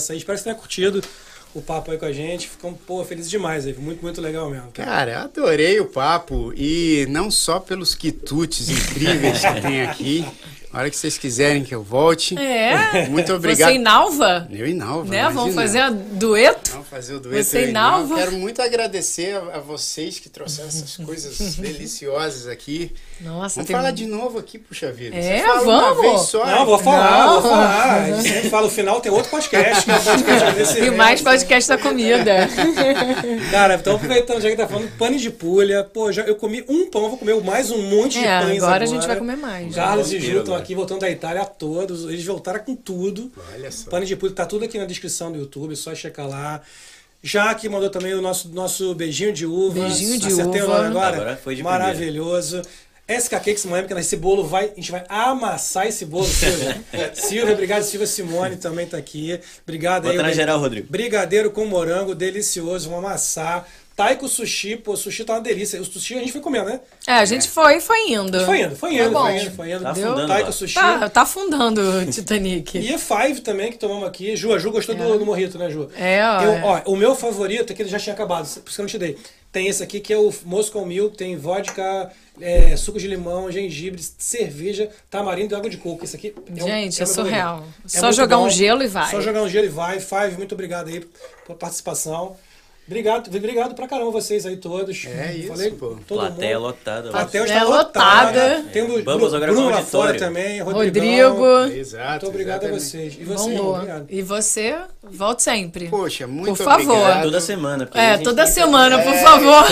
Presença 0.10 0.14
aí. 0.14 0.18
Espero 0.18 0.38
que 0.38 0.40
você 0.40 0.44
tenha 0.44 0.56
curtido 0.56 1.04
o 1.54 1.62
papo 1.62 1.92
aí 1.92 1.98
com 1.98 2.06
a 2.06 2.12
gente. 2.12 2.50
Ficamos, 2.50 2.80
pô, 2.86 3.04
felizes 3.04 3.30
demais 3.30 3.66
aí. 3.66 3.74
Muito, 3.74 4.02
muito 4.02 4.22
legal 4.22 4.50
mesmo. 4.50 4.72
cara. 4.72 4.90
Cara, 4.90 5.24
adorei 5.24 5.80
o 5.80 5.86
papo 5.86 6.54
e 6.56 7.06
não 7.10 7.30
só 7.32 7.60
pelos 7.60 7.96
quitutes 7.96 8.70
incríveis 8.70 9.40
que 9.40 9.62
tem 9.62 9.82
aqui. 9.84 10.26
A 10.72 10.80
hora 10.80 10.90
que 10.90 10.96
vocês 10.96 11.18
quiserem 11.18 11.64
que 11.64 11.74
eu 11.74 11.82
volte. 11.82 12.38
É. 12.38 13.08
Muito 13.10 13.34
obrigado. 13.34 13.70
Você 13.70 13.76
e 13.76 13.80
Nalva? 13.80 14.48
Eu 14.52 14.68
e 14.68 14.74
Nalva. 14.74 15.10
Né? 15.10 15.28
Vamos 15.30 15.56
fazer 15.56 15.80
a 15.80 15.90
dueto? 15.90 16.69
Fazer 16.90 17.14
o 17.14 17.20
dueto. 17.20 17.44
Você 17.44 17.66
eu 17.66 17.72
Nalva? 17.72 18.16
Quero 18.16 18.32
muito 18.32 18.62
agradecer 18.62 19.36
a, 19.36 19.58
a 19.58 19.60
vocês 19.60 20.18
que 20.20 20.28
trouxeram 20.28 20.68
essas 20.70 20.98
coisas 21.06 21.56
deliciosas 21.56 22.48
aqui. 22.48 22.92
Nossa, 23.22 23.56
Vamos 23.56 23.68
tem- 23.68 23.76
falar 23.76 23.92
de 23.92 24.06
novo 24.08 24.40
aqui, 24.40 24.58
puxa 24.58 24.92
vida. 24.92 25.16
É, 25.16 25.40
Você 25.40 25.46
fala 25.46 25.62
Uma 25.62 25.94
vamos. 25.94 26.02
vez 26.02 26.22
só. 26.22 26.46
Não, 26.48 26.66
vou 26.66 26.80
falar, 26.80 27.26
Não. 27.28 27.42
vou 27.42 27.52
falar. 27.52 28.02
A 28.04 28.12
gente 28.12 28.28
sempre 28.34 28.50
fala, 28.50 28.68
o 28.68 28.70
final 28.72 29.00
tem 29.02 29.12
outro 29.12 29.30
podcast, 29.30 29.86
que 29.86 29.92
é 29.92 29.96
o 29.96 30.04
podcast 30.04 30.80
E 30.80 30.92
mais 30.92 31.22
podcast 31.22 31.70
da 31.70 31.78
comida. 31.78 32.48
Cara, 33.52 33.76
então 33.76 33.96
aproveitando, 33.96 34.42
já 34.42 34.50
que 34.50 34.56
tá 34.56 34.68
falando, 34.68 34.90
pães 34.98 35.22
de 35.22 35.30
pulha. 35.30 35.84
Pô, 35.84 36.12
já, 36.12 36.24
eu 36.24 36.36
comi 36.36 36.64
um 36.68 36.90
pão, 36.90 37.10
vou 37.10 37.18
comer 37.18 37.40
mais 37.44 37.70
um 37.70 37.82
monte 37.84 38.20
de 38.20 38.26
É, 38.26 38.42
pães 38.42 38.64
agora 38.64 38.84
a 38.84 38.88
gente 38.88 39.06
vai 39.06 39.16
comer 39.16 39.36
mais. 39.38 39.76
Carlos 39.76 40.12
e 40.12 40.20
Ju 40.20 40.26
estão 40.40 40.42
agora. 40.54 40.62
aqui, 40.64 40.74
voltando 40.76 41.02
da 41.02 41.10
Itália 41.10 41.42
a 41.44 41.46
todos. 41.46 42.06
Eles 42.06 42.26
voltaram 42.26 42.60
com 42.62 42.76
tudo. 42.76 43.32
Olha 43.54 43.72
só. 43.72 43.90
Pane 43.92 44.06
de 44.06 44.16
Pulha, 44.16 44.34
tá 44.34 44.46
tudo 44.46 44.66
aqui 44.66 44.78
na 44.80 44.86
descrição 44.86 45.32
do 45.32 45.38
YouTube, 45.38 45.74
é 45.74 45.76
só 45.76 45.94
checar 45.94 46.28
lá. 46.28 46.62
Jaque 47.22 47.68
mandou 47.68 47.90
também 47.90 48.14
o 48.14 48.22
nosso, 48.22 48.50
nosso 48.50 48.94
beijinho 48.96 49.34
de 49.34 49.46
uva. 49.46 49.82
Beijinho 49.82 50.18
de 50.18 50.28
Acertei 50.28 50.62
uva. 50.62 50.72
o 50.72 50.76
nome 50.78 50.88
agora? 50.90 51.16
Agora 51.18 51.38
foi 51.38 51.56
de 51.56 51.64
Maravilhoso. 51.64 52.62
SK 53.10 53.32
Cakes 53.32 53.66
Miami, 53.66 53.88
que 53.88 53.94
esse 53.96 54.16
bolo 54.18 54.46
vai. 54.46 54.66
A 54.66 54.76
gente 54.76 54.92
vai 54.92 55.04
amassar 55.10 55.88
esse 55.88 56.06
bolo, 56.06 56.26
Silvia. 56.26 56.80
Silvia, 57.16 57.54
obrigado. 57.54 57.82
Silvia 57.82 58.06
Simone 58.06 58.56
também 58.58 58.86
tá 58.86 58.98
aqui. 58.98 59.40
Obrigado 59.64 60.06
aí. 60.08 60.12
Bota 60.12 60.24
na 60.28 60.30
o- 60.30 60.34
geral, 60.36 60.60
Rodrigo. 60.60 60.88
Brigadeiro 60.90 61.50
com 61.50 61.66
morango, 61.66 62.14
delicioso. 62.14 62.88
Vamos 62.90 63.06
amassar. 63.06 63.68
Taiko 64.00 64.30
Sushi, 64.30 64.78
pô, 64.78 64.96
sushi 64.96 65.26
tá 65.26 65.34
uma 65.34 65.42
delícia. 65.42 65.82
O 65.82 65.84
sushi 65.84 66.16
a 66.16 66.20
gente 66.20 66.32
foi 66.32 66.40
comendo, 66.40 66.70
né? 66.70 66.80
É, 67.06 67.16
a 67.16 67.26
gente 67.26 67.50
foi 67.50 67.76
e 67.76 67.82
foi 67.82 68.12
indo. 68.12 68.46
Foi 68.46 68.62
indo, 68.62 68.74
foi 68.74 68.94
indo, 68.96 69.12
foi 69.12 69.36
indo, 69.42 69.52
foi 69.52 69.72
indo. 69.74 69.84
Tá 69.84 69.90
afundando 69.92 70.28
Taiko 70.28 70.46
lá. 70.46 70.52
Sushi. 70.54 70.74
Tá, 70.74 71.10
tá 71.10 71.22
afundando 71.24 71.82
o 71.82 72.06
Titanic. 72.10 72.78
E 72.80 72.94
a 72.94 72.98
Five 72.98 73.42
também, 73.42 73.70
que 73.74 73.78
tomamos 73.78 74.08
aqui. 74.08 74.38
Ju, 74.38 74.54
a 74.54 74.58
Ju 74.58 74.72
gostou 74.72 74.96
do, 74.96 75.20
do 75.20 75.26
morrito, 75.26 75.58
né, 75.58 75.70
Ju? 75.70 75.90
É, 75.98 76.24
ó, 76.26 76.42
Eu, 76.42 76.52
é. 76.54 76.62
ó, 76.64 76.82
o 76.94 76.96
meu 76.96 77.14
favorito, 77.14 77.74
aqui 77.74 77.82
ele 77.82 77.90
já 77.90 78.00
tinha 78.00 78.14
acabado, 78.14 78.44
por 78.46 78.70
isso 78.70 78.76
que 78.76 78.80
eu 78.80 78.84
não 78.84 78.90
te 78.90 78.98
dei. 78.98 79.18
Tem 79.52 79.68
esse 79.68 79.84
aqui 79.84 80.00
que 80.00 80.14
é 80.14 80.18
o 80.18 80.32
Moscow 80.46 80.86
Milk, 80.86 81.18
tem 81.18 81.36
vodka, 81.36 82.10
é, 82.40 82.78
suco 82.78 83.00
de 83.00 83.08
limão, 83.08 83.52
gengibre, 83.52 84.02
cerveja, 84.18 84.90
tamarindo 85.10 85.54
e 85.54 85.58
água 85.58 85.70
de 85.70 85.76
coco. 85.76 86.06
Esse 86.06 86.16
aqui 86.16 86.34
é, 86.56 86.64
um- 86.64 86.68
Gente, 86.68 87.02
é 87.02 87.06
meu 87.06 87.14
surreal. 87.14 87.56
favorito. 87.58 87.74
Só 87.86 88.02
muito 88.04 88.16
jogar 88.16 88.38
um 88.38 88.44
bom. 88.44 88.50
gelo 88.50 88.82
e 88.84 88.88
vai. 88.88 89.12
Só 89.12 89.20
jogar 89.20 89.42
um 89.44 89.50
gelo 89.50 89.66
e 89.66 89.70
vai. 89.70 90.00
Five, 90.00 90.38
muito 90.38 90.54
obrigado 90.54 90.88
aí 90.88 91.02
pela 91.46 91.58
participação. 91.58 92.38
Obrigado, 92.90 93.28
obrigado 93.36 93.76
pra 93.76 93.88
caramba 93.88 94.10
vocês 94.10 94.48
aí 94.48 94.58
todos. 94.58 95.06
É 95.06 95.32
isso, 95.36 95.48
Falei, 95.50 95.70
pô. 95.70 95.90
Todo 96.08 96.22
Plateia 96.22 96.56
mundo. 96.56 96.66
lotada. 96.66 97.12
Plateia 97.12 97.44
está 97.44 97.64
lotada. 97.64 97.78
lotada. 98.58 98.64
Tem 98.74 98.82
o 98.82 98.88
Vamos 98.88 99.04
Bruno, 99.04 99.36
agora 99.36 99.52
Bruno 99.52 99.70
lá 99.70 99.82
fora 99.84 100.18
também, 100.18 100.60
Rodrigo. 100.60 100.84
Rodrigão. 101.30 101.68
Exato. 101.72 102.10
Muito 102.26 102.28
obrigado 102.30 102.64
a 102.64 102.70
exatamente. 102.72 102.84
vocês. 102.84 103.18
E 103.20 103.24
você, 103.24 103.60
obrigado. 103.60 104.06
E 104.10 104.22
você, 104.24 104.76
volte 105.04 105.44
sempre. 105.44 105.88
Poxa, 105.88 106.26
muito 106.26 106.48
Por 106.48 106.58
favor. 106.64 106.96
obrigado. 106.98 107.24
Toda 107.26 107.40
semana. 107.42 107.86
porque 107.86 108.00
a 108.00 108.02
É, 108.04 108.18
toda 108.18 108.44
tem 108.44 108.46
que- 108.54 108.60
semana, 108.60 108.98
por 109.04 109.14
É, 109.14 109.24
favor. 109.24 109.66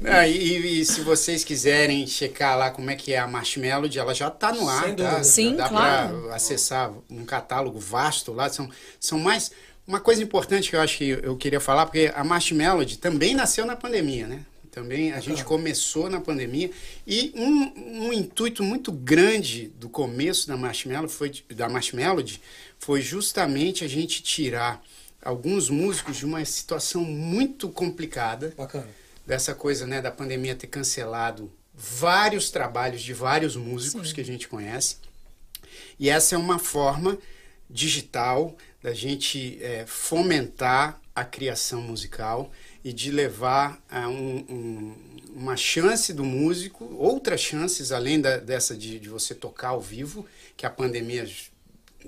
Não, 0.00 0.22
e, 0.24 0.80
e 0.80 0.84
se 0.84 1.00
vocês 1.00 1.42
quiserem 1.42 2.06
checar 2.06 2.56
lá 2.58 2.70
como 2.70 2.90
é 2.90 2.96
que 2.96 3.14
é 3.14 3.18
a 3.18 3.26
Marshmallow, 3.26 3.88
ela 3.96 4.14
já 4.14 4.28
está 4.28 4.52
no 4.52 4.68
ar, 4.68 4.84
Sem 4.84 4.94
tá? 4.94 5.04
dúvida. 5.04 5.24
Sim, 5.24 5.56
Dá 5.56 5.68
claro. 5.68 6.22
para 6.24 6.34
acessar 6.36 6.92
um 7.10 7.24
catálogo 7.24 7.78
vasto 7.78 8.32
lá. 8.32 8.48
São, 8.50 8.68
são 8.98 9.18
mais. 9.18 9.50
Uma 9.86 10.00
coisa 10.00 10.22
importante 10.22 10.70
que 10.70 10.76
eu 10.76 10.80
acho 10.80 10.98
que 10.98 11.08
eu 11.08 11.36
queria 11.36 11.60
falar, 11.60 11.86
porque 11.86 12.12
a 12.14 12.22
Marshmallow 12.22 12.84
também 12.96 13.34
nasceu 13.34 13.66
na 13.66 13.76
pandemia, 13.76 14.26
né? 14.26 14.44
Também 14.70 15.12
a 15.12 15.18
gente 15.18 15.44
começou 15.44 16.08
na 16.08 16.20
pandemia 16.20 16.70
e 17.04 17.32
um, 17.34 18.06
um 18.06 18.12
intuito 18.12 18.62
muito 18.62 18.92
grande 18.92 19.66
do 19.80 19.88
começo 19.88 20.46
da 20.46 20.56
Marshmallow 20.56 21.08
foi 21.08 21.32
da 21.50 21.68
Marshmallow 21.68 22.24
foi 22.78 23.02
justamente 23.02 23.84
a 23.84 23.88
gente 23.88 24.22
tirar 24.22 24.80
alguns 25.20 25.68
músicos 25.68 26.18
de 26.18 26.24
uma 26.24 26.44
situação 26.44 27.02
muito 27.02 27.68
complicada 27.68 28.54
Bacana. 28.56 28.88
dessa 29.26 29.54
coisa 29.54 29.86
né, 29.86 30.00
da 30.00 30.10
pandemia 30.10 30.54
ter 30.54 30.68
cancelado 30.68 31.50
vários 31.74 32.50
trabalhos 32.50 33.02
de 33.02 33.12
vários 33.12 33.56
músicos 33.56 34.12
que 34.12 34.20
a 34.20 34.24
gente 34.24 34.46
conhece. 34.46 34.96
E 35.98 36.08
essa 36.08 36.34
é 36.34 36.38
uma 36.38 36.58
forma 36.58 37.18
digital 37.68 38.56
da 38.82 38.92
gente 38.94 39.58
eh, 39.60 39.84
fomentar 39.86 41.00
a 41.14 41.24
criação 41.24 41.82
musical 41.82 42.50
e 42.82 42.92
de 42.92 43.10
levar 43.10 43.78
a 43.90 44.08
um- 44.08 44.38
um- 44.48 44.96
uma 45.34 45.56
chance 45.56 46.12
do 46.12 46.24
músico, 46.24 46.84
outras 46.96 47.40
chances 47.40 47.92
além 47.92 48.20
da- 48.20 48.38
dessa 48.38 48.76
de, 48.76 48.98
de 48.98 49.08
você 49.08 49.34
tocar 49.34 49.68
ao 49.68 49.80
vivo, 49.80 50.26
que 50.56 50.64
a 50.66 50.70
pandemia 50.70 51.28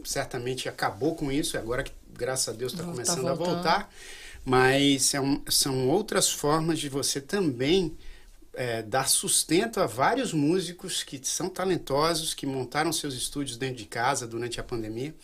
certamente 0.05 0.69
acabou 0.69 1.15
com 1.15 1.31
isso, 1.31 1.57
agora 1.59 1.83
que, 1.83 1.93
graças 2.17 2.49
a 2.49 2.57
Deus, 2.57 2.73
está 2.73 2.85
Tá 2.85 2.91
começando 2.91 3.29
a 3.29 3.35
voltar. 3.35 3.93
Mas 4.45 5.03
são, 5.05 5.43
são 5.49 5.89
outras 5.89 6.29
formas 6.31 6.79
de 6.79 6.89
você 6.89 7.21
também 7.21 7.97
é, 8.55 8.83
dar 8.83 9.09
sustento 9.09 9.81
a 9.81 9.87
vários 9.87 10.33
músicos 10.35 11.03
que 11.03 11.19
são 11.23 11.49
talentosos, 11.49 12.35
que 12.35 12.45
montaram 12.45 12.93
seus 12.93 13.15
estúdios 13.15 13.57
dentro 13.57 13.77
de 13.77 13.87
casa 13.87 14.27
durante 14.27 14.61
a 14.61 14.63
pandemia. 14.63 15.15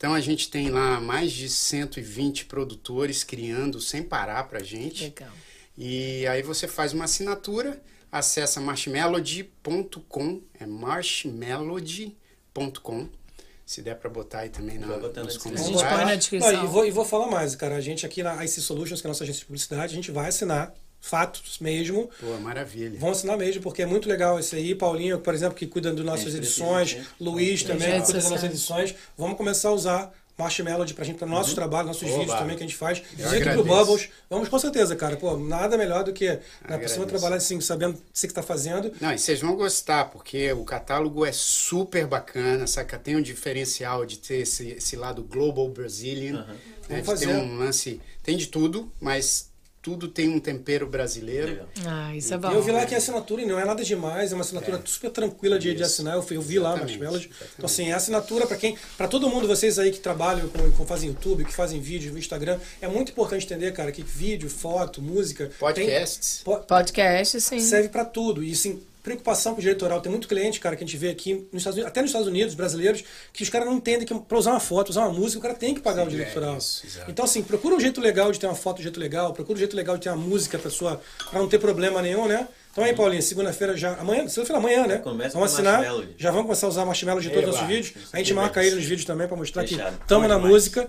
Então 0.00 0.14
a 0.14 0.20
gente 0.20 0.48
tem 0.48 0.70
lá 0.70 0.98
mais 0.98 1.30
de 1.30 1.46
120 1.46 2.46
produtores 2.46 3.22
criando 3.22 3.78
sem 3.82 4.02
parar 4.02 4.44
pra 4.44 4.62
gente. 4.62 5.04
Legal. 5.04 5.28
E 5.76 6.26
aí 6.26 6.42
você 6.42 6.66
faz 6.66 6.94
uma 6.94 7.04
assinatura, 7.04 7.82
acessa 8.10 8.62
marshmelody.com, 8.62 10.40
é 10.58 10.64
marshmelody.com. 10.64 13.08
Se 13.66 13.82
der 13.82 13.96
para 13.96 14.08
botar 14.08 14.38
aí 14.38 14.48
também 14.48 14.78
na, 14.78 14.86
nos 14.86 15.12
descrição. 15.26 15.52
A 15.52 15.56
gente 15.56 15.66
põe 15.66 15.74
na 15.82 15.90
comentários. 15.90 16.18
descrição. 16.20 16.52
Não, 16.54 16.64
e, 16.64 16.66
vou, 16.66 16.86
e 16.86 16.90
vou 16.90 17.04
falar 17.04 17.26
mais, 17.26 17.54
cara. 17.54 17.76
A 17.76 17.80
gente 17.82 18.06
aqui 18.06 18.22
na 18.22 18.42
IC 18.42 18.62
Solutions, 18.62 19.02
que 19.02 19.06
é 19.06 19.08
a 19.08 19.10
nossa 19.10 19.24
agência 19.24 19.40
de 19.40 19.46
publicidade, 19.46 19.92
a 19.92 19.96
gente 19.96 20.10
vai 20.10 20.30
assinar 20.30 20.74
fatos 21.00 21.58
mesmo. 21.60 22.10
Pô, 22.20 22.36
maravilha. 22.40 22.98
Vão 22.98 23.10
assinar 23.10 23.36
mesmo, 23.36 23.62
porque 23.62 23.82
é 23.82 23.86
muito 23.86 24.08
legal 24.08 24.38
esse 24.38 24.54
aí. 24.56 24.74
Paulinho, 24.74 25.18
por 25.18 25.34
exemplo, 25.34 25.54
que 25.56 25.66
cuida 25.66 25.92
das 25.92 26.04
nossas 26.04 26.34
É, 26.34 26.38
edições. 26.38 26.94
né? 26.94 27.06
Luiz 27.20 27.62
também, 27.62 27.92
que 28.00 28.04
cuida 28.06 28.20
das 28.20 28.30
nossas 28.30 28.44
edições. 28.50 28.94
Vamos 29.16 29.36
começar 29.36 29.68
a 29.70 29.72
usar 29.72 30.14
Marshmallow 30.38 30.86
pra 30.94 31.04
gente, 31.04 31.18
para 31.18 31.28
nossos 31.28 31.52
trabalhos, 31.52 31.88
nossos 31.88 32.08
Oba. 32.08 32.18
vídeos 32.20 32.38
também 32.38 32.56
que 32.56 32.62
a 32.62 32.66
gente 32.66 32.76
faz. 32.76 33.02
Dito 33.14 33.50
pro. 33.52 33.62
Bubbles. 33.64 34.08
Vamos 34.30 34.48
com 34.48 34.58
certeza, 34.58 34.96
cara. 34.96 35.16
Pô, 35.16 35.36
nada 35.36 35.76
melhor 35.76 36.02
do 36.02 36.14
que 36.14 36.38
na 36.66 36.78
pessoa 36.78 37.06
trabalhar 37.06 37.36
assim, 37.36 37.60
sabendo 37.60 37.92
o 37.94 37.96
que 37.98 38.02
você 38.14 38.26
está 38.26 38.42
fazendo. 38.42 38.90
Não, 39.00 39.12
e 39.12 39.18
vocês 39.18 39.40
vão 39.40 39.54
gostar, 39.54 40.06
porque 40.06 40.50
o 40.52 40.64
catálogo 40.64 41.26
é 41.26 41.32
super 41.32 42.06
bacana, 42.06 42.66
saca? 42.66 42.98
Tem 42.98 43.16
um 43.16 43.22
diferencial 43.22 44.06
de 44.06 44.18
ter 44.18 44.36
esse, 44.40 44.68
esse 44.70 44.96
lado 44.96 45.22
global 45.22 45.68
Brazilian, 45.68 46.32
né? 46.46 46.56
Vamos 46.88 47.02
de 47.02 47.06
fazer. 47.06 47.26
ter 47.26 47.36
um 47.36 47.58
lance, 47.58 48.00
tem 48.22 48.36
de 48.38 48.46
tudo, 48.46 48.90
mas 48.98 49.49
tudo 49.82 50.08
tem 50.08 50.28
um 50.28 50.38
tempero 50.38 50.86
brasileiro. 50.86 51.48
Legal. 51.52 51.68
Ah, 51.86 52.14
isso 52.14 52.32
é 52.34 52.36
E 52.36 52.40
bom. 52.40 52.50
eu 52.52 52.62
vi 52.62 52.70
lá 52.70 52.84
que 52.84 52.94
a 52.94 52.98
assinatura 52.98 53.40
e 53.42 53.46
não 53.46 53.58
é 53.58 53.64
nada 53.64 53.82
demais, 53.82 54.30
é 54.30 54.34
uma 54.34 54.42
assinatura 54.42 54.80
super 54.84 55.10
tranquila 55.10 55.58
de, 55.58 55.74
de 55.74 55.82
assinar. 55.82 56.16
Eu, 56.16 56.22
fui- 56.22 56.36
eu 56.36 56.42
vi 56.42 56.58
lá 56.58 56.70
Exatamente, 56.70 56.98
Marshmallows. 56.98 57.24
exatamente. 57.24 57.54
Então, 57.56 57.66
assim, 57.66 57.88
é 57.88 57.92
assinatura 57.94 58.46
para 58.46 58.56
quem. 58.58 58.76
para 58.98 59.08
todo 59.08 59.28
mundo, 59.30 59.48
vocês 59.48 59.78
aí 59.78 59.90
que 59.90 59.98
trabalham, 60.00 60.48
com, 60.48 60.70
com 60.72 60.86
fazem 60.86 61.08
YouTube, 61.08 61.44
que 61.46 61.52
fazem 61.54 61.80
vídeo 61.80 62.12
no 62.12 62.18
Instagram, 62.18 62.58
é 62.80 62.88
muito 62.88 63.12
importante 63.12 63.46
entender, 63.46 63.72
cara, 63.72 63.90
que 63.90 64.02
vídeo, 64.02 64.50
foto, 64.50 65.00
música. 65.00 65.46
tem- 65.46 65.56
Podcasts. 65.58 66.42
po- 66.44 66.58
Podcast, 66.58 67.40
sim. 67.40 67.60
serve 67.60 67.88
para 67.88 68.04
tudo. 68.04 68.44
E 68.44 68.54
sim, 68.54 68.82
preocupação 69.02 69.52
com 69.52 69.58
o 69.58 69.60
direito 69.60 69.82
autoral. 69.84 70.00
Tem 70.00 70.10
muito 70.10 70.28
cliente, 70.28 70.60
cara, 70.60 70.76
que 70.76 70.84
a 70.84 70.86
gente 70.86 70.96
vê 70.96 71.08
aqui, 71.10 71.46
nos 71.52 71.60
Estados 71.62 71.76
Unidos, 71.76 71.88
até 71.90 72.00
nos 72.00 72.10
Estados 72.10 72.28
Unidos, 72.28 72.54
brasileiros, 72.54 73.04
que 73.32 73.42
os 73.42 73.48
caras 73.48 73.66
não 73.66 73.76
entendem 73.76 74.06
que 74.06 74.14
para 74.14 74.38
usar 74.38 74.50
uma 74.52 74.60
foto, 74.60 74.90
usar 74.90 75.02
uma 75.06 75.12
música, 75.18 75.38
o 75.38 75.42
cara 75.42 75.54
tem 75.54 75.74
que 75.74 75.80
pagar 75.80 76.06
o 76.06 76.08
direito 76.10 76.28
é 76.28 76.34
autoral. 76.34 76.58
isso, 76.58 76.86
então, 77.08 77.24
assim, 77.24 77.42
procura 77.42 77.74
um 77.74 77.80
jeito 77.80 78.00
legal 78.00 78.30
de 78.32 78.38
ter 78.38 78.46
uma 78.46 78.54
foto 78.54 78.78
de 78.78 78.84
jeito 78.84 79.00
legal, 79.00 79.32
procura 79.32 79.56
um 79.56 79.58
jeito 79.58 79.74
legal 79.76 79.96
de 79.96 80.02
ter 80.02 80.10
uma 80.10 80.16
música 80.16 80.58
pra 80.58 80.70
sua. 80.70 81.00
pra 81.30 81.38
não 81.40 81.48
ter 81.48 81.58
problema 81.58 82.00
nenhum, 82.02 82.26
né? 82.26 82.46
Então 82.72 82.84
aí, 82.84 82.94
Paulinho, 82.94 83.22
segunda-feira 83.22 83.76
já. 83.76 83.94
Amanhã, 83.94 84.28
segunda-feira 84.28 84.58
amanhã, 84.58 84.86
né? 84.86 84.98
Começa 84.98 85.34
Vamos 85.34 85.52
assinar. 85.52 85.84
Já 86.16 86.30
vamos 86.30 86.46
começar 86.46 86.66
a 86.66 86.70
usar 86.70 86.84
marshmallow 86.84 87.20
de 87.20 87.28
todos 87.30 87.48
os 87.50 87.54
nossos 87.56 87.68
vídeos. 87.68 87.94
A 88.12 88.18
gente 88.18 88.28
Beleza. 88.28 88.34
marca 88.34 88.64
ele 88.64 88.76
nos 88.76 88.84
vídeos 88.84 89.04
também 89.04 89.26
pra 89.26 89.36
mostrar 89.36 89.66
Fechado. 89.66 89.96
que 89.96 90.02
estamos 90.02 90.28
na 90.28 90.36
demais. 90.36 90.52
música. 90.52 90.88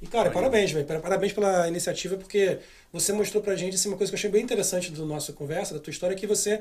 E, 0.00 0.06
cara, 0.08 0.30
parabéns, 0.32 0.72
velho. 0.72 0.84
Parabéns 0.84 1.32
pela 1.32 1.68
iniciativa, 1.68 2.16
porque 2.16 2.58
você 2.92 3.12
mostrou 3.12 3.42
pra 3.42 3.56
gente 3.56 3.74
assim, 3.74 3.88
uma 3.88 3.96
coisa 3.96 4.10
que 4.10 4.14
eu 4.14 4.18
achei 4.18 4.30
bem 4.30 4.42
interessante 4.42 4.92
da 4.92 5.04
nossa 5.04 5.32
conversa, 5.32 5.72
da 5.74 5.80
tua 5.80 5.90
história, 5.90 6.14
que 6.16 6.26
você 6.26 6.60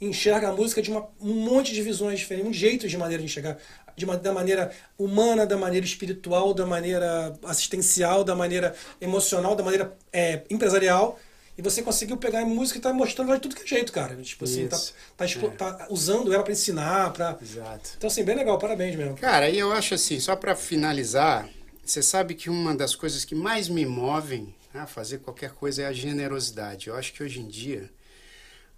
enxerga 0.00 0.48
a 0.48 0.52
música 0.52 0.82
de 0.82 0.90
uma, 0.90 1.08
um 1.20 1.32
monte 1.34 1.72
de 1.72 1.80
visões 1.82 2.18
diferentes, 2.18 2.50
um 2.50 2.52
jeito 2.52 2.86
de 2.86 2.96
maneira 2.98 3.22
de 3.22 3.26
enxergar. 3.28 3.56
De 3.96 4.04
uma, 4.04 4.16
da 4.16 4.32
maneira 4.32 4.70
humana, 4.98 5.46
da 5.46 5.56
maneira 5.56 5.84
espiritual, 5.84 6.54
da 6.54 6.64
maneira 6.64 7.34
assistencial, 7.44 8.22
da 8.24 8.34
maneira 8.34 8.74
emocional, 9.00 9.54
da 9.56 9.62
maneira 9.62 9.96
é, 10.12 10.42
empresarial. 10.50 11.18
E 11.58 11.62
você 11.62 11.82
conseguiu 11.82 12.16
pegar 12.16 12.40
a 12.40 12.44
música 12.46 12.78
e 12.78 12.80
tá 12.82 12.92
mostrando 12.92 13.28
ela 13.28 13.36
de 13.36 13.42
tudo 13.42 13.54
que 13.56 13.62
é 13.62 13.66
jeito, 13.66 13.92
cara. 13.92 14.16
Tipo 14.16 14.44
assim, 14.44 14.66
tá, 14.68 14.78
tá, 15.18 15.24
expo- 15.26 15.50
tá 15.50 15.86
usando 15.90 16.32
ela 16.32 16.42
pra 16.42 16.52
ensinar, 16.52 17.12
pra. 17.12 17.36
Exato. 17.42 17.90
Então, 17.98 18.08
assim, 18.08 18.24
bem 18.24 18.36
legal, 18.36 18.58
parabéns 18.58 18.96
mesmo. 18.96 19.16
Cara, 19.16 19.50
e 19.50 19.58
eu 19.58 19.70
acho 19.72 19.92
assim, 19.94 20.18
só 20.18 20.34
para 20.34 20.54
finalizar, 20.56 21.46
você 21.84 22.02
sabe 22.02 22.34
que 22.34 22.48
uma 22.48 22.74
das 22.74 22.94
coisas 22.94 23.24
que 23.26 23.34
mais 23.34 23.68
me 23.68 23.84
movem 23.84 24.54
a 24.72 24.86
fazer 24.86 25.18
qualquer 25.18 25.50
coisa 25.52 25.82
é 25.82 25.86
a 25.86 25.92
generosidade. 25.92 26.88
Eu 26.88 26.96
acho 26.96 27.12
que 27.12 27.22
hoje 27.22 27.40
em 27.40 27.48
dia 27.48 27.90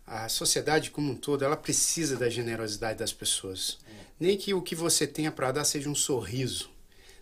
a 0.07 0.29
sociedade 0.29 0.91
como 0.91 1.13
um 1.13 1.17
todo, 1.17 1.45
ela 1.45 1.57
precisa 1.57 2.17
da 2.17 2.29
generosidade 2.29 2.99
das 2.99 3.13
pessoas. 3.13 3.79
Nem 4.19 4.37
que 4.37 4.53
o 4.53 4.61
que 4.63 4.75
você 4.75 5.07
tenha 5.07 5.31
para 5.31 5.53
dar 5.53 5.65
seja 5.65 5.89
um 5.89 5.95
sorriso, 5.95 6.71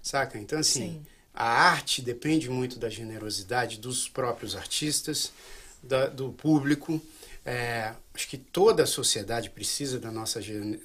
saca? 0.03 0.39
Então 0.39 0.59
assim, 0.59 0.93
Sim. 0.93 1.07
a 1.35 1.45
arte 1.45 2.01
depende 2.01 2.49
muito 2.49 2.79
da 2.79 2.89
generosidade 2.89 3.79
dos 3.79 4.09
próprios 4.09 4.57
artistas, 4.57 5.33
da- 5.83 6.07
do 6.07 6.33
público. 6.33 7.01
É, 7.45 7.95
acho 8.15 8.29
que 8.29 8.37
toda 8.39 8.83
a 8.83 8.87
sociedade 8.87 9.51
precisa 9.51 9.99
da 9.99 10.11
nossa, 10.11 10.41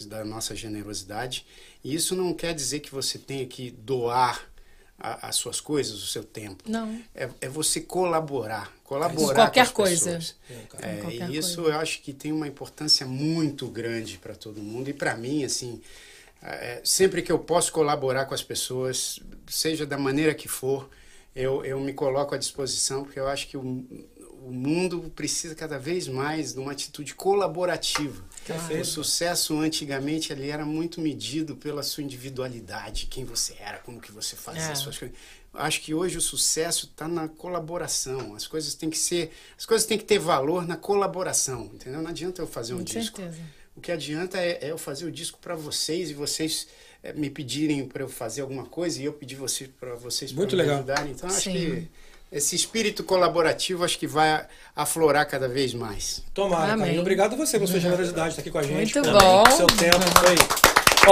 da 0.07 0.23
nossa 0.23 0.55
generosidade. 0.55 1.45
E 1.83 1.93
isso 1.93 2.15
não 2.15 2.33
quer 2.33 2.53
dizer 2.53 2.79
que 2.79 2.91
você 2.91 3.17
tenha 3.19 3.45
que 3.45 3.71
doar 3.71 4.49
a- 4.97 5.27
as 5.27 5.35
suas 5.35 5.59
coisas, 5.59 5.95
o 6.01 6.07
seu 6.07 6.23
tempo. 6.23 6.63
Não. 6.69 7.01
É, 7.13 7.29
é 7.41 7.49
você 7.49 7.81
colaborar. 7.81 8.71
Colaborar 8.83 9.35
qualquer 9.35 9.65
com 9.71 9.83
as 9.83 9.89
coisa. 9.89 10.11
pessoas. 10.11 10.35
É, 10.79 10.95
qualquer 11.01 11.29
e 11.29 11.37
isso 11.37 11.55
coisa. 11.61 11.71
eu 11.77 11.79
acho 11.81 12.01
que 12.01 12.13
tem 12.13 12.31
uma 12.31 12.47
importância 12.47 13.05
muito 13.05 13.67
grande 13.67 14.17
para 14.17 14.35
todo 14.35 14.61
mundo. 14.61 14.89
E 14.89 14.93
para 14.93 15.15
mim, 15.15 15.43
assim, 15.43 15.81
é, 16.41 16.81
sempre 16.83 17.21
que 17.21 17.31
eu 17.31 17.39
posso 17.39 17.71
colaborar 17.71 18.25
com 18.25 18.33
as 18.33 18.43
pessoas, 18.43 19.19
seja 19.47 19.85
da 19.85 19.97
maneira 19.97 20.33
que 20.33 20.47
for, 20.47 20.89
eu, 21.35 21.65
eu 21.65 21.79
me 21.79 21.91
coloco 21.93 22.33
à 22.35 22.37
disposição, 22.37 23.03
porque 23.03 23.19
eu 23.19 23.27
acho 23.27 23.47
que 23.47 23.57
o, 23.57 23.61
o 24.43 24.51
mundo 24.51 25.11
precisa 25.15 25.55
cada 25.55 25.77
vez 25.79 26.07
mais 26.07 26.53
de 26.53 26.59
uma 26.59 26.71
atitude 26.71 27.13
colaborativa. 27.15 28.23
Perfeito. 28.45 28.81
O 28.81 28.85
sucesso 28.85 29.59
antigamente 29.59 30.31
ele 30.31 30.49
era 30.49 30.65
muito 30.65 31.01
medido 31.01 31.55
pela 31.55 31.81
sua 31.83 32.03
individualidade, 32.03 33.07
quem 33.07 33.25
você 33.25 33.55
era, 33.59 33.79
como 33.79 33.99
que 33.99 34.11
você 34.11 34.35
fazia 34.35 34.61
É. 34.63 34.71
as 34.71 34.79
suas 34.79 34.97
coisas. 34.97 35.17
Acho 35.53 35.81
que 35.81 35.93
hoje 35.93 36.17
o 36.17 36.21
sucesso 36.21 36.85
está 36.85 37.07
na 37.07 37.27
colaboração. 37.29 38.35
As 38.35 38.45
coisas 38.45 38.73
têm 38.75 38.89
que 38.89 38.97
ser, 38.97 39.31
as 39.57 39.65
coisas 39.65 39.87
têm 39.87 39.97
que 39.97 40.03
ter 40.03 40.19
valor 40.19 40.67
na 40.67 40.75
colaboração, 40.75 41.69
entendeu? 41.73 42.01
Não 42.01 42.09
adianta 42.09 42.41
eu 42.41 42.47
fazer 42.47 42.73
um 42.73 42.79
Com 42.79 42.83
disco. 42.83 43.17
certeza. 43.17 43.39
O 43.75 43.81
que 43.81 43.91
adianta 43.91 44.37
é, 44.37 44.59
é 44.67 44.71
eu 44.71 44.77
fazer 44.77 45.05
o 45.05 45.11
disco 45.11 45.37
para 45.41 45.55
vocês 45.55 46.09
e 46.09 46.13
vocês 46.13 46.67
eh, 47.03 47.13
me 47.13 47.29
pedirem 47.29 47.85
para 47.87 48.03
eu 48.03 48.09
fazer 48.09 48.41
alguma 48.41 48.65
coisa 48.65 49.01
e 49.01 49.05
eu 49.05 49.13
pedir 49.13 49.35
você 49.35 49.67
para 49.67 49.95
vocês 49.95 50.31
pra 50.31 50.37
Muito 50.37 50.55
me 50.55 50.61
legal. 50.61 50.77
ajudarem. 50.77 51.11
Então 51.11 51.29
acho 51.29 51.41
Sim. 51.41 51.53
que 51.53 51.87
esse 52.35 52.53
espírito 52.53 53.01
colaborativo 53.01 53.85
acho 53.85 53.97
que 53.97 54.05
vai 54.05 54.45
aflorar 54.75 55.25
cada 55.25 55.47
vez 55.47 55.73
mais. 55.73 56.21
Tomara, 56.33 56.73
Amém. 56.73 56.95
E 56.95 56.99
obrigado 56.99 57.31
a 57.31 57.37
você 57.37 57.57
pela 57.57 57.71
sua 57.71 57.79
generosidade 57.79 58.27
de 58.27 58.31
estar 58.31 58.41
aqui 58.41 58.51
com 58.51 58.57
a 58.57 58.63
gente. 58.63 58.93
Muito 58.93 59.01
pelo 59.01 59.17
bom. 59.17 59.45
Seu 59.51 59.67
tempo, 59.67 60.01
foi. 60.19 60.35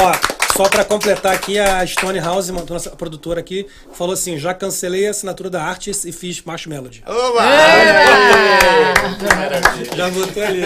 Ó, 0.03 0.42
só 0.55 0.69
pra 0.69 0.85
completar 0.85 1.33
aqui, 1.33 1.57
a 1.57 1.85
Stone 1.85 2.19
House, 2.19 2.49
nossa 2.49 2.91
produtora 2.91 3.39
aqui, 3.39 3.65
falou 3.91 4.13
assim: 4.13 4.37
já 4.37 4.53
cancelei 4.53 5.07
a 5.07 5.09
assinatura 5.09 5.49
da 5.49 5.63
Artis 5.63 6.05
e 6.05 6.11
fiz 6.11 6.41
Marshmallow. 6.43 6.91
Oba! 7.05 7.41
Já 9.95 10.09
botou 10.09 10.43
ali. 10.43 10.61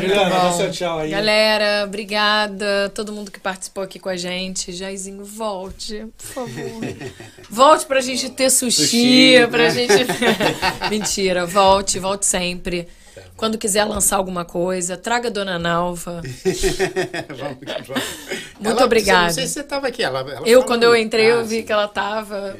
Juliana, 0.00 0.30
dá 0.30 0.52
seu 0.52 0.70
tchau 0.70 0.98
aí. 0.98 1.10
Galera, 1.10 1.84
obrigada. 1.86 2.90
Todo 2.94 3.12
mundo 3.12 3.30
que 3.30 3.40
participou 3.40 3.82
aqui 3.82 3.98
com 3.98 4.08
a 4.08 4.16
gente. 4.16 4.72
Jairzinho, 4.72 5.24
volte, 5.24 6.06
por 6.18 6.26
favor. 6.26 6.84
volte 7.48 7.86
pra 7.86 8.00
gente 8.00 8.28
ter 8.30 8.50
sushi, 8.50 8.82
Sushi, 8.82 9.46
pra 9.50 9.64
né? 9.64 9.70
gente. 9.70 10.06
Mentira, 10.90 11.46
volte, 11.46 11.98
volte 11.98 12.26
sempre. 12.26 12.86
Quando 13.36 13.56
quiser 13.58 13.84
lançar 13.84 14.16
alguma 14.16 14.44
coisa, 14.44 14.96
traga 14.96 15.28
a 15.28 15.30
Dona 15.30 15.58
Nalva. 15.58 16.20
vamos, 17.28 17.86
vamos. 17.86 18.04
Muito 18.60 18.76
Ela- 18.76 18.84
obrigada. 18.84 19.26
Não 19.26 19.30
sei 19.34 19.46
se 19.46 19.54
você 19.54 19.60
estava 19.60 19.88
aqui. 19.88 20.02
Ela, 20.02 20.20
ela 20.20 20.46
Eu, 20.48 20.62
quando 20.64 20.82
eu 20.84 20.94
entrei, 20.96 21.30
eu 21.30 21.40
Ah, 21.40 21.42
vi 21.42 21.56
sim. 21.56 21.62
que 21.64 21.72
ela 21.72 21.88
tava. 21.88 22.56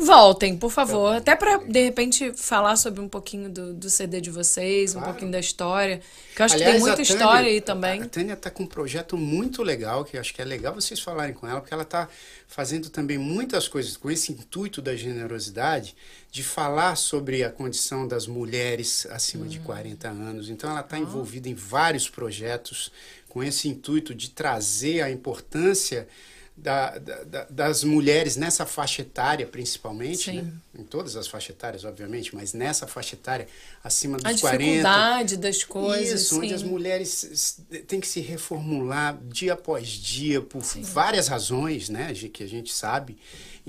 Voltem, 0.00 0.56
por 0.56 0.70
favor. 0.70 1.16
Até 1.16 1.34
pra, 1.34 1.56
de 1.56 1.82
repente, 1.82 2.32
falar 2.32 2.76
sobre 2.76 3.00
um 3.00 3.08
pouquinho 3.08 3.50
do, 3.50 3.74
do 3.74 3.90
CD 3.90 4.20
de 4.20 4.30
vocês, 4.30 4.92
um 4.92 4.98
Claro. 4.98 5.08
pouquinho 5.12 5.32
da 5.32 5.40
história. 5.40 6.00
Que 6.36 6.40
eu 6.40 6.46
acho 6.46 6.54
Aliás, 6.54 6.72
que 6.74 6.76
tem 6.76 6.76
a 6.76 6.78
muita 6.80 6.96
Tânia- 7.02 7.12
história 7.24 7.48
aí 7.50 7.58
A 7.58 7.62
também. 7.62 8.04
Tânia 8.04 8.32
está 8.34 8.48
com 8.48 8.62
um 8.62 8.66
projeto 8.66 9.16
muito 9.16 9.60
legal, 9.60 10.04
que 10.04 10.16
eu 10.16 10.20
acho 10.20 10.32
que 10.32 10.40
é 10.40 10.44
legal 10.44 10.72
vocês 10.72 11.00
falarem 11.00 11.34
com 11.34 11.48
ela, 11.48 11.60
porque 11.60 11.74
ela 11.74 11.82
está 11.82 12.08
fazendo 12.46 12.88
também 12.90 13.18
muitas 13.18 13.66
coisas 13.66 13.96
com 13.96 14.08
esse 14.08 14.30
intuito 14.30 14.80
da 14.80 14.94
generosidade, 14.94 15.96
de 16.30 16.44
falar 16.44 16.94
sobre 16.96 17.42
a 17.42 17.50
condição 17.50 18.06
das 18.06 18.28
mulheres 18.28 19.04
acima 19.10 19.46
Hum. 19.46 19.48
de 19.48 19.58
40 19.58 20.08
anos. 20.08 20.48
Então, 20.48 20.70
ela 20.70 20.80
está 20.80 20.96
envolvida 20.96 21.48
em 21.48 21.54
vários 21.54 22.08
projetos 22.08 22.92
com 23.28 23.42
esse 23.42 23.66
intuito 23.68 24.14
de 24.14 24.30
trazer 24.30 25.00
a 25.02 25.10
importância. 25.10 26.06
Da- 26.62 26.98
da- 26.98 27.24
da- 27.24 27.46
das 27.48 27.84
mulheres 27.84 28.36
nessa 28.36 28.66
faixa 28.66 29.02
etária, 29.02 29.46
principalmente, 29.46 30.30
Sim. 30.30 30.42
né? 30.42 30.52
em 30.78 30.82
todas 30.84 31.16
as 31.16 31.26
faixas 31.26 31.50
etárias, 31.50 31.84
obviamente, 31.84 32.34
mas 32.34 32.52
nessa 32.52 32.86
faixa 32.86 33.14
etária, 33.14 33.48
acima 33.82 34.16
A 34.22 34.30
dos 34.32 34.40
40, 34.40 34.58
dificuldade 34.64 35.36
das 35.36 35.64
coisas. 35.64 36.22
isso, 36.22 36.38
onde 36.38 36.48
sim. 36.48 36.54
as 36.54 36.62
mulheres 36.62 37.60
têm 37.86 38.00
que 38.00 38.06
se 38.08 38.20
reformular 38.20 39.18
dia 39.28 39.54
após 39.54 39.88
dia 39.88 40.40
por 40.40 40.60
várias 40.62 41.28
razões, 41.28 41.88
né, 41.88 42.12
que 42.12 42.42
a 42.42 42.48
gente 42.48 42.72
sabe. 42.72 43.16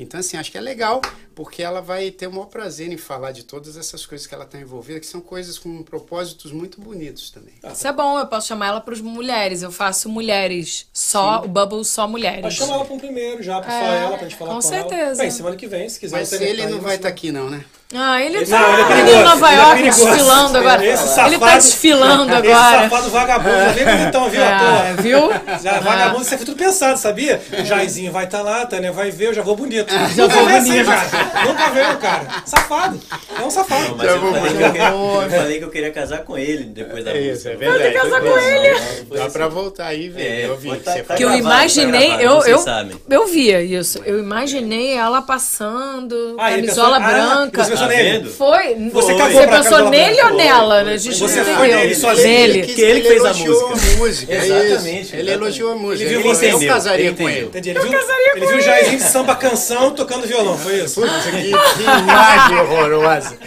Então, 0.02 0.20
assim, 0.20 0.38
acho 0.38 0.52
que 0.52 0.58
é 0.58 0.62
legal, 0.62 1.02
porque 1.36 1.62
ela 1.62 1.82
vai 1.82 2.10
ter 2.12 2.28
o 2.28 2.32
maior 2.32 2.46
prazer 2.46 2.92
em 2.92 2.98
falar 2.98 3.32
de 3.32 3.44
todas 3.44 3.78
essas 3.78 4.06
coisas 4.06 4.26
que 4.26 4.34
ela 4.34 4.46
está 4.46 4.60
envolvida, 4.60 5.00
que 5.00 5.06
são 5.06 5.22
coisas 5.22 5.58
com 5.60 5.84
propósitos 5.84 6.52
muito 6.52 6.80
bonitos 6.82 7.30
também. 7.32 7.54
Isso 7.72 7.88
é 7.88 7.92
bom, 7.92 8.18
eu 8.20 8.28
posso 8.28 8.48
chamar 8.48 8.68
ela 8.68 8.82
para 8.82 8.94
as 8.94 9.02
mulheres. 9.02 9.62
Eu 9.62 9.72
faço 9.72 10.10
mulheres, 10.10 10.88
só 10.94 11.44
o 11.44 11.48
Bubble 11.48 11.84
só 11.84 12.08
mulheres. 12.08 12.42
Mas 12.42 12.54
chama 12.54 12.74
ela 12.76 12.86
para 12.86 12.94
um 12.96 13.00
primeiro 13.00 13.44
já, 13.44 13.60
pra 13.62 13.74
É, 13.74 13.80
só 13.80 13.94
ela, 13.94 14.18
pra 14.18 14.28
gente 14.28 14.38
falar 14.38 14.54
com 14.56 14.62
com, 14.62 14.74
ela. 14.74 14.82
certeza. 14.90 15.22
Bem, 15.22 15.32
semana 15.32 15.56
que 15.56 15.68
vem, 15.68 15.90
se 15.90 16.00
quiser. 16.00 16.18
Mas 16.18 16.32
ele 16.34 16.66
não 16.68 16.80
vai 16.80 16.96
estar 16.96 17.10
aqui, 17.10 17.32
não, 17.32 17.50
né? 17.50 17.66
Ah, 17.92 18.22
ele 18.22 18.46
tá, 18.46 18.60
não, 18.60 18.74
ele 18.74 18.82
é 18.82 18.86
perigoso, 18.86 19.16
em 19.18 19.24
Nova 19.24 19.52
é 19.52 19.56
York 19.56 19.76
perigoso. 19.78 20.06
desfilando 20.06 20.58
agora. 20.60 20.86
Esse 20.86 21.04
ele 21.04 21.10
safado- 21.16 21.40
tá 21.40 21.56
desfilando 21.56 22.24
Esse 22.34 22.52
agora. 22.52 22.84
safado 22.84 23.10
vagabundo, 23.10 23.56
já 23.58 23.70
vem 23.72 23.86
bonitão, 23.86 24.30
viu? 24.30 24.44
à 24.44 24.46
É, 24.46 24.60
toa. 24.60 25.02
viu? 25.02 25.32
Já, 25.64 25.80
vagabundo, 25.80 26.22
isso 26.22 26.34
é 26.36 26.38
tudo 26.38 26.56
pensado, 26.56 27.00
sabia? 27.00 27.42
O 27.60 27.66
Jairzinho 27.66 28.12
vai 28.12 28.26
estar 28.26 28.44
lá, 28.44 28.62
a 28.62 28.66
Tânia 28.68 28.92
vai 28.92 29.10
ver, 29.10 29.30
eu 29.30 29.34
já 29.34 29.42
vou 29.42 29.56
bonito. 29.56 29.92
Já 29.92 30.22
Nunca 30.24 30.36
vou 30.36 30.48
assim, 30.50 30.70
bonito. 30.70 30.86
cara. 30.86 31.44
Nunca 31.48 31.70
veio, 31.72 31.98
cara. 31.98 32.28
Safado. 32.46 33.00
É 33.40 33.42
um 33.42 33.50
safado. 33.50 33.88
Não, 33.90 33.96
mas 33.98 34.08
eu 34.08 34.20
falei, 34.22 34.52
que 34.54 34.64
eu, 34.64 34.72
queria, 34.72 34.90
eu 34.90 35.30
falei 35.42 35.58
que 35.58 35.64
eu 35.66 35.70
queria 35.72 35.92
casar 35.92 36.20
com 36.20 36.38
ele 36.38 36.66
depois 36.66 37.04
da 37.04 37.10
É 37.10 37.14
música. 37.16 37.34
isso, 37.34 37.48
é 37.50 37.56
verdade. 37.56 37.94
casar 37.96 38.22
Foi 38.22 38.30
com 38.30 38.36
assim, 38.38 38.48
ele. 38.50 38.76
foi 39.08 39.18
Dá 39.18 39.24
assim. 39.24 39.34
pra 39.34 39.48
voltar 39.48 39.86
aí, 39.88 40.10
velho. 40.10 40.28
É, 40.30 40.46
eu 40.46 40.58
vi. 40.58 40.68
foi- 40.70 40.78
tá- 40.78 40.92
você 40.94 41.02
tá 41.02 41.16
Que 41.16 41.24
eu 41.24 41.34
imaginei, 41.34 42.10
tá 42.12 42.18
gravado, 42.18 42.48
eu, 42.48 42.58
eu, 42.60 43.00
eu 43.10 43.28
via 43.28 43.64
isso. 43.64 44.00
Eu 44.06 44.20
imaginei 44.20 44.94
ela 44.96 45.24
passando, 45.24 46.36
Ah, 46.38 46.52
ele 46.52 46.68
camisola 46.68 46.98
ah, 46.98 47.00
branca. 47.00 47.79
Você 47.80 47.88
pensou 47.88 47.88
Tá 47.88 47.96
nele? 48.04 48.12
vendo? 48.20 48.30
Foi? 48.30 48.76
Você 48.76 48.90
Você, 48.92 49.16
cagou 49.16 49.48
pra 49.48 49.58
pensou 49.64 49.90
nele 49.90 50.22
ou 50.24 50.34
nela? 50.36 50.76
Foi, 50.76 50.84
né? 50.84 50.94
A 50.94 50.98
gente 50.98 51.20
Você 51.20 51.44
foi 51.44 51.68
nele 51.76 51.96
sozinho? 51.96 52.28
Nele. 52.28 52.62
Que 52.64 52.82
ele 52.82 53.02
fez 53.02 53.26
a 53.26 53.30
elogiou 53.30 53.70
música. 53.70 53.92
a 53.94 53.98
música. 53.98 54.34
é. 54.34 54.38
Exatamente, 54.46 55.16
Ele 55.16 55.32
elogiou 55.32 55.72
a 55.72 55.76
música. 55.76 56.04
Ele 56.10 56.18
viu 56.18 56.22
Eu- 56.30 56.36
você. 56.36 56.54
Eu 56.54 56.68
casaria 56.68 57.06
ele 57.08 57.16
com 57.16 57.30
ele. 57.30 57.46
Entendi. 57.48 57.70
Ele 57.72 57.80
viu, 57.80 58.00
ele 58.36 58.46
viu 58.46 58.58
o 58.58 58.62
Jairzinho 58.62 58.98
de 58.98 59.04
samba 59.04 59.36
canção 59.36 59.92
tocando 59.92 60.26
violão, 60.28 60.58
foi 60.58 60.84
isso? 60.84 61.02
Que, 61.02 61.32
que 61.76 61.84
imagem 61.84 62.58
horrorosa. 62.60 63.38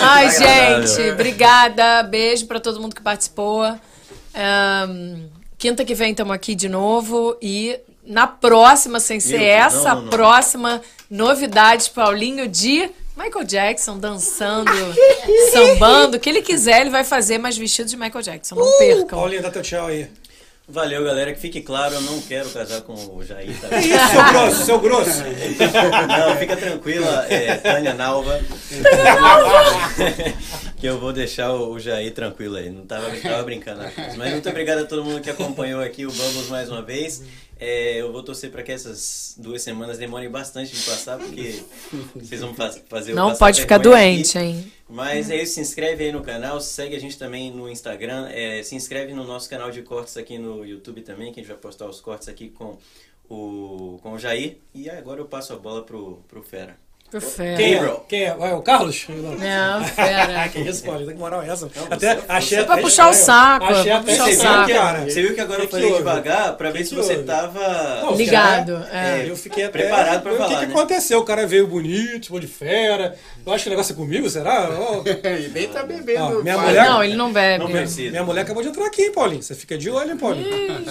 Ai, 0.00 0.30
gente, 0.30 1.10
obrigada. 1.10 2.02
Beijo 2.04 2.46
pra 2.46 2.60
todo 2.60 2.80
mundo 2.80 2.94
que 2.94 3.02
participou. 3.02 3.62
Ahn, 4.34 5.26
quinta 5.58 5.84
que 5.84 5.94
vem 5.94 6.10
estamos 6.12 6.32
aqui 6.34 6.54
de 6.54 6.68
novo. 6.68 7.36
E 7.42 7.78
na 8.04 8.26
próxima, 8.26 8.98
sem 9.00 9.20
ser 9.20 9.38
Meu 9.38 9.46
essa, 9.48 9.88
não, 9.90 9.94
não, 9.96 10.02
não. 10.02 10.10
próxima 10.10 10.80
novidade, 11.12 11.90
Paulinho 11.90 12.48
de 12.48 12.90
Michael 13.14 13.44
Jackson 13.44 13.98
dançando, 13.98 14.72
sambando. 15.52 16.16
O 16.16 16.20
que 16.20 16.30
ele 16.30 16.40
quiser, 16.40 16.80
ele 16.80 16.90
vai 16.90 17.04
fazer, 17.04 17.36
mas 17.36 17.56
vestido 17.56 17.90
de 17.90 17.96
Michael 17.96 18.22
Jackson. 18.22 18.54
Não 18.54 18.78
percam. 18.78 19.18
Paulinho, 19.18 19.42
dá 19.42 19.50
teu 19.50 19.62
tchau 19.62 19.88
aí. 19.88 20.08
Valeu, 20.66 21.04
galera. 21.04 21.34
Que 21.34 21.40
fique 21.40 21.60
claro, 21.60 21.94
eu 21.94 22.00
não 22.00 22.18
quero 22.22 22.48
casar 22.48 22.80
com 22.80 22.94
o 22.94 23.22
Jair. 23.22 23.54
Tá? 23.60 23.78
Isso, 23.78 24.08
seu 24.10 24.24
grosso, 24.30 24.64
seu 24.64 24.80
grosso. 24.80 25.20
Não, 26.08 26.36
fica 26.38 26.56
tranquila, 26.56 27.26
é, 27.28 27.56
Tânia 27.56 27.92
Nalva. 27.92 28.40
que 30.78 30.86
eu 30.86 30.98
vou 30.98 31.12
deixar 31.12 31.52
o 31.52 31.78
Jair 31.78 32.14
tranquilo 32.14 32.56
aí. 32.56 32.70
Não 32.70 32.86
tava, 32.86 33.10
tava 33.16 33.42
brincando. 33.42 33.82
Mas 34.16 34.30
muito 34.30 34.48
obrigado 34.48 34.78
a 34.78 34.84
todo 34.84 35.04
mundo 35.04 35.20
que 35.20 35.28
acompanhou 35.28 35.82
aqui 35.82 36.06
o 36.06 36.12
Bubbles 36.12 36.48
mais 36.48 36.70
uma 36.70 36.80
vez. 36.80 37.22
É, 37.64 38.00
eu 38.00 38.10
vou 38.10 38.24
torcer 38.24 38.50
para 38.50 38.60
que 38.64 38.72
essas 38.72 39.34
duas 39.38 39.62
semanas 39.62 39.96
demorem 39.96 40.28
bastante 40.28 40.74
de 40.74 40.82
passar, 40.82 41.16
porque 41.18 41.62
vocês 42.16 42.40
vão 42.40 42.52
faz- 42.54 42.82
fazer 42.88 43.12
eu 43.12 43.16
Não 43.16 43.36
pode 43.36 43.60
ficar 43.60 43.78
vergonha 43.78 44.04
aqui. 44.04 44.14
doente, 44.16 44.38
hein? 44.38 44.72
Mas 44.88 45.30
é 45.30 45.40
isso, 45.40 45.54
se 45.54 45.60
inscreve 45.60 46.04
aí 46.04 46.12
no 46.12 46.22
canal, 46.22 46.60
segue 46.60 46.96
a 46.96 46.98
gente 46.98 47.16
também 47.16 47.52
no 47.52 47.68
Instagram, 47.68 48.28
é, 48.30 48.62
se 48.64 48.74
inscreve 48.74 49.14
no 49.14 49.24
nosso 49.24 49.48
canal 49.48 49.70
de 49.70 49.80
cortes 49.82 50.16
aqui 50.16 50.38
no 50.38 50.64
YouTube 50.66 51.02
também, 51.02 51.32
que 51.32 51.38
a 51.38 51.42
gente 51.42 51.50
vai 51.52 51.60
postar 51.60 51.86
os 51.88 52.00
cortes 52.00 52.26
aqui 52.28 52.48
com 52.48 52.76
o, 53.30 53.98
com 54.02 54.12
o 54.12 54.18
Jair. 54.18 54.56
E 54.74 54.90
agora 54.90 55.20
eu 55.20 55.26
passo 55.26 55.52
a 55.52 55.56
bola 55.56 55.82
pro, 55.84 56.18
pro 56.28 56.42
Fera. 56.42 56.76
Perfeito. 57.12 57.56
Quem 57.58 57.74
é? 57.74 57.96
Quem 58.08 58.22
é? 58.24 58.34
Ué, 58.34 58.54
o 58.54 58.62
Carlos? 58.62 59.06
Não. 59.08 59.84
Fera. 59.84 60.48
que 60.48 60.60
isso, 60.60 60.82
Paulinho? 60.82 61.06
Tem 61.06 61.14
que 61.14 61.20
moral 61.20 61.42
essa. 61.42 61.66
Não, 61.76 61.84
até 61.90 62.14
você- 62.16 62.22
achei 62.26 62.48
você- 62.48 62.56
até 62.56 62.64
Pra 62.72 62.78
puxar 62.78 63.10
o 63.10 63.12
saco, 63.12 63.66
Achei 63.66 63.90
pra 63.92 64.00
puxar 64.00 64.28
o 64.28 64.32
saco. 64.34 64.72
cara. 64.72 65.00
Você 65.04 65.22
viu 65.22 65.34
que 65.34 65.40
agora 65.40 65.58
Que 65.58 65.62
eu 65.64 65.66
que 65.68 65.72
falei 65.72 65.86
houve? 65.90 65.98
devagar 65.98 66.56
pra 66.56 66.70
ver 66.70 66.78
Que 66.78 66.84
se 66.86 66.90
que 66.90 66.96
você 66.96 67.12
houve? 67.12 67.24
tava 67.24 68.00
Não, 68.02 68.14
Ligado. 68.14 68.72
cara, 68.90 69.18
é. 69.18 69.28
Eu 69.28 69.36
fiquei 69.36 69.64
até. 69.64 69.78
Preparado 69.82 70.22
pra 70.22 70.32
o 70.32 70.36
falar, 70.36 70.48
que, 70.48 70.56
que 70.60 70.66
né? 70.66 70.72
aconteceu? 70.72 71.18
O 71.20 71.24
cara 71.24 71.46
veio 71.46 71.66
bonito, 71.66 72.20
tipo 72.20 72.40
de 72.40 72.46
fera. 72.46 73.14
Eu 73.44 73.52
acho 73.52 73.64
que 73.64 73.68
o 73.68 73.72
negócio 73.72 73.92
é 73.92 73.96
comigo, 73.96 74.30
será? 74.30 74.70
Ó, 74.70 75.02
E 75.44 75.48
nem 75.48 75.68
tá 75.68 75.82
bebendo. 75.82 76.42
Minha 76.42 76.56
mulher- 76.56 76.86
Não, 76.88 77.04
ele 77.04 77.14
não 77.14 77.30
bebe. 77.32 77.58
Não 77.58 77.66
minha, 77.68 77.80
precisa. 77.82 78.10
minha 78.10 78.24
mulher 78.24 78.40
acabou 78.42 78.62
de 78.62 78.70
entrar 78.70 78.86
aqui, 78.86 79.10
Paulinho? 79.10 79.42
Você 79.42 79.54
fica 79.54 79.76
de 79.76 79.90
olho, 79.90 80.12
hein, 80.12 80.16
Paulinho? 80.16 80.48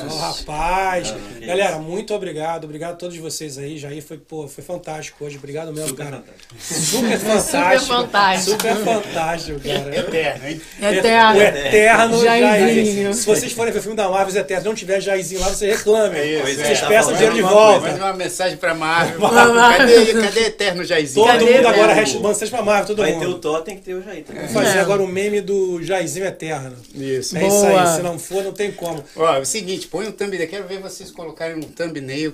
Ó, 0.10 0.16
rapaz. 0.18 1.14
Que 1.40 1.46
Galera, 1.48 1.80
muito 1.80 2.14
obrigado. 2.14 2.66
Obrigado 2.66 2.92
a 2.94 2.96
todos 2.98 3.18
vocês 3.18 3.58
aí. 3.58 3.78
Jair 3.78 4.04
foi, 4.04 4.18
pô, 4.18 4.48
foi 4.48 4.64
fantástico 4.64 5.26
hoje. 5.26 5.38
Obrigado 5.38 5.74
mesmo, 5.74 5.96
cara. 5.96 6.11
Fantástico. 6.18 6.56
Super 6.60 7.20
fantástico. 7.20 7.94
fantástico. 7.94 8.52
Super 8.52 8.76
fantástico, 8.78 9.60
cara. 9.60 9.96
Eterno, 9.96 10.48
hein? 10.48 10.62
Eterno. 10.82 11.40
O 11.40 11.42
eterno 11.42 12.24
Jairzinho. 12.24 13.04
Jair. 13.04 13.14
Se 13.14 13.26
vocês 13.26 13.52
forem 13.54 13.72
ver 13.74 13.80
o 13.80 13.82
filme 13.82 13.98
da 13.98 14.10
Marvel, 14.10 14.28
os 14.28 14.36
Eternos, 14.36 14.66
não 14.66 14.76
tiver 14.76 15.00
Jairzinho 15.02 15.42
lá, 15.42 15.50
você 15.50 15.72
reclame. 15.72 16.18
É 16.18 16.26
isso, 16.26 16.56
vocês 16.62 16.82
é. 16.82 16.88
peçam 16.88 17.12
Tá 17.12 17.18
dinheiro 17.18 17.36
de 17.36 17.42
volta. 17.42 17.88
Manda 17.88 18.06
uma 18.06 18.14
mensagem 18.14 18.58
pra 18.58 18.74
Marvel. 18.74 19.20
Cadê, 19.30 20.14
cadê 20.14 20.40
Eterno 20.42 20.84
Jairzinho? 20.84 21.26
Todo 21.26 21.40
Cadê, 21.40 21.54
mundo 21.58 21.68
agora, 21.68 21.96
manda 21.96 22.34
vocês 22.34 22.50
pra 22.50 22.62
Marvel, 22.62 22.88
todo 22.88 22.98
Vai 23.02 23.14
mundo. 23.14 23.22
ter 23.22 23.28
o 23.28 23.40
Tó, 23.40 23.62
tem 23.62 23.76
que 23.78 23.84
ter 23.84 23.94
o 23.94 24.04
Jair. 24.04 24.24
Vou 24.28 24.48
fazer 24.64 24.78
É. 24.78 24.82
agora 24.82 25.02
o 25.02 25.08
meme 25.08 25.42
do 25.42 25.82
Jairzinho 25.82 26.26
Eterno. 26.26 26.76
Isso. 26.94 27.38
É 27.38 27.48
isso 27.48 27.66
Boa. 27.66 27.82
aí, 27.82 27.96
se 27.96 28.02
não 28.04 28.20
for, 28.20 28.44
não 28.44 28.52
tem 28.52 28.72
como. 28.72 29.04
Ó, 29.16 29.36
é 29.36 29.40
o 29.40 29.46
seguinte, 29.46 29.88
põe 29.88 30.08
um 30.08 30.12
thumbnail. 30.12 30.48
Quero 30.48 30.68
ver 30.68 30.80
vocês 30.80 31.10
colocarem 31.12 31.56
um 31.58 31.62
thumbnail 31.62 32.34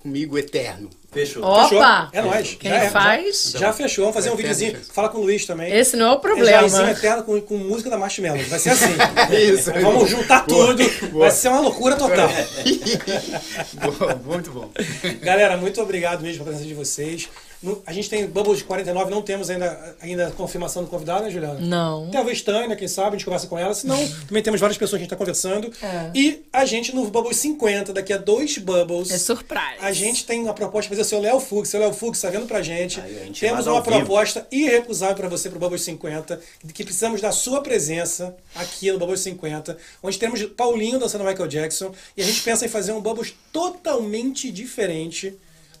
comigo 0.00 0.38
eterno. 0.38 0.88
Fechou. 1.12 1.44
Opa! 1.44 2.08
Fechou? 2.08 2.08
É 2.12 2.22
nóis. 2.22 2.56
Quem 2.58 2.70
Já 2.70 2.76
é, 2.78 2.90
faz? 2.90 3.50
Já, 3.52 3.58
já 3.58 3.72
fechou. 3.72 4.04
Vamos 4.04 4.14
fazer 4.14 4.30
um 4.30 4.36
videozinho. 4.36 4.78
Fala 4.92 5.10
com 5.10 5.18
o 5.18 5.22
Luiz 5.22 5.44
também. 5.44 5.70
Esse 5.70 5.94
não 5.94 6.06
é 6.06 6.10
o 6.12 6.14
É 6.14 6.18
problema. 6.18 6.68
Jairzinho 6.68 6.88
Eterno 6.88 7.22
com, 7.22 7.40
com 7.42 7.58
música 7.58 7.90
da 7.90 7.98
Marshmallow. 7.98 8.42
Vai 8.44 8.58
ser 8.58 8.70
assim. 8.70 8.94
Isso. 9.52 9.70
Vamos 9.74 10.08
juntar 10.08 10.46
Boa. 10.46 10.68
tudo. 10.68 11.08
Boa. 11.10 11.26
Vai 11.26 11.30
ser 11.30 11.48
uma 11.48 11.60
loucura 11.60 11.96
total. 11.96 12.30
Boa, 13.98 14.14
muito 14.24 14.50
bom. 14.50 14.70
Galera, 15.20 15.56
muito 15.58 15.80
obrigado 15.82 16.22
mesmo 16.22 16.38
pela 16.44 16.56
presença 16.56 16.66
de 16.68 16.74
vocês. 16.74 17.28
No- 17.62 17.80
a 17.86 17.92
gente 17.92 18.10
tem 18.10 18.26
Bubbles 18.26 18.60
49, 18.62 19.10
não 19.10 19.22
temos 19.22 19.48
ainda, 19.48 19.96
ainda 20.00 20.30
confirmação 20.32 20.82
do 20.82 20.90
convidado, 20.90 21.24
né, 21.24 21.30
Juliana? 21.30 21.60
Não. 21.60 22.10
Talvez 22.10 22.42
Tânia, 22.42 22.74
quem 22.74 22.88
sabe, 22.88 23.08
a 23.08 23.12
gente 23.12 23.24
conversa 23.24 23.46
com 23.46 23.58
ela. 23.58 23.72
Senão, 23.72 23.96
também 24.26 24.42
temos 24.42 24.60
várias 24.60 24.76
pessoas 24.76 24.98
que 24.98 25.04
a 25.04 25.04
gente 25.04 25.06
está 25.06 25.16
conversando. 25.16 25.72
É. 25.80 26.10
E 26.14 26.42
a 26.52 26.64
gente 26.64 26.94
no 26.94 27.04
Bubbles 27.08 27.36
50, 27.36 27.92
daqui 27.92 28.12
a 28.12 28.16
dois 28.18 28.58
Bubbles. 28.58 29.10
É 29.10 29.18
surprise. 29.18 29.76
A 29.80 29.92
gente 29.92 30.26
tem 30.26 30.40
uma 30.42 30.54
proposta 30.54 30.88
para 30.88 30.96
fazer 30.96 31.06
o 31.06 31.08
seu 31.08 31.20
Léo 31.20 31.38
Fux. 31.40 31.68
Seu 31.68 31.78
Léo 31.80 31.92
Fux 31.92 32.18
está 32.18 32.30
vendo 32.30 32.46
pra 32.46 32.62
gente. 32.62 33.00
Aí, 33.00 33.20
a 33.20 33.24
gente 33.26 33.40
Temos 33.40 33.66
uma 33.66 33.76
ao 33.76 33.82
vivo. 33.82 33.96
proposta 33.96 34.46
irrecusável 34.50 35.14
para 35.16 35.28
você 35.28 35.48
pro 35.48 35.58
Bubbles 35.60 35.82
50, 35.82 36.40
de 36.64 36.72
que 36.72 36.82
precisamos 36.84 37.20
da 37.20 37.30
sua 37.30 37.60
presença 37.62 38.34
aqui 38.56 38.90
no 38.90 38.98
Bubbles 38.98 39.20
50, 39.20 39.76
onde 40.02 40.18
temos 40.18 40.42
Paulinho 40.42 40.98
dançando 40.98 41.24
Michael 41.24 41.46
Jackson 41.48 41.92
e 42.16 42.22
a 42.22 42.24
gente 42.24 42.40
pensa 42.42 42.66
em 42.66 42.68
fazer 42.68 42.90
um 42.92 43.00
Bubbles 43.00 43.34
totalmente 43.52 44.50
diferente 44.50 45.34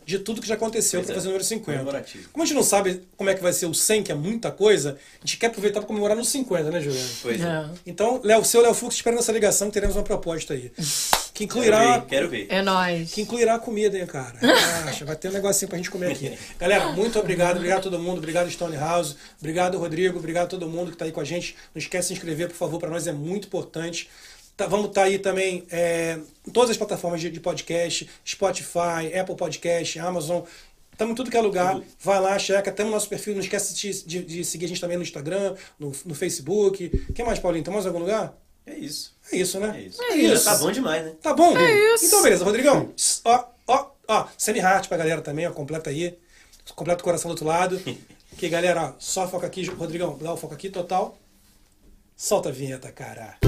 de 0.04 0.18
tudo 0.18 0.40
que 0.40 0.48
já 0.48 0.54
aconteceu 0.54 1.02
para 1.02 1.12
é, 1.12 1.14
fazer 1.14 1.28
o 1.28 1.30
número 1.30 1.44
50. 1.44 1.78
comemorativo. 1.78 2.28
Como 2.32 2.42
a 2.42 2.46
gente 2.46 2.56
não 2.56 2.62
sabe 2.62 3.02
como 3.16 3.30
é 3.30 3.34
que 3.34 3.42
vai 3.42 3.52
ser 3.52 3.66
o 3.66 3.74
100, 3.74 4.02
que 4.02 4.12
é 4.12 4.14
muita 4.14 4.50
coisa, 4.50 4.98
a 5.22 5.26
gente 5.26 5.38
quer 5.38 5.46
aproveitar 5.46 5.80
para 5.80 5.86
comemorar 5.86 6.16
no 6.16 6.24
50, 6.24 6.70
né, 6.70 6.80
Juliana? 6.80 7.08
Pois 7.22 7.40
é. 7.40 7.44
É. 7.44 7.64
Então, 7.86 8.20
Léo, 8.22 8.44
seu 8.44 8.60
Léo 8.62 8.74
Fux, 8.74 8.94
espera 8.94 9.14
nessa 9.16 9.32
ligação 9.32 9.68
que 9.68 9.74
teremos 9.74 9.96
uma 9.96 10.02
proposta 10.02 10.54
aí. 10.54 10.70
Que 11.32 11.46
Quero 11.46 11.60
incluirá 11.60 11.98
ver, 11.98 12.06
quero 12.06 12.28
ver. 12.28 12.46
É 12.50 12.62
nóis. 12.62 13.12
que 13.12 13.22
incluirá 13.22 13.58
comida, 13.58 13.98
hein, 13.98 14.06
cara? 14.06 14.38
Relaxa, 14.38 15.04
vai 15.04 15.16
ter 15.16 15.28
um 15.28 15.32
negocinho 15.32 15.68
pra 15.68 15.78
gente 15.78 15.90
comer 15.90 16.12
aqui. 16.12 16.36
Galera, 16.60 16.92
muito 16.92 17.18
obrigado, 17.18 17.56
obrigado 17.56 17.78
a 17.78 17.82
todo 17.82 17.98
mundo, 17.98 18.18
obrigado 18.18 18.50
Stonehouse, 18.50 19.16
obrigado 19.40 19.78
Rodrigo, 19.78 20.18
obrigado 20.18 20.44
a 20.44 20.48
todo 20.48 20.68
mundo 20.68 20.90
que 20.90 20.96
tá 20.96 21.04
aí 21.04 21.12
com 21.12 21.20
a 21.20 21.24
gente. 21.24 21.56
Não 21.74 21.80
esquece 21.80 22.02
de 22.02 22.08
se 22.08 22.12
inscrever, 22.14 22.48
por 22.48 22.56
favor, 22.56 22.78
para 22.78 22.90
nós 22.90 23.06
é 23.06 23.12
muito 23.12 23.46
importante. 23.46 24.08
Tá, 24.62 24.68
vamos 24.68 24.88
estar 24.88 25.02
aí 25.04 25.18
também 25.18 25.64
é, 25.72 26.18
em 26.46 26.50
todas 26.52 26.70
as 26.70 26.76
plataformas 26.76 27.20
de, 27.20 27.30
de 27.30 27.40
podcast, 27.40 28.08
Spotify, 28.24 29.12
Apple 29.18 29.34
Podcast, 29.34 29.98
Amazon. 29.98 30.42
Estamos 30.92 31.12
em 31.12 31.14
tudo 31.16 31.30
que 31.30 31.36
é 31.36 31.40
lugar. 31.40 31.80
Vai 31.98 32.20
lá, 32.20 32.38
checa. 32.38 32.70
Temos 32.70 32.92
nosso 32.92 33.08
perfil. 33.08 33.34
Não 33.34 33.40
esquece 33.40 33.74
de, 33.74 34.04
de- 34.04 34.24
de 34.24 34.44
seguir 34.44 34.66
a 34.66 34.68
gente 34.68 34.80
também 34.80 34.96
no 34.96 35.02
Instagram, 35.02 35.56
no, 35.78 35.90
no 36.04 36.14
Facebook. 36.14 36.88
Quem 37.12 37.24
mais, 37.24 37.38
Paulinho? 37.40 37.64
Tem 37.64 37.72
mais 37.74 37.86
algum 37.86 37.98
lugar? 37.98 38.34
É 38.64 38.74
isso. 38.74 39.16
É 39.32 39.36
isso, 39.36 39.58
né? 39.58 39.72
É 39.76 39.80
isso. 39.82 40.00
É 40.02 40.14
isso. 40.14 40.44
Tá 40.44 40.56
bom 40.56 40.70
demais, 40.70 41.04
né? 41.04 41.12
Tá 41.20 41.34
bom? 41.34 41.56
É 41.56 41.94
isso. 41.94 42.04
Então, 42.06 42.22
beleza, 42.22 42.44
Rodrigão. 42.44 42.92
Ó, 43.24 43.44
ó, 43.66 43.86
ó. 44.06 44.26
Semi-heart 44.38 44.86
pra 44.86 44.96
galera 44.98 45.22
também, 45.22 45.46
ó. 45.46 45.50
Completa 45.50 45.90
aí. 45.90 46.16
Completa 46.76 47.00
o 47.00 47.04
coração 47.04 47.28
do 47.30 47.32
outro 47.32 47.46
lado. 47.46 47.82
que 48.38 48.48
galera, 48.48 48.90
ó, 48.90 48.92
só 49.00 49.26
foca 49.26 49.46
aqui, 49.46 49.64
Rodrigão. 49.64 50.16
Dá 50.20 50.32
o 50.32 50.36
foco 50.36 50.54
aqui, 50.54 50.68
total. 50.70 51.18
Solta 52.16 52.50
a 52.50 52.52
vinheta, 52.52 52.92
cara. 52.92 53.38